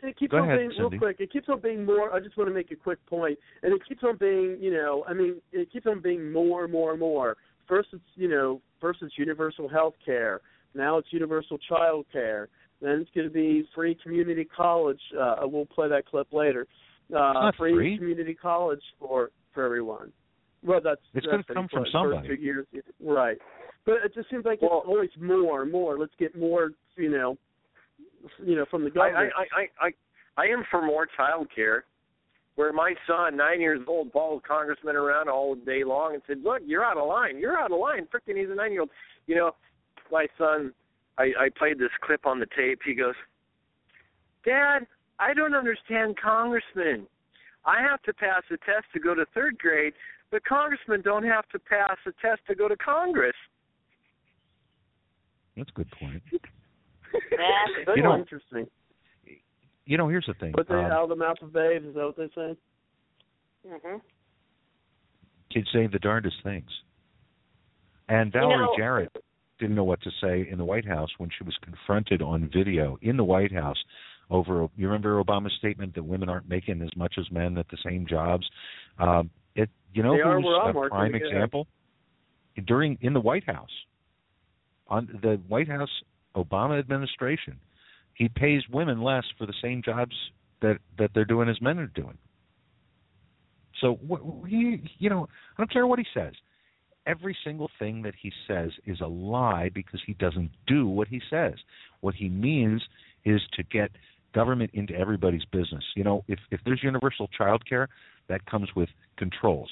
it 0.03 0.19
keeps 0.19 0.31
Go 0.33 0.37
on 0.39 0.45
ahead, 0.45 0.59
being 0.59 0.71
Cindy. 0.73 0.83
real 0.91 0.99
quick. 0.99 1.17
It 1.21 1.33
keeps 1.33 1.49
on 1.49 1.59
being 1.61 1.87
more. 1.87 2.13
I 2.13 2.21
just 2.21 2.37
want 2.37 2.49
to 2.51 2.55
make 2.55 2.71
a 2.71 2.77
quick 2.77 2.99
point, 3.07 3.39
and 3.63 3.73
it 3.73 3.81
keeps 3.89 4.03
on 4.05 4.19
being, 4.19 4.59
you 4.61 4.71
know, 4.71 5.05
I 5.09 5.15
mean, 5.15 5.41
it 5.53 5.73
keeps 5.73 5.87
on 5.87 6.01
being 6.03 6.31
more 6.31 6.65
and 6.65 6.73
more 6.73 6.91
and 6.91 7.01
more. 7.01 7.39
First, 7.67 7.89
it's 7.95 8.03
you 8.15 8.29
know, 8.29 8.61
first 8.79 9.01
it's 9.03 9.17
universal 9.17 9.69
health 9.71 9.95
care. 10.05 10.43
Now 10.75 10.99
it's 10.99 11.09
universal 11.13 11.57
child 11.67 12.05
care. 12.13 12.49
Then 12.81 13.01
it's 13.01 13.11
going 13.15 13.27
to 13.27 13.33
be 13.33 13.67
free 13.75 13.97
community 14.03 14.45
college. 14.45 15.01
Uh, 15.19 15.37
we'll 15.43 15.67
play 15.67 15.89
that 15.89 16.07
clip 16.07 16.33
later. 16.33 16.67
Uh, 17.11 17.33
not 17.33 17.57
free. 17.57 17.97
community 17.97 18.35
college 18.35 18.83
for 18.99 19.31
for 19.55 19.65
everyone. 19.65 20.13
Well, 20.65 20.81
that's 20.83 21.01
It's 21.15 21.25
that's 21.31 21.47
gonna 21.47 21.61
come 21.61 21.69
from 21.69 21.87
somebody. 21.93 22.29
Two 22.29 22.35
years, 22.35 22.67
right? 23.01 23.39
But 23.85 23.99
it 24.05 24.13
just 24.15 24.29
seems 24.29 24.45
like 24.45 24.61
Well- 24.61 24.81
it's 24.81 24.89
always 24.89 25.11
more 25.21 25.63
and 25.63 25.71
more. 25.71 25.97
Let's 25.99 26.15
get 26.19 26.37
more, 26.37 26.73
you 26.97 27.09
know, 27.11 27.39
you 28.39 28.57
know, 28.57 28.65
from 28.67 28.83
the 28.83 28.91
I 28.91 29.11
government. 29.11 29.33
I 29.37 29.61
I 29.61 29.87
I 29.87 29.93
I 30.37 30.47
am 30.49 30.65
for 30.71 30.83
more 30.83 31.07
child 31.17 31.49
care. 31.55 31.85
Where 32.57 32.73
my 32.73 32.95
son, 33.07 33.37
nine 33.37 33.61
years 33.61 33.81
old, 33.87 34.11
followed 34.13 34.43
congressmen 34.43 34.97
around 34.97 35.29
all 35.29 35.55
day 35.55 35.85
long 35.85 36.15
and 36.15 36.23
said, 36.27 36.43
"Look, 36.43 36.63
you're 36.65 36.83
out 36.85 36.97
of 36.97 37.07
line. 37.07 37.39
You're 37.39 37.57
out 37.57 37.71
of 37.71 37.79
line." 37.79 38.07
Freaking, 38.07 38.37
he's 38.39 38.49
a 38.51 38.55
nine-year-old. 38.55 38.91
You 39.27 39.37
know, 39.37 39.55
my 40.11 40.27
son. 40.39 40.73
I 41.19 41.25
I 41.39 41.49
played 41.57 41.79
this 41.79 41.91
clip 42.03 42.27
on 42.27 42.41
the 42.41 42.47
tape. 42.57 42.81
He 42.85 42.95
goes, 42.95 43.15
"Dad, 44.45 44.87
I 45.19 45.35
don't 45.35 45.55
understand 45.55 46.17
congressmen. 46.23 47.07
I 47.65 47.81
have 47.83 48.03
to 48.03 48.13
pass 48.15 48.43
a 48.51 48.57
test 48.59 48.87
to 48.95 49.01
go 49.01 49.15
to 49.15 49.25
third 49.35 49.59
grade, 49.59 49.93
but 50.31 50.45
congressmen 50.45 51.03
don't 51.03 51.25
have 51.25 51.49
to 51.49 51.59
pass 51.59 51.97
a 52.07 52.13
test 52.23 52.41
to 52.49 52.55
go 52.55 52.69
to 52.69 52.77
Congress." 52.77 53.37
that's 55.57 55.71
a 55.71 55.73
good 55.73 55.91
point. 55.93 56.23
That's 57.13 57.73
a 57.81 57.85
good 57.87 57.97
You 57.97 58.03
know- 58.03 58.17
interesting. 58.19 58.67
You 59.87 59.97
know, 59.97 60.09
here's 60.09 60.27
the 60.27 60.35
thing. 60.35 60.53
But 60.55 60.69
they 60.69 60.75
um, 60.75 60.87
out 60.87 61.05
of 61.05 61.09
the 61.09 61.17
mouth 61.17 61.37
of 61.41 61.53
babes, 61.53 61.87
is 61.87 61.95
that 61.95 62.05
what 62.05 62.17
they 62.17 62.29
say? 62.35 62.57
Mm-hmm. 63.67 63.97
kids 65.53 65.69
say 65.73 65.87
the 65.87 65.99
darndest 66.01 66.37
things. 66.43 66.69
And 68.09 68.35
You 68.35 68.41
Valerie 68.41 68.65
know- 68.67 68.75
Jarrett 68.77 69.17
didn't 69.59 69.77
know 69.77 69.85
what 69.85 70.01
to 70.03 70.11
say 70.21 70.49
in 70.51 70.59
the 70.59 70.65
White 70.65 70.87
House 70.87 71.11
when 71.19 71.31
she 71.37 71.45
was 71.45 71.55
confronted 71.63 72.23
on 72.23 72.51
video 72.53 72.99
in 73.03 73.17
the 73.17 73.25
White 73.25 73.53
House 73.53 73.77
over. 74.31 74.69
You 74.77 74.87
remember 74.87 75.23
Obama's 75.23 75.55
statement 75.59 75.95
that 75.95 76.03
women 76.03 76.29
aren't 76.29 76.49
making 76.49 76.83
as 76.83 76.91
much 76.97 77.15
as 77.19 77.31
men 77.31 77.57
at 77.59 77.67
the 77.71 77.79
same 77.85 78.07
jobs. 78.07 78.47
Um, 78.99 79.31
it, 79.55 79.71
you 79.95 80.03
know, 80.03 80.13
They 80.13 80.23
who's 80.23 80.87
a 80.87 80.89
prime 80.89 81.15
example 81.15 81.67
during 82.65 82.99
in 83.01 83.13
the 83.13 83.21
White 83.21 83.45
House, 83.45 83.71
on 84.89 85.19
the 85.23 85.41
White 85.49 85.69
House 85.69 85.91
Obama 86.35 86.79
administration, 86.79 87.59
he 88.15 88.29
pays 88.29 88.63
women 88.71 89.03
less 89.03 89.25
for 89.39 89.47
the 89.47 89.55
same 89.63 89.83
jobs 89.83 90.15
that 90.63 90.79
that 90.99 91.11
they're 91.15 91.25
doing 91.25 91.49
as 91.49 91.61
men 91.61 91.79
are 91.79 91.87
doing. 91.89 92.17
So 93.81 93.95
what 94.07 94.23
he, 94.49 94.83
you 94.99 95.11
know, 95.11 95.29
I 95.57 95.61
don't 95.61 95.71
care 95.71 95.87
what 95.87 95.99
he 95.99 96.07
says. 96.15 96.33
Every 97.07 97.37
single 97.45 97.71
thing 97.79 98.03
that 98.03 98.15
he 98.21 98.33
says 98.49 98.73
is 98.85 99.01
a 99.01 99.07
lie 99.07 99.71
because 99.73 100.01
he 100.07 100.15
doesn't 100.15 100.51
do 100.67 100.89
what 100.89 101.09
he 101.09 101.21
says. 101.31 101.55
What 102.01 102.15
he 102.15 102.29
means 102.29 102.83
is 103.25 103.41
to 103.55 103.63
get 103.63 103.91
government 104.35 104.71
into 104.75 104.95
everybody's 104.95 105.45
business. 105.47 105.85
You 105.95 106.05
know, 106.05 106.25
if 106.29 106.39
if 106.51 106.61
there's 106.65 106.83
universal 106.83 107.29
child 107.29 107.67
care, 107.69 107.89
that 108.29 108.45
comes 108.47 108.69
with 108.75 108.89
controls. 109.17 109.71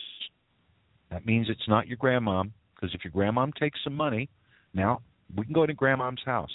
That 1.10 1.26
means 1.26 1.48
it's 1.50 1.68
not 1.68 1.86
your 1.86 1.98
grandmom 1.98 2.50
because 2.74 2.94
if 2.94 3.04
your 3.04 3.12
grandmom 3.12 3.54
takes 3.54 3.78
some 3.84 3.94
money, 3.94 4.28
now 4.72 5.00
we 5.36 5.44
can 5.44 5.52
go 5.52 5.66
to 5.66 5.74
grandmom's 5.74 6.22
house 6.24 6.50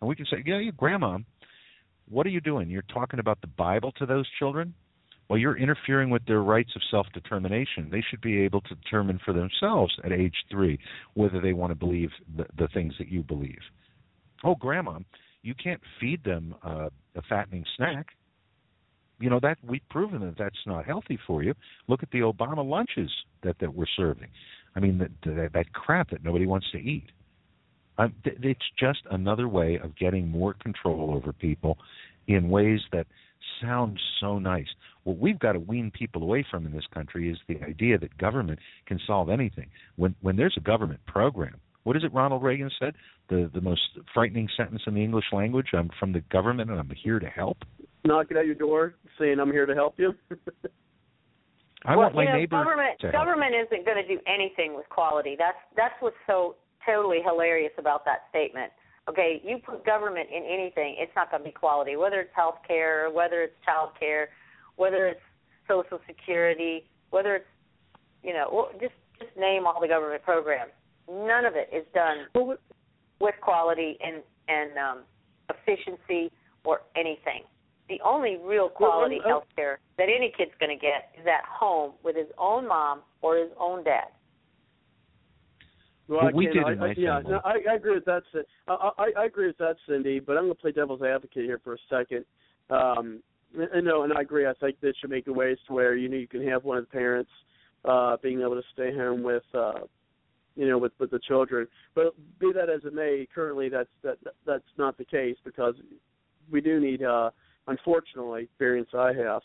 and 0.00 0.08
we 0.08 0.16
can 0.16 0.26
say, 0.26 0.42
"Yeah, 0.44 0.58
your 0.58 0.72
grandmom, 0.72 1.24
what 2.08 2.26
are 2.26 2.30
you 2.30 2.40
doing? 2.40 2.68
You're 2.70 2.82
talking 2.82 3.20
about 3.20 3.40
the 3.40 3.46
Bible 3.46 3.92
to 3.92 4.06
those 4.06 4.28
children? 4.38 4.74
Well, 5.28 5.38
you're 5.38 5.56
interfering 5.56 6.10
with 6.10 6.24
their 6.26 6.42
rights 6.42 6.70
of 6.76 6.82
self 6.90 7.06
determination. 7.14 7.88
They 7.90 8.02
should 8.10 8.20
be 8.20 8.40
able 8.40 8.60
to 8.62 8.74
determine 8.74 9.18
for 9.24 9.32
themselves 9.32 9.94
at 10.04 10.12
age 10.12 10.34
three 10.50 10.78
whether 11.14 11.40
they 11.40 11.52
want 11.54 11.70
to 11.70 11.74
believe 11.74 12.10
the, 12.36 12.46
the 12.58 12.68
things 12.74 12.94
that 12.98 13.08
you 13.08 13.22
believe. 13.22 13.60
Oh, 14.44 14.54
grandma, 14.54 14.98
you 15.42 15.54
can't 15.54 15.80
feed 16.00 16.22
them 16.24 16.54
uh, 16.62 16.88
a 17.16 17.22
fattening 17.28 17.64
snack. 17.76 18.08
you 19.20 19.30
know 19.30 19.40
that 19.40 19.58
we've 19.66 19.88
proven 19.90 20.20
that 20.20 20.36
that's 20.38 20.66
not 20.66 20.84
healthy 20.84 21.18
for 21.26 21.42
you. 21.42 21.54
Look 21.88 22.02
at 22.02 22.10
the 22.10 22.20
Obama 22.20 22.68
lunches 22.68 23.10
that 23.42 23.56
that 23.60 23.74
we're 23.74 23.86
serving. 23.96 24.28
I 24.76 24.80
mean, 24.80 24.98
that 24.98 25.10
that, 25.24 25.50
that 25.54 25.72
crap 25.72 26.10
that 26.10 26.24
nobody 26.24 26.46
wants 26.46 26.66
to 26.72 26.78
eat. 26.78 27.06
Um, 27.96 28.12
th- 28.24 28.38
it's 28.42 28.70
just 28.78 29.00
another 29.10 29.48
way 29.48 29.78
of 29.82 29.96
getting 29.96 30.28
more 30.28 30.54
control 30.54 31.14
over 31.14 31.32
people 31.32 31.78
in 32.26 32.48
ways 32.48 32.80
that 32.92 33.06
sound 33.60 33.98
so 34.20 34.38
nice. 34.38 34.66
What 35.04 35.18
we've 35.18 35.38
got 35.38 35.52
to 35.52 35.58
wean 35.58 35.90
people 35.90 36.22
away 36.22 36.46
from 36.50 36.66
in 36.66 36.72
this 36.72 36.86
country 36.92 37.30
is 37.30 37.38
the 37.48 37.62
idea 37.62 37.98
that 37.98 38.16
government 38.18 38.58
can 38.86 39.00
solve 39.06 39.28
anything. 39.28 39.70
When 39.96 40.14
when 40.20 40.36
there's 40.36 40.54
a 40.56 40.60
government 40.60 41.00
program, 41.06 41.60
what 41.84 41.96
is 41.96 42.04
it 42.04 42.12
Ronald 42.12 42.42
Reagan 42.42 42.70
said? 42.78 42.94
The 43.28 43.50
the 43.52 43.60
most 43.60 43.82
frightening 44.12 44.48
sentence 44.56 44.82
in 44.86 44.94
the 44.94 45.02
English 45.02 45.26
language. 45.32 45.68
I'm 45.72 45.90
from 46.00 46.12
the 46.12 46.20
government 46.32 46.70
and 46.70 46.78
I'm 46.78 46.90
here 47.02 47.18
to 47.18 47.28
help. 47.28 47.58
Knocking 48.04 48.36
at 48.36 48.46
your 48.46 48.54
door, 48.54 48.96
saying 49.18 49.38
I'm 49.40 49.52
here 49.52 49.66
to 49.66 49.74
help 49.74 49.94
you. 49.98 50.14
I 51.86 51.96
well, 51.96 52.06
want 52.06 52.14
my 52.14 52.22
you 52.22 52.28
know, 52.28 52.36
neighbor 52.36 52.64
government 52.64 53.00
to 53.00 53.10
help. 53.10 53.26
government 53.26 53.52
isn't 53.54 53.84
going 53.84 54.02
to 54.02 54.08
do 54.08 54.18
anything 54.26 54.74
with 54.74 54.88
quality. 54.88 55.36
That's 55.38 55.58
that's 55.76 55.94
what's 56.00 56.16
so 56.26 56.56
totally 56.86 57.20
hilarious 57.24 57.72
about 57.78 58.04
that 58.06 58.24
statement. 58.30 58.72
Okay, 59.08 59.42
you 59.44 59.58
put 59.58 59.84
government 59.84 60.28
in 60.34 60.44
anything, 60.44 60.96
it's 60.98 61.12
not 61.14 61.30
going 61.30 61.42
to 61.42 61.48
be 61.48 61.52
quality. 61.52 61.96
Whether 61.96 62.20
it's 62.20 62.34
health 62.34 62.56
care, 62.66 63.10
whether 63.10 63.42
it's 63.42 63.52
child 63.64 63.90
care, 64.00 64.28
whether 64.76 65.06
it's 65.06 65.20
social 65.68 66.00
security, 66.06 66.84
whether 67.10 67.36
it's 67.36 67.46
you 68.24 68.32
know, 68.32 68.68
just 68.80 68.94
just 69.20 69.36
name 69.38 69.66
all 69.66 69.80
the 69.80 69.86
government 69.86 70.22
programs. 70.22 70.72
None 71.08 71.44
of 71.44 71.54
it 71.54 71.68
is 71.72 71.84
done 71.94 72.26
with 73.20 73.34
quality 73.40 73.98
and 74.02 74.22
and 74.48 74.76
um, 74.78 74.98
efficiency 75.50 76.32
or 76.64 76.80
anything. 76.96 77.42
The 77.88 78.00
only 78.02 78.38
real 78.42 78.70
quality 78.70 79.18
well, 79.18 79.28
health 79.28 79.44
care 79.54 79.78
that 79.98 80.04
any 80.04 80.32
kid's 80.36 80.52
going 80.58 80.76
to 80.76 80.80
get 80.80 81.12
is 81.20 81.26
at 81.26 81.44
home 81.46 81.92
with 82.02 82.16
his 82.16 82.28
own 82.38 82.66
mom 82.66 83.02
or 83.20 83.36
his 83.36 83.50
own 83.60 83.84
dad. 83.84 84.08
Well, 86.08 86.20
I 86.20 86.30
we 86.34 86.46
did 86.46 86.64
I, 86.64 86.72
in 86.72 86.78
my 86.78 86.88
I, 86.88 86.94
yeah, 86.96 87.20
no, 87.26 87.40
I, 87.44 87.56
I 87.70 87.74
agree 87.76 87.94
with 87.94 88.04
that. 88.04 88.22
I, 88.68 88.90
I, 88.98 89.10
I 89.18 89.24
agree 89.24 89.46
with 89.46 89.58
that, 89.58 89.76
Cindy. 89.88 90.20
But 90.20 90.36
I'm 90.36 90.44
going 90.44 90.54
to 90.54 90.60
play 90.60 90.72
devil's 90.72 91.02
advocate 91.02 91.44
here 91.44 91.60
for 91.64 91.74
a 91.74 91.78
second. 91.88 92.24
Um, 92.68 93.22
and, 93.54 93.70
and 93.72 93.86
no, 93.86 94.02
and 94.02 94.12
I 94.12 94.20
agree. 94.20 94.46
I 94.46 94.52
think 94.60 94.80
this 94.80 94.94
should 95.00 95.10
make 95.10 95.26
it 95.26 95.30
ways 95.30 95.56
to 95.66 95.72
where 95.72 95.96
you 95.96 96.08
know 96.08 96.16
you 96.16 96.28
can 96.28 96.46
have 96.48 96.64
one 96.64 96.78
of 96.78 96.84
the 96.84 96.90
parents 96.90 97.30
uh, 97.84 98.16
being 98.22 98.40
able 98.40 98.54
to 98.54 98.62
stay 98.72 98.94
home 98.94 99.22
with, 99.22 99.42
uh, 99.54 99.80
you 100.56 100.68
know, 100.68 100.78
with 100.78 100.92
with 100.98 101.10
the 101.10 101.20
children. 101.20 101.66
But 101.94 102.14
be 102.38 102.52
that 102.52 102.68
as 102.68 102.84
it 102.84 102.94
may, 102.94 103.26
currently 103.34 103.68
that's 103.68 103.88
that 104.02 104.18
that's 104.46 104.64
not 104.76 104.98
the 104.98 105.04
case 105.04 105.36
because 105.44 105.74
we 106.50 106.60
do 106.60 106.80
need, 106.80 107.02
uh, 107.02 107.30
unfortunately, 107.66 108.44
experience 108.44 108.90
I 108.94 109.12
have. 109.14 109.42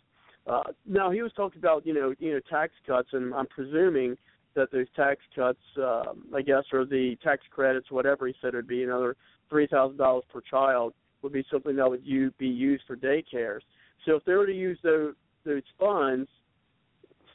Uh, 0.48 0.64
now 0.86 1.11
he 1.11 1.22
was 1.22 1.31
talking 1.34 1.60
about 1.60 1.86
you 1.86 1.94
know 1.94 2.14
you 2.19 2.34
know 2.34 2.40
tax 2.49 2.73
cuts, 2.86 3.10
and 3.14 3.34
I'm 3.34 3.48
presuming 3.48 4.18
that 4.55 4.71
those 4.71 4.88
tax 4.95 5.19
cuts, 5.35 5.59
um, 5.77 6.26
I 6.35 6.41
guess, 6.41 6.63
or 6.73 6.85
the 6.85 7.17
tax 7.23 7.43
credits, 7.51 7.91
whatever 7.91 8.27
he 8.27 8.34
said, 8.41 8.53
would 8.53 8.67
be 8.67 8.84
another 8.84 9.15
three 9.49 9.67
thousand 9.67 9.97
dollars 9.97 10.23
per 10.31 10.41
child, 10.41 10.93
would 11.21 11.34
be 11.34 11.45
something 11.51 11.76
that 11.76 11.89
would 11.89 12.05
you 12.05 12.31
be 12.38 12.47
used 12.47 12.84
for 12.88 12.95
daycares. 12.95 13.61
So 14.05 14.15
if 14.15 14.26
they 14.26 14.34
were 14.34 14.45
to 14.45 14.53
use 14.53 14.80
those 14.84 15.13
those 15.45 15.63
funds 15.80 16.30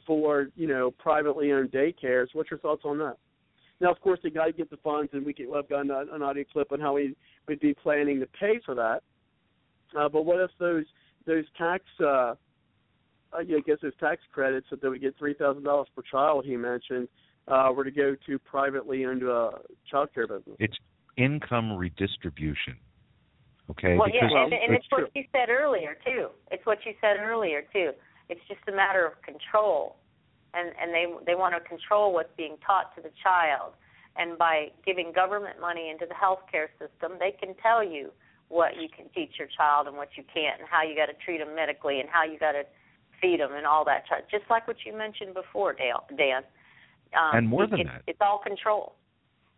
for 0.05 0.49
you 0.55 0.67
know 0.67 0.91
privately 0.91 1.51
owned 1.51 1.71
daycares, 1.71 2.27
what's 2.33 2.51
your 2.51 2.59
thoughts 2.59 2.83
on 2.85 2.97
that? 2.99 3.17
Now, 3.81 3.91
of 3.91 3.99
course, 3.99 4.19
they 4.23 4.29
got 4.29 4.45
to 4.45 4.53
get 4.53 4.69
the 4.69 4.77
funds, 4.77 5.11
and 5.13 5.25
we 5.25 5.33
get 5.33 5.47
I've 5.53 5.69
got 5.69 5.81
an, 5.81 5.91
an 5.91 6.21
audio 6.21 6.43
clip 6.51 6.71
on 6.71 6.79
how 6.79 6.93
we 6.95 7.15
would 7.47 7.59
be 7.59 7.73
planning 7.73 8.19
to 8.19 8.27
pay 8.27 8.59
for 8.65 8.75
that. 8.75 9.01
Uh, 9.97 10.09
but 10.09 10.25
what 10.25 10.39
if 10.39 10.51
those 10.59 10.85
those 11.25 11.45
tax 11.57 11.83
uh, 12.05 12.35
I 13.39 13.43
guess 13.43 13.77
those 13.81 13.95
tax 13.99 14.21
credits 14.31 14.67
that 14.71 14.81
they 14.81 14.89
would 14.89 15.01
get 15.01 15.17
three 15.17 15.33
thousand 15.33 15.63
dollars 15.63 15.87
per 15.95 16.01
child 16.09 16.45
he 16.45 16.55
mentioned 16.57 17.07
uh, 17.47 17.69
were 17.75 17.83
to 17.83 17.91
go 17.91 18.15
to 18.25 18.39
privately 18.39 19.05
owned 19.05 19.23
uh, 19.23 19.51
child 19.89 20.09
care 20.13 20.27
business. 20.27 20.55
It's 20.59 20.77
income 21.17 21.73
redistribution. 21.73 22.75
Okay, 23.69 23.97
Well, 23.97 24.07
because 24.07 24.29
yeah, 24.31 24.43
and, 24.43 24.53
and 24.53 24.75
it's 24.75 24.85
it's 24.85 24.91
what 24.91 24.99
true. 24.99 25.07
you 25.15 25.23
said 25.31 25.49
earlier 25.49 25.97
too. 26.05 26.27
It's 26.51 26.65
what 26.65 26.85
you 26.85 26.93
said 27.01 27.17
earlier 27.19 27.63
too. 27.73 27.91
It's 28.29 28.41
just 28.47 28.61
a 28.67 28.71
matter 28.71 29.05
of 29.05 29.19
control, 29.23 29.95
and 30.53 30.69
and 30.79 30.93
they 30.93 31.05
they 31.25 31.35
want 31.35 31.55
to 31.55 31.61
control 31.67 32.13
what's 32.13 32.33
being 32.37 32.57
taught 32.65 32.95
to 32.95 33.01
the 33.01 33.11
child. 33.23 33.73
And 34.17 34.37
by 34.37 34.69
giving 34.85 35.11
government 35.11 35.59
money 35.59 35.89
into 35.89 36.05
the 36.05 36.13
healthcare 36.13 36.69
system, 36.79 37.17
they 37.19 37.31
can 37.31 37.53
tell 37.61 37.83
you 37.83 38.11
what 38.47 38.77
you 38.79 38.87
can 38.87 39.09
teach 39.09 39.35
your 39.37 39.49
child 39.57 39.87
and 39.87 39.97
what 39.97 40.09
you 40.15 40.23
can't, 40.31 40.61
and 40.61 40.69
how 40.69 40.83
you 40.83 40.95
got 40.95 41.07
to 41.07 41.17
treat 41.25 41.39
them 41.39 41.55
medically, 41.55 41.99
and 41.99 42.07
how 42.07 42.23
you 42.23 42.37
got 42.39 42.53
to 42.53 42.63
feed 43.21 43.39
them, 43.39 43.53
and 43.53 43.65
all 43.65 43.83
that. 43.85 44.05
ch- 44.05 44.29
Just 44.31 44.43
like 44.49 44.67
what 44.67 44.77
you 44.85 44.97
mentioned 44.97 45.33
before, 45.33 45.73
Dale, 45.73 46.03
Dan. 46.17 46.43
Um, 47.13 47.37
And 47.37 47.47
more 47.47 47.67
than 47.67 47.81
it, 47.81 47.87
that. 47.87 48.01
it's 48.07 48.19
all 48.21 48.39
control. 48.39 48.95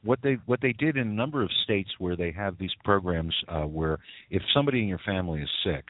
what 0.03 0.19
they 0.21 0.35
what 0.45 0.61
they 0.61 0.73
did 0.73 0.95
in 0.97 1.07
a 1.07 1.11
number 1.11 1.41
of 1.43 1.49
states 1.63 1.89
where 1.99 2.15
they 2.15 2.31
have 2.31 2.57
these 2.57 2.73
programs 2.83 3.35
uh, 3.47 3.63
where 3.63 3.97
if 4.29 4.41
somebody 4.53 4.81
in 4.81 4.87
your 4.87 4.99
family 5.05 5.41
is 5.41 5.49
sick, 5.63 5.85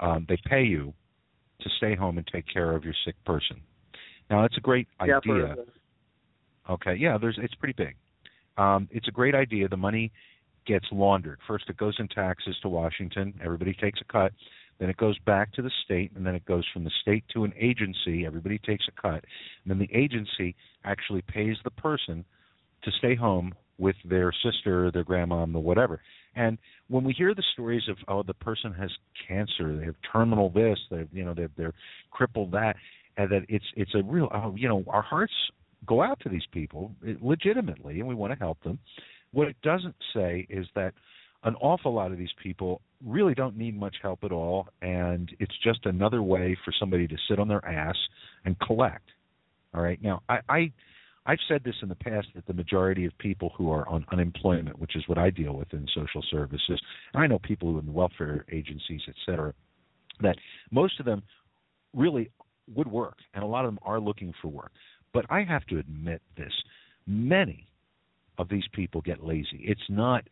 um, 0.00 0.26
they 0.28 0.36
pay 0.44 0.62
you 0.62 0.92
to 1.60 1.68
stay 1.78 1.94
home 1.94 2.18
and 2.18 2.26
take 2.26 2.44
care 2.52 2.72
of 2.72 2.84
your 2.84 2.94
sick 3.04 3.14
person. 3.24 3.60
Now 4.28 4.42
that's 4.42 4.56
a 4.58 4.60
great 4.60 4.86
Yeah, 5.04 5.18
idea. 5.18 5.56
Okay, 6.70 6.94
yeah, 6.94 7.18
there's 7.18 7.38
it's 7.42 7.54
pretty 7.54 7.74
big. 7.76 7.96
Um, 8.56 8.88
it's 8.92 9.08
a 9.08 9.10
great 9.10 9.34
idea. 9.34 9.66
The 9.68 9.76
money 9.76 10.12
gets 10.66 10.86
laundered. 10.92 11.38
First, 11.48 11.68
it 11.68 11.76
goes 11.76 11.96
in 11.98 12.06
taxes 12.08 12.56
to 12.62 12.68
Washington. 12.68 13.34
Everybody 13.42 13.74
takes 13.74 14.00
a 14.00 14.04
cut. 14.04 14.32
Then 14.78 14.90
it 14.90 14.96
goes 14.96 15.18
back 15.20 15.52
to 15.52 15.62
the 15.62 15.70
state, 15.84 16.12
and 16.16 16.26
then 16.26 16.34
it 16.34 16.44
goes 16.44 16.64
from 16.72 16.84
the 16.84 16.90
state 17.02 17.24
to 17.34 17.44
an 17.44 17.52
agency. 17.58 18.26
Everybody 18.26 18.58
takes 18.58 18.84
a 18.88 19.00
cut. 19.00 19.24
And 19.64 19.66
then 19.66 19.78
the 19.78 19.90
agency 19.94 20.54
actually 20.84 21.22
pays 21.22 21.56
the 21.64 21.70
person 21.70 22.24
to 22.84 22.90
stay 22.98 23.14
home 23.14 23.54
with 23.78 23.96
their 24.04 24.32
sister, 24.44 24.90
their 24.90 25.04
grandmom, 25.04 25.54
or 25.54 25.62
whatever. 25.62 26.00
And 26.34 26.58
when 26.88 27.04
we 27.04 27.12
hear 27.12 27.34
the 27.34 27.44
stories 27.52 27.82
of 27.88 27.96
oh, 28.08 28.22
the 28.22 28.34
person 28.34 28.72
has 28.72 28.90
cancer, 29.28 29.76
they 29.76 29.84
have 29.84 29.96
terminal 30.12 30.50
this, 30.50 30.78
they 30.90 31.06
you 31.12 31.24
know 31.24 31.34
they're, 31.34 31.50
they're 31.56 31.74
crippled 32.10 32.52
that, 32.52 32.76
and 33.16 33.30
that 33.30 33.42
it's 33.48 33.64
it's 33.76 33.94
a 33.94 34.02
real 34.02 34.28
oh, 34.32 34.54
you 34.56 34.68
know 34.68 34.84
our 34.88 35.02
hearts 35.02 35.32
go 35.86 36.02
out 36.02 36.18
to 36.20 36.28
these 36.28 36.46
people 36.52 36.92
legitimately, 37.20 38.00
and 38.00 38.08
we 38.08 38.14
want 38.14 38.32
to 38.32 38.38
help 38.38 38.62
them. 38.62 38.78
What 39.32 39.48
it 39.48 39.56
doesn't 39.62 39.96
say 40.14 40.46
is 40.48 40.66
that 40.74 40.94
an 41.44 41.54
awful 41.56 41.92
lot 41.92 42.12
of 42.12 42.18
these 42.18 42.32
people 42.42 42.80
really 43.04 43.34
don't 43.34 43.56
need 43.56 43.78
much 43.78 43.96
help 44.00 44.20
at 44.22 44.32
all, 44.32 44.68
and 44.80 45.30
it's 45.40 45.56
just 45.62 45.86
another 45.86 46.22
way 46.22 46.56
for 46.64 46.72
somebody 46.78 47.08
to 47.08 47.16
sit 47.28 47.38
on 47.38 47.48
their 47.48 47.64
ass 47.66 47.96
and 48.44 48.58
collect. 48.60 49.08
All 49.74 49.82
right. 49.82 50.00
Now, 50.02 50.22
I, 50.28 50.38
I 50.48 50.72
I've 51.24 51.38
said 51.48 51.62
this 51.64 51.74
in 51.82 51.88
the 51.88 51.94
past 51.94 52.28
that 52.34 52.46
the 52.46 52.52
majority 52.52 53.04
of 53.04 53.16
people 53.18 53.52
who 53.56 53.70
are 53.70 53.88
on 53.88 54.04
unemployment, 54.10 54.78
which 54.78 54.96
is 54.96 55.04
what 55.06 55.18
I 55.18 55.30
deal 55.30 55.54
with 55.54 55.72
in 55.72 55.86
social 55.94 56.22
services, 56.30 56.80
and 57.14 57.22
I 57.22 57.26
know 57.26 57.38
people 57.38 57.70
who 57.70 57.76
are 57.76 57.80
in 57.80 57.86
the 57.86 57.92
welfare 57.92 58.44
agencies, 58.50 59.02
et 59.08 59.14
cetera, 59.24 59.54
that 60.20 60.36
most 60.70 60.98
of 60.98 61.06
them 61.06 61.22
really 61.94 62.30
would 62.74 62.88
work, 62.88 63.18
and 63.34 63.42
a 63.42 63.46
lot 63.46 63.64
of 63.64 63.72
them 63.72 63.78
are 63.82 64.00
looking 64.00 64.32
for 64.40 64.48
work. 64.48 64.72
But 65.12 65.26
I 65.30 65.42
have 65.44 65.64
to 65.66 65.78
admit 65.78 66.22
this: 66.36 66.52
many 67.06 67.68
of 68.38 68.48
these 68.48 68.64
people 68.72 69.00
get 69.00 69.24
lazy. 69.24 69.60
It's 69.62 69.80
not 69.88 70.24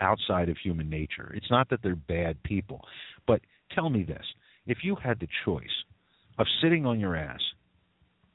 outside 0.00 0.48
of 0.48 0.56
human 0.62 0.88
nature. 0.88 1.32
It's 1.34 1.50
not 1.50 1.68
that 1.70 1.80
they're 1.82 1.96
bad 1.96 2.42
people. 2.42 2.82
But 3.26 3.40
tell 3.74 3.90
me 3.90 4.02
this: 4.02 4.24
if 4.66 4.78
you 4.82 4.96
had 4.96 5.20
the 5.20 5.28
choice 5.44 5.64
of 6.38 6.46
sitting 6.62 6.86
on 6.86 7.00
your 7.00 7.16
ass 7.16 7.40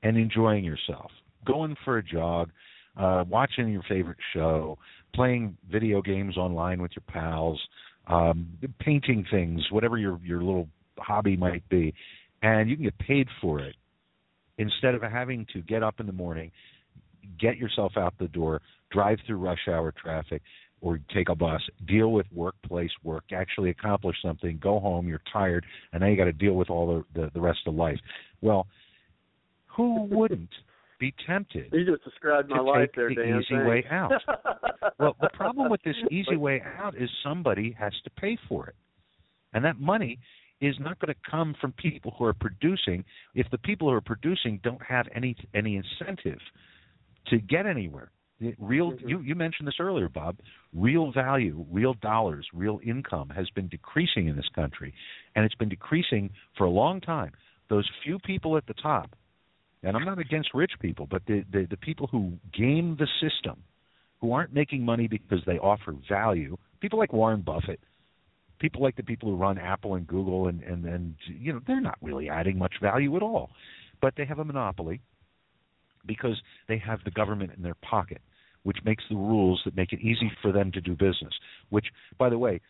and 0.04 0.18
enjoying 0.18 0.64
yourself, 0.64 1.12
going 1.46 1.76
for 1.86 1.98
a 1.98 2.04
jog, 2.04 2.50
uh, 2.98 3.24
watching 3.28 3.70
your 3.70 3.84
favorite 3.88 4.18
show, 4.34 4.78
playing 5.14 5.58
video 5.72 6.02
games 6.02 6.38
online 6.38 6.82
with 6.82 6.92
your 6.96 7.04
pals, 7.08 7.62
um, 8.08 8.48
painting 8.80 9.26
things, 9.30 9.62
whatever 9.72 9.98
your 9.98 10.20
your 10.24 10.42
little 10.42 10.68
hobby 10.98 11.38
might 11.38 11.68
be, 11.70 11.94
and 12.42 12.70
you 12.70 12.76
can 12.76 12.86
get 12.86 12.98
paid 13.00 13.28
for 13.42 13.60
it 13.60 13.76
instead 14.58 14.94
of 14.96 15.02
having 15.02 15.46
to 15.54 15.62
get 15.62 15.84
up 15.84 16.00
in 16.00 16.06
the 16.06 16.14
morning, 16.14 16.52
get 17.40 17.58
yourself 17.58 17.94
out 17.98 18.14
the 18.20 18.28
door, 18.28 18.62
drive 18.92 19.18
through 19.26 19.38
rush 19.38 19.68
hour 19.68 19.92
traffic, 19.92 20.42
or 20.82 21.00
take 21.14 21.30
a 21.30 21.36
bus, 21.36 21.62
deal 21.88 22.12
with 22.12 22.26
workplace 22.34 22.92
work, 23.04 23.24
actually 23.34 23.70
accomplish 23.70 24.18
something, 24.22 24.60
go 24.62 24.80
home, 24.80 25.08
you're 25.08 25.22
tired, 25.32 25.66
and 25.94 26.02
now 26.02 26.08
you 26.08 26.18
got 26.18 26.26
to 26.26 26.34
deal 26.34 26.54
with 26.54 26.70
all 26.70 27.04
the, 27.14 27.22
the 27.22 27.32
the 27.34 27.42
rest 27.42 27.60
of 27.68 27.76
life. 27.76 28.00
Well, 28.42 28.68
who 29.68 30.04
wouldn't 30.04 30.50
be 31.00 31.14
tempted 31.26 31.68
You 31.74 31.86
just 31.86 32.04
described 32.04 32.50
my 32.50 32.58
to 32.58 32.64
life 32.64 32.90
take 32.90 32.96
there, 32.96 33.10
the 33.10 33.16
Dan. 33.16 33.42
easy 33.42 33.56
way 33.56 33.84
out? 33.90 34.12
well, 35.00 35.16
the 35.20 35.30
problem 35.34 35.70
with 35.70 35.82
this 35.84 35.96
easy 36.12 36.38
way 36.38 36.62
out 36.80 36.96
is 36.96 37.10
somebody 37.24 37.76
has 37.78 37.92
to 38.04 38.10
pay 38.12 38.38
for 38.48 38.68
it. 38.68 38.76
And 39.54 39.66
that 39.66 39.80
money 39.80 40.20
is 40.62 40.76
not 40.80 41.00
going 41.00 41.14
to 41.14 41.30
come 41.30 41.56
from 41.60 41.72
people 41.74 42.14
who 42.18 42.26
are 42.26 42.34
producing 42.36 43.04
if 43.34 43.50
the 43.50 43.58
people 43.58 43.90
who 43.90 43.96
are 43.96 44.02
producing 44.02 44.60
don't 44.64 44.82
have 44.82 45.08
any 45.16 45.36
any 45.56 45.76
incentive 45.76 46.40
to 47.28 47.40
get 47.40 47.66
anywhere. 47.66 48.12
Real, 48.60 48.92
mm-hmm. 48.92 49.08
you 49.08 49.20
you 49.20 49.36
mentioned 49.36 49.68
this 49.68 49.76
earlier, 49.80 50.10
Bob. 50.10 50.38
Real 50.74 51.12
value, 51.12 51.64
real 51.72 51.94
dollars, 51.94 52.48
real 52.54 52.80
income 52.84 53.30
has 53.30 53.50
been 53.52 53.68
decreasing 53.68 54.28
in 54.28 54.36
this 54.36 54.50
country, 54.56 54.94
and 55.36 55.46
it's 55.46 55.56
been 55.56 55.70
decreasing 55.70 56.32
for 56.58 56.64
a 56.64 56.70
long 56.70 57.02
time. 57.02 57.34
Those 57.70 57.88
few 58.04 58.18
people 58.18 58.58
at 58.58 58.66
the 58.66 58.74
top, 58.74 59.12
and 59.84 59.96
I'm 59.96 60.06
not 60.06 60.18
against 60.18 60.56
rich 60.56 60.72
people, 60.80 61.08
but 61.10 61.22
the 61.28 61.44
the, 61.52 61.68
the 61.70 61.78
people 61.78 62.08
who 62.08 62.34
game 62.52 62.98
the 62.98 63.08
system, 63.22 63.62
who 64.22 64.32
aren't 64.32 64.54
making 64.54 64.84
money 64.84 65.08
because 65.08 65.42
they 65.46 65.60
offer 65.60 65.96
value, 66.10 66.58
people 66.80 66.98
like 66.98 67.14
Warren 67.14 67.42
Buffett, 67.42 67.80
people 68.58 68.82
like 68.82 68.96
the 68.96 69.04
people 69.04 69.30
who 69.30 69.36
run 69.36 69.60
Apple 69.60 69.94
and 69.94 70.08
Google, 70.08 70.48
and 70.48 70.64
and 70.64 70.86
and 70.86 71.16
you 71.28 71.54
know 71.54 71.62
they're 71.68 71.80
not 71.80 71.98
really 72.02 72.28
adding 72.28 72.58
much 72.58 72.74
value 72.82 73.16
at 73.16 73.22
all, 73.22 73.52
but 74.02 74.16
they 74.18 74.26
have 74.26 74.40
a 74.40 74.46
monopoly 74.46 75.00
because 76.08 76.42
they 76.68 76.80
have 76.80 77.04
the 77.06 77.12
government 77.12 77.52
in 77.56 77.62
their 77.62 77.76
pocket 77.76 78.20
which 78.64 78.78
makes 78.86 79.04
the 79.10 79.16
rules 79.16 79.62
that 79.66 79.76
make 79.76 79.94
it 79.94 80.00
easy 80.02 80.32
for 80.42 80.52
them 80.52 80.72
to 80.72 80.82
do 80.82 80.92
business. 80.92 81.34
Which, 81.70 81.86
by 82.18 82.30
the 82.30 82.38
way, 82.38 82.62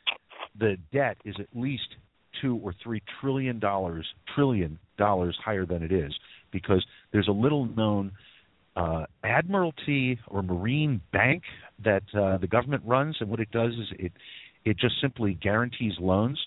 the 0.58 0.78
debt 0.92 1.18
is 1.26 1.36
at 1.40 1.48
least 1.54 1.96
two 2.42 2.60
or 2.64 2.74
three 2.84 3.02
trillion 3.20 3.60
dollars 3.60 4.08
trillion 4.34 4.80
dollars 4.98 5.38
higher 5.44 5.66
than 5.66 5.84
it 5.84 5.92
is 5.92 6.14
because 6.52 6.86
there's 7.12 7.28
a 7.28 7.34
little 7.34 7.66
known 7.66 8.12
uh, 8.76 9.06
admiralty 9.24 10.18
or 10.28 10.42
marine 10.42 11.02
bank 11.12 11.44
that 11.84 12.04
uh, 12.18 12.38
the 12.38 12.48
government 12.48 12.84
runs, 12.86 13.18
and 13.20 13.30
what 13.30 13.40
it 13.40 13.52
does 13.52 13.74
is 13.74 13.88
it 14.00 14.12
it 14.64 14.78
just 14.78 14.96
simply 15.02 15.34
guarantees 15.34 15.94
loans. 16.00 16.40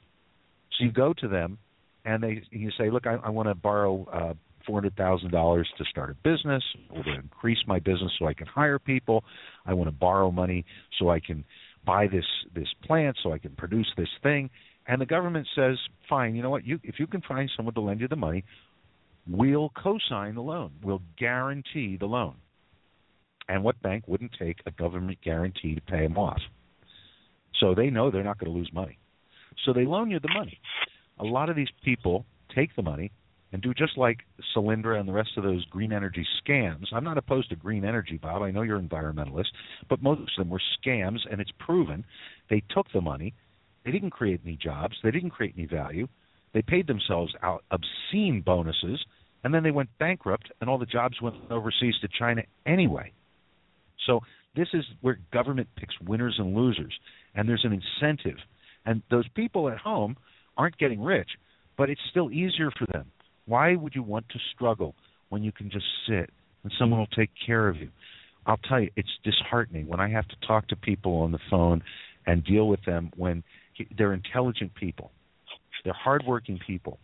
So 0.78 0.84
you 0.84 0.92
go 0.92 1.12
to 1.18 1.28
them, 1.28 1.58
and 2.04 2.22
they 2.22 2.42
you 2.50 2.70
say, 2.78 2.90
look, 2.90 3.06
I, 3.06 3.16
I 3.16 3.30
want 3.30 3.48
to 3.48 3.54
borrow 3.54 4.06
uh, 4.12 4.34
four 4.66 4.76
hundred 4.76 4.96
thousand 4.96 5.30
dollars 5.30 5.68
to 5.78 5.84
start 5.84 6.10
a 6.10 6.14
business 6.28 6.62
or 6.90 7.02
to 7.04 7.14
increase 7.14 7.58
my 7.66 7.78
business 7.78 8.12
so 8.18 8.26
I 8.26 8.34
can 8.34 8.46
hire 8.46 8.78
people. 8.78 9.24
I 9.66 9.74
want 9.74 9.88
to 9.88 9.92
borrow 9.92 10.30
money 10.30 10.64
so 10.98 11.10
I 11.10 11.20
can 11.20 11.44
buy 11.86 12.06
this 12.06 12.24
this 12.54 12.68
plant 12.84 13.16
so 13.22 13.32
I 13.32 13.38
can 13.38 13.52
produce 13.52 13.90
this 13.96 14.08
thing. 14.22 14.50
And 14.86 15.00
the 15.00 15.06
government 15.06 15.46
says, 15.54 15.78
fine, 16.08 16.34
you 16.34 16.42
know 16.42 16.50
what? 16.50 16.66
You 16.66 16.78
if 16.82 16.98
you 16.98 17.06
can 17.06 17.22
find 17.22 17.50
someone 17.56 17.74
to 17.74 17.80
lend 17.80 18.00
you 18.00 18.08
the 18.08 18.16
money, 18.16 18.44
we'll 19.26 19.70
co-sign 19.70 20.34
the 20.34 20.42
loan. 20.42 20.72
We'll 20.82 21.02
guarantee 21.18 21.96
the 21.98 22.06
loan. 22.06 22.34
And 23.48 23.62
what 23.62 23.80
bank 23.82 24.04
wouldn't 24.06 24.32
take 24.38 24.58
a 24.66 24.70
government 24.70 25.18
guarantee 25.22 25.74
to 25.74 25.80
pay 25.80 26.00
them 26.00 26.16
off? 26.16 26.40
So 27.60 27.74
they 27.74 27.90
know 27.90 28.10
they're 28.10 28.24
not 28.24 28.38
going 28.38 28.52
to 28.52 28.58
lose 28.58 28.70
money. 28.72 28.98
So 29.64 29.72
they 29.72 29.84
loan 29.84 30.10
you 30.10 30.18
the 30.18 30.32
money. 30.32 30.58
A 31.18 31.24
lot 31.24 31.48
of 31.48 31.56
these 31.56 31.68
people 31.84 32.24
take 32.54 32.74
the 32.74 32.82
money 32.82 33.12
and 33.54 33.62
do 33.62 33.72
just 33.72 33.96
like 33.96 34.18
Solyndra 34.54 34.98
and 34.98 35.08
the 35.08 35.12
rest 35.12 35.30
of 35.36 35.44
those 35.44 35.64
green 35.66 35.92
energy 35.92 36.26
scams. 36.42 36.86
I'm 36.92 37.04
not 37.04 37.18
opposed 37.18 37.50
to 37.50 37.56
green 37.56 37.84
energy, 37.84 38.18
Bob. 38.20 38.42
I 38.42 38.50
know 38.50 38.62
you're 38.62 38.78
an 38.78 38.88
environmentalist, 38.88 39.46
but 39.88 40.02
most 40.02 40.22
of 40.22 40.26
them 40.38 40.50
were 40.50 40.60
scams, 40.84 41.20
and 41.30 41.40
it's 41.40 41.52
proven 41.60 42.04
they 42.50 42.64
took 42.70 42.90
the 42.92 43.00
money. 43.00 43.32
They 43.84 43.92
didn't 43.92 44.10
create 44.10 44.40
any 44.44 44.56
jobs. 44.56 44.96
They 45.04 45.12
didn't 45.12 45.30
create 45.30 45.54
any 45.56 45.68
value. 45.68 46.08
They 46.52 46.62
paid 46.62 46.88
themselves 46.88 47.32
out 47.44 47.62
obscene 47.70 48.42
bonuses, 48.44 49.04
and 49.44 49.54
then 49.54 49.62
they 49.62 49.70
went 49.70 49.88
bankrupt, 50.00 50.50
and 50.60 50.68
all 50.68 50.78
the 50.78 50.84
jobs 50.84 51.22
went 51.22 51.36
overseas 51.48 51.94
to 52.00 52.08
China 52.08 52.42
anyway. 52.66 53.12
So 54.04 54.18
this 54.56 54.68
is 54.74 54.84
where 55.00 55.20
government 55.32 55.68
picks 55.76 55.94
winners 56.00 56.34
and 56.38 56.56
losers, 56.56 56.98
and 57.36 57.48
there's 57.48 57.64
an 57.64 57.80
incentive. 58.00 58.38
And 58.84 59.00
those 59.12 59.28
people 59.36 59.68
at 59.68 59.78
home 59.78 60.16
aren't 60.56 60.76
getting 60.76 61.00
rich, 61.00 61.30
but 61.78 61.88
it's 61.88 62.00
still 62.10 62.32
easier 62.32 62.72
for 62.76 62.86
them 62.92 63.12
why 63.46 63.74
would 63.74 63.94
you 63.94 64.02
want 64.02 64.28
to 64.30 64.38
struggle 64.54 64.94
when 65.28 65.42
you 65.42 65.52
can 65.52 65.70
just 65.70 65.86
sit 66.08 66.30
and 66.62 66.72
someone 66.78 66.98
will 67.00 67.06
take 67.08 67.30
care 67.46 67.68
of 67.68 67.76
you? 67.76 67.90
I'll 68.46 68.60
tell 68.68 68.80
you, 68.80 68.90
it's 68.96 69.08
disheartening 69.22 69.86
when 69.86 70.00
I 70.00 70.08
have 70.10 70.28
to 70.28 70.36
talk 70.46 70.68
to 70.68 70.76
people 70.76 71.16
on 71.22 71.32
the 71.32 71.38
phone 71.50 71.82
and 72.26 72.44
deal 72.44 72.68
with 72.68 72.84
them 72.84 73.10
when 73.16 73.42
they're 73.96 74.12
intelligent 74.12 74.74
people, 74.74 75.10
they're 75.84 75.92
hardworking 75.92 76.58
people, 76.66 76.98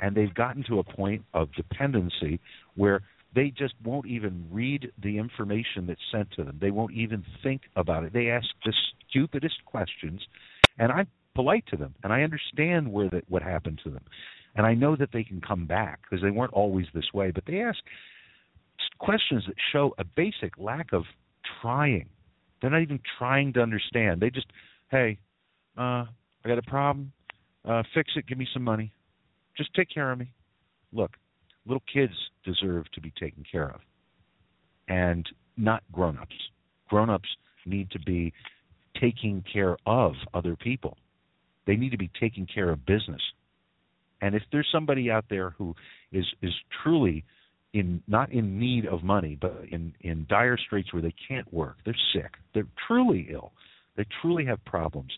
and 0.00 0.14
they've 0.14 0.34
gotten 0.34 0.64
to 0.64 0.78
a 0.78 0.84
point 0.84 1.24
of 1.34 1.52
dependency 1.52 2.40
where 2.76 3.00
they 3.34 3.50
just 3.50 3.74
won't 3.84 4.06
even 4.06 4.46
read 4.50 4.92
the 5.02 5.18
information 5.18 5.86
that's 5.86 6.00
sent 6.10 6.30
to 6.32 6.44
them. 6.44 6.58
They 6.60 6.70
won't 6.70 6.92
even 6.92 7.24
think 7.42 7.62
about 7.76 8.04
it. 8.04 8.12
They 8.12 8.28
ask 8.28 8.46
the 8.64 8.74
stupidest 9.08 9.64
questions, 9.64 10.20
and 10.78 10.92
I'm 10.92 11.06
polite 11.34 11.64
to 11.70 11.76
them, 11.76 11.94
and 12.02 12.12
I 12.12 12.22
understand 12.22 12.92
where 12.92 13.08
that 13.10 13.24
what 13.28 13.42
happened 13.42 13.80
to 13.84 13.90
them. 13.90 14.02
And 14.54 14.66
I 14.66 14.74
know 14.74 14.96
that 14.96 15.10
they 15.12 15.24
can 15.24 15.40
come 15.40 15.66
back 15.66 16.00
because 16.02 16.22
they 16.22 16.30
weren't 16.30 16.52
always 16.52 16.86
this 16.92 17.12
way, 17.14 17.30
but 17.30 17.44
they 17.46 17.60
ask 17.60 17.78
questions 18.98 19.44
that 19.46 19.56
show 19.72 19.94
a 19.98 20.04
basic 20.04 20.58
lack 20.58 20.92
of 20.92 21.04
trying. 21.60 22.08
They're 22.60 22.70
not 22.70 22.82
even 22.82 23.00
trying 23.18 23.52
to 23.54 23.60
understand. 23.60 24.20
They 24.20 24.30
just, 24.30 24.46
hey, 24.90 25.18
uh, 25.76 26.04
I 26.44 26.48
got 26.48 26.58
a 26.58 26.62
problem. 26.62 27.12
Uh, 27.64 27.82
fix 27.94 28.12
it. 28.16 28.26
Give 28.26 28.38
me 28.38 28.46
some 28.52 28.62
money. 28.62 28.92
Just 29.56 29.72
take 29.74 29.88
care 29.88 30.12
of 30.12 30.18
me. 30.18 30.32
Look, 30.92 31.12
little 31.66 31.82
kids 31.92 32.12
deserve 32.44 32.90
to 32.92 33.00
be 33.00 33.12
taken 33.18 33.44
care 33.50 33.70
of, 33.70 33.80
and 34.88 35.26
not 35.56 35.82
grown-ups. 35.92 36.34
Grown-ups 36.88 37.28
need 37.66 37.90
to 37.92 37.98
be 38.00 38.32
taking 39.00 39.42
care 39.50 39.76
of 39.86 40.14
other 40.34 40.56
people. 40.56 40.96
They 41.66 41.76
need 41.76 41.90
to 41.90 41.98
be 41.98 42.10
taking 42.20 42.46
care 42.46 42.70
of 42.70 42.84
business. 42.84 43.22
And 44.22 44.34
if 44.36 44.42
there's 44.52 44.68
somebody 44.72 45.10
out 45.10 45.26
there 45.28 45.50
who 45.50 45.74
is 46.12 46.24
is 46.40 46.54
truly 46.82 47.24
in 47.74 48.02
not 48.06 48.32
in 48.32 48.58
need 48.58 48.86
of 48.86 49.02
money, 49.02 49.36
but 49.38 49.64
in 49.70 49.92
in 50.00 50.26
dire 50.30 50.56
straits 50.56 50.92
where 50.92 51.02
they 51.02 51.14
can't 51.28 51.52
work, 51.52 51.76
they're 51.84 51.94
sick, 52.14 52.30
they're 52.54 52.68
truly 52.86 53.28
ill, 53.30 53.52
they 53.96 54.06
truly 54.22 54.46
have 54.46 54.64
problems, 54.64 55.12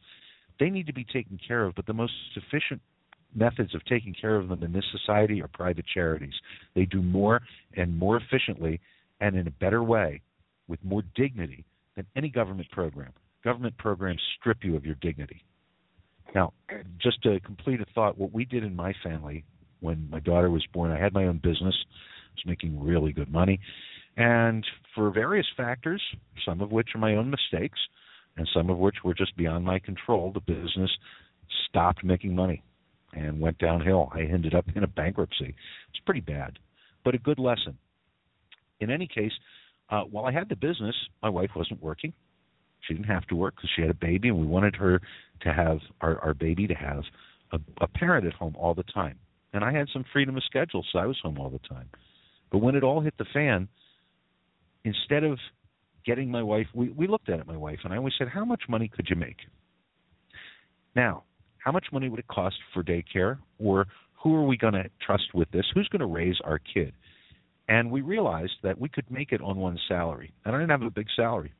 they 0.58 0.70
need 0.70 0.86
to 0.86 0.92
be 0.92 1.04
taken 1.04 1.38
care 1.46 1.64
of. 1.66 1.74
But 1.74 1.86
the 1.86 1.92
most 1.92 2.14
efficient 2.34 2.80
methods 3.34 3.74
of 3.74 3.84
taking 3.84 4.14
care 4.18 4.36
of 4.36 4.48
them 4.48 4.62
in 4.62 4.72
this 4.72 4.84
society 4.90 5.42
are 5.42 5.48
private 5.48 5.84
charities. 5.92 6.34
They 6.74 6.86
do 6.86 7.02
more 7.02 7.42
and 7.76 7.98
more 7.98 8.16
efficiently 8.16 8.80
and 9.20 9.36
in 9.36 9.46
a 9.46 9.50
better 9.50 9.82
way 9.82 10.22
with 10.66 10.82
more 10.82 11.02
dignity 11.14 11.64
than 11.96 12.06
any 12.16 12.28
government 12.28 12.70
program. 12.70 13.12
Government 13.42 13.76
programs 13.76 14.22
strip 14.38 14.58
you 14.62 14.76
of 14.76 14.86
your 14.86 14.94
dignity. 14.96 15.42
Now, 16.34 16.52
just 16.98 17.22
to 17.22 17.40
complete 17.40 17.80
a 17.80 17.86
thought, 17.94 18.18
what 18.18 18.32
we 18.32 18.44
did 18.44 18.64
in 18.64 18.74
my 18.74 18.94
family 19.02 19.44
when 19.80 20.08
my 20.10 20.20
daughter 20.20 20.50
was 20.50 20.64
born, 20.72 20.90
I 20.90 20.98
had 20.98 21.12
my 21.12 21.26
own 21.26 21.38
business, 21.38 21.74
I 21.84 22.32
was 22.36 22.46
making 22.46 22.82
really 22.82 23.12
good 23.12 23.30
money, 23.30 23.60
and 24.16 24.64
for 24.94 25.10
various 25.10 25.46
factors, 25.56 26.02
some 26.44 26.60
of 26.60 26.70
which 26.70 26.88
are 26.94 26.98
my 26.98 27.16
own 27.16 27.30
mistakes, 27.30 27.78
and 28.36 28.48
some 28.54 28.70
of 28.70 28.78
which 28.78 28.96
were 29.04 29.14
just 29.14 29.36
beyond 29.36 29.64
my 29.64 29.78
control, 29.78 30.32
the 30.32 30.40
business 30.40 30.90
stopped 31.68 32.02
making 32.02 32.34
money 32.34 32.62
and 33.12 33.40
went 33.40 33.58
downhill. 33.58 34.10
I 34.12 34.22
ended 34.22 34.54
up 34.54 34.64
in 34.74 34.82
a 34.82 34.88
bankruptcy. 34.88 35.54
It's 35.90 36.04
pretty 36.04 36.20
bad, 36.20 36.58
but 37.04 37.14
a 37.14 37.18
good 37.18 37.38
lesson. 37.38 37.78
In 38.80 38.90
any 38.90 39.06
case, 39.06 39.32
uh, 39.90 40.02
while 40.02 40.24
I 40.24 40.32
had 40.32 40.48
the 40.48 40.56
business, 40.56 40.96
my 41.22 41.28
wife 41.28 41.50
wasn't 41.54 41.82
working. 41.82 42.12
She 42.86 42.94
didn't 42.94 43.06
have 43.06 43.26
to 43.26 43.36
work 43.36 43.56
because 43.56 43.70
she 43.74 43.82
had 43.82 43.90
a 43.90 43.94
baby, 43.94 44.28
and 44.28 44.38
we 44.38 44.46
wanted 44.46 44.76
her 44.76 45.00
to 45.42 45.52
have 45.52 45.78
our, 46.00 46.18
our 46.20 46.34
baby 46.34 46.66
to 46.66 46.74
have 46.74 47.02
a, 47.52 47.58
a 47.80 47.88
parent 47.88 48.26
at 48.26 48.32
home 48.32 48.54
all 48.58 48.74
the 48.74 48.84
time. 48.84 49.18
And 49.52 49.64
I 49.64 49.72
had 49.72 49.88
some 49.92 50.04
freedom 50.12 50.36
of 50.36 50.42
schedule, 50.44 50.84
so 50.92 50.98
I 50.98 51.06
was 51.06 51.18
home 51.22 51.38
all 51.38 51.50
the 51.50 51.60
time. 51.68 51.88
But 52.50 52.58
when 52.58 52.74
it 52.74 52.82
all 52.82 53.00
hit 53.00 53.14
the 53.18 53.26
fan, 53.32 53.68
instead 54.84 55.24
of 55.24 55.38
getting 56.04 56.30
my 56.30 56.42
wife, 56.42 56.66
we, 56.74 56.90
we 56.90 57.06
looked 57.06 57.28
at 57.28 57.40
it, 57.40 57.46
my 57.46 57.56
wife, 57.56 57.78
and 57.84 57.92
I 57.92 57.96
always 57.96 58.14
said, 58.18 58.28
How 58.28 58.44
much 58.44 58.62
money 58.68 58.88
could 58.88 59.06
you 59.08 59.16
make? 59.16 59.38
Now, 60.94 61.24
how 61.58 61.72
much 61.72 61.86
money 61.92 62.08
would 62.08 62.20
it 62.20 62.28
cost 62.28 62.56
for 62.72 62.82
daycare? 62.82 63.38
Or 63.58 63.86
who 64.22 64.34
are 64.34 64.44
we 64.44 64.56
going 64.56 64.74
to 64.74 64.84
trust 65.04 65.34
with 65.34 65.50
this? 65.50 65.64
Who's 65.74 65.88
going 65.88 66.00
to 66.00 66.06
raise 66.06 66.36
our 66.44 66.58
kid? 66.58 66.92
And 67.68 67.90
we 67.90 68.02
realized 68.02 68.52
that 68.62 68.78
we 68.78 68.88
could 68.88 69.10
make 69.10 69.32
it 69.32 69.40
on 69.40 69.56
one 69.56 69.78
salary. 69.88 70.32
And 70.44 70.54
I 70.54 70.58
didn't 70.58 70.70
have 70.70 70.82
a 70.82 70.90
big 70.90 71.06
salary. 71.16 71.52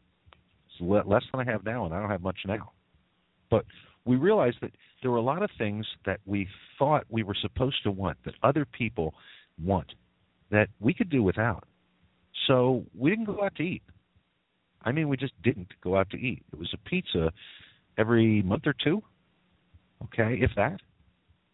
It's 0.80 1.06
less 1.06 1.22
than 1.32 1.46
I 1.46 1.50
have 1.50 1.64
now, 1.64 1.84
and 1.84 1.94
I 1.94 2.00
don't 2.00 2.10
have 2.10 2.22
much 2.22 2.38
now. 2.46 2.72
But 3.50 3.64
we 4.04 4.16
realized 4.16 4.58
that 4.62 4.72
there 5.02 5.10
were 5.10 5.18
a 5.18 5.22
lot 5.22 5.42
of 5.42 5.50
things 5.56 5.86
that 6.06 6.20
we 6.26 6.48
thought 6.78 7.04
we 7.08 7.22
were 7.22 7.36
supposed 7.40 7.82
to 7.84 7.90
want, 7.90 8.18
that 8.24 8.34
other 8.42 8.64
people 8.64 9.14
want, 9.62 9.94
that 10.50 10.68
we 10.80 10.94
could 10.94 11.10
do 11.10 11.22
without. 11.22 11.64
So 12.46 12.84
we 12.96 13.10
didn't 13.10 13.26
go 13.26 13.42
out 13.44 13.54
to 13.56 13.62
eat. 13.62 13.82
I 14.82 14.92
mean, 14.92 15.08
we 15.08 15.16
just 15.16 15.32
didn't 15.42 15.68
go 15.82 15.96
out 15.96 16.10
to 16.10 16.16
eat. 16.18 16.42
It 16.52 16.58
was 16.58 16.70
a 16.74 16.88
pizza 16.88 17.32
every 17.96 18.42
month 18.42 18.66
or 18.66 18.74
two, 18.84 19.02
okay, 20.04 20.38
if 20.40 20.50
that. 20.56 20.80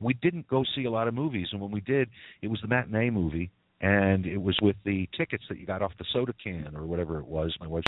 We 0.00 0.14
didn't 0.14 0.48
go 0.48 0.64
see 0.74 0.84
a 0.84 0.90
lot 0.90 1.08
of 1.08 1.14
movies, 1.14 1.48
and 1.52 1.60
when 1.60 1.70
we 1.70 1.80
did, 1.82 2.08
it 2.42 2.48
was 2.48 2.58
the 2.62 2.68
matinee 2.68 3.10
movie, 3.10 3.50
and 3.80 4.26
it 4.26 4.38
was 4.38 4.58
with 4.60 4.76
the 4.84 5.08
tickets 5.16 5.44
that 5.48 5.58
you 5.58 5.66
got 5.66 5.82
off 5.82 5.92
the 5.98 6.04
soda 6.12 6.32
can 6.42 6.74
or 6.74 6.86
whatever 6.86 7.18
it 7.18 7.26
was. 7.26 7.54
My 7.60 7.66
wife 7.66 7.78